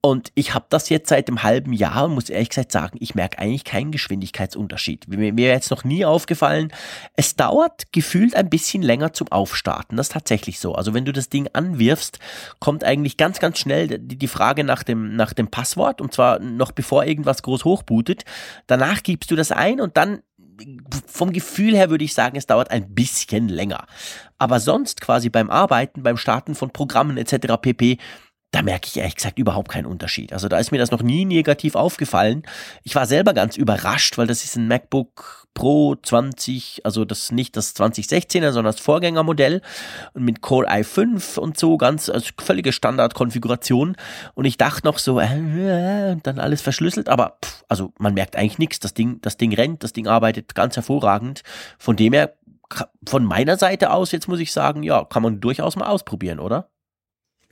Und 0.05 0.33
ich 0.35 0.53
habe 0.53 0.65
das 0.67 0.89
jetzt 0.89 1.07
seit 1.07 1.29
einem 1.29 1.43
halben 1.43 1.71
Jahr 1.71 2.03
und 2.03 2.15
muss 2.15 2.29
ehrlich 2.29 2.49
gesagt 2.49 2.73
sagen, 2.73 2.97
ich 2.99 3.15
merke 3.15 3.39
eigentlich 3.39 3.63
keinen 3.63 3.93
Geschwindigkeitsunterschied. 3.93 5.07
Mir, 5.07 5.31
mir 5.31 5.47
jetzt 5.47 5.71
noch 5.71 5.85
nie 5.85 6.03
aufgefallen, 6.03 6.73
es 7.15 7.37
dauert 7.37 7.93
gefühlt 7.93 8.35
ein 8.35 8.49
bisschen 8.49 8.81
länger 8.83 9.13
zum 9.13 9.31
Aufstarten. 9.31 9.95
Das 9.95 10.07
ist 10.07 10.11
tatsächlich 10.11 10.59
so. 10.59 10.75
Also 10.75 10.93
wenn 10.93 11.05
du 11.05 11.13
das 11.13 11.29
Ding 11.29 11.47
anwirfst, 11.53 12.19
kommt 12.59 12.83
eigentlich 12.83 13.15
ganz, 13.15 13.39
ganz 13.39 13.59
schnell 13.59 13.87
die, 13.87 14.17
die 14.17 14.27
Frage 14.27 14.65
nach 14.65 14.83
dem, 14.83 15.15
nach 15.15 15.31
dem 15.31 15.47
Passwort 15.47 16.01
und 16.01 16.13
zwar 16.13 16.39
noch 16.39 16.73
bevor 16.73 17.05
irgendwas 17.05 17.41
groß 17.41 17.63
hochbootet. 17.63 18.25
Danach 18.67 19.03
gibst 19.03 19.31
du 19.31 19.37
das 19.37 19.53
ein 19.53 19.79
und 19.79 19.95
dann 19.95 20.21
vom 21.07 21.31
Gefühl 21.31 21.77
her 21.77 21.89
würde 21.89 22.03
ich 22.03 22.13
sagen, 22.13 22.35
es 22.35 22.45
dauert 22.45 22.71
ein 22.71 22.93
bisschen 22.93 23.47
länger. 23.47 23.85
Aber 24.37 24.59
sonst 24.59 24.99
quasi 24.99 25.29
beim 25.29 25.49
Arbeiten, 25.49 26.03
beim 26.03 26.17
Starten 26.17 26.55
von 26.55 26.71
Programmen 26.71 27.15
etc. 27.15 27.53
pp 27.61 27.99
da 28.53 28.61
merke 28.61 28.87
ich 28.87 28.97
ehrlich 28.97 29.15
gesagt 29.15 29.39
überhaupt 29.39 29.71
keinen 29.71 29.87
Unterschied. 29.87 30.31
Also 30.31 30.47
da 30.47 30.59
ist 30.59 30.71
mir 30.71 30.77
das 30.77 30.91
noch 30.91 31.01
nie 31.01 31.25
negativ 31.25 31.73
aufgefallen. 31.73 32.43
Ich 32.83 32.93
war 32.93 33.07
selber 33.07 33.33
ganz 33.33 33.57
überrascht, 33.57 34.19
weil 34.19 34.27
das 34.27 34.43
ist 34.43 34.55
ein 34.55 34.67
MacBook 34.67 35.47
Pro 35.55 35.95
20, 35.95 36.81
also 36.83 37.03
das 37.03 37.31
nicht 37.31 37.57
das 37.57 37.75
2016er, 37.75 38.51
sondern 38.51 38.73
das 38.73 38.79
Vorgängermodell 38.79 39.61
und 40.13 40.23
mit 40.23 40.41
Core 40.41 40.69
i5 40.69 41.39
und 41.39 41.57
so 41.57 41.77
ganz 41.77 42.09
also 42.09 42.29
völlige 42.39 42.71
Standardkonfiguration 42.71 43.95
und 44.35 44.45
ich 44.45 44.57
dachte 44.57 44.85
noch 44.85 44.99
so 44.99 45.19
äh, 45.19 46.15
dann 46.21 46.39
alles 46.39 46.61
verschlüsselt, 46.61 47.09
aber 47.09 47.37
pff, 47.43 47.63
also 47.67 47.91
man 47.97 48.13
merkt 48.13 48.35
eigentlich 48.35 48.59
nichts. 48.59 48.79
Das 48.79 48.93
Ding, 48.93 49.19
das 49.21 49.37
Ding 49.37 49.53
rennt, 49.53 49.83
das 49.83 49.93
Ding 49.93 50.07
arbeitet 50.07 50.53
ganz 50.53 50.75
hervorragend. 50.75 51.41
Von 51.79 51.95
dem 51.95 52.13
her 52.13 52.33
von 53.07 53.23
meiner 53.23 53.57
Seite 53.57 53.91
aus 53.91 54.11
jetzt 54.11 54.27
muss 54.27 54.39
ich 54.39 54.51
sagen, 54.51 54.83
ja, 54.83 55.05
kann 55.05 55.23
man 55.23 55.39
durchaus 55.39 55.75
mal 55.75 55.87
ausprobieren, 55.87 56.39
oder? 56.39 56.69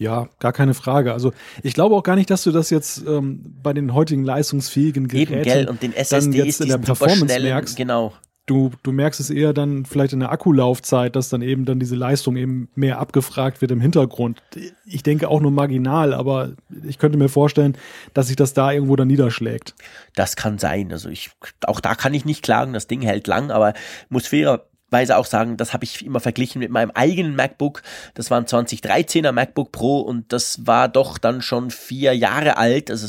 Ja, 0.02 0.30
gar 0.40 0.52
keine 0.52 0.74
Frage. 0.74 1.14
Also 1.14 1.32
ich 1.62 1.76
glaube 1.76 1.96
auch 1.96 2.02
gar 2.02 2.16
nicht, 2.16 2.32
dass 2.32 2.44
du 2.44 2.52
das 2.52 2.72
jetzt 2.72 3.06
ähm, 3.06 3.54
bei 3.62 3.72
den 3.72 3.94
heutigen 3.94 4.24
leistungsfähigen 4.24 5.08
Geräten 5.08 5.34
Eben, 5.34 5.44
gell? 5.44 5.70
und 5.70 5.84
den 5.84 5.94
SSDs, 5.94 6.10
dann 6.26 6.34
jetzt 6.34 6.62
in 6.62 6.70
der 6.70 6.80
Performance 6.80 7.40
merkst. 7.40 7.78
Genau. 7.78 8.12
Du, 8.48 8.72
du 8.82 8.92
merkst 8.92 9.20
es 9.20 9.30
eher 9.30 9.54
dann 9.54 9.86
vielleicht 9.86 10.14
in 10.14 10.22
der 10.22 10.32
Akkulaufzeit, 10.32 11.16
dass 11.16 11.30
dann 11.30 11.44
eben 11.44 11.66
dann 11.66 11.80
diese 11.80 11.96
Leistung 11.96 12.36
eben 12.36 12.70
mehr 12.74 12.98
abgefragt 12.98 13.62
wird 13.62 13.70
im 13.70 13.80
Hintergrund. 13.80 14.42
Ich 14.86 15.04
denke 15.04 15.30
auch 15.30 15.40
nur 15.40 15.52
marginal, 15.52 16.16
aber 16.16 16.54
ich 16.84 16.98
könnte 16.98 17.20
mir 17.20 17.30
vorstellen, 17.30 17.78
dass 18.16 18.26
sich 18.26 18.36
das 18.36 18.56
da 18.56 18.72
irgendwo 18.72 18.96
dann 18.96 19.08
niederschlägt. 19.08 19.76
Das 20.16 20.36
kann 20.36 20.58
sein. 20.58 20.92
Also 20.92 21.10
ich, 21.10 21.30
auch 21.68 21.80
da 21.80 21.94
kann 21.94 22.16
ich 22.16 22.26
nicht 22.26 22.42
klagen, 22.42 22.74
das 22.74 22.88
Ding 22.88 23.04
hält 23.04 23.28
lang, 23.28 23.52
aber 23.52 23.76
muss 24.10 24.26
fairer, 24.26 24.66
weise 24.92 25.18
auch 25.18 25.26
sagen, 25.26 25.58
das 25.58 25.74
habe 25.74 25.84
ich 25.86 26.06
immer 26.06 26.20
verglichen 26.20 26.60
mit 26.60 26.70
meinem 26.70 26.92
eigenen 26.92 27.36
MacBook. 27.36 27.82
Das 28.14 28.30
war 28.30 28.40
ein 28.40 28.46
2013er 28.46 29.32
MacBook 29.32 29.72
Pro 29.72 30.02
und 30.02 30.32
das 30.34 30.68
war 30.68 30.90
doch 30.90 31.18
dann 31.18 31.42
schon 31.42 31.72
vier 31.72 32.16
Jahre 32.16 32.58
alt. 32.58 32.92
Also 32.92 33.08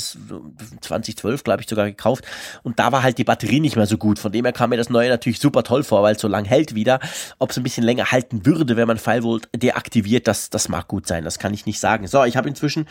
2012, 0.81 1.45
glaube 1.45 1.63
ich, 1.63 1.69
sogar 1.69 1.87
gekauft. 1.87 2.25
Und 2.63 2.79
da 2.79 2.93
war 2.93 3.03
halt 3.03 3.19
die 3.19 3.25
Batterie 3.25 3.61
nicht 3.61 3.77
mehr 3.77 3.87
so 3.87 3.99
gut. 3.99 4.19
Von 4.19 4.33
dem 4.33 4.45
her 4.45 4.53
kam 4.53 4.71
mir 4.71 4.77
das 4.77 4.91
neue 4.91 5.09
natürlich 5.09 5.41
super 5.41 5.65
toll 5.65 5.83
vor, 5.83 6.03
weil 6.03 6.15
es 6.15 6.21
so 6.21 6.29
lang 6.29 6.45
hält 6.45 6.75
wieder. 6.75 7.01
Ob 7.39 7.51
es 7.51 7.57
ein 7.57 7.63
bisschen 7.63 7.85
länger 7.85 8.13
halten 8.13 8.47
würde, 8.47 8.77
wenn 8.77 8.87
man 8.87 8.99
Firewall 8.99 9.41
deaktiviert, 9.55 10.29
das, 10.29 10.51
das 10.51 10.69
mag 10.69 10.89
gut 10.89 11.07
sein. 11.07 11.25
Das 11.25 11.39
kann 11.39 11.53
ich 11.53 11.67
nicht 11.67 11.81
sagen. 11.81 12.07
So, 12.07 12.25
ich 12.25 12.37
habe 12.37 12.49
inzwischen 12.49 12.87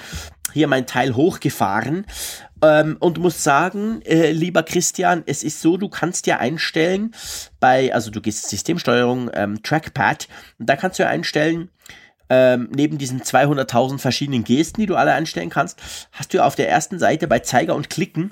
hier 0.54 0.68
mein 0.68 0.86
Teil 0.86 1.16
hochgefahren 1.16 2.06
ähm, 2.62 2.98
und 3.00 3.20
muss 3.20 3.44
sagen, 3.44 4.02
äh, 4.04 4.32
lieber 4.32 4.64
Christian, 4.64 5.24
es 5.26 5.44
ist 5.44 5.62
so, 5.62 5.78
du 5.78 5.90
kannst 5.90 6.28
ja 6.28 6.38
einstellen 6.38 7.14
bei, 7.60 7.94
also 7.94 8.12
du 8.12 8.22
gehst 8.22 8.50
Systemsteuerung, 8.50 9.30
ähm, 9.34 9.64
Trackpad, 9.64 10.28
und 10.60 10.70
da 10.70 10.76
kannst 10.76 11.00
du 11.00 11.04
ja 11.04 11.10
einstellen, 11.10 11.70
ähm, 12.30 12.70
neben 12.74 12.98
diesen 12.98 13.22
200.000 13.22 14.00
verschiedenen 14.00 14.44
Gesten, 14.44 14.82
die 14.82 14.88
du 14.88 14.96
alle 14.96 15.14
einstellen 15.14 15.50
kannst, 15.50 15.82
hast 16.12 16.34
du 16.34 16.44
auf 16.44 16.56
der 16.56 16.70
ersten 16.70 16.98
Seite 16.98 17.28
bei 17.28 17.40
Zeiger 17.40 17.76
und 17.76 17.90
Klicken, 17.90 18.32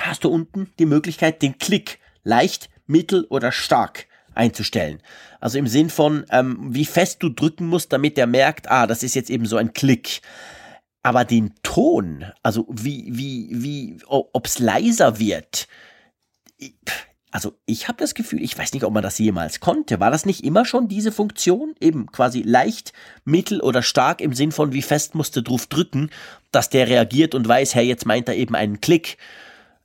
hast 0.00 0.24
du 0.24 0.28
unten 0.30 0.72
die 0.78 0.86
Möglichkeit, 0.86 1.42
den 1.42 1.58
Klick 1.58 2.00
leicht, 2.24 2.70
mittel 2.86 3.26
oder 3.30 3.52
stark 3.52 4.06
einzustellen. 4.34 5.00
Also 5.40 5.58
im 5.58 5.66
Sinn 5.66 5.90
von, 5.90 6.24
ähm, 6.30 6.58
wie 6.70 6.84
fest 6.84 7.22
du 7.22 7.28
drücken 7.28 7.66
musst, 7.66 7.92
damit 7.92 8.16
der 8.16 8.26
merkt, 8.26 8.70
ah, 8.70 8.86
das 8.86 9.02
ist 9.02 9.14
jetzt 9.14 9.30
eben 9.30 9.46
so 9.46 9.56
ein 9.56 9.72
Klick 9.72 10.22
aber 11.02 11.24
den 11.24 11.54
Ton, 11.62 12.26
also 12.42 12.66
wie, 12.70 13.08
wie, 13.10 13.48
wie, 13.52 13.98
ob's 14.06 14.58
leiser 14.58 15.18
wird, 15.18 15.66
also 17.30 17.54
ich 17.64 17.86
habe 17.88 17.98
das 17.98 18.14
Gefühl, 18.14 18.42
ich 18.42 18.58
weiß 18.58 18.72
nicht, 18.72 18.84
ob 18.84 18.92
man 18.92 19.02
das 19.02 19.18
jemals 19.18 19.60
konnte. 19.60 20.00
War 20.00 20.10
das 20.10 20.26
nicht 20.26 20.44
immer 20.44 20.64
schon 20.64 20.88
diese 20.88 21.12
Funktion? 21.12 21.74
Eben 21.80 22.06
quasi 22.10 22.42
leicht, 22.42 22.92
mittel 23.24 23.60
oder 23.60 23.82
stark 23.82 24.20
im 24.20 24.34
Sinn 24.34 24.52
von, 24.52 24.72
wie 24.72 24.82
fest 24.82 25.14
musste 25.14 25.42
drauf 25.42 25.66
drücken, 25.66 26.10
dass 26.50 26.70
der 26.70 26.88
reagiert 26.88 27.34
und 27.34 27.46
weiß, 27.46 27.74
hey, 27.74 27.86
jetzt 27.86 28.04
meint 28.04 28.28
er 28.28 28.34
eben 28.34 28.56
einen 28.56 28.80
Klick. 28.80 29.16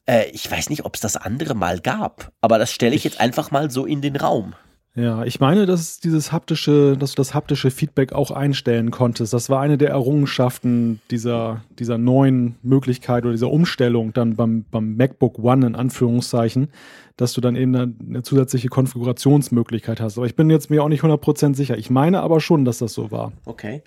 Äh, 0.07 0.29
ich 0.31 0.49
weiß 0.49 0.69
nicht, 0.69 0.85
ob 0.85 0.95
es 0.95 1.01
das 1.01 1.17
andere 1.17 1.53
mal 1.53 1.79
gab, 1.79 2.31
aber 2.41 2.57
das 2.57 2.71
stelle 2.71 2.95
ich 2.95 3.03
jetzt 3.03 3.19
einfach 3.19 3.51
mal 3.51 3.69
so 3.69 3.85
in 3.85 4.01
den 4.01 4.15
Raum. 4.15 4.55
Ja, 4.97 5.25
ich 5.25 5.41
meine, 5.41 5.65
dass 5.65 5.99
dieses 5.99 6.31
haptische, 6.31 6.95
dass 6.97 7.11
du 7.11 7.15
das 7.17 7.33
haptische 7.33 7.69
Feedback 7.69 8.13
auch 8.13 8.31
einstellen 8.31 8.91
konntest. 8.91 9.33
Das 9.33 9.49
war 9.49 9.59
eine 9.59 9.77
der 9.77 9.89
Errungenschaften 9.89 11.01
dieser, 11.11 11.61
dieser 11.79 11.97
neuen 11.97 12.55
Möglichkeit 12.63 13.23
oder 13.23 13.33
dieser 13.33 13.51
Umstellung 13.51 14.13
dann 14.13 14.37
beim, 14.37 14.63
beim 14.71 14.95
MacBook 14.95 15.37
One 15.37 15.67
in 15.67 15.75
Anführungszeichen, 15.75 16.69
dass 17.17 17.33
du 17.33 17.41
dann 17.41 17.55
eben 17.55 17.75
eine, 17.75 18.23
zusätzliche 18.23 18.67
Konfigurationsmöglichkeit 18.67 20.01
hast. 20.01 20.17
Aber 20.17 20.25
ich 20.25 20.35
bin 20.35 20.49
jetzt 20.49 20.69
mir 20.69 20.83
auch 20.83 20.89
nicht 20.89 21.03
100% 21.03 21.55
sicher. 21.55 21.77
Ich 21.77 21.89
meine 21.89 22.21
aber 22.21 22.41
schon, 22.41 22.65
dass 22.65 22.79
das 22.79 22.93
so 22.93 23.11
war. 23.11 23.31
Okay 23.45 23.83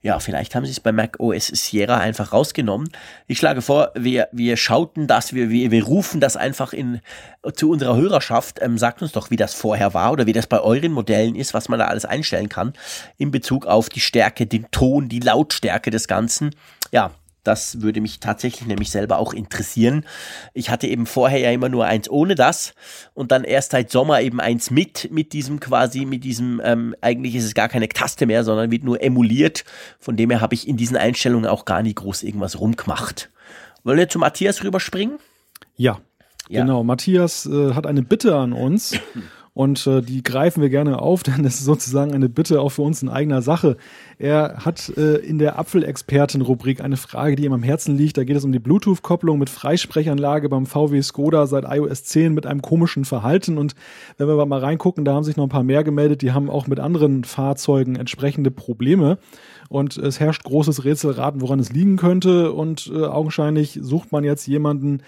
ja, 0.00 0.20
vielleicht 0.20 0.54
haben 0.54 0.64
sie 0.64 0.70
es 0.70 0.80
bei 0.80 0.92
Mac 0.92 1.18
OS 1.18 1.48
Sierra 1.48 1.98
einfach 1.98 2.32
rausgenommen. 2.32 2.88
Ich 3.26 3.38
schlage 3.38 3.62
vor, 3.62 3.90
wir, 3.96 4.28
wir 4.30 4.56
schauten 4.56 5.08
das, 5.08 5.34
wir, 5.34 5.50
wir, 5.50 5.72
wir 5.72 5.84
rufen 5.84 6.20
das 6.20 6.36
einfach 6.36 6.72
in, 6.72 7.00
zu 7.54 7.70
unserer 7.70 7.96
Hörerschaft. 7.96 8.60
Ähm, 8.62 8.78
sagt 8.78 9.02
uns 9.02 9.12
doch, 9.12 9.30
wie 9.30 9.36
das 9.36 9.54
vorher 9.54 9.94
war 9.94 10.12
oder 10.12 10.26
wie 10.26 10.32
das 10.32 10.46
bei 10.46 10.60
euren 10.60 10.92
Modellen 10.92 11.34
ist, 11.34 11.52
was 11.52 11.68
man 11.68 11.80
da 11.80 11.86
alles 11.86 12.04
einstellen 12.04 12.48
kann 12.48 12.74
in 13.16 13.32
Bezug 13.32 13.66
auf 13.66 13.88
die 13.88 14.00
Stärke, 14.00 14.46
den 14.46 14.70
Ton, 14.70 15.08
die 15.08 15.20
Lautstärke 15.20 15.90
des 15.90 16.06
Ganzen. 16.06 16.54
Ja, 16.92 17.10
das 17.44 17.80
würde 17.80 18.00
mich 18.00 18.20
tatsächlich 18.20 18.66
nämlich 18.66 18.90
selber 18.90 19.18
auch 19.18 19.32
interessieren. 19.32 20.04
Ich 20.54 20.70
hatte 20.70 20.86
eben 20.86 21.06
vorher 21.06 21.38
ja 21.38 21.50
immer 21.50 21.68
nur 21.68 21.86
eins 21.86 22.10
ohne 22.10 22.34
das 22.34 22.74
und 23.14 23.32
dann 23.32 23.44
erst 23.44 23.72
seit 23.72 23.90
Sommer 23.90 24.20
eben 24.20 24.40
eins 24.40 24.70
mit, 24.70 25.10
mit 25.10 25.32
diesem 25.32 25.60
quasi, 25.60 26.04
mit 26.04 26.24
diesem, 26.24 26.60
ähm, 26.64 26.94
eigentlich 27.00 27.34
ist 27.34 27.44
es 27.44 27.54
gar 27.54 27.68
keine 27.68 27.88
Taste 27.88 28.26
mehr, 28.26 28.44
sondern 28.44 28.70
wird 28.70 28.84
nur 28.84 29.02
emuliert. 29.02 29.64
Von 29.98 30.16
dem 30.16 30.30
her 30.30 30.40
habe 30.40 30.54
ich 30.54 30.68
in 30.68 30.76
diesen 30.76 30.96
Einstellungen 30.96 31.48
auch 31.48 31.64
gar 31.64 31.82
nie 31.82 31.94
groß 31.94 32.22
irgendwas 32.22 32.60
rumgemacht. 32.60 33.30
Wollen 33.84 33.98
wir 33.98 34.08
zu 34.08 34.18
Matthias 34.18 34.62
rüberspringen? 34.62 35.18
Ja, 35.76 35.98
ja. 36.48 36.62
genau. 36.62 36.82
Matthias 36.84 37.46
äh, 37.46 37.74
hat 37.74 37.86
eine 37.86 38.02
Bitte 38.02 38.36
an 38.36 38.52
uns. 38.52 38.98
Und 39.58 39.88
äh, 39.88 40.02
die 40.02 40.22
greifen 40.22 40.62
wir 40.62 40.68
gerne 40.68 41.02
auf, 41.02 41.22
denn 41.24 41.44
es 41.44 41.56
ist 41.56 41.64
sozusagen 41.64 42.14
eine 42.14 42.28
Bitte 42.28 42.60
auch 42.60 42.68
für 42.68 42.82
uns 42.82 43.02
in 43.02 43.08
eigener 43.08 43.42
Sache. 43.42 43.76
Er 44.16 44.64
hat 44.64 44.96
äh, 44.96 45.16
in 45.16 45.40
der 45.40 45.58
Apfelexperten-Rubrik 45.58 46.80
eine 46.80 46.96
Frage, 46.96 47.34
die 47.34 47.44
ihm 47.44 47.52
am 47.52 47.64
Herzen 47.64 47.96
liegt. 47.98 48.18
Da 48.18 48.22
geht 48.22 48.36
es 48.36 48.44
um 48.44 48.52
die 48.52 48.60
Bluetooth-Kopplung 48.60 49.36
mit 49.36 49.50
Freisprechanlage 49.50 50.48
beim 50.48 50.64
VW 50.64 51.02
Skoda 51.02 51.48
seit 51.48 51.64
iOS 51.64 52.04
10 52.04 52.34
mit 52.34 52.46
einem 52.46 52.62
komischen 52.62 53.04
Verhalten. 53.04 53.58
Und 53.58 53.74
wenn 54.16 54.28
wir 54.28 54.46
mal 54.46 54.60
reingucken, 54.60 55.04
da 55.04 55.14
haben 55.14 55.24
sich 55.24 55.36
noch 55.36 55.46
ein 55.46 55.50
paar 55.50 55.64
mehr 55.64 55.82
gemeldet, 55.82 56.22
die 56.22 56.30
haben 56.30 56.50
auch 56.50 56.68
mit 56.68 56.78
anderen 56.78 57.24
Fahrzeugen 57.24 57.96
entsprechende 57.96 58.52
Probleme. 58.52 59.18
Und 59.68 59.98
es 59.98 60.20
herrscht 60.20 60.44
großes 60.44 60.84
Rätselraten, 60.84 61.40
woran 61.40 61.58
es 61.58 61.72
liegen 61.72 61.96
könnte. 61.96 62.52
Und 62.52 62.92
äh, 62.94 63.04
augenscheinlich 63.04 63.80
sucht 63.82 64.12
man 64.12 64.22
jetzt 64.22 64.46
jemanden, 64.46 65.02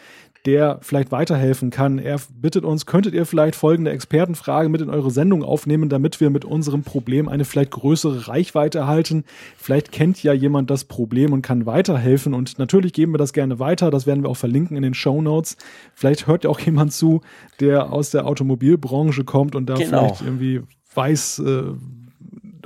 der 0.46 0.78
vielleicht 0.82 1.12
weiterhelfen 1.12 1.70
kann. 1.70 1.98
Er 1.98 2.18
bittet 2.32 2.64
uns, 2.64 2.86
könntet 2.86 3.14
ihr 3.14 3.26
vielleicht 3.26 3.54
folgende 3.54 3.90
Expertenfrage 3.90 4.68
mit 4.68 4.80
in 4.80 4.88
eure 4.88 5.10
Sendung 5.10 5.42
aufnehmen, 5.42 5.88
damit 5.88 6.20
wir 6.20 6.30
mit 6.30 6.44
unserem 6.44 6.82
Problem 6.82 7.28
eine 7.28 7.44
vielleicht 7.44 7.72
größere 7.72 8.28
Reichweite 8.28 8.78
erhalten. 8.78 9.24
Vielleicht 9.56 9.92
kennt 9.92 10.22
ja 10.22 10.32
jemand 10.32 10.70
das 10.70 10.84
Problem 10.84 11.32
und 11.32 11.42
kann 11.42 11.66
weiterhelfen 11.66 12.32
und 12.32 12.58
natürlich 12.58 12.92
geben 12.92 13.12
wir 13.12 13.18
das 13.18 13.32
gerne 13.32 13.58
weiter. 13.58 13.90
Das 13.90 14.06
werden 14.06 14.22
wir 14.22 14.30
auch 14.30 14.36
verlinken 14.36 14.76
in 14.76 14.82
den 14.82 14.94
Show 14.94 15.20
Notes. 15.20 15.56
Vielleicht 15.94 16.26
hört 16.26 16.44
ja 16.44 16.50
auch 16.50 16.60
jemand 16.60 16.92
zu, 16.92 17.20
der 17.60 17.92
aus 17.92 18.10
der 18.10 18.26
Automobilbranche 18.26 19.24
kommt 19.24 19.54
und 19.54 19.66
da 19.66 19.74
genau. 19.74 20.08
vielleicht 20.08 20.22
irgendwie 20.22 20.62
weiß, 20.94 21.38
äh, 21.40 21.62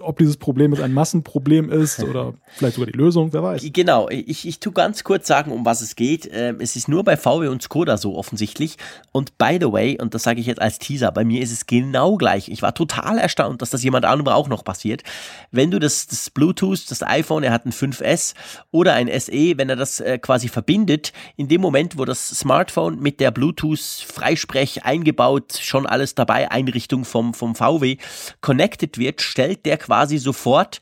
ob 0.04 0.18
dieses 0.18 0.36
Problem 0.36 0.72
jetzt 0.72 0.82
ein 0.82 0.92
Massenproblem 0.92 1.70
ist 1.70 2.02
oder 2.02 2.34
vielleicht 2.46 2.76
sogar 2.76 2.90
die 2.90 2.96
Lösung, 2.96 3.32
wer 3.32 3.42
weiß. 3.42 3.62
Genau, 3.72 4.08
ich, 4.08 4.46
ich 4.46 4.60
tue 4.60 4.72
ganz 4.72 5.04
kurz 5.04 5.26
sagen, 5.26 5.50
um 5.50 5.64
was 5.64 5.80
es 5.80 5.96
geht. 5.96 6.28
Ähm, 6.32 6.58
es 6.60 6.76
ist 6.76 6.88
nur 6.88 7.02
bei 7.04 7.16
VW 7.16 7.48
und 7.48 7.62
Skoda 7.62 7.96
so 7.96 8.16
offensichtlich. 8.16 8.76
Und 9.12 9.38
by 9.38 9.58
the 9.60 9.72
way, 9.72 9.98
und 10.00 10.14
das 10.14 10.22
sage 10.22 10.40
ich 10.40 10.46
jetzt 10.46 10.60
als 10.60 10.78
Teaser, 10.78 11.10
bei 11.10 11.24
mir 11.24 11.42
ist 11.42 11.52
es 11.52 11.66
genau 11.66 12.16
gleich. 12.16 12.48
Ich 12.48 12.62
war 12.62 12.74
total 12.74 13.18
erstaunt, 13.18 13.62
dass 13.62 13.70
das 13.70 13.82
jemand 13.82 14.04
anderem 14.04 14.34
auch 14.34 14.48
noch 14.48 14.64
passiert. 14.64 15.02
Wenn 15.50 15.70
du 15.70 15.78
das, 15.78 16.06
das 16.06 16.30
Bluetooth, 16.30 16.90
das 16.90 17.02
iPhone, 17.02 17.42
er 17.42 17.52
hat 17.52 17.66
ein 17.66 17.72
5S 17.72 18.34
oder 18.70 18.94
ein 18.94 19.08
SE, 19.20 19.56
wenn 19.56 19.68
er 19.68 19.76
das 19.76 20.00
äh, 20.00 20.18
quasi 20.18 20.48
verbindet, 20.48 21.12
in 21.36 21.48
dem 21.48 21.60
Moment, 21.60 21.98
wo 21.98 22.04
das 22.04 22.28
Smartphone 22.28 23.00
mit 23.00 23.20
der 23.20 23.30
Bluetooth-Freisprech 23.30 24.84
eingebaut, 24.84 25.58
schon 25.60 25.86
alles 25.86 26.14
dabei, 26.14 26.50
Einrichtung 26.50 27.04
vom, 27.04 27.34
vom 27.34 27.54
VW 27.54 27.96
connected 28.40 28.98
wird, 28.98 29.22
stellt 29.22 29.64
der 29.64 29.78
quasi 29.78 29.93
sofort 30.18 30.80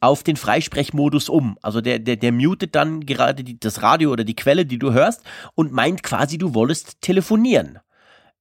auf 0.00 0.22
den 0.22 0.36
Freisprechmodus 0.36 1.28
um. 1.28 1.58
Also 1.62 1.80
der, 1.80 1.98
der, 1.98 2.16
der 2.16 2.32
mutet 2.32 2.74
dann 2.74 3.06
gerade 3.06 3.42
die, 3.42 3.58
das 3.58 3.82
Radio 3.82 4.10
oder 4.10 4.24
die 4.24 4.36
Quelle, 4.36 4.66
die 4.66 4.78
du 4.78 4.92
hörst 4.92 5.22
und 5.54 5.72
meint 5.72 6.02
quasi, 6.02 6.38
du 6.38 6.54
wolltest 6.54 7.00
telefonieren. 7.00 7.78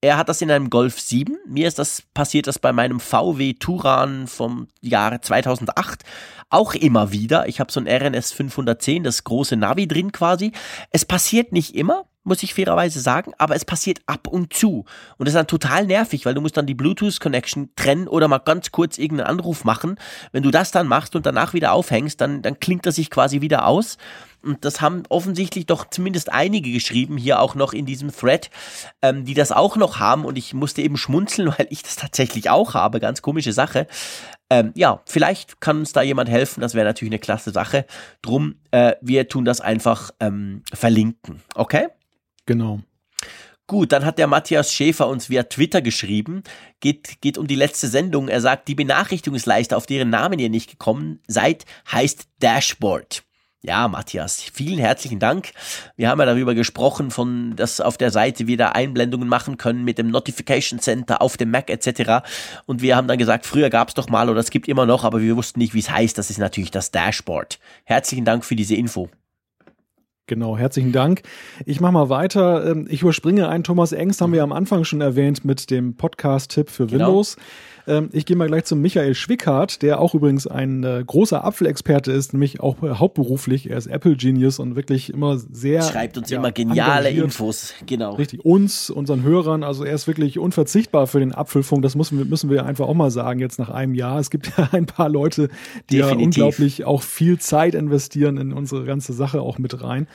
Er 0.01 0.17
hat 0.17 0.27
das 0.27 0.41
in 0.41 0.51
einem 0.51 0.69
Golf 0.69 0.99
7. 0.99 1.37
Mir 1.47 1.65
ist 1.65 1.79
das 1.79 2.03
passiert 2.13 2.47
das 2.47 2.59
bei 2.59 2.73
meinem 2.73 2.99
VW 2.99 3.53
Turan 3.53 4.27
vom 4.27 4.67
Jahre 4.81 5.21
2008 5.21 6.03
auch 6.49 6.73
immer 6.73 7.13
wieder. 7.13 7.47
Ich 7.47 7.61
habe 7.61 7.71
so 7.71 7.79
ein 7.79 7.87
RNS 7.87 8.33
510, 8.33 9.03
das 9.03 9.23
große 9.23 9.55
Navi 9.55 9.87
drin 9.87 10.11
quasi. 10.11 10.51
Es 10.91 11.05
passiert 11.05 11.53
nicht 11.53 11.75
immer, 11.75 12.03
muss 12.23 12.43
ich 12.43 12.53
fairerweise 12.53 12.99
sagen, 12.99 13.33
aber 13.37 13.55
es 13.55 13.65
passiert 13.65 13.99
ab 14.05 14.27
und 14.27 14.53
zu. 14.53 14.85
Und 15.17 15.27
das 15.27 15.29
ist 15.29 15.37
dann 15.37 15.47
total 15.47 15.85
nervig, 15.85 16.25
weil 16.25 16.33
du 16.33 16.41
musst 16.41 16.57
dann 16.57 16.65
die 16.65 16.73
Bluetooth-Connection 16.73 17.71
trennen 17.75 18.07
oder 18.07 18.27
mal 18.27 18.39
ganz 18.39 18.71
kurz 18.71 18.97
irgendeinen 18.97 19.27
Anruf 19.27 19.63
machen. 19.63 19.97
Wenn 20.31 20.43
du 20.43 20.51
das 20.51 20.71
dann 20.71 20.87
machst 20.87 21.15
und 21.15 21.25
danach 21.25 21.53
wieder 21.53 21.73
aufhängst, 21.73 22.19
dann, 22.21 22.41
dann 22.41 22.59
klingt 22.59 22.85
das 22.85 22.95
sich 22.95 23.09
quasi 23.09 23.41
wieder 23.41 23.67
aus. 23.67 23.97
Und 24.43 24.65
das 24.65 24.81
haben 24.81 25.03
offensichtlich 25.07 25.65
doch 25.65 25.89
zumindest 25.89 26.31
einige 26.31 26.71
geschrieben, 26.71 27.17
hier 27.17 27.39
auch 27.39 27.55
noch 27.55 27.71
in 27.71 27.85
diesem 27.85 28.13
Thread, 28.13 28.49
ähm, 29.01 29.23
die 29.23 29.33
das 29.33 29.53
auch 29.53 29.77
noch 29.77 29.99
haben. 29.99 30.25
Und 30.25 30.37
ich 30.37 30.53
musste 30.53 30.81
eben 30.81 30.97
schmunzeln, 30.97 31.47
weil 31.57 31.67
ich 31.69 31.83
das 31.83 31.95
tatsächlich 31.95 32.49
auch 32.49 32.73
habe. 32.73 32.99
Ganz 32.99 33.21
komische 33.21 33.53
Sache. 33.53 33.87
Ähm, 34.49 34.71
ja, 34.75 35.01
vielleicht 35.05 35.61
kann 35.61 35.79
uns 35.79 35.93
da 35.93 36.01
jemand 36.01 36.29
helfen. 36.29 36.61
Das 36.61 36.73
wäre 36.73 36.85
natürlich 36.85 37.11
eine 37.11 37.19
klasse 37.19 37.51
Sache. 37.51 37.85
Drum, 38.21 38.55
äh, 38.71 38.93
wir 39.01 39.27
tun 39.29 39.45
das 39.45 39.61
einfach 39.61 40.11
ähm, 40.19 40.63
verlinken. 40.73 41.41
Okay? 41.55 41.87
Genau. 42.45 42.81
Gut, 43.65 43.93
dann 43.93 44.03
hat 44.05 44.17
der 44.17 44.27
Matthias 44.27 44.73
Schäfer 44.73 45.07
uns 45.07 45.29
via 45.29 45.43
Twitter 45.43 45.81
geschrieben, 45.81 46.43
geht, 46.81 47.21
geht 47.21 47.37
um 47.37 47.47
die 47.47 47.55
letzte 47.55 47.87
Sendung. 47.87 48.27
Er 48.27 48.41
sagt, 48.41 48.67
die 48.67 48.75
Benachrichtigungsleiste, 48.75 49.77
auf 49.77 49.85
deren 49.85 50.09
Namen 50.09 50.37
ihr 50.39 50.49
nicht 50.49 50.69
gekommen 50.69 51.19
seid, 51.27 51.65
heißt 51.89 52.27
Dashboard. 52.39 53.23
Ja, 53.65 53.87
Matthias, 53.87 54.41
vielen 54.41 54.79
herzlichen 54.79 55.19
Dank. 55.19 55.53
Wir 55.95 56.09
haben 56.09 56.19
ja 56.19 56.25
darüber 56.25 56.53
gesprochen, 56.53 57.11
von 57.11 57.55
dass 57.55 57.79
auf 57.79 57.97
der 57.97 58.11
Seite 58.11 58.45
wir 58.45 58.57
da 58.57 58.73
Einblendungen 58.73 59.29
machen 59.29 59.55
können 59.55 59.85
mit 59.85 59.97
dem 59.97 60.09
Notification 60.09 60.79
Center 60.79 61.21
auf 61.21 61.37
dem 61.37 61.49
Mac 61.49 61.69
etc. 61.69 62.25
Und 62.65 62.81
wir 62.81 62.97
haben 62.97 63.07
dann 63.07 63.17
gesagt, 63.17 63.45
früher 63.45 63.69
gab 63.69 63.87
es 63.87 63.93
doch 63.93 64.09
mal 64.09 64.29
oder 64.29 64.41
es 64.41 64.49
gibt 64.49 64.67
immer 64.67 64.85
noch, 64.85 65.05
aber 65.05 65.21
wir 65.21 65.37
wussten 65.37 65.59
nicht, 65.59 65.73
wie 65.73 65.79
es 65.79 65.89
heißt. 65.89 66.17
Das 66.17 66.29
ist 66.29 66.39
natürlich 66.39 66.71
das 66.71 66.91
Dashboard. 66.91 67.59
Herzlichen 67.85 68.25
Dank 68.25 68.43
für 68.43 68.57
diese 68.57 68.75
Info. 68.75 69.09
Genau, 70.25 70.57
herzlichen 70.57 70.93
Dank. 70.93 71.21
Ich 71.65 71.81
mache 71.81 71.91
mal 71.91 72.09
weiter. 72.09 72.65
Ähm, 72.71 72.87
ich 72.89 73.01
überspringe 73.01 73.49
einen 73.49 73.65
Thomas 73.65 73.91
Engst, 73.91 74.21
haben 74.21 74.31
wir 74.31 74.43
am 74.43 74.53
Anfang 74.53 74.85
schon 74.85 75.01
erwähnt 75.01 75.43
mit 75.43 75.69
dem 75.69 75.97
Podcast-Tipp 75.97 76.69
für 76.69 76.87
genau. 76.87 77.07
Windows. 77.07 77.35
Ähm, 77.85 78.09
ich 78.13 78.25
gehe 78.25 78.37
mal 78.37 78.47
gleich 78.47 78.65
zum 78.65 78.81
Michael 78.81 79.13
Schwickhardt, 79.13 79.81
der 79.81 79.99
auch 79.99 80.13
übrigens 80.13 80.47
ein 80.47 80.83
äh, 80.83 81.03
großer 81.05 81.43
Apfelexperte 81.43 82.11
ist, 82.11 82.33
nämlich 82.33 82.61
auch 82.61 82.81
äh, 82.81 82.91
hauptberuflich. 82.91 83.69
Er 83.69 83.77
ist 83.77 83.87
Apple 83.87 84.15
Genius 84.15 84.59
und 84.59 84.75
wirklich 84.75 85.11
immer 85.11 85.37
sehr. 85.37 85.81
Schreibt 85.81 86.17
uns 86.17 86.29
ja, 86.29 86.39
immer 86.39 86.51
geniale 86.51 87.09
Infos, 87.09 87.73
genau. 87.85 88.15
Richtig, 88.15 88.45
uns, 88.45 88.89
unseren 88.89 89.23
Hörern. 89.23 89.63
Also 89.63 89.83
er 89.83 89.93
ist 89.93 90.07
wirklich 90.07 90.39
unverzichtbar 90.39 91.07
für 91.07 91.19
den 91.19 91.33
Apfelfunk. 91.33 91.81
Das 91.81 91.95
müssen 91.95 92.17
wir, 92.17 92.25
müssen 92.25 92.49
wir 92.49 92.65
einfach 92.65 92.87
auch 92.87 92.93
mal 92.93 93.11
sagen, 93.11 93.39
jetzt 93.39 93.59
nach 93.59 93.69
einem 93.69 93.95
Jahr. 93.95 94.19
Es 94.19 94.29
gibt 94.29 94.51
ja 94.57 94.69
ein 94.71 94.85
paar 94.85 95.09
Leute, 95.09 95.49
die 95.89 95.97
Definitiv. 95.97 96.37
ja 96.37 96.45
unglaublich 96.45 96.85
auch 96.85 97.03
viel 97.03 97.37
Zeit 97.39 97.75
investieren 97.75 98.37
in 98.37 98.53
unsere 98.53 98.85
ganze 98.85 99.13
Sache 99.13 99.41
auch 99.41 99.57
mit 99.57 99.83
rein. 99.83 100.07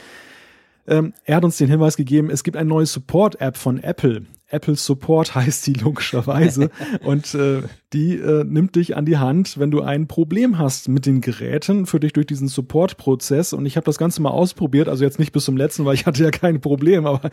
Ähm, 0.87 1.13
er 1.25 1.37
hat 1.37 1.45
uns 1.45 1.59
den 1.59 1.69
Hinweis 1.69 1.97
gegeben, 1.97 2.31
es 2.31 2.43
gibt 2.43 2.57
eine 2.57 2.69
neue 2.69 2.87
Support-App 2.87 3.59
von 3.59 3.83
Apple. 3.83 4.23
Apple 4.49 4.77
Support 4.77 5.35
heißt 5.35 5.67
die 5.67 5.75
logischerweise. 5.75 6.71
und 7.05 7.35
äh, 7.35 7.63
die 7.93 8.17
äh, 8.17 8.45
nimmt 8.45 8.77
dich 8.77 8.97
an 8.97 9.07
die 9.07 9.17
Hand, 9.17 9.59
wenn 9.59 9.71
du 9.71 9.81
ein 9.81 10.09
Problem 10.09 10.59
hast 10.59 10.89
mit 10.89 11.07
den 11.07 11.21
Geräten, 11.21 11.87
für 11.87 12.01
dich 12.01 12.13
durch 12.13 12.27
diesen 12.27 12.49
Support-Prozess. 12.49 13.53
Und 13.53 13.65
ich 13.65 13.77
habe 13.77 13.85
das 13.85 13.97
Ganze 13.97 14.21
mal 14.21 14.31
ausprobiert, 14.31 14.89
also 14.89 15.05
jetzt 15.05 15.19
nicht 15.19 15.33
bis 15.33 15.45
zum 15.45 15.57
letzten, 15.57 15.85
weil 15.85 15.95
ich 15.95 16.05
hatte 16.07 16.23
ja 16.23 16.31
kein 16.31 16.61
Problem, 16.61 17.07
aber 17.07 17.31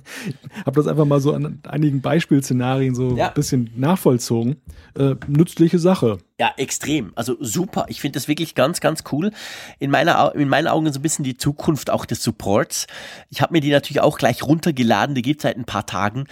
habe 0.66 0.76
das 0.76 0.86
einfach 0.86 1.04
mal 1.04 1.20
so 1.20 1.32
an 1.32 1.60
einigen 1.66 2.00
Beispielszenarien 2.00 2.94
so 2.94 3.16
ja. 3.16 3.28
ein 3.28 3.34
bisschen 3.34 3.70
nachvollzogen. 3.76 4.56
Äh, 4.96 5.16
nützliche 5.26 5.78
Sache. 5.78 6.18
Ja, 6.40 6.52
extrem. 6.56 7.12
Also 7.16 7.36
super. 7.40 7.86
Ich 7.88 8.00
finde 8.00 8.16
das 8.16 8.28
wirklich 8.28 8.54
ganz, 8.54 8.80
ganz 8.80 9.02
cool. 9.10 9.32
In, 9.80 9.90
meiner, 9.90 10.32
in 10.36 10.48
meinen 10.48 10.68
Augen 10.68 10.92
so 10.92 11.00
ein 11.00 11.02
bisschen 11.02 11.24
die 11.24 11.36
Zukunft 11.36 11.90
auch 11.90 12.04
des 12.04 12.22
Supports. 12.22 12.86
Ich 13.28 13.42
habe 13.42 13.52
mir 13.52 13.60
die 13.60 13.70
natürlich 13.72 14.00
auch 14.00 14.18
gleich 14.18 14.44
runtergeladen. 14.44 15.16
Die 15.16 15.22
gibt 15.22 15.40
es 15.40 15.42
seit 15.42 15.56
ein 15.56 15.64
paar 15.64 15.86
Tagen. 15.86 16.26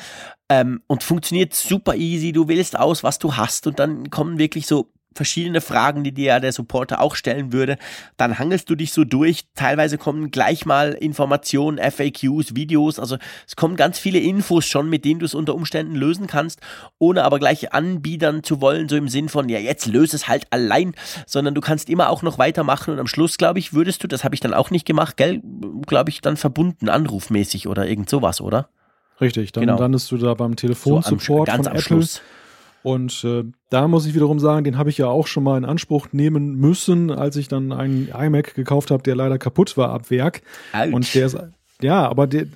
Ähm, 0.49 0.83
und 0.87 1.03
funktioniert 1.03 1.55
super 1.55 1.95
easy. 1.97 2.33
Du 2.33 2.49
wählst 2.49 2.79
aus, 2.79 3.03
was 3.03 3.19
du 3.19 3.37
hast. 3.37 3.67
Und 3.67 3.79
dann 3.79 4.11
kommen 4.11 4.39
wirklich 4.39 4.67
so 4.67 4.91
verschiedene 5.17 5.61
Fragen, 5.61 6.05
die 6.05 6.12
dir 6.12 6.27
ja 6.27 6.41
der 6.41 6.53
Supporter 6.53 7.01
auch 7.01 7.17
stellen 7.17 7.53
würde. 7.53 7.79
Dann 8.17 8.39
hangelst 8.39 8.71
du 8.71 8.77
dich 8.77 8.93
so 8.93 9.05
durch. 9.05 9.47
Teilweise 9.55 9.99
kommen 9.99 10.31
gleich 10.31 10.67
mal 10.67 10.93
Informationen, 10.93 11.79
FAQs, 11.79 12.55
Videos. 12.55 12.99
Also 12.99 13.17
es 13.47 13.57
kommen 13.57 13.77
ganz 13.77 13.99
viele 13.99 14.21
Infos 14.21 14.67
schon, 14.67 14.89
mit 14.89 15.05
denen 15.05 15.21
du 15.21 15.27
es 15.27 15.35
unter 15.35 15.55
Umständen 15.55 15.97
lösen 15.97 16.27
kannst, 16.27 16.61
ohne 16.99 17.25
aber 17.25 17.39
gleich 17.39 17.73
anbiedern 17.73 18.45
zu 18.45 18.61
wollen, 18.61 18.89
so 18.89 18.97
im 18.97 19.09
Sinn 19.09 19.29
von, 19.29 19.49
ja, 19.49 19.59
jetzt 19.59 19.87
löse 19.87 20.17
es 20.17 20.29
halt 20.29 20.47
allein, 20.51 20.95
sondern 21.27 21.55
du 21.55 21.61
kannst 21.61 21.89
immer 21.89 22.11
auch 22.11 22.23
noch 22.23 22.39
weitermachen 22.39 22.93
und 22.93 23.01
am 23.01 23.07
Schluss, 23.07 23.39
glaube 23.39 23.59
ich, 23.59 23.73
würdest 23.73 24.05
du, 24.05 24.09
das 24.09 24.25
habe 24.25 24.35
ich 24.35 24.41
dann 24.41 24.55
auch 24.55 24.71
nicht 24.71 24.87
gemacht, 24.87 25.17
gell, 25.17 25.43
glaube 25.87 26.11
ich, 26.11 26.21
dann 26.21 26.37
verbunden, 26.37 26.89
anrufmäßig 26.89 27.67
oder 27.67 27.87
irgend 27.89 28.11
sowas, 28.11 28.41
oder? 28.41 28.69
Richtig, 29.21 29.53
dann 29.53 29.62
genau. 29.62 29.79
landest 29.79 30.11
du 30.11 30.19
da 30.19 30.35
beim 30.35 30.57
Telefonsupport 30.57 31.49
so 31.49 31.57
von 31.57 31.67
Apple. 31.67 31.81
Schluss. 31.81 32.23
Und 32.83 33.25
äh, 33.25 33.43
da 33.69 33.89
muss 33.89 34.07
ich 34.07 34.14
wiederum 34.14 34.39
sagen, 34.39 34.62
den 34.62 34.79
habe 34.79 34.91
ich 34.91 34.99
ja 34.99 35.09
auch 35.09 35.27
schon 35.27 35.43
mal 35.43 35.59
in 35.59 35.64
Anspruch 35.64 36.09
nehmen 36.12 36.55
müssen, 36.55 37.11
als 37.11 37.35
ich 37.35 37.49
dann 37.49 37.73
einen 37.73 38.09
iMac 38.09 38.55
gekauft 38.55 38.93
habe, 38.93 39.03
der 39.03 39.17
leider 39.17 39.39
kaputt 39.39 39.77
war 39.77 39.91
ab 39.91 40.11
Werk. 40.11 40.43
Ouch. 40.73 40.93
Und 40.93 41.14
der 41.14 41.27
ist, 41.27 41.37
ja, 41.83 42.09
aber 42.09 42.29
der, 42.29 42.47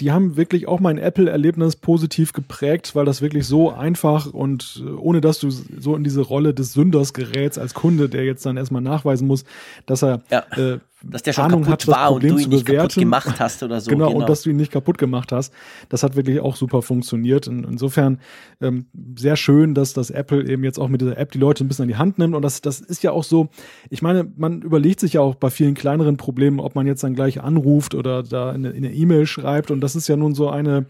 die 0.00 0.12
haben 0.12 0.36
wirklich 0.36 0.66
auch 0.66 0.80
mein 0.80 0.98
Apple-Erlebnis 0.98 1.76
positiv 1.76 2.32
geprägt, 2.32 2.94
weil 2.94 3.04
das 3.04 3.22
wirklich 3.22 3.46
so 3.46 3.70
einfach 3.70 4.32
und 4.32 4.82
äh, 4.84 4.90
ohne 4.90 5.20
dass 5.20 5.38
du 5.38 5.50
so 5.50 5.94
in 5.94 6.04
diese 6.04 6.22
Rolle 6.22 6.54
des 6.54 6.72
Sünders 6.72 7.12
gerätst 7.12 7.58
als 7.58 7.74
Kunde, 7.74 8.08
der 8.08 8.24
jetzt 8.24 8.44
dann 8.46 8.56
erstmal 8.56 8.82
nachweisen 8.82 9.26
muss, 9.26 9.44
dass 9.86 10.02
er 10.02 10.22
ja, 10.30 10.44
äh, 10.56 10.78
dass 11.10 11.22
der 11.22 11.32
schon 11.32 11.44
Ahnung 11.44 11.62
kaputt 11.62 11.82
hat, 11.82 11.88
war 11.88 12.12
und 12.12 12.22
du 12.22 12.36
ihn 12.38 12.48
nicht 12.48 12.66
kaputt 12.66 12.94
gemacht 12.94 13.40
hast 13.40 13.62
oder 13.62 13.80
so. 13.80 13.90
Genau, 13.90 14.08
genau, 14.08 14.20
und 14.20 14.28
dass 14.28 14.42
du 14.42 14.50
ihn 14.50 14.56
nicht 14.56 14.72
kaputt 14.72 14.98
gemacht 14.98 15.32
hast. 15.32 15.52
Das 15.88 16.02
hat 16.02 16.16
wirklich 16.16 16.40
auch 16.40 16.56
super 16.56 16.82
funktioniert. 16.82 17.48
Und 17.48 17.64
insofern 17.64 18.18
ähm, 18.60 18.86
sehr 19.16 19.36
schön, 19.36 19.74
dass 19.74 19.92
das 19.92 20.10
Apple 20.10 20.48
eben 20.48 20.64
jetzt 20.64 20.78
auch 20.78 20.88
mit 20.88 21.00
dieser 21.00 21.18
App 21.18 21.32
die 21.32 21.38
Leute 21.38 21.64
ein 21.64 21.68
bisschen 21.68 21.84
an 21.84 21.88
die 21.88 21.96
Hand 21.96 22.18
nimmt. 22.18 22.34
Und 22.34 22.42
das, 22.42 22.60
das 22.60 22.80
ist 22.80 23.02
ja 23.02 23.12
auch 23.12 23.24
so, 23.24 23.48
ich 23.90 24.02
meine, 24.02 24.30
man 24.36 24.62
überlegt 24.62 25.00
sich 25.00 25.14
ja 25.14 25.20
auch 25.20 25.34
bei 25.34 25.50
vielen 25.50 25.74
kleineren 25.74 26.16
Problemen, 26.16 26.60
ob 26.60 26.74
man 26.74 26.86
jetzt 26.86 27.02
dann 27.04 27.14
gleich 27.14 27.42
anruft 27.42 27.94
oder 27.94 28.22
da 28.22 28.52
in 28.52 28.66
eine 28.66 28.92
E-Mail 28.92 29.26
schreibt. 29.26 29.70
Und 29.70 29.80
das 29.80 29.96
ist 29.96 30.08
ja 30.08 30.16
nun 30.16 30.34
so 30.34 30.48
eine 30.48 30.86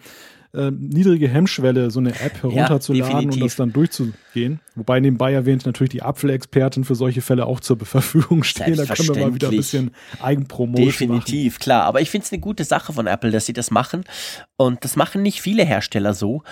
äh, 0.56 0.70
niedrige 0.70 1.28
Hemmschwelle, 1.28 1.90
so 1.90 2.00
eine 2.00 2.10
App 2.20 2.42
herunterzuladen 2.42 3.30
ja, 3.30 3.34
und 3.34 3.40
das 3.40 3.56
dann 3.56 3.72
durchzugehen. 3.72 4.60
Wobei 4.74 5.00
nebenbei 5.00 5.32
erwähnt 5.32 5.66
natürlich 5.66 5.90
die 5.90 6.02
Apfelexperten 6.02 6.84
für 6.84 6.94
solche 6.94 7.20
Fälle 7.20 7.46
auch 7.46 7.60
zur 7.60 7.78
Verfügung 7.78 8.42
stehen. 8.42 8.76
Da 8.76 8.84
können 8.86 9.14
wir 9.14 9.26
mal 9.26 9.34
wieder 9.34 9.48
ein 9.48 9.56
bisschen 9.56 9.90
Eigenpromotion 10.20 10.86
Definitiv, 10.86 11.54
machen. 11.54 11.62
klar. 11.62 11.84
Aber 11.84 12.00
ich 12.00 12.10
finde 12.10 12.24
es 12.24 12.32
eine 12.32 12.40
gute 12.40 12.64
Sache 12.64 12.92
von 12.92 13.06
Apple, 13.06 13.30
dass 13.30 13.46
sie 13.46 13.52
das 13.52 13.70
machen. 13.70 14.04
Und 14.56 14.84
das 14.84 14.96
machen 14.96 15.22
nicht 15.22 15.40
viele 15.40 15.64
Hersteller 15.64 16.14
so 16.14 16.42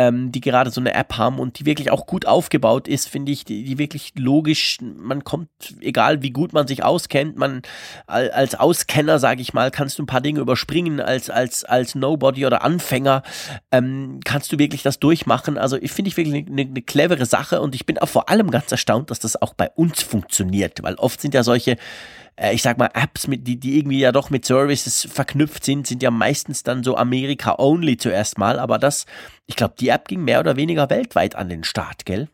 ähm, 0.00 0.32
die 0.32 0.40
gerade 0.40 0.70
so 0.70 0.80
eine 0.80 0.94
App 0.94 1.18
haben 1.18 1.38
und 1.38 1.58
die 1.58 1.66
wirklich 1.66 1.90
auch 1.90 2.06
gut 2.06 2.24
aufgebaut 2.24 2.88
ist, 2.88 3.06
finde 3.06 3.32
ich, 3.32 3.44
die, 3.44 3.64
die, 3.64 3.76
wirklich 3.76 4.14
logisch, 4.16 4.78
man 4.80 5.24
kommt, 5.24 5.50
egal 5.80 6.22
wie 6.22 6.30
gut 6.30 6.54
man 6.54 6.66
sich 6.66 6.82
auskennt, 6.82 7.36
man 7.36 7.60
als 8.06 8.54
Auskenner, 8.54 9.18
sage 9.18 9.42
ich 9.42 9.52
mal, 9.52 9.70
kannst 9.70 9.98
du 9.98 10.02
ein 10.02 10.06
paar 10.06 10.22
Dinge 10.22 10.40
überspringen, 10.40 11.02
als, 11.02 11.28
als, 11.28 11.64
als 11.64 11.94
Nobody 11.94 12.46
oder 12.46 12.62
Anfänger 12.62 13.22
ähm, 13.70 14.20
kannst 14.24 14.50
du 14.52 14.58
wirklich 14.58 14.82
das 14.82 15.00
durchmachen. 15.00 15.58
Also 15.58 15.76
ich 15.76 15.92
finde 15.92 16.08
ich 16.08 16.16
wirklich 16.16 16.46
eine, 16.46 16.62
eine 16.62 16.80
clevere 16.80 17.26
Sache 17.26 17.60
und 17.60 17.74
ich 17.74 17.84
bin 17.84 17.98
auch 17.98 18.08
vor 18.08 18.30
allem 18.30 18.50
ganz 18.50 18.72
erstaunt, 18.72 19.10
dass 19.10 19.18
das 19.18 19.42
auch 19.42 19.52
bei 19.52 19.68
uns 19.74 20.02
funktioniert, 20.02 20.82
weil 20.82 20.94
oft 20.94 21.20
sind 21.20 21.34
ja 21.34 21.42
solche 21.42 21.76
äh, 22.36 22.54
ich 22.54 22.62
sag 22.62 22.78
mal, 22.78 22.90
Apps, 22.94 23.26
mit, 23.26 23.46
die, 23.46 23.58
die 23.58 23.78
irgendwie 23.78 24.00
ja 24.00 24.12
doch 24.12 24.30
mit 24.30 24.44
Services 24.44 25.08
verknüpft 25.10 25.64
sind, 25.64 25.86
sind 25.86 26.02
ja 26.02 26.10
meistens 26.10 26.62
dann 26.62 26.82
so 26.82 26.96
Amerika-only 26.96 27.96
zuerst 27.96 28.38
mal. 28.38 28.58
Aber 28.58 28.78
das, 28.78 29.06
ich 29.46 29.56
glaube, 29.56 29.74
die 29.78 29.88
App 29.88 30.08
ging 30.08 30.24
mehr 30.24 30.40
oder 30.40 30.56
weniger 30.56 30.90
weltweit 30.90 31.34
an 31.36 31.48
den 31.48 31.64
Start, 31.64 32.04
gell? 32.04 32.28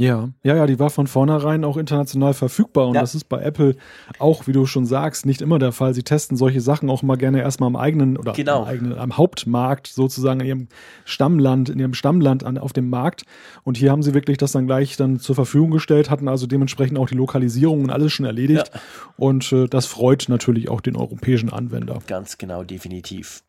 Ja, 0.00 0.28
ja, 0.44 0.54
ja, 0.54 0.66
die 0.68 0.78
war 0.78 0.90
von 0.90 1.08
vornherein 1.08 1.64
auch 1.64 1.76
international 1.76 2.32
verfügbar 2.32 2.86
und 2.86 2.94
ja. 2.94 3.00
das 3.00 3.16
ist 3.16 3.24
bei 3.24 3.42
Apple 3.42 3.74
auch, 4.20 4.46
wie 4.46 4.52
du 4.52 4.64
schon 4.64 4.86
sagst, 4.86 5.26
nicht 5.26 5.42
immer 5.42 5.58
der 5.58 5.72
Fall. 5.72 5.92
Sie 5.92 6.04
testen 6.04 6.36
solche 6.36 6.60
Sachen 6.60 6.88
auch 6.88 7.02
immer 7.02 7.16
gerne 7.16 7.40
erstmal 7.40 7.66
am 7.66 7.74
eigenen 7.74 8.16
oder 8.16 8.32
genau. 8.32 8.62
am, 8.62 8.68
eigenen, 8.68 8.96
am 8.96 9.16
Hauptmarkt 9.16 9.88
sozusagen 9.88 10.38
in 10.38 10.46
ihrem 10.46 10.68
Stammland, 11.04 11.68
in 11.68 11.80
ihrem 11.80 11.94
Stammland 11.94 12.44
an, 12.44 12.58
auf 12.58 12.72
dem 12.72 12.88
Markt. 12.88 13.24
Und 13.64 13.76
hier 13.76 13.90
haben 13.90 14.04
sie 14.04 14.14
wirklich 14.14 14.38
das 14.38 14.52
dann 14.52 14.68
gleich 14.68 14.96
dann 14.96 15.18
zur 15.18 15.34
Verfügung 15.34 15.72
gestellt, 15.72 16.10
hatten 16.10 16.28
also 16.28 16.46
dementsprechend 16.46 16.96
auch 16.96 17.08
die 17.08 17.16
Lokalisierung 17.16 17.82
und 17.82 17.90
alles 17.90 18.12
schon 18.12 18.24
erledigt. 18.24 18.70
Ja. 18.72 18.80
Und 19.16 19.50
äh, 19.50 19.66
das 19.66 19.86
freut 19.86 20.26
natürlich 20.28 20.68
auch 20.68 20.80
den 20.80 20.94
europäischen 20.94 21.52
Anwender. 21.52 21.98
Ganz 22.06 22.38
genau, 22.38 22.62
definitiv. 22.62 23.42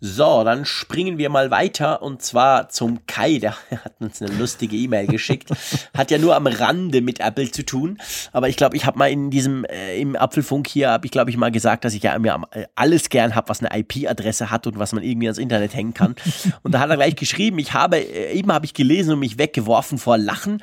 So, 0.00 0.44
dann 0.44 0.64
springen 0.64 1.18
wir 1.18 1.28
mal 1.28 1.50
weiter 1.50 2.02
und 2.02 2.22
zwar 2.22 2.68
zum 2.68 3.04
Kai. 3.06 3.38
Der 3.38 3.56
hat 3.70 3.94
uns 3.98 4.22
eine 4.22 4.32
lustige 4.36 4.76
E-Mail 4.76 5.08
geschickt. 5.08 5.50
Hat 5.92 6.12
ja 6.12 6.18
nur 6.18 6.36
am 6.36 6.46
Rande 6.46 7.00
mit 7.00 7.18
Apple 7.18 7.50
zu 7.50 7.64
tun. 7.66 7.98
Aber 8.30 8.48
ich 8.48 8.56
glaube, 8.56 8.76
ich 8.76 8.86
habe 8.86 8.96
mal 8.96 9.10
in 9.10 9.30
diesem, 9.30 9.64
äh, 9.64 10.00
im 10.00 10.14
Apfelfunk 10.14 10.68
hier, 10.68 10.90
habe 10.90 11.04
ich 11.04 11.10
glaube 11.10 11.30
ich 11.30 11.36
mal 11.36 11.50
gesagt, 11.50 11.84
dass 11.84 11.94
ich 11.94 12.04
ja 12.04 12.16
mir 12.16 12.40
äh, 12.52 12.66
alles 12.76 13.08
gern 13.08 13.34
habe, 13.34 13.48
was 13.48 13.60
eine 13.60 13.76
IP-Adresse 13.76 14.52
hat 14.52 14.68
und 14.68 14.78
was 14.78 14.92
man 14.92 15.02
irgendwie 15.02 15.26
ans 15.26 15.38
Internet 15.38 15.74
hängen 15.74 15.94
kann. 15.94 16.14
Und 16.62 16.72
da 16.72 16.78
hat 16.78 16.90
er 16.90 16.96
gleich 16.96 17.16
geschrieben, 17.16 17.58
ich 17.58 17.72
habe, 17.72 17.98
äh, 17.98 18.32
eben 18.38 18.52
habe 18.52 18.66
ich 18.66 18.74
gelesen 18.74 19.14
und 19.14 19.18
mich 19.18 19.36
weggeworfen 19.36 19.98
vor 19.98 20.16
Lachen 20.16 20.62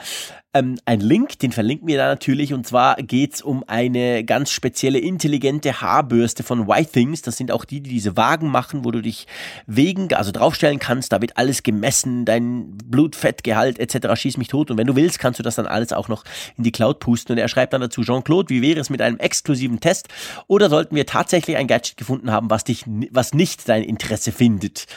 ähm, 0.55 0.79
ein 0.85 1.01
Link, 1.01 1.37
den 1.39 1.51
verlinken 1.51 1.87
wir 1.87 1.97
da 1.97 2.07
natürlich. 2.07 2.53
Und 2.53 2.65
zwar 2.65 2.95
geht's 2.95 3.41
um 3.41 3.63
eine 3.67 4.23
ganz 4.23 4.51
spezielle 4.51 4.99
intelligente 4.99 5.81
Haarbürste 5.81 6.43
von 6.43 6.67
White 6.67 6.93
Things. 6.93 7.21
Das 7.21 7.35
sind 7.35 7.51
auch 7.51 7.65
die, 7.65 7.81
die 7.81 7.89
diese 7.89 8.15
Wagen 8.15 8.49
machen, 8.49 8.85
wo 8.85 8.91
du 8.91 9.01
dich 9.01 9.27
wegen, 9.67 10.11
also 10.13 10.31
draufstellen 10.31 10.79
kannst. 10.79 11.11
Da 11.11 11.21
wird 11.21 11.37
alles 11.37 11.61
gemessen, 11.61 12.23
dein 12.23 12.77
Blutfettgehalt 12.85 13.79
etc. 13.79 14.19
Schieß 14.19 14.37
mich 14.37 14.47
tot. 14.47 14.71
Und 14.71 14.77
wenn 14.77 14.87
du 14.87 14.95
willst, 14.95 15.19
kannst 15.19 15.39
du 15.39 15.43
das 15.43 15.55
dann 15.55 15.67
alles 15.67 15.91
auch 15.91 16.07
noch 16.07 16.23
in 16.57 16.63
die 16.63 16.71
Cloud 16.71 16.99
pusten. 16.99 17.33
Und 17.33 17.37
er 17.37 17.49
schreibt 17.49 17.73
dann 17.73 17.81
dazu, 17.81 18.03
Jean-Claude, 18.03 18.49
wie 18.49 18.61
wäre 18.61 18.79
es 18.79 18.89
mit 18.89 19.01
einem 19.01 19.17
exklusiven 19.17 19.81
Test? 19.81 20.07
Oder 20.47 20.69
sollten 20.69 20.95
wir 20.95 21.05
tatsächlich 21.05 21.57
ein 21.57 21.67
Gadget 21.67 21.97
gefunden 21.97 22.31
haben, 22.31 22.49
was 22.49 22.63
dich, 22.63 22.85
was 23.11 23.33
nicht 23.33 23.67
dein 23.67 23.83
Interesse 23.83 24.31
findet? 24.31 24.87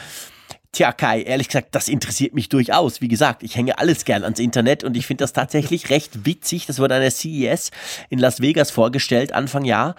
Tja, 0.71 0.93
Kai, 0.93 1.23
ehrlich 1.23 1.49
gesagt, 1.49 1.75
das 1.75 1.89
interessiert 1.89 2.35
mich 2.35 2.51
durchaus. 2.51 3.01
Wie 3.01 3.09
gesagt, 3.09 3.43
ich 3.43 3.57
hänge 3.57 3.79
alles 3.79 4.05
gern 4.05 4.23
ans 4.23 4.39
Internet 4.39 4.85
und 4.85 4.99
ich 4.99 5.07
finde 5.07 5.25
das 5.25 5.33
tatsächlich 5.33 5.89
recht 5.89 6.27
witzig. 6.27 6.67
Das 6.67 6.79
wurde 6.79 6.95
an 6.95 7.01
der 7.01 7.11
CES 7.11 7.71
in 8.11 8.19
Las 8.19 8.43
Vegas 8.43 8.71
vorgestellt, 8.71 9.33
Anfang 9.33 9.65
Jahr. 9.65 9.95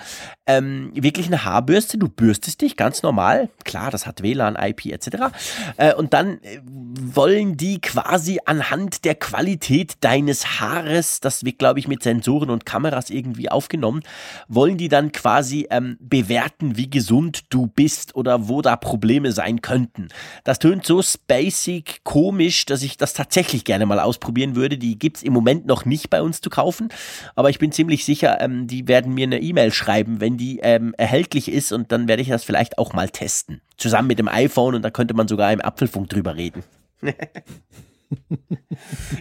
Ähm, 0.46 0.92
wirklich 0.94 1.26
eine 1.26 1.44
Haarbürste, 1.44 1.98
du 1.98 2.08
bürstest 2.08 2.62
dich 2.62 2.78
ganz 2.78 3.02
normal. 3.02 3.50
Klar, 3.66 3.90
das 3.90 4.06
hat 4.06 4.22
WLAN, 4.22 4.56
IP 4.56 4.88
etc. 4.88 5.34
Äh, 5.78 5.96
und 5.96 6.14
dann 6.14 6.40
äh, 6.44 6.60
wollen 6.64 7.58
die 7.58 7.82
quasi 7.82 8.40
anhand 8.46 9.06
der 9.06 9.16
Qualität 9.16 9.96
deines 10.02 10.60
Haares, 10.60 11.20
das 11.20 11.46
wird, 11.46 11.58
glaube 11.58 11.80
ich, 11.80 11.88
mit 11.88 12.04
Sensoren 12.04 12.52
und 12.52 12.66
Kameras 12.68 13.10
irgendwie 13.10 13.50
aufgenommen, 13.50 14.02
wollen 14.48 14.78
die 14.78 14.88
dann 14.88 15.12
quasi 15.12 15.68
ähm, 15.72 15.98
bewerten, 16.00 16.78
wie 16.78 16.90
gesund 16.90 17.46
du 17.50 17.68
bist 17.68 18.16
oder 18.16 18.48
wo 18.48 18.62
da 18.62 18.76
Probleme 18.76 19.32
sein 19.32 19.62
könnten. 19.62 20.10
Das 20.44 20.59
tönt 20.60 20.86
so 20.86 21.02
spacig, 21.02 22.02
komisch, 22.04 22.66
dass 22.66 22.84
ich 22.84 22.98
das 22.98 23.14
tatsächlich 23.14 23.64
gerne 23.66 23.86
mal 23.86 24.00
ausprobieren 24.00 24.56
würde. 24.56 24.78
Die 24.78 25.00
gibt's 25.00 25.24
im 25.24 25.34
Moment 25.34 25.66
noch 25.66 25.86
nicht 25.86 26.10
bei 26.10 26.22
uns 26.22 26.42
zu 26.42 26.50
kaufen, 26.50 26.90
aber 27.36 27.50
ich 27.50 27.60
bin 27.60 27.72
ziemlich 27.72 28.06
sicher, 28.06 28.40
ähm, 28.42 28.68
die 28.68 28.88
werden 28.88 29.14
mir 29.14 29.24
eine 29.24 29.42
E-Mail 29.42 29.74
schreiben, 29.74 30.22
wenn 30.22 30.38
die 30.38 30.60
ähm, 30.60 30.94
erhältlich 30.98 31.52
ist 31.52 31.72
und 31.72 31.92
dann 31.92 32.08
werde 32.08 32.22
ich 32.22 32.30
das 32.30 32.44
vielleicht 32.44 32.78
auch 32.78 32.94
mal 32.94 33.10
testen. 33.10 33.62
Zusammen 33.78 34.08
mit 34.08 34.20
dem 34.20 34.28
iPhone 34.28 34.76
und 34.76 34.82
da 34.82 34.92
könnte 34.92 35.14
man 35.14 35.28
sogar 35.28 35.52
im 35.52 35.62
Apfelfunk 35.62 36.10
drüber 36.10 36.36
reden. 36.36 36.64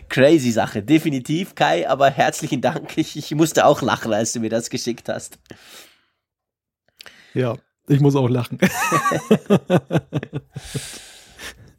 Crazy 0.09 0.51
Sache, 0.51 0.83
definitiv, 0.83 1.55
Kai, 1.55 1.89
aber 1.89 2.11
herzlichen 2.11 2.61
Dank. 2.61 2.97
Ich, 2.97 3.17
ich 3.17 3.35
musste 3.35 3.67
auch 3.67 3.83
lachen, 3.83 4.13
als 4.13 4.33
du 4.33 4.41
mir 4.41 4.51
das 4.51 4.71
geschickt 4.71 5.09
hast. 5.09 5.39
Ja, 7.35 7.57
ich 7.87 8.01
muss 8.01 8.17
auch 8.17 8.29
lachen. 8.29 8.59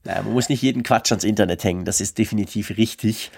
Naja, 0.03 0.21
man 0.23 0.33
muss 0.33 0.49
nicht 0.49 0.61
jeden 0.61 0.83
Quatsch 0.83 1.11
ans 1.11 1.23
Internet 1.23 1.63
hängen, 1.63 1.85
das 1.85 2.01
ist 2.01 2.17
definitiv 2.17 2.77
richtig. 2.77 3.31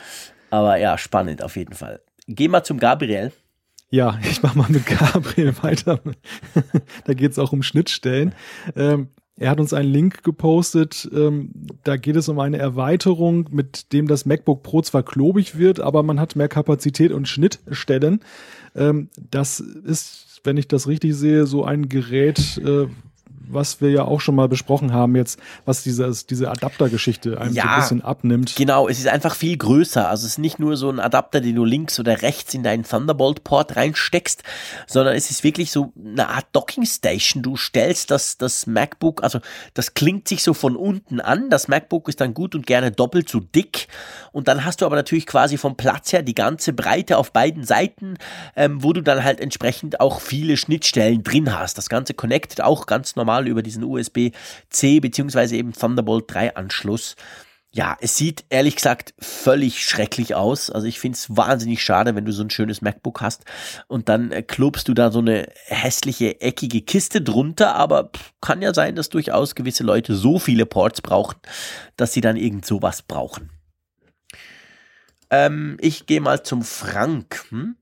Aber 0.50 0.78
ja, 0.78 0.98
spannend 0.98 1.44
auf 1.44 1.56
jeden 1.56 1.74
Fall. 1.74 2.02
Geh 2.28 2.48
mal 2.48 2.64
zum 2.64 2.80
Gabriel. 2.80 3.32
Ja, 3.90 4.20
ich 4.30 4.42
mache 4.42 4.58
mal 4.58 4.70
mit 4.70 4.86
Gabriel 4.86 5.54
weiter. 5.62 6.02
da 7.06 7.14
geht 7.14 7.32
es 7.32 7.40
auch 7.40 7.54
um 7.54 7.64
Schnittstellen. 7.64 8.34
Ähm, 8.76 9.10
er 9.38 9.50
hat 9.50 9.60
uns 9.60 9.74
einen 9.74 9.92
Link 9.92 10.24
gepostet. 10.24 11.10
Ähm, 11.14 11.52
da 11.84 11.98
geht 11.98 12.16
es 12.16 12.30
um 12.30 12.40
eine 12.40 12.58
Erweiterung, 12.58 13.50
mit 13.52 13.92
dem 13.92 14.08
das 14.08 14.26
MacBook 14.26 14.62
Pro 14.62 14.82
zwar 14.82 15.04
klobig 15.04 15.58
wird, 15.58 15.80
aber 15.80 16.04
man 16.04 16.20
hat 16.20 16.36
mehr 16.36 16.48
Kapazität 16.48 17.12
und 17.12 17.28
Schnittstellen. 17.28 18.20
Ähm, 18.76 19.10
das 19.32 19.60
ist, 19.60 20.42
wenn 20.44 20.58
ich 20.58 20.68
das 20.68 20.88
richtig 20.88 21.16
sehe, 21.16 21.46
so 21.46 21.64
ein 21.66 21.90
Gerät, 21.90 22.58
äh, 22.60 22.88
was 23.48 23.82
wir 23.82 23.90
ja 23.90 24.04
auch 24.06 24.22
schon 24.22 24.36
mal 24.36 24.48
besprochen 24.48 24.94
haben 24.94 25.16
jetzt, 25.16 25.40
was 25.66 25.84
dieses, 25.84 26.26
diese 26.26 26.50
Adaptergeschichte 26.50 27.40
einem 27.40 27.54
ja, 27.54 27.64
so 27.64 27.70
ein 27.70 27.80
bisschen 27.82 28.02
abnimmt. 28.02 28.56
Genau, 28.56 28.88
es 28.88 29.00
ist 29.00 29.08
einfach 29.08 29.36
viel 29.36 29.58
größer. 29.58 30.10
Also 30.10 30.26
es 30.26 30.34
ist 30.34 30.40
nicht 30.40 30.60
nur 30.60 30.78
so 30.78 30.90
ein 30.90 31.00
Adapter, 31.00 31.42
den 31.42 31.56
du 31.56 31.66
links 31.66 32.00
oder 32.00 32.22
rechts 32.22 32.54
in 32.54 32.64
deinen 32.64 32.84
Thunderbolt-Port 32.84 33.76
reinsteckst, 33.76 34.44
sondern 34.88 35.16
es 35.16 35.30
ist 35.32 35.44
wirklich 35.44 35.72
so 35.72 35.94
eine 36.04 36.30
Art 36.30 36.48
Docking 36.54 36.86
Station. 36.86 37.44
Du 37.44 37.58
stellst 37.58 38.12
das, 38.12 38.38
das 38.38 38.68
MacBook, 38.68 39.24
also 39.24 39.40
das 39.74 39.94
klingt 39.94 40.28
sich 40.28 40.44
so 40.44 40.54
von 40.54 40.76
unten 40.76 41.20
an. 41.20 41.50
Das 41.50 41.68
MacBook 41.68 42.08
ist 42.10 42.22
dann 42.22 42.34
gut 42.34 42.56
und 42.56 42.66
gerne 42.68 42.92
doppelt 42.92 43.30
so 43.30 43.40
dick. 43.40 43.88
Und 44.32 44.48
dann 44.48 44.66
hast 44.66 44.82
du 44.82 44.86
aber 44.86 44.96
natürlich 44.96 45.26
quasi 45.26 45.58
vom 45.58 45.76
Platz 45.76 46.14
her 46.14 46.22
die 46.22 46.36
ganze 46.36 46.74
Breite 46.74 47.18
auf 47.18 47.32
beiden 47.32 47.64
Seiten, 47.64 48.16
ähm, 48.56 48.84
wo 48.84 48.94
du 48.94 49.02
dann 49.02 49.24
halt 49.24 49.40
entsprechend 49.40 50.00
auch 50.00 50.22
viele 50.22 50.58
Schnittstellen 50.58 51.24
drin 51.24 51.58
hast. 51.58 51.78
Das 51.78 51.90
Ganze 51.90 52.14
connectet 52.14 52.62
auch 52.62 52.86
ganz 52.86 53.16
normal 53.16 53.31
über 53.40 53.64
diesen 53.64 53.84
USB-C 53.84 55.00
beziehungsweise 55.00 55.56
eben 55.56 55.74
Thunderbolt 55.74 56.26
3 56.28 56.56
Anschluss. 56.56 57.16
Ja, 57.74 57.98
es 58.02 58.18
sieht 58.18 58.44
ehrlich 58.50 58.76
gesagt 58.76 59.14
völlig 59.18 59.86
schrecklich 59.86 60.36
aus. 60.36 60.70
Also 60.70 60.88
ich 60.88 61.00
finde 61.00 61.16
es 61.16 61.38
wahnsinnig 61.38 61.82
schade, 61.82 62.16
wenn 62.16 62.26
du 62.26 62.34
so 62.34 62.44
ein 62.44 62.50
schönes 62.50 62.82
MacBook 62.82 63.22
hast 63.22 63.46
und 63.88 64.10
dann 64.10 64.34
äh, 64.34 64.44
klobst 64.44 64.90
du 64.90 64.94
da 64.94 65.10
so 65.10 65.20
eine 65.20 65.48
hässliche, 65.68 66.42
eckige 66.42 66.82
Kiste 66.82 67.22
drunter. 67.22 67.76
Aber 67.76 68.12
kann 68.42 68.62
ja 68.62 68.74
sein, 68.74 68.96
dass 68.96 69.08
durchaus 69.08 69.56
gewisse 69.56 69.84
Leute 69.84 70.16
so 70.16 70.38
viele 70.38 70.66
Ports 70.66 71.02
brauchen, 71.02 71.38
dass 71.96 72.12
sie 72.12 72.20
dann 72.20 72.36
irgend 72.36 72.66
sowas 72.66 73.04
brauchen. 73.04 73.52
Ähm, 75.30 75.78
ich 75.80 76.06
gehe 76.08 76.20
mal 76.20 76.44
zum 76.44 76.64
Frank. 76.64 77.46
Hm? 77.52 77.78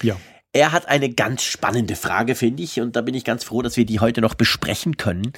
Ja. 0.00 0.16
Er 0.54 0.72
hat 0.72 0.86
eine 0.86 1.08
ganz 1.08 1.42
spannende 1.44 1.96
Frage, 1.96 2.34
finde 2.34 2.62
ich, 2.62 2.78
und 2.80 2.94
da 2.94 3.00
bin 3.00 3.14
ich 3.14 3.24
ganz 3.24 3.42
froh, 3.42 3.62
dass 3.62 3.78
wir 3.78 3.86
die 3.86 4.00
heute 4.00 4.20
noch 4.20 4.34
besprechen 4.34 4.98
können. 4.98 5.32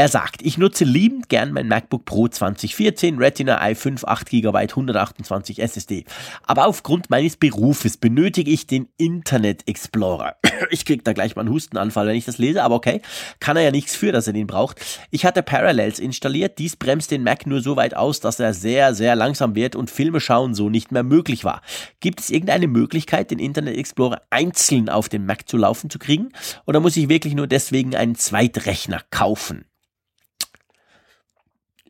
Er 0.00 0.08
sagt, 0.08 0.40
ich 0.40 0.56
nutze 0.56 0.84
liebend 0.84 1.28
gern 1.28 1.52
mein 1.52 1.68
MacBook 1.68 2.06
Pro 2.06 2.26
2014 2.26 3.18
Retina 3.18 3.62
i5 3.62 4.06
8 4.06 4.30
GB 4.30 4.56
128 4.56 5.60
SSD. 5.60 6.06
Aber 6.42 6.68
aufgrund 6.68 7.10
meines 7.10 7.36
Berufes 7.36 7.98
benötige 7.98 8.50
ich 8.50 8.66
den 8.66 8.88
Internet 8.96 9.68
Explorer. 9.68 10.36
Ich 10.70 10.84
krieg 10.84 11.04
da 11.04 11.14
gleich 11.14 11.36
mal 11.36 11.42
einen 11.42 11.50
Hustenanfall, 11.50 12.06
wenn 12.06 12.16
ich 12.16 12.26
das 12.26 12.38
lese, 12.38 12.62
aber 12.62 12.76
okay. 12.76 13.00
Kann 13.40 13.56
er 13.56 13.62
ja 13.62 13.70
nichts 13.70 13.96
für, 13.96 14.12
dass 14.12 14.26
er 14.26 14.34
den 14.34 14.46
braucht. 14.46 14.80
Ich 15.10 15.24
hatte 15.24 15.42
Parallels 15.42 15.98
installiert. 15.98 16.58
Dies 16.58 16.76
bremst 16.76 17.10
den 17.10 17.22
Mac 17.22 17.46
nur 17.46 17.60
so 17.60 17.76
weit 17.76 17.94
aus, 17.94 18.20
dass 18.20 18.40
er 18.40 18.54
sehr, 18.54 18.94
sehr 18.94 19.16
langsam 19.16 19.54
wird 19.54 19.74
und 19.74 19.90
Filme 19.90 20.20
schauen 20.20 20.54
so 20.54 20.70
nicht 20.70 20.92
mehr 20.92 21.02
möglich 21.02 21.44
war. 21.44 21.62
Gibt 22.00 22.20
es 22.20 22.30
irgendeine 22.30 22.68
Möglichkeit, 22.68 23.30
den 23.30 23.38
Internet 23.38 23.76
Explorer 23.76 24.22
einzeln 24.30 24.88
auf 24.88 25.08
dem 25.08 25.26
Mac 25.26 25.48
zu 25.48 25.56
laufen 25.56 25.90
zu 25.90 25.98
kriegen? 25.98 26.28
Oder 26.66 26.80
muss 26.80 26.96
ich 26.96 27.08
wirklich 27.08 27.34
nur 27.34 27.46
deswegen 27.46 27.96
einen 27.96 28.14
Zweitrechner 28.14 29.02
kaufen? 29.10 29.64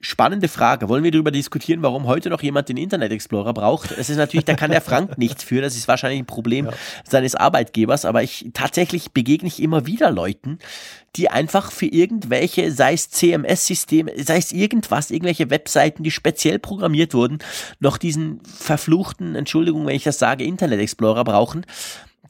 Spannende 0.02 0.48
Frage. 0.48 0.89
Wollen 0.89 1.05
wir 1.05 1.10
darüber 1.10 1.31
diskutieren, 1.31 1.82
warum 1.82 2.06
heute 2.06 2.31
noch 2.31 2.43
jemand 2.43 2.70
den 2.70 2.78
Internet 2.78 3.12
Explorer 3.12 3.52
braucht? 3.52 3.90
Es 3.93 4.09
ist 4.09 4.16
natürlich, 4.16 4.47
da 4.47 4.55
kann 4.55 4.70
der 4.70 4.81
Frank 4.81 5.18
nichts 5.18 5.44
für. 5.44 5.60
Das 5.60 5.77
ist 5.77 5.89
wahrscheinlich 5.89 6.20
ein 6.20 6.27
Problem 6.27 6.66
ja. 6.66 6.72
seines 7.05 7.35
Arbeitgebers. 7.35 8.06
Aber 8.06 8.22
ich 8.22 8.48
tatsächlich 8.55 9.12
begegne 9.12 9.48
ich 9.48 9.62
immer 9.62 9.85
wieder 9.85 10.10
Leuten, 10.10 10.59
die 11.16 11.28
einfach 11.28 11.70
für 11.70 11.85
irgendwelche, 11.85 12.72
sei 12.72 12.94
es 12.94 13.10
CMS-Systeme, 13.10 14.12
sei 14.16 14.39
es 14.39 14.52
irgendwas, 14.52 15.10
irgendwelche 15.10 15.51
Webseiten, 15.51 16.02
die 16.02 16.10
speziell 16.10 16.59
programmiert 16.59 17.12
wurden, 17.12 17.39
noch 17.78 17.98
diesen 17.98 18.40
verfluchten, 18.44 19.35
Entschuldigung, 19.35 19.86
wenn 19.86 19.97
ich 19.97 20.05
das 20.05 20.18
sage, 20.18 20.44
Internet 20.44 20.81
Explorer 20.81 21.24
brauchen 21.24 21.66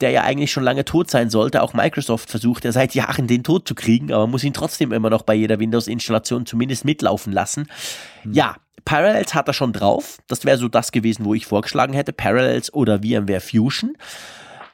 der 0.01 0.11
ja 0.11 0.23
eigentlich 0.23 0.51
schon 0.51 0.63
lange 0.63 0.85
tot 0.85 1.09
sein 1.09 1.29
sollte. 1.29 1.61
Auch 1.61 1.73
Microsoft 1.73 2.29
versucht 2.29 2.65
ja 2.65 2.71
seit 2.71 2.95
Jahren 2.95 3.27
den 3.27 3.43
Tod 3.43 3.67
zu 3.67 3.75
kriegen, 3.75 4.11
aber 4.11 4.27
muss 4.27 4.43
ihn 4.43 4.53
trotzdem 4.53 4.91
immer 4.91 5.09
noch 5.09 5.21
bei 5.21 5.33
jeder 5.33 5.59
Windows-Installation 5.59 6.45
zumindest 6.45 6.85
mitlaufen 6.85 7.31
lassen. 7.31 7.67
Hm. 8.23 8.33
Ja, 8.33 8.55
Parallels 8.85 9.33
hat 9.33 9.47
er 9.47 9.53
schon 9.53 9.73
drauf. 9.73 10.19
Das 10.27 10.45
wäre 10.45 10.57
so 10.57 10.67
das 10.67 10.91
gewesen, 10.91 11.25
wo 11.25 11.33
ich 11.33 11.45
vorgeschlagen 11.45 11.93
hätte. 11.93 12.13
Parallels 12.13 12.73
oder 12.73 12.99
VMware 12.99 13.41
Fusion. 13.41 13.95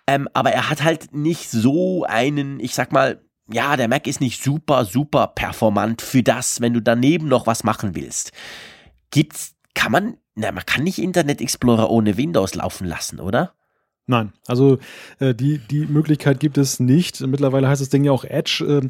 Ähm, 0.08 0.30
aber 0.34 0.52
er 0.52 0.70
hat 0.70 0.84
halt 0.84 1.14
nicht 1.14 1.50
so 1.50 2.06
einen, 2.06 2.60
ich 2.60 2.74
sag 2.74 2.92
mal, 2.92 3.22
ja, 3.52 3.76
der 3.78 3.88
Mac 3.88 4.08
ist 4.08 4.22
nicht 4.22 4.44
super, 4.44 4.86
super 4.86 5.28
performant 5.28 6.02
für 6.02 6.24
das, 6.24 6.62
wenn 6.62 6.74
du 6.74 6.82
daneben 6.82 7.28
noch 7.28 7.48
was 7.48 7.64
machen 7.64 7.96
willst. 7.96 8.32
Gibt's, 9.12 9.56
kann 9.74 9.92
man, 9.92 10.18
na, 10.36 10.52
man 10.52 10.66
kann 10.66 10.84
nicht 10.84 11.00
Internet 11.00 11.42
Explorer 11.42 11.90
ohne 11.90 12.18
Windows 12.18 12.56
laufen 12.56 12.88
lassen, 12.88 13.20
oder? 13.20 13.54
Nein, 14.08 14.32
also 14.48 14.80
äh, 15.20 15.36
die, 15.36 15.58
die 15.60 15.86
Möglichkeit 15.86 16.40
gibt 16.40 16.58
es 16.58 16.80
nicht. 16.80 17.20
Mittlerweile 17.22 17.68
heißt 17.68 17.82
das 17.82 17.90
Ding 17.90 18.06
ja 18.06 18.14
auch 18.14 18.24
Edge. 18.24 18.82
Äh, 18.84 18.90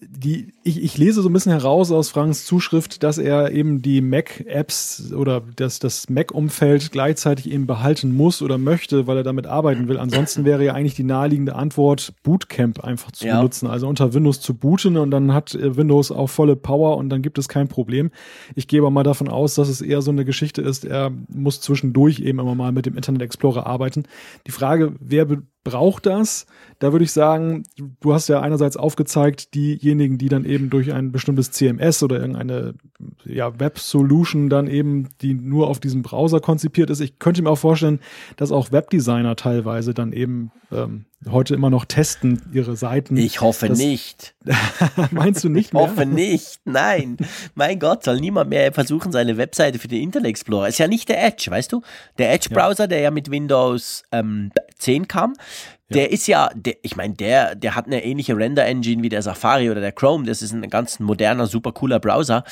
die, 0.00 0.54
ich, 0.62 0.82
ich 0.82 0.98
lese 0.98 1.22
so 1.22 1.28
ein 1.28 1.32
bisschen 1.32 1.52
heraus 1.52 1.90
aus 1.90 2.10
Franks 2.10 2.44
Zuschrift, 2.44 3.02
dass 3.02 3.16
er 3.16 3.52
eben 3.52 3.80
die 3.80 4.02
Mac-Apps 4.02 5.12
oder 5.12 5.42
das, 5.56 5.78
das 5.78 6.10
Mac-Umfeld 6.10 6.92
gleichzeitig 6.92 7.50
eben 7.50 7.66
behalten 7.66 8.14
muss 8.14 8.42
oder 8.42 8.58
möchte, 8.58 9.06
weil 9.06 9.16
er 9.16 9.22
damit 9.22 9.46
arbeiten 9.46 9.88
will. 9.88 9.98
Ansonsten 9.98 10.44
wäre 10.44 10.64
ja 10.64 10.74
eigentlich 10.74 10.94
die 10.94 11.04
naheliegende 11.04 11.54
Antwort, 11.54 12.12
Bootcamp 12.22 12.84
einfach 12.84 13.10
zu 13.12 13.26
ja. 13.26 13.36
benutzen, 13.36 13.68
also 13.68 13.88
unter 13.88 14.12
Windows 14.12 14.40
zu 14.40 14.54
booten 14.54 14.98
und 14.98 15.10
dann 15.10 15.32
hat 15.32 15.54
äh, 15.54 15.76
Windows 15.76 16.12
auch 16.12 16.28
volle 16.28 16.56
Power 16.56 16.98
und 16.98 17.08
dann 17.08 17.22
gibt 17.22 17.38
es 17.38 17.48
kein 17.48 17.68
Problem. 17.68 18.10
Ich 18.54 18.68
gehe 18.68 18.80
aber 18.80 18.90
mal 18.90 19.02
davon 19.02 19.28
aus, 19.28 19.54
dass 19.54 19.68
es 19.68 19.80
eher 19.80 20.02
so 20.02 20.10
eine 20.10 20.26
Geschichte 20.26 20.60
ist, 20.60 20.84
er 20.84 21.10
muss 21.28 21.60
zwischendurch 21.62 22.20
eben 22.20 22.38
immer 22.38 22.54
mal 22.54 22.72
mit 22.72 22.84
dem 22.84 22.96
Internet 22.96 23.22
Explorer 23.22 23.66
arbeiten. 23.66 24.04
Die 24.46 24.52
Frage, 24.52 24.92
wer 25.00 25.26
braucht 25.64 26.06
das? 26.06 26.46
Da 26.78 26.92
würde 26.92 27.04
ich 27.04 27.12
sagen, 27.12 27.64
du 28.00 28.14
hast 28.14 28.28
ja 28.28 28.40
einerseits 28.40 28.76
aufgezeigt, 28.76 29.54
diejenigen, 29.54 30.18
die 30.18 30.28
dann 30.28 30.44
eben 30.50 30.68
durch 30.68 30.92
ein 30.92 31.12
bestimmtes 31.12 31.50
CMS 31.52 32.02
oder 32.02 32.20
irgendeine 32.20 32.74
ja, 33.24 33.58
Web-Solution 33.58 34.50
dann 34.50 34.66
eben, 34.66 35.08
die 35.22 35.34
nur 35.34 35.68
auf 35.68 35.80
diesem 35.80 36.02
Browser 36.02 36.40
konzipiert 36.40 36.90
ist. 36.90 37.00
Ich 37.00 37.18
könnte 37.18 37.42
mir 37.42 37.50
auch 37.50 37.58
vorstellen, 37.58 38.00
dass 38.36 38.52
auch 38.52 38.72
Webdesigner 38.72 39.36
teilweise 39.36 39.94
dann 39.94 40.12
eben 40.12 40.50
ähm, 40.72 41.06
heute 41.30 41.54
immer 41.54 41.70
noch 41.70 41.84
testen 41.84 42.42
ihre 42.52 42.76
Seiten. 42.76 43.16
Ich 43.16 43.40
hoffe 43.40 43.68
das, 43.68 43.78
nicht. 43.78 44.34
meinst 45.10 45.44
du 45.44 45.48
nicht 45.48 45.68
ich 45.68 45.72
mehr? 45.72 45.82
hoffe 45.82 46.06
nicht. 46.06 46.60
Nein. 46.64 47.16
Mein 47.54 47.78
Gott, 47.78 48.04
soll 48.04 48.20
niemand 48.20 48.50
mehr 48.50 48.72
versuchen, 48.72 49.12
seine 49.12 49.36
Webseite 49.36 49.78
für 49.78 49.88
den 49.88 50.02
Internet 50.02 50.30
Explorer. 50.30 50.68
Ist 50.68 50.78
ja 50.78 50.88
nicht 50.88 51.08
der 51.08 51.24
Edge, 51.24 51.50
weißt 51.50 51.72
du? 51.72 51.82
Der 52.18 52.32
Edge-Browser, 52.32 52.84
ja. 52.84 52.88
der 52.88 53.00
ja 53.00 53.10
mit 53.10 53.30
Windows 53.30 54.02
ähm, 54.12 54.50
10 54.78 55.08
kam, 55.08 55.34
der 55.90 56.12
ist 56.12 56.26
ja, 56.28 56.50
der, 56.54 56.76
ich 56.82 56.96
meine, 56.96 57.14
der, 57.14 57.54
der 57.54 57.74
hat 57.74 57.86
eine 57.86 58.04
ähnliche 58.04 58.36
Render-Engine 58.36 59.02
wie 59.02 59.08
der 59.08 59.22
Safari 59.22 59.70
oder 59.70 59.80
der 59.80 59.92
Chrome. 59.92 60.24
Das 60.24 60.40
ist 60.40 60.52
ein 60.52 60.68
ganz 60.70 61.00
moderner, 61.00 61.46
super 61.46 61.72
cooler 61.72 61.98
Browser. 61.98 62.44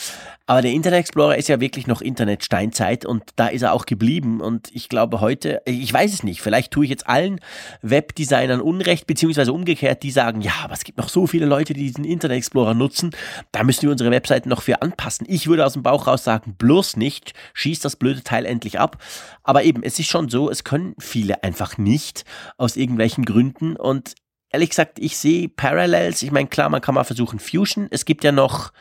Aber 0.47 0.63
der 0.63 0.73
Internet 0.73 1.01
Explorer 1.01 1.37
ist 1.37 1.49
ja 1.49 1.61
wirklich 1.61 1.87
noch 1.87 2.01
Internet-Steinzeit 2.01 3.05
und 3.05 3.23
da 3.37 3.49
ist 3.49 3.63
er 3.63 3.75
auch 3.75 3.87
geblieben. 3.87 4.41
Und 4.41 4.71
ich 4.75 4.89
glaube 4.89 5.21
heute, 5.21 5.61
ich 5.67 5.93
weiß 5.93 6.13
es 6.13 6.23
nicht, 6.23 6.41
vielleicht 6.41 6.73
tue 6.73 6.85
ich 6.85 6.91
jetzt 6.91 7.07
allen 7.07 7.39
Webdesignern 7.83 8.61
Unrecht, 8.61 9.07
beziehungsweise 9.07 9.53
umgekehrt, 9.53 10.03
die 10.03 10.11
sagen, 10.11 10.41
ja, 10.41 10.53
aber 10.65 10.73
es 10.73 10.85
gibt 10.85 10.99
noch 10.99 11.11
so 11.11 11.27
viele 11.27 11.47
Leute, 11.47 11.75
die 11.75 11.83
diesen 11.83 12.05
Internet 12.05 12.39
Explorer 12.39 12.75
nutzen. 12.75 13.11
Da 13.53 13.63
müssen 13.63 13.83
wir 13.83 13.91
unsere 13.91 14.11
Webseiten 14.11 14.49
noch 14.49 14.63
für 14.63 14.83
anpassen. 14.83 15.27
Ich 15.29 15.47
würde 15.47 15.67
aus 15.67 15.75
dem 15.75 15.83
Bauch 15.83 16.07
raus 16.07 16.25
sagen, 16.25 16.55
bloß 16.57 16.97
nicht, 16.97 17.35
schieß 17.53 17.81
das 17.81 17.97
blöde 17.97 18.23
Teil 18.23 18.47
endlich 18.47 18.81
ab. 18.81 18.97
Aber 19.45 19.65
eben, 19.65 19.83
es 19.83 19.99
ist 19.99 20.09
schon 20.09 20.29
so, 20.29 20.51
es 20.51 20.65
können 20.65 20.95
viele 20.99 21.43
einfach 21.45 21.79
nicht 21.79 22.25
aus 22.57 22.77
irgendwelchen 22.77 23.25
Gründen. 23.29 23.77
Und 23.77 24.15
ehrlich 24.51 24.71
gesagt, 24.71 24.99
ich 24.99 25.17
sehe 25.17 25.49
Parallels. 25.49 26.23
Ich 26.23 26.33
meine, 26.33 26.49
klar, 26.49 26.69
man 26.71 26.81
kann 26.81 26.95
mal 26.95 27.05
versuchen 27.05 27.39
Fusion. 27.39 27.89
Es 27.91 28.05
gibt 28.05 28.25
ja 28.25 28.33
noch, 28.33 28.73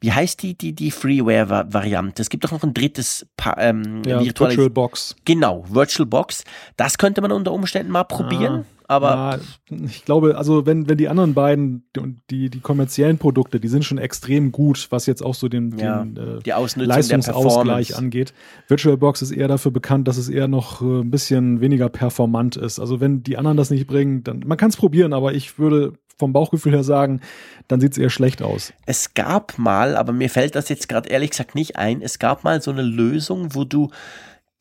wie 0.00 0.12
heißt 0.12 0.42
die, 0.42 0.56
die, 0.56 0.74
die 0.74 0.90
Freeware-Variante? 0.90 2.22
Es 2.22 2.30
gibt 2.30 2.44
doch 2.44 2.50
noch 2.50 2.62
ein 2.62 2.74
drittes 2.74 3.26
pa 3.36 3.54
ähm, 3.58 4.02
ja, 4.04 4.20
Virtual 4.20 4.70
Box. 4.70 5.14
Genau, 5.24 5.64
Virtual 5.68 6.06
Box. 6.06 6.44
Das 6.76 6.98
könnte 6.98 7.20
man 7.20 7.32
unter 7.32 7.52
Umständen 7.52 7.92
mal 7.92 8.04
probieren. 8.04 8.64
Ah 8.66 8.71
aber 8.92 9.38
ja, 9.70 9.76
ich 9.84 10.04
glaube, 10.04 10.36
also 10.36 10.66
wenn, 10.66 10.88
wenn 10.88 10.98
die 10.98 11.08
anderen 11.08 11.34
beiden, 11.34 11.84
die, 12.30 12.50
die 12.50 12.60
kommerziellen 12.60 13.18
Produkte, 13.18 13.60
die 13.60 13.68
sind 13.68 13.84
schon 13.84 13.98
extrem 13.98 14.52
gut, 14.52 14.88
was 14.90 15.06
jetzt 15.06 15.22
auch 15.22 15.34
so 15.34 15.48
den, 15.48 15.76
ja, 15.78 16.04
den 16.04 16.16
äh, 16.16 16.84
Leistungsausgleich 16.84 17.96
angeht. 17.96 18.32
VirtualBox 18.68 19.22
ist 19.22 19.30
eher 19.30 19.48
dafür 19.48 19.70
bekannt, 19.70 20.08
dass 20.08 20.16
es 20.16 20.28
eher 20.28 20.48
noch 20.48 20.82
äh, 20.82 21.00
ein 21.00 21.10
bisschen 21.10 21.60
weniger 21.60 21.88
performant 21.88 22.56
ist. 22.56 22.78
Also 22.78 23.00
wenn 23.00 23.22
die 23.22 23.36
anderen 23.36 23.56
das 23.56 23.70
nicht 23.70 23.86
bringen, 23.86 24.22
dann 24.24 24.40
man 24.46 24.58
kann 24.58 24.70
es 24.70 24.76
probieren, 24.76 25.12
aber 25.12 25.34
ich 25.34 25.58
würde 25.58 25.94
vom 26.18 26.32
Bauchgefühl 26.32 26.72
her 26.72 26.84
sagen, 26.84 27.20
dann 27.68 27.80
sieht 27.80 27.92
es 27.92 27.98
eher 27.98 28.10
schlecht 28.10 28.42
aus. 28.42 28.72
Es 28.86 29.14
gab 29.14 29.58
mal, 29.58 29.96
aber 29.96 30.12
mir 30.12 30.30
fällt 30.30 30.54
das 30.54 30.68
jetzt 30.68 30.88
gerade 30.88 31.08
ehrlich 31.08 31.30
gesagt 31.30 31.54
nicht 31.54 31.76
ein, 31.76 32.00
es 32.00 32.18
gab 32.20 32.44
mal 32.44 32.62
so 32.62 32.70
eine 32.70 32.82
Lösung, 32.82 33.54
wo 33.54 33.64
du 33.64 33.90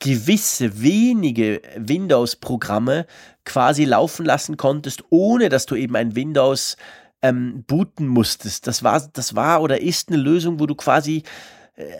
gewisse 0.02 0.82
wenige 0.82 1.62
Windows-Programme 1.78 3.06
quasi 3.46 3.86
laufen 3.86 4.26
lassen 4.26 4.58
konntest, 4.58 5.04
ohne 5.10 5.48
dass 5.48 5.66
du 5.68 5.76
eben 5.76 5.96
ein 5.96 6.16
Windows 6.16 6.76
ähm, 7.22 7.64
booten 7.68 8.08
musstest. 8.08 8.68
Das 8.68 8.84
war, 8.84 9.08
das 9.14 9.36
war 9.36 9.62
oder 9.62 9.80
ist 9.80 10.10
eine 10.10 10.18
Lösung, 10.18 10.60
wo 10.60 10.66
du 10.66 10.76
quasi 10.76 11.24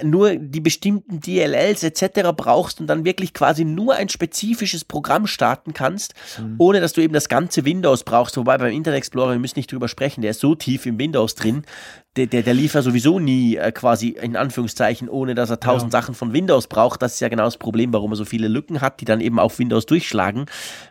nur 0.04 0.36
die 0.36 0.60
bestimmten 0.60 1.20
DLLs 1.20 1.84
etc. 1.84 2.30
brauchst 2.36 2.82
und 2.82 2.88
dann 2.88 3.06
wirklich 3.06 3.34
quasi 3.34 3.64
nur 3.66 3.96
ein 3.96 4.10
spezifisches 4.10 4.86
Programm 4.86 5.28
starten 5.28 5.74
kannst, 5.74 6.14
mhm. 6.38 6.56
ohne 6.58 6.82
dass 6.82 6.94
du 6.94 7.02
eben 7.02 7.14
das 7.14 7.30
ganze 7.30 7.66
Windows 7.66 8.04
brauchst. 8.04 8.38
Wobei 8.38 8.58
beim 8.58 8.72
Internet 8.72 8.98
Explorer, 8.98 9.32
wir 9.32 9.40
müssen 9.40 9.60
nicht 9.60 9.72
drüber 9.72 9.88
sprechen, 9.88 10.22
der 10.22 10.32
ist 10.32 10.40
so 10.40 10.56
tief 10.56 10.86
im 10.86 11.00
Windows 11.00 11.36
drin, 11.36 11.64
der, 12.18 12.28
der, 12.28 12.44
der 12.44 12.54
lief 12.54 12.74
ja 12.74 12.82
sowieso 12.82 13.20
nie 13.20 13.56
äh, 13.56 13.72
quasi 13.72 14.10
in 14.10 14.36
Anführungszeichen, 14.36 15.08
ohne 15.08 15.36
dass 15.36 15.50
er 15.50 15.60
tausend 15.60 15.94
ja. 15.94 16.02
Sachen 16.02 16.16
von 16.16 16.34
Windows 16.34 16.68
braucht. 16.68 17.02
Das 17.02 17.14
ist 17.14 17.20
ja 17.22 17.30
genau 17.30 17.46
das 17.46 17.58
Problem, 17.58 17.94
warum 17.94 18.12
er 18.12 18.18
so 18.18 18.26
viele 18.26 18.50
Lücken 18.50 18.82
hat, 18.82 19.00
die 19.00 19.06
dann 19.06 19.22
eben 19.22 19.40
auf 19.40 19.60
Windows 19.60 19.86
durchschlagen. 19.86 20.46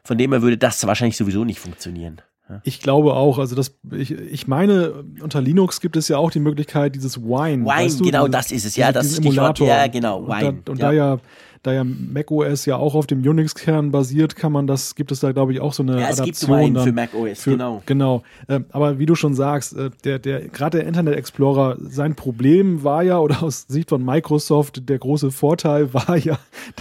Von 0.04 0.16
dem 0.16 0.32
her 0.32 0.40
würde 0.40 0.56
das 0.56 0.86
wahrscheinlich 0.86 1.18
sowieso 1.18 1.44
nicht 1.44 1.60
funktionieren. 1.60 2.22
Ich 2.64 2.80
glaube 2.80 3.14
auch, 3.14 3.38
also 3.38 3.54
das, 3.54 3.78
ich, 3.92 4.10
ich 4.10 4.46
meine, 4.46 5.04
unter 5.22 5.40
Linux 5.40 5.80
gibt 5.80 5.96
es 5.96 6.08
ja 6.08 6.18
auch 6.18 6.30
die 6.30 6.40
Möglichkeit, 6.40 6.94
dieses 6.94 7.22
Wine. 7.22 7.64
Wine, 7.64 7.66
weißt 7.66 8.00
du, 8.00 8.04
genau, 8.04 8.28
das 8.28 8.50
ist 8.52 8.64
es, 8.64 8.76
ja, 8.76 8.92
das 8.92 9.18
Emulator. 9.18 9.68
Ja, 9.68 9.86
genau, 9.86 10.26
Wine. 10.26 10.48
Und 10.48 10.68
da, 10.68 10.72
und 10.72 10.78
ja. 10.78 10.86
da 10.86 10.92
ja 10.92 11.18
da 11.62 11.74
ja 11.74 11.84
macOS 11.84 12.64
ja 12.64 12.76
auch 12.76 12.94
auf 12.94 13.06
dem 13.06 13.20
Unix-Kern 13.20 13.90
basiert, 13.90 14.34
kann 14.34 14.50
man 14.50 14.66
das, 14.66 14.94
gibt 14.94 15.12
es 15.12 15.20
da, 15.20 15.32
glaube 15.32 15.52
ich, 15.52 15.60
auch 15.60 15.74
so 15.74 15.82
eine 15.82 16.00
ja, 16.00 16.08
es 16.08 16.20
Adaption. 16.20 16.64
Gibt 16.64 16.76
dann 16.76 16.84
für 16.84 16.92
macOS, 16.92 17.44
genau. 17.44 17.82
Genau. 17.84 18.22
Äh, 18.48 18.60
aber 18.70 18.98
wie 18.98 19.06
du 19.06 19.14
schon 19.14 19.34
sagst, 19.34 19.76
äh, 19.76 19.90
der, 20.04 20.18
der, 20.18 20.48
gerade 20.48 20.78
der 20.78 20.86
Internet 20.86 21.16
Explorer, 21.16 21.76
sein 21.78 22.14
Problem 22.14 22.82
war 22.82 23.02
ja, 23.02 23.18
oder 23.18 23.42
aus 23.42 23.66
Sicht 23.68 23.90
von 23.90 24.02
Microsoft, 24.02 24.88
der 24.88 24.98
große 24.98 25.30
Vorteil 25.30 25.92
war 25.94 26.16
ja, 26.16 26.38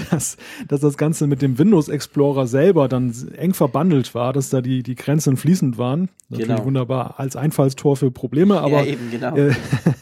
dass, 0.10 0.38
dass 0.68 0.80
das 0.80 0.98
Ganze 0.98 1.28
mit 1.28 1.42
dem 1.42 1.58
Windows 1.58 1.90
Explorer 1.90 2.48
selber 2.48 2.88
dann 2.88 3.14
eng 3.36 3.54
verbandelt 3.54 4.16
war, 4.16 4.32
dass 4.32 4.50
da 4.50 4.62
die, 4.62 4.82
die 4.84 4.96
Grenzen 4.96 5.36
fließend 5.36 5.78
waren. 5.78 6.10
Natürlich 6.30 6.56
genau. 6.56 6.66
wunderbar 6.66 7.16
als 7.20 7.36
Einfallstor 7.36 7.98
für 7.98 8.12
Probleme, 8.12 8.62
aber 8.62 8.84
ja, 8.84 8.86
eben, 8.86 9.10
genau. 9.12 9.36
äh, 9.36 9.52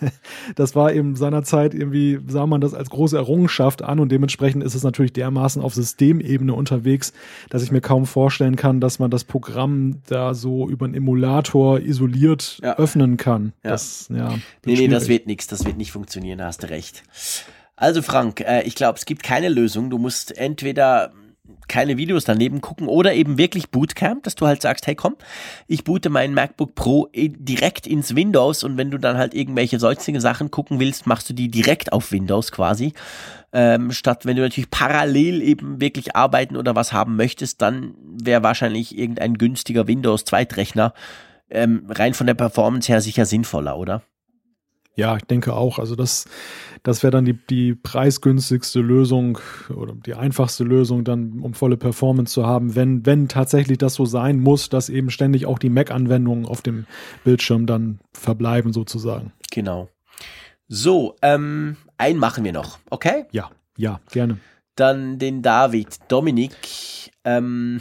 das 0.56 0.76
war 0.76 0.94
eben 0.94 1.16
seinerzeit 1.16 1.74
irgendwie, 1.74 2.20
sah 2.28 2.46
man 2.46 2.60
das 2.60 2.74
als 2.74 2.90
große 2.90 3.16
Errungenschaft 3.16 3.82
an 3.82 4.00
und 4.00 4.12
dementsprechend 4.12 4.67
ist 4.68 4.76
es 4.76 4.84
natürlich 4.84 5.14
dermaßen 5.14 5.62
auf 5.62 5.74
Systemebene 5.74 6.54
unterwegs, 6.54 7.14
dass 7.50 7.64
ich 7.64 7.72
mir 7.72 7.82
kaum 7.82 8.06
vorstellen 8.06 8.56
kann, 8.56 8.80
dass 8.80 9.00
man 9.00 9.10
das 9.10 9.24
Programm 9.24 10.02
da 10.08 10.34
so 10.34 10.70
über 10.70 10.86
einen 10.86 10.94
Emulator 10.94 11.80
isoliert 11.80 12.60
ja. 12.62 12.78
öffnen 12.78 13.18
kann. 13.18 13.54
Ja. 13.64 13.72
Das, 13.72 14.10
ja, 14.14 14.38
nee, 14.66 14.76
nee, 14.76 14.88
das 14.88 15.08
wird 15.08 15.28
nichts, 15.28 15.48
das 15.48 15.66
wird 15.66 15.78
nicht 15.78 15.92
funktionieren, 15.92 16.38
da 16.38 16.46
hast 16.46 16.64
du 16.64 16.70
recht. 16.70 17.04
Also 17.76 18.02
Frank, 18.02 18.42
äh, 18.42 18.64
ich 18.64 18.76
glaube, 18.76 18.98
es 18.98 19.06
gibt 19.06 19.24
keine 19.24 19.50
Lösung. 19.50 19.90
Du 19.90 20.00
musst 20.00 20.36
entweder 20.38 21.14
keine 21.68 21.98
Videos 21.98 22.26
daneben 22.26 22.62
gucken 22.62 22.88
oder 22.88 23.14
eben 23.14 23.38
wirklich 23.38 23.70
Bootcamp, 23.70 24.24
dass 24.24 24.36
du 24.36 24.48
halt 24.48 24.62
sagst, 24.62 24.88
hey 24.88 24.96
komm, 24.96 25.16
ich 25.68 25.84
boote 25.84 26.10
meinen 26.10 26.34
MacBook 26.34 26.76
Pro 26.76 27.10
direkt 27.14 27.88
ins 27.88 28.16
Windows 28.16 28.64
und 28.64 28.78
wenn 28.78 28.92
du 28.92 28.98
dann 28.98 29.18
halt 29.18 29.34
irgendwelche 29.34 29.80
solche 29.80 30.20
Sachen 30.22 30.52
gucken 30.52 30.80
willst, 30.80 31.08
machst 31.08 31.30
du 31.30 31.34
die 31.34 31.50
direkt 31.50 31.92
auf 31.94 32.12
Windows 32.12 32.52
quasi. 32.52 32.94
Ähm, 33.54 33.92
statt 33.92 34.26
wenn 34.26 34.36
du 34.36 34.42
natürlich 34.42 34.70
parallel 34.70 35.42
eben 35.42 35.80
wirklich 35.82 36.16
arbeiten 36.16 36.58
oder 36.58 36.76
was 36.76 36.94
haben 36.94 37.16
möchtest, 37.16 37.62
dann 37.62 37.96
wäre 38.04 38.44
wahrscheinlich 38.44 38.98
irgendein 38.98 39.36
günstiger 39.36 39.88
Windows-Zweitrechner 39.88 40.94
ähm, 41.50 41.86
rein 41.90 42.14
von 42.14 42.28
der 42.28 42.34
Performance 42.34 42.92
her 42.92 43.02
sicher 43.02 43.26
sinnvoller, 43.26 43.78
oder? 43.78 44.02
Ja, 44.98 45.16
ich 45.16 45.24
denke 45.26 45.54
auch. 45.54 45.78
Also 45.78 45.96
das, 45.96 46.26
das 46.82 47.04
wäre 47.04 47.12
dann 47.12 47.24
die, 47.24 47.34
die 47.34 47.76
preisgünstigste 47.76 48.80
Lösung 48.80 49.38
oder 49.74 49.94
die 49.94 50.16
einfachste 50.16 50.64
Lösung 50.64 51.04
dann, 51.04 51.40
um 51.40 51.54
volle 51.54 51.78
Performance 51.78 52.34
zu 52.34 52.48
haben, 52.48 52.76
wenn, 52.76 53.06
wenn 53.06 53.28
tatsächlich 53.28 53.78
das 53.78 53.94
so 53.94 54.06
sein 54.06 54.40
muss, 54.40 54.70
dass 54.70 54.90
eben 54.90 55.12
ständig 55.12 55.46
auch 55.46 55.60
die 55.60 55.70
Mac-Anwendungen 55.70 56.48
auf 56.48 56.64
dem 56.64 56.88
Bildschirm 57.24 57.68
dann 57.68 58.00
verbleiben 58.12 58.74
sozusagen. 58.74 59.32
Genau. 59.52 59.88
So, 60.68 61.16
ähm, 61.22 61.78
einen 61.98 62.18
machen 62.18 62.44
wir 62.44 62.52
noch, 62.52 62.80
okay? 62.90 63.26
Ja, 63.32 63.52
ja, 63.78 64.00
gerne. 64.12 64.40
Dann 64.76 65.20
den 65.20 65.44
David. 65.44 66.00
Dominik 66.08 67.07
ähm. 67.28 67.80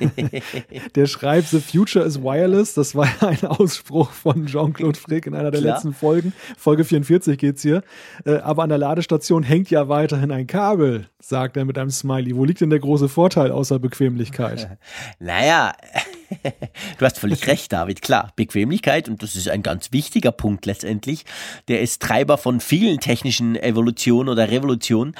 der 0.94 1.06
schreibt, 1.06 1.48
The 1.48 1.60
Future 1.60 2.04
is 2.04 2.22
Wireless. 2.22 2.74
Das 2.74 2.94
war 2.94 3.06
ja 3.20 3.28
ein 3.28 3.44
Ausspruch 3.44 4.10
von 4.10 4.46
Jean-Claude 4.46 4.98
Frick 4.98 5.26
in 5.26 5.34
einer 5.34 5.50
der 5.50 5.60
Klar. 5.60 5.74
letzten 5.74 5.92
Folgen. 5.92 6.32
Folge 6.56 6.84
44 6.84 7.38
geht's 7.38 7.62
hier. 7.62 7.82
Äh, 8.24 8.38
aber 8.38 8.62
an 8.62 8.70
der 8.70 8.78
Ladestation 8.78 9.42
hängt 9.42 9.70
ja 9.70 9.88
weiterhin 9.88 10.30
ein 10.30 10.46
Kabel, 10.46 11.08
sagt 11.20 11.56
er 11.56 11.64
mit 11.66 11.76
einem 11.76 11.90
Smiley. 11.90 12.34
Wo 12.36 12.44
liegt 12.44 12.60
denn 12.60 12.70
der 12.70 12.78
große 12.78 13.08
Vorteil 13.08 13.52
außer 13.52 13.78
Bequemlichkeit? 13.78 14.78
naja, 15.18 15.72
du 16.98 17.04
hast 17.04 17.18
völlig 17.18 17.46
recht, 17.46 17.72
David. 17.72 18.02
Klar, 18.02 18.32
Bequemlichkeit, 18.36 19.08
und 19.08 19.22
das 19.22 19.36
ist 19.36 19.48
ein 19.48 19.62
ganz 19.62 19.92
wichtiger 19.92 20.32
Punkt 20.32 20.66
letztendlich, 20.66 21.24
der 21.68 21.80
ist 21.80 22.02
Treiber 22.02 22.38
von 22.38 22.60
vielen 22.60 23.00
technischen 23.00 23.56
Evolutionen 23.56 24.28
oder 24.28 24.50
Revolutionen, 24.50 25.14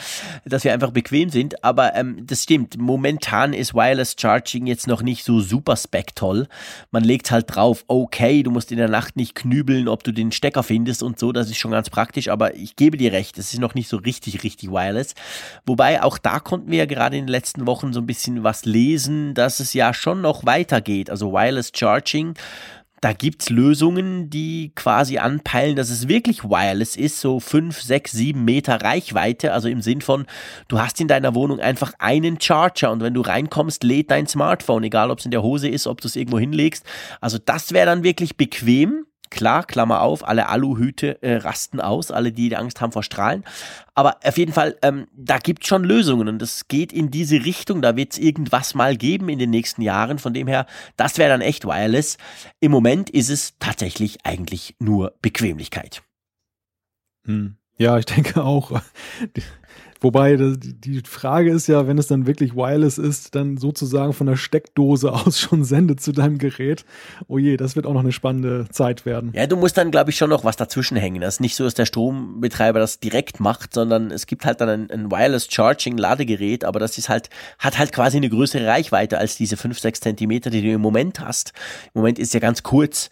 dass 0.45 0.65
wir 0.65 0.73
einfach 0.73 0.93
bequem 0.93 1.31
sind. 1.31 1.65
Aber 1.65 1.95
ähm, 1.97 2.27
das 2.27 2.45
stimmt. 2.45 2.79
Momentan 2.79 3.53
ist 3.53 3.75
Wireless 3.75 4.17
Charging 4.19 4.67
jetzt 4.67 4.87
noch 4.87 5.03
nicht 5.03 5.25
so 5.25 5.41
super 5.41 5.77
specktoll. 5.77 6.47
Man 6.91 7.05
legt 7.05 7.31
halt 7.31 7.55
drauf, 7.55 7.85
okay, 7.89 8.43
du 8.43 8.51
musst 8.51 8.71
in 8.71 8.79
der 8.79 8.89
Nacht 8.89 9.17
nicht 9.17 9.35
knübeln, 9.35 9.89
ob 9.89 10.05
du 10.05 10.13
den 10.13 10.33
Stecker 10.33 10.63
findest 10.63 11.03
und 11.03 11.19
so. 11.19 11.33
Das 11.33 11.51
ist 11.51 11.59
schon 11.59 11.73
ganz 11.73 11.91
praktisch. 11.91 12.29
Aber 12.29 12.55
ich 12.55 12.77
gebe 12.77 12.97
dir 12.97 13.13
recht, 13.13 13.39
es 13.39 13.53
ist 13.53 13.59
noch 13.59 13.75
nicht 13.75 13.89
so 13.89 13.97
richtig, 13.97 14.45
richtig 14.45 14.71
wireless. 14.71 15.15
Wobei 15.67 16.03
auch 16.03 16.19
da 16.19 16.39
konnten 16.39 16.71
wir 16.71 16.79
ja 16.79 16.87
gerade 16.87 17.17
in 17.17 17.27
den 17.27 17.31
letzten 17.31 17.67
Wochen 17.67 17.93
so 17.93 18.01
ein 18.01 18.07
bisschen 18.07 18.45
was 18.45 18.65
lesen, 18.65 19.35
dass 19.35 19.61
es 19.61 19.75
ja 19.75 19.93
schon 19.93 20.21
noch 20.21 20.45
weitergeht 20.45 21.00
geht, 21.01 21.11
also 21.11 21.33
Wireless 21.33 21.73
Charging. 21.75 22.35
Da 23.03 23.15
gibt 23.15 23.41
es 23.41 23.49
Lösungen, 23.49 24.29
die 24.29 24.73
quasi 24.75 25.17
anpeilen, 25.17 25.75
dass 25.75 25.89
es 25.89 26.07
wirklich 26.07 26.45
wireless 26.45 26.97
ist, 26.97 27.19
so 27.19 27.41
5, 27.41 27.81
6, 27.81 28.13
7 28.13 28.45
Meter 28.45 28.83
Reichweite, 28.83 29.55
also 29.55 29.69
im 29.69 29.81
Sinn 29.81 30.03
von, 30.03 30.27
du 30.69 30.79
hast 30.79 31.01
in 31.01 31.09
deiner 31.09 31.35
Wohnung 31.35 31.61
einfach 31.61 31.95
einen 31.99 32.39
Charger 32.39 32.93
und 32.93 33.01
wenn 33.01 33.15
du 33.15 33.23
reinkommst, 33.23 33.85
lädt 33.85 34.11
dein 34.11 34.27
Smartphone, 34.27 34.85
egal 34.85 35.11
ob 35.11 35.21
es 35.21 35.25
in 35.25 35.31
der 35.31 35.43
Hose 35.43 35.67
ist, 35.69 35.87
ob 35.87 36.03
du 36.03 36.09
es 36.09 36.17
irgendwo 36.17 36.39
hinlegst. 36.39 36.85
Also 37.23 37.39
das 37.43 37.73
wäre 37.73 37.87
dann 37.87 38.03
wirklich 38.03 38.37
bequem. 38.37 39.07
Klar, 39.31 39.65
Klammer 39.65 40.03
auf, 40.03 40.27
alle 40.27 40.49
Aluhüte 40.49 41.23
äh, 41.23 41.37
rasten 41.37 41.81
aus, 41.81 42.11
alle, 42.11 42.33
die 42.33 42.57
Angst 42.57 42.81
haben 42.81 42.91
vor 42.93 43.05
Strahlen. 43.05 43.45
Aber 43.95 44.19
auf 44.25 44.37
jeden 44.37 44.53
Fall, 44.53 44.77
ähm, 44.83 45.07
da 45.17 45.39
gibt 45.39 45.67
schon 45.67 45.85
Lösungen 45.85 46.29
und 46.29 46.43
es 46.43 46.67
geht 46.67 46.93
in 46.93 47.11
diese 47.11 47.45
Richtung. 47.45 47.81
Da 47.81 47.97
wird 47.97 48.13
es 48.13 48.19
irgendwas 48.19 48.75
mal 48.75 48.97
geben 48.97 49.29
in 49.29 49.39
den 49.39 49.51
nächsten 49.51 49.83
Jahren. 49.83 50.19
Von 50.19 50.35
dem 50.35 50.49
her, 50.49 50.67
das 50.97 51.17
wäre 51.17 51.31
dann 51.31 51.41
echt 51.41 51.65
wireless. 51.65 52.19
Im 52.59 52.73
Moment 52.73 53.09
ist 53.09 53.31
es 53.31 53.55
tatsächlich 53.59 54.19
eigentlich 54.25 54.75
nur 54.81 55.15
Bequemlichkeit. 55.23 56.03
Hm. 57.25 57.57
Ja, 57.79 57.99
ich 57.99 58.05
denke 58.07 58.43
auch. 58.43 58.83
Wobei 60.01 60.37
die 60.37 61.03
Frage 61.05 61.53
ist 61.53 61.67
ja, 61.67 61.87
wenn 61.87 61.99
es 61.99 62.07
dann 62.07 62.27
wirklich 62.27 62.57
wireless 62.57 62.97
ist, 62.97 63.35
dann 63.35 63.59
sozusagen 63.59 64.15
von 64.15 64.27
der 64.27 64.37
Steckdose 64.37 65.13
aus 65.13 65.39
schon 65.39 65.65
sendet 65.65 66.01
zu 66.01 66.13
deinem 66.13 66.39
Gerät. 66.39 66.85
Oh 67.29 67.37
je, 67.37 67.57
das 67.57 67.77
wird 67.77 67.87
auch 67.87 67.93
noch 67.93 68.01
eine 68.01 68.13
spannende 68.13 68.67
Zeit 68.71 69.05
werden. 69.05 69.33
Ja, 69.35 69.47
du 69.47 69.57
musst 69.57 69.77
dann, 69.77 69.91
glaube 69.91 70.11
ich, 70.11 70.17
schon 70.17 70.31
noch 70.31 70.45
was 70.45 70.57
dazwischen 70.57 70.97
hängen. 70.97 71.21
Das 71.21 71.35
ist 71.35 71.41
nicht 71.41 71.55
so, 71.55 71.65
dass 71.65 71.75
der 71.75 71.85
Strombetreiber 71.87 72.79
das 72.79 72.99
direkt 72.99 73.41
macht, 73.41 73.75
sondern 73.75 74.11
es 74.11 74.27
gibt 74.27 74.47
halt 74.47 74.61
dann 74.63 74.69
ein, 74.69 74.91
ein 74.91 75.11
Wireless 75.11 75.49
Charging 75.51 75.99
Ladegerät, 75.99 76.65
aber 76.65 76.81
das 76.81 76.97
ist 76.97 77.11
halt, 77.11 77.29
hat 77.59 77.79
halt 77.79 77.93
quasi 77.93 78.17
eine 78.17 78.31
größere 78.31 78.67
Reichweite 78.67 79.19
als 79.19 79.37
diese 79.37 79.59
5, 79.59 79.79
6 79.79 80.01
Zentimeter, 80.01 80.49
die 80.49 80.63
du 80.63 80.73
im 80.73 80.81
Moment 80.81 81.21
hast. 81.21 81.53
Im 81.95 82.01
Moment 82.01 82.19
ist 82.19 82.33
ja 82.33 82.41
ganz 82.41 82.63
kurz 82.63 83.11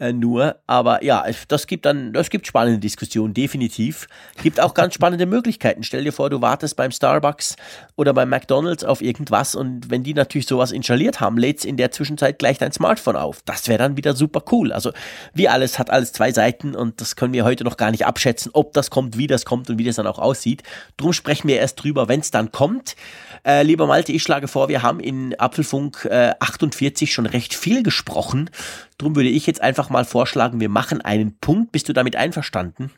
äh, 0.00 0.12
nur. 0.12 0.56
Aber 0.66 1.04
ja, 1.04 1.24
das 1.48 1.66
gibt 1.66 1.84
dann, 1.84 2.12
das 2.12 2.30
gibt 2.30 2.46
spannende 2.46 2.80
Diskussionen, 2.80 3.34
definitiv. 3.34 4.08
Gibt 4.42 4.58
auch 4.58 4.74
ganz 4.74 4.94
spannende 5.00 5.26
Möglichkeiten. 5.26 5.82
Stell 5.82 5.99
dir 6.04 6.12
vor, 6.12 6.30
du 6.30 6.40
wartest 6.40 6.76
beim 6.76 6.90
Starbucks 6.90 7.56
oder 7.96 8.12
beim 8.12 8.28
McDonalds 8.28 8.84
auf 8.84 9.02
irgendwas 9.02 9.54
und 9.54 9.90
wenn 9.90 10.02
die 10.02 10.14
natürlich 10.14 10.46
sowas 10.46 10.72
installiert 10.72 11.20
haben, 11.20 11.36
lädst 11.36 11.64
in 11.64 11.76
der 11.76 11.90
Zwischenzeit 11.90 12.38
gleich 12.38 12.58
dein 12.58 12.72
Smartphone 12.72 13.16
auf. 13.16 13.42
Das 13.44 13.68
wäre 13.68 13.78
dann 13.78 13.96
wieder 13.96 14.14
super 14.14 14.42
cool. 14.52 14.72
Also 14.72 14.92
wie 15.34 15.48
alles 15.48 15.78
hat 15.78 15.90
alles 15.90 16.12
zwei 16.12 16.32
Seiten 16.32 16.74
und 16.74 17.00
das 17.00 17.16
können 17.16 17.32
wir 17.32 17.44
heute 17.44 17.64
noch 17.64 17.76
gar 17.76 17.90
nicht 17.90 18.06
abschätzen, 18.06 18.50
ob 18.54 18.72
das 18.72 18.90
kommt, 18.90 19.16
wie 19.16 19.26
das 19.26 19.44
kommt 19.44 19.70
und 19.70 19.78
wie 19.78 19.84
das 19.84 19.96
dann 19.96 20.06
auch 20.06 20.18
aussieht. 20.18 20.62
Drum 20.96 21.12
sprechen 21.12 21.48
wir 21.48 21.58
erst 21.58 21.82
drüber, 21.82 22.08
wenn 22.08 22.20
es 22.20 22.30
dann 22.30 22.52
kommt. 22.52 22.96
Äh, 23.46 23.62
lieber 23.62 23.86
Malte, 23.86 24.12
ich 24.12 24.22
schlage 24.22 24.48
vor, 24.48 24.68
wir 24.68 24.82
haben 24.82 25.00
in 25.00 25.38
Apfelfunk 25.38 26.04
äh, 26.04 26.34
48 26.38 27.12
schon 27.12 27.26
recht 27.26 27.54
viel 27.54 27.82
gesprochen. 27.82 28.50
Drum 28.98 29.16
würde 29.16 29.30
ich 29.30 29.46
jetzt 29.46 29.62
einfach 29.62 29.90
mal 29.90 30.04
vorschlagen, 30.04 30.60
wir 30.60 30.68
machen 30.68 31.00
einen 31.00 31.38
Punkt. 31.38 31.72
Bist 31.72 31.88
du 31.88 31.92
damit 31.92 32.16
einverstanden? 32.16 32.90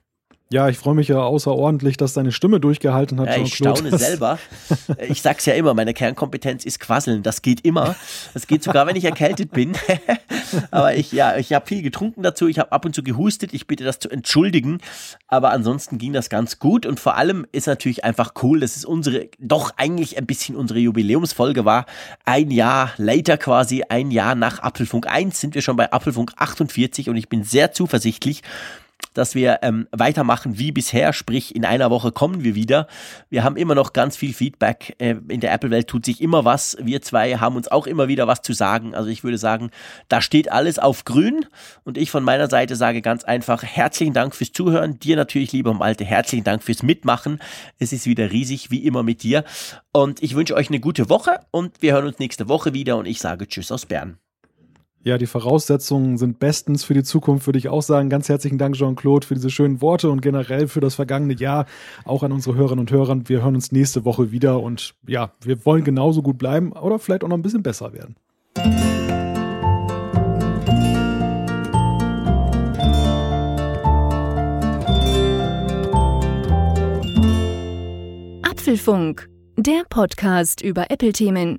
Ja, 0.52 0.68
ich 0.68 0.76
freue 0.76 0.94
mich 0.94 1.08
ja 1.08 1.18
außerordentlich, 1.18 1.96
dass 1.96 2.12
deine 2.12 2.30
Stimme 2.30 2.60
durchgehalten 2.60 3.18
hat. 3.18 3.28
Ja, 3.28 3.42
ich 3.42 3.54
staune 3.54 3.96
selber. 3.96 4.38
Ich 5.08 5.22
sag's 5.22 5.46
ja 5.46 5.54
immer, 5.54 5.72
meine 5.74 5.94
Kernkompetenz 5.94 6.64
ist 6.64 6.78
Quasseln. 6.78 7.22
Das 7.22 7.40
geht 7.40 7.64
immer. 7.64 7.96
Das 8.34 8.46
geht 8.46 8.62
sogar, 8.62 8.86
wenn 8.86 8.96
ich 8.96 9.04
erkältet 9.04 9.50
bin. 9.50 9.72
Aber 10.70 10.94
ich, 10.94 11.12
ja, 11.12 11.36
ich 11.36 11.52
habe 11.52 11.66
viel 11.66 11.82
getrunken 11.82 12.22
dazu. 12.22 12.48
Ich 12.48 12.58
habe 12.58 12.72
ab 12.72 12.84
und 12.84 12.94
zu 12.94 13.02
gehustet. 13.02 13.54
Ich 13.54 13.66
bitte 13.66 13.84
das 13.84 13.98
zu 13.98 14.10
entschuldigen. 14.10 14.78
Aber 15.26 15.50
ansonsten 15.50 15.98
ging 15.98 16.12
das 16.12 16.28
ganz 16.28 16.58
gut. 16.58 16.84
Und 16.84 17.00
vor 17.00 17.16
allem 17.16 17.46
ist 17.52 17.66
natürlich 17.66 18.04
einfach 18.04 18.34
cool, 18.42 18.60
dass 18.60 18.76
es 18.76 18.84
unsere, 18.84 19.28
doch 19.38 19.72
eigentlich 19.76 20.18
ein 20.18 20.26
bisschen 20.26 20.56
unsere 20.56 20.80
Jubiläumsfolge 20.80 21.64
war. 21.64 21.86
Ein 22.24 22.50
Jahr 22.50 22.92
later 22.98 23.38
quasi, 23.38 23.84
ein 23.88 24.10
Jahr 24.10 24.34
nach 24.34 24.60
Apfelfunk 24.60 25.06
1 25.06 25.40
sind 25.40 25.54
wir 25.54 25.62
schon 25.62 25.76
bei 25.76 25.92
Apfelfunk 25.92 26.32
48 26.36 27.08
und 27.08 27.16
ich 27.16 27.28
bin 27.28 27.44
sehr 27.44 27.72
zuversichtlich, 27.72 28.42
dass 29.14 29.34
wir 29.34 29.60
ähm, 29.62 29.88
weitermachen 29.92 30.58
wie 30.58 30.72
bisher, 30.72 31.12
sprich 31.12 31.54
in 31.54 31.64
einer 31.64 31.90
Woche 31.90 32.12
kommen 32.12 32.44
wir 32.44 32.54
wieder. 32.54 32.86
Wir 33.28 33.44
haben 33.44 33.56
immer 33.56 33.74
noch 33.74 33.92
ganz 33.92 34.16
viel 34.16 34.32
Feedback. 34.32 34.94
Äh, 34.98 35.16
in 35.28 35.40
der 35.40 35.52
Apple-Welt 35.52 35.88
tut 35.88 36.04
sich 36.04 36.20
immer 36.20 36.44
was. 36.44 36.76
Wir 36.80 37.02
zwei 37.02 37.36
haben 37.36 37.56
uns 37.56 37.68
auch 37.68 37.86
immer 37.86 38.08
wieder 38.08 38.26
was 38.26 38.42
zu 38.42 38.52
sagen. 38.52 38.94
Also 38.94 39.10
ich 39.10 39.24
würde 39.24 39.38
sagen, 39.38 39.70
da 40.08 40.20
steht 40.20 40.50
alles 40.50 40.78
auf 40.78 41.04
grün. 41.04 41.46
Und 41.84 41.98
ich 41.98 42.10
von 42.10 42.24
meiner 42.24 42.48
Seite 42.48 42.76
sage 42.76 43.02
ganz 43.02 43.24
einfach 43.24 43.62
herzlichen 43.62 44.14
Dank 44.14 44.34
fürs 44.34 44.52
Zuhören. 44.52 44.98
Dir 44.98 45.16
natürlich, 45.16 45.52
lieber 45.52 45.74
Malte, 45.74 46.04
herzlichen 46.04 46.44
Dank 46.44 46.62
fürs 46.62 46.82
Mitmachen. 46.82 47.40
Es 47.78 47.92
ist 47.92 48.06
wieder 48.06 48.30
riesig, 48.30 48.70
wie 48.70 48.84
immer 48.86 49.02
mit 49.02 49.22
dir. 49.22 49.44
Und 49.92 50.22
ich 50.22 50.34
wünsche 50.34 50.54
euch 50.54 50.68
eine 50.68 50.80
gute 50.80 51.08
Woche 51.08 51.40
und 51.50 51.82
wir 51.82 51.92
hören 51.92 52.06
uns 52.06 52.18
nächste 52.18 52.48
Woche 52.48 52.72
wieder 52.72 52.96
und 52.96 53.06
ich 53.06 53.20
sage 53.20 53.46
Tschüss 53.46 53.70
aus 53.70 53.86
Bern. 53.86 54.18
Ja, 55.04 55.18
die 55.18 55.26
Voraussetzungen 55.26 56.16
sind 56.16 56.38
bestens 56.38 56.84
für 56.84 56.94
die 56.94 57.02
Zukunft, 57.02 57.46
würde 57.46 57.58
ich 57.58 57.68
auch 57.68 57.82
sagen. 57.82 58.08
Ganz 58.08 58.28
herzlichen 58.28 58.56
Dank, 58.56 58.76
Jean-Claude, 58.76 59.26
für 59.26 59.34
diese 59.34 59.50
schönen 59.50 59.80
Worte 59.80 60.08
und 60.10 60.20
generell 60.20 60.68
für 60.68 60.80
das 60.80 60.94
vergangene 60.94 61.34
Jahr. 61.34 61.66
Auch 62.04 62.22
an 62.22 62.30
unsere 62.30 62.54
Hörerinnen 62.54 62.80
und 62.80 62.90
Hörer. 62.92 63.18
Wir 63.24 63.42
hören 63.42 63.56
uns 63.56 63.72
nächste 63.72 64.04
Woche 64.04 64.30
wieder 64.30 64.60
und 64.62 64.94
ja, 65.06 65.32
wir 65.40 65.64
wollen 65.66 65.82
genauso 65.82 66.22
gut 66.22 66.38
bleiben 66.38 66.70
oder 66.72 67.00
vielleicht 67.00 67.24
auch 67.24 67.28
noch 67.28 67.36
ein 67.36 67.42
bisschen 67.42 67.64
besser 67.64 67.92
werden. 67.92 68.14
Apfelfunk, 78.42 79.28
der 79.56 79.82
Podcast 79.88 80.60
über 80.60 80.92
Apple-Themen. 80.92 81.58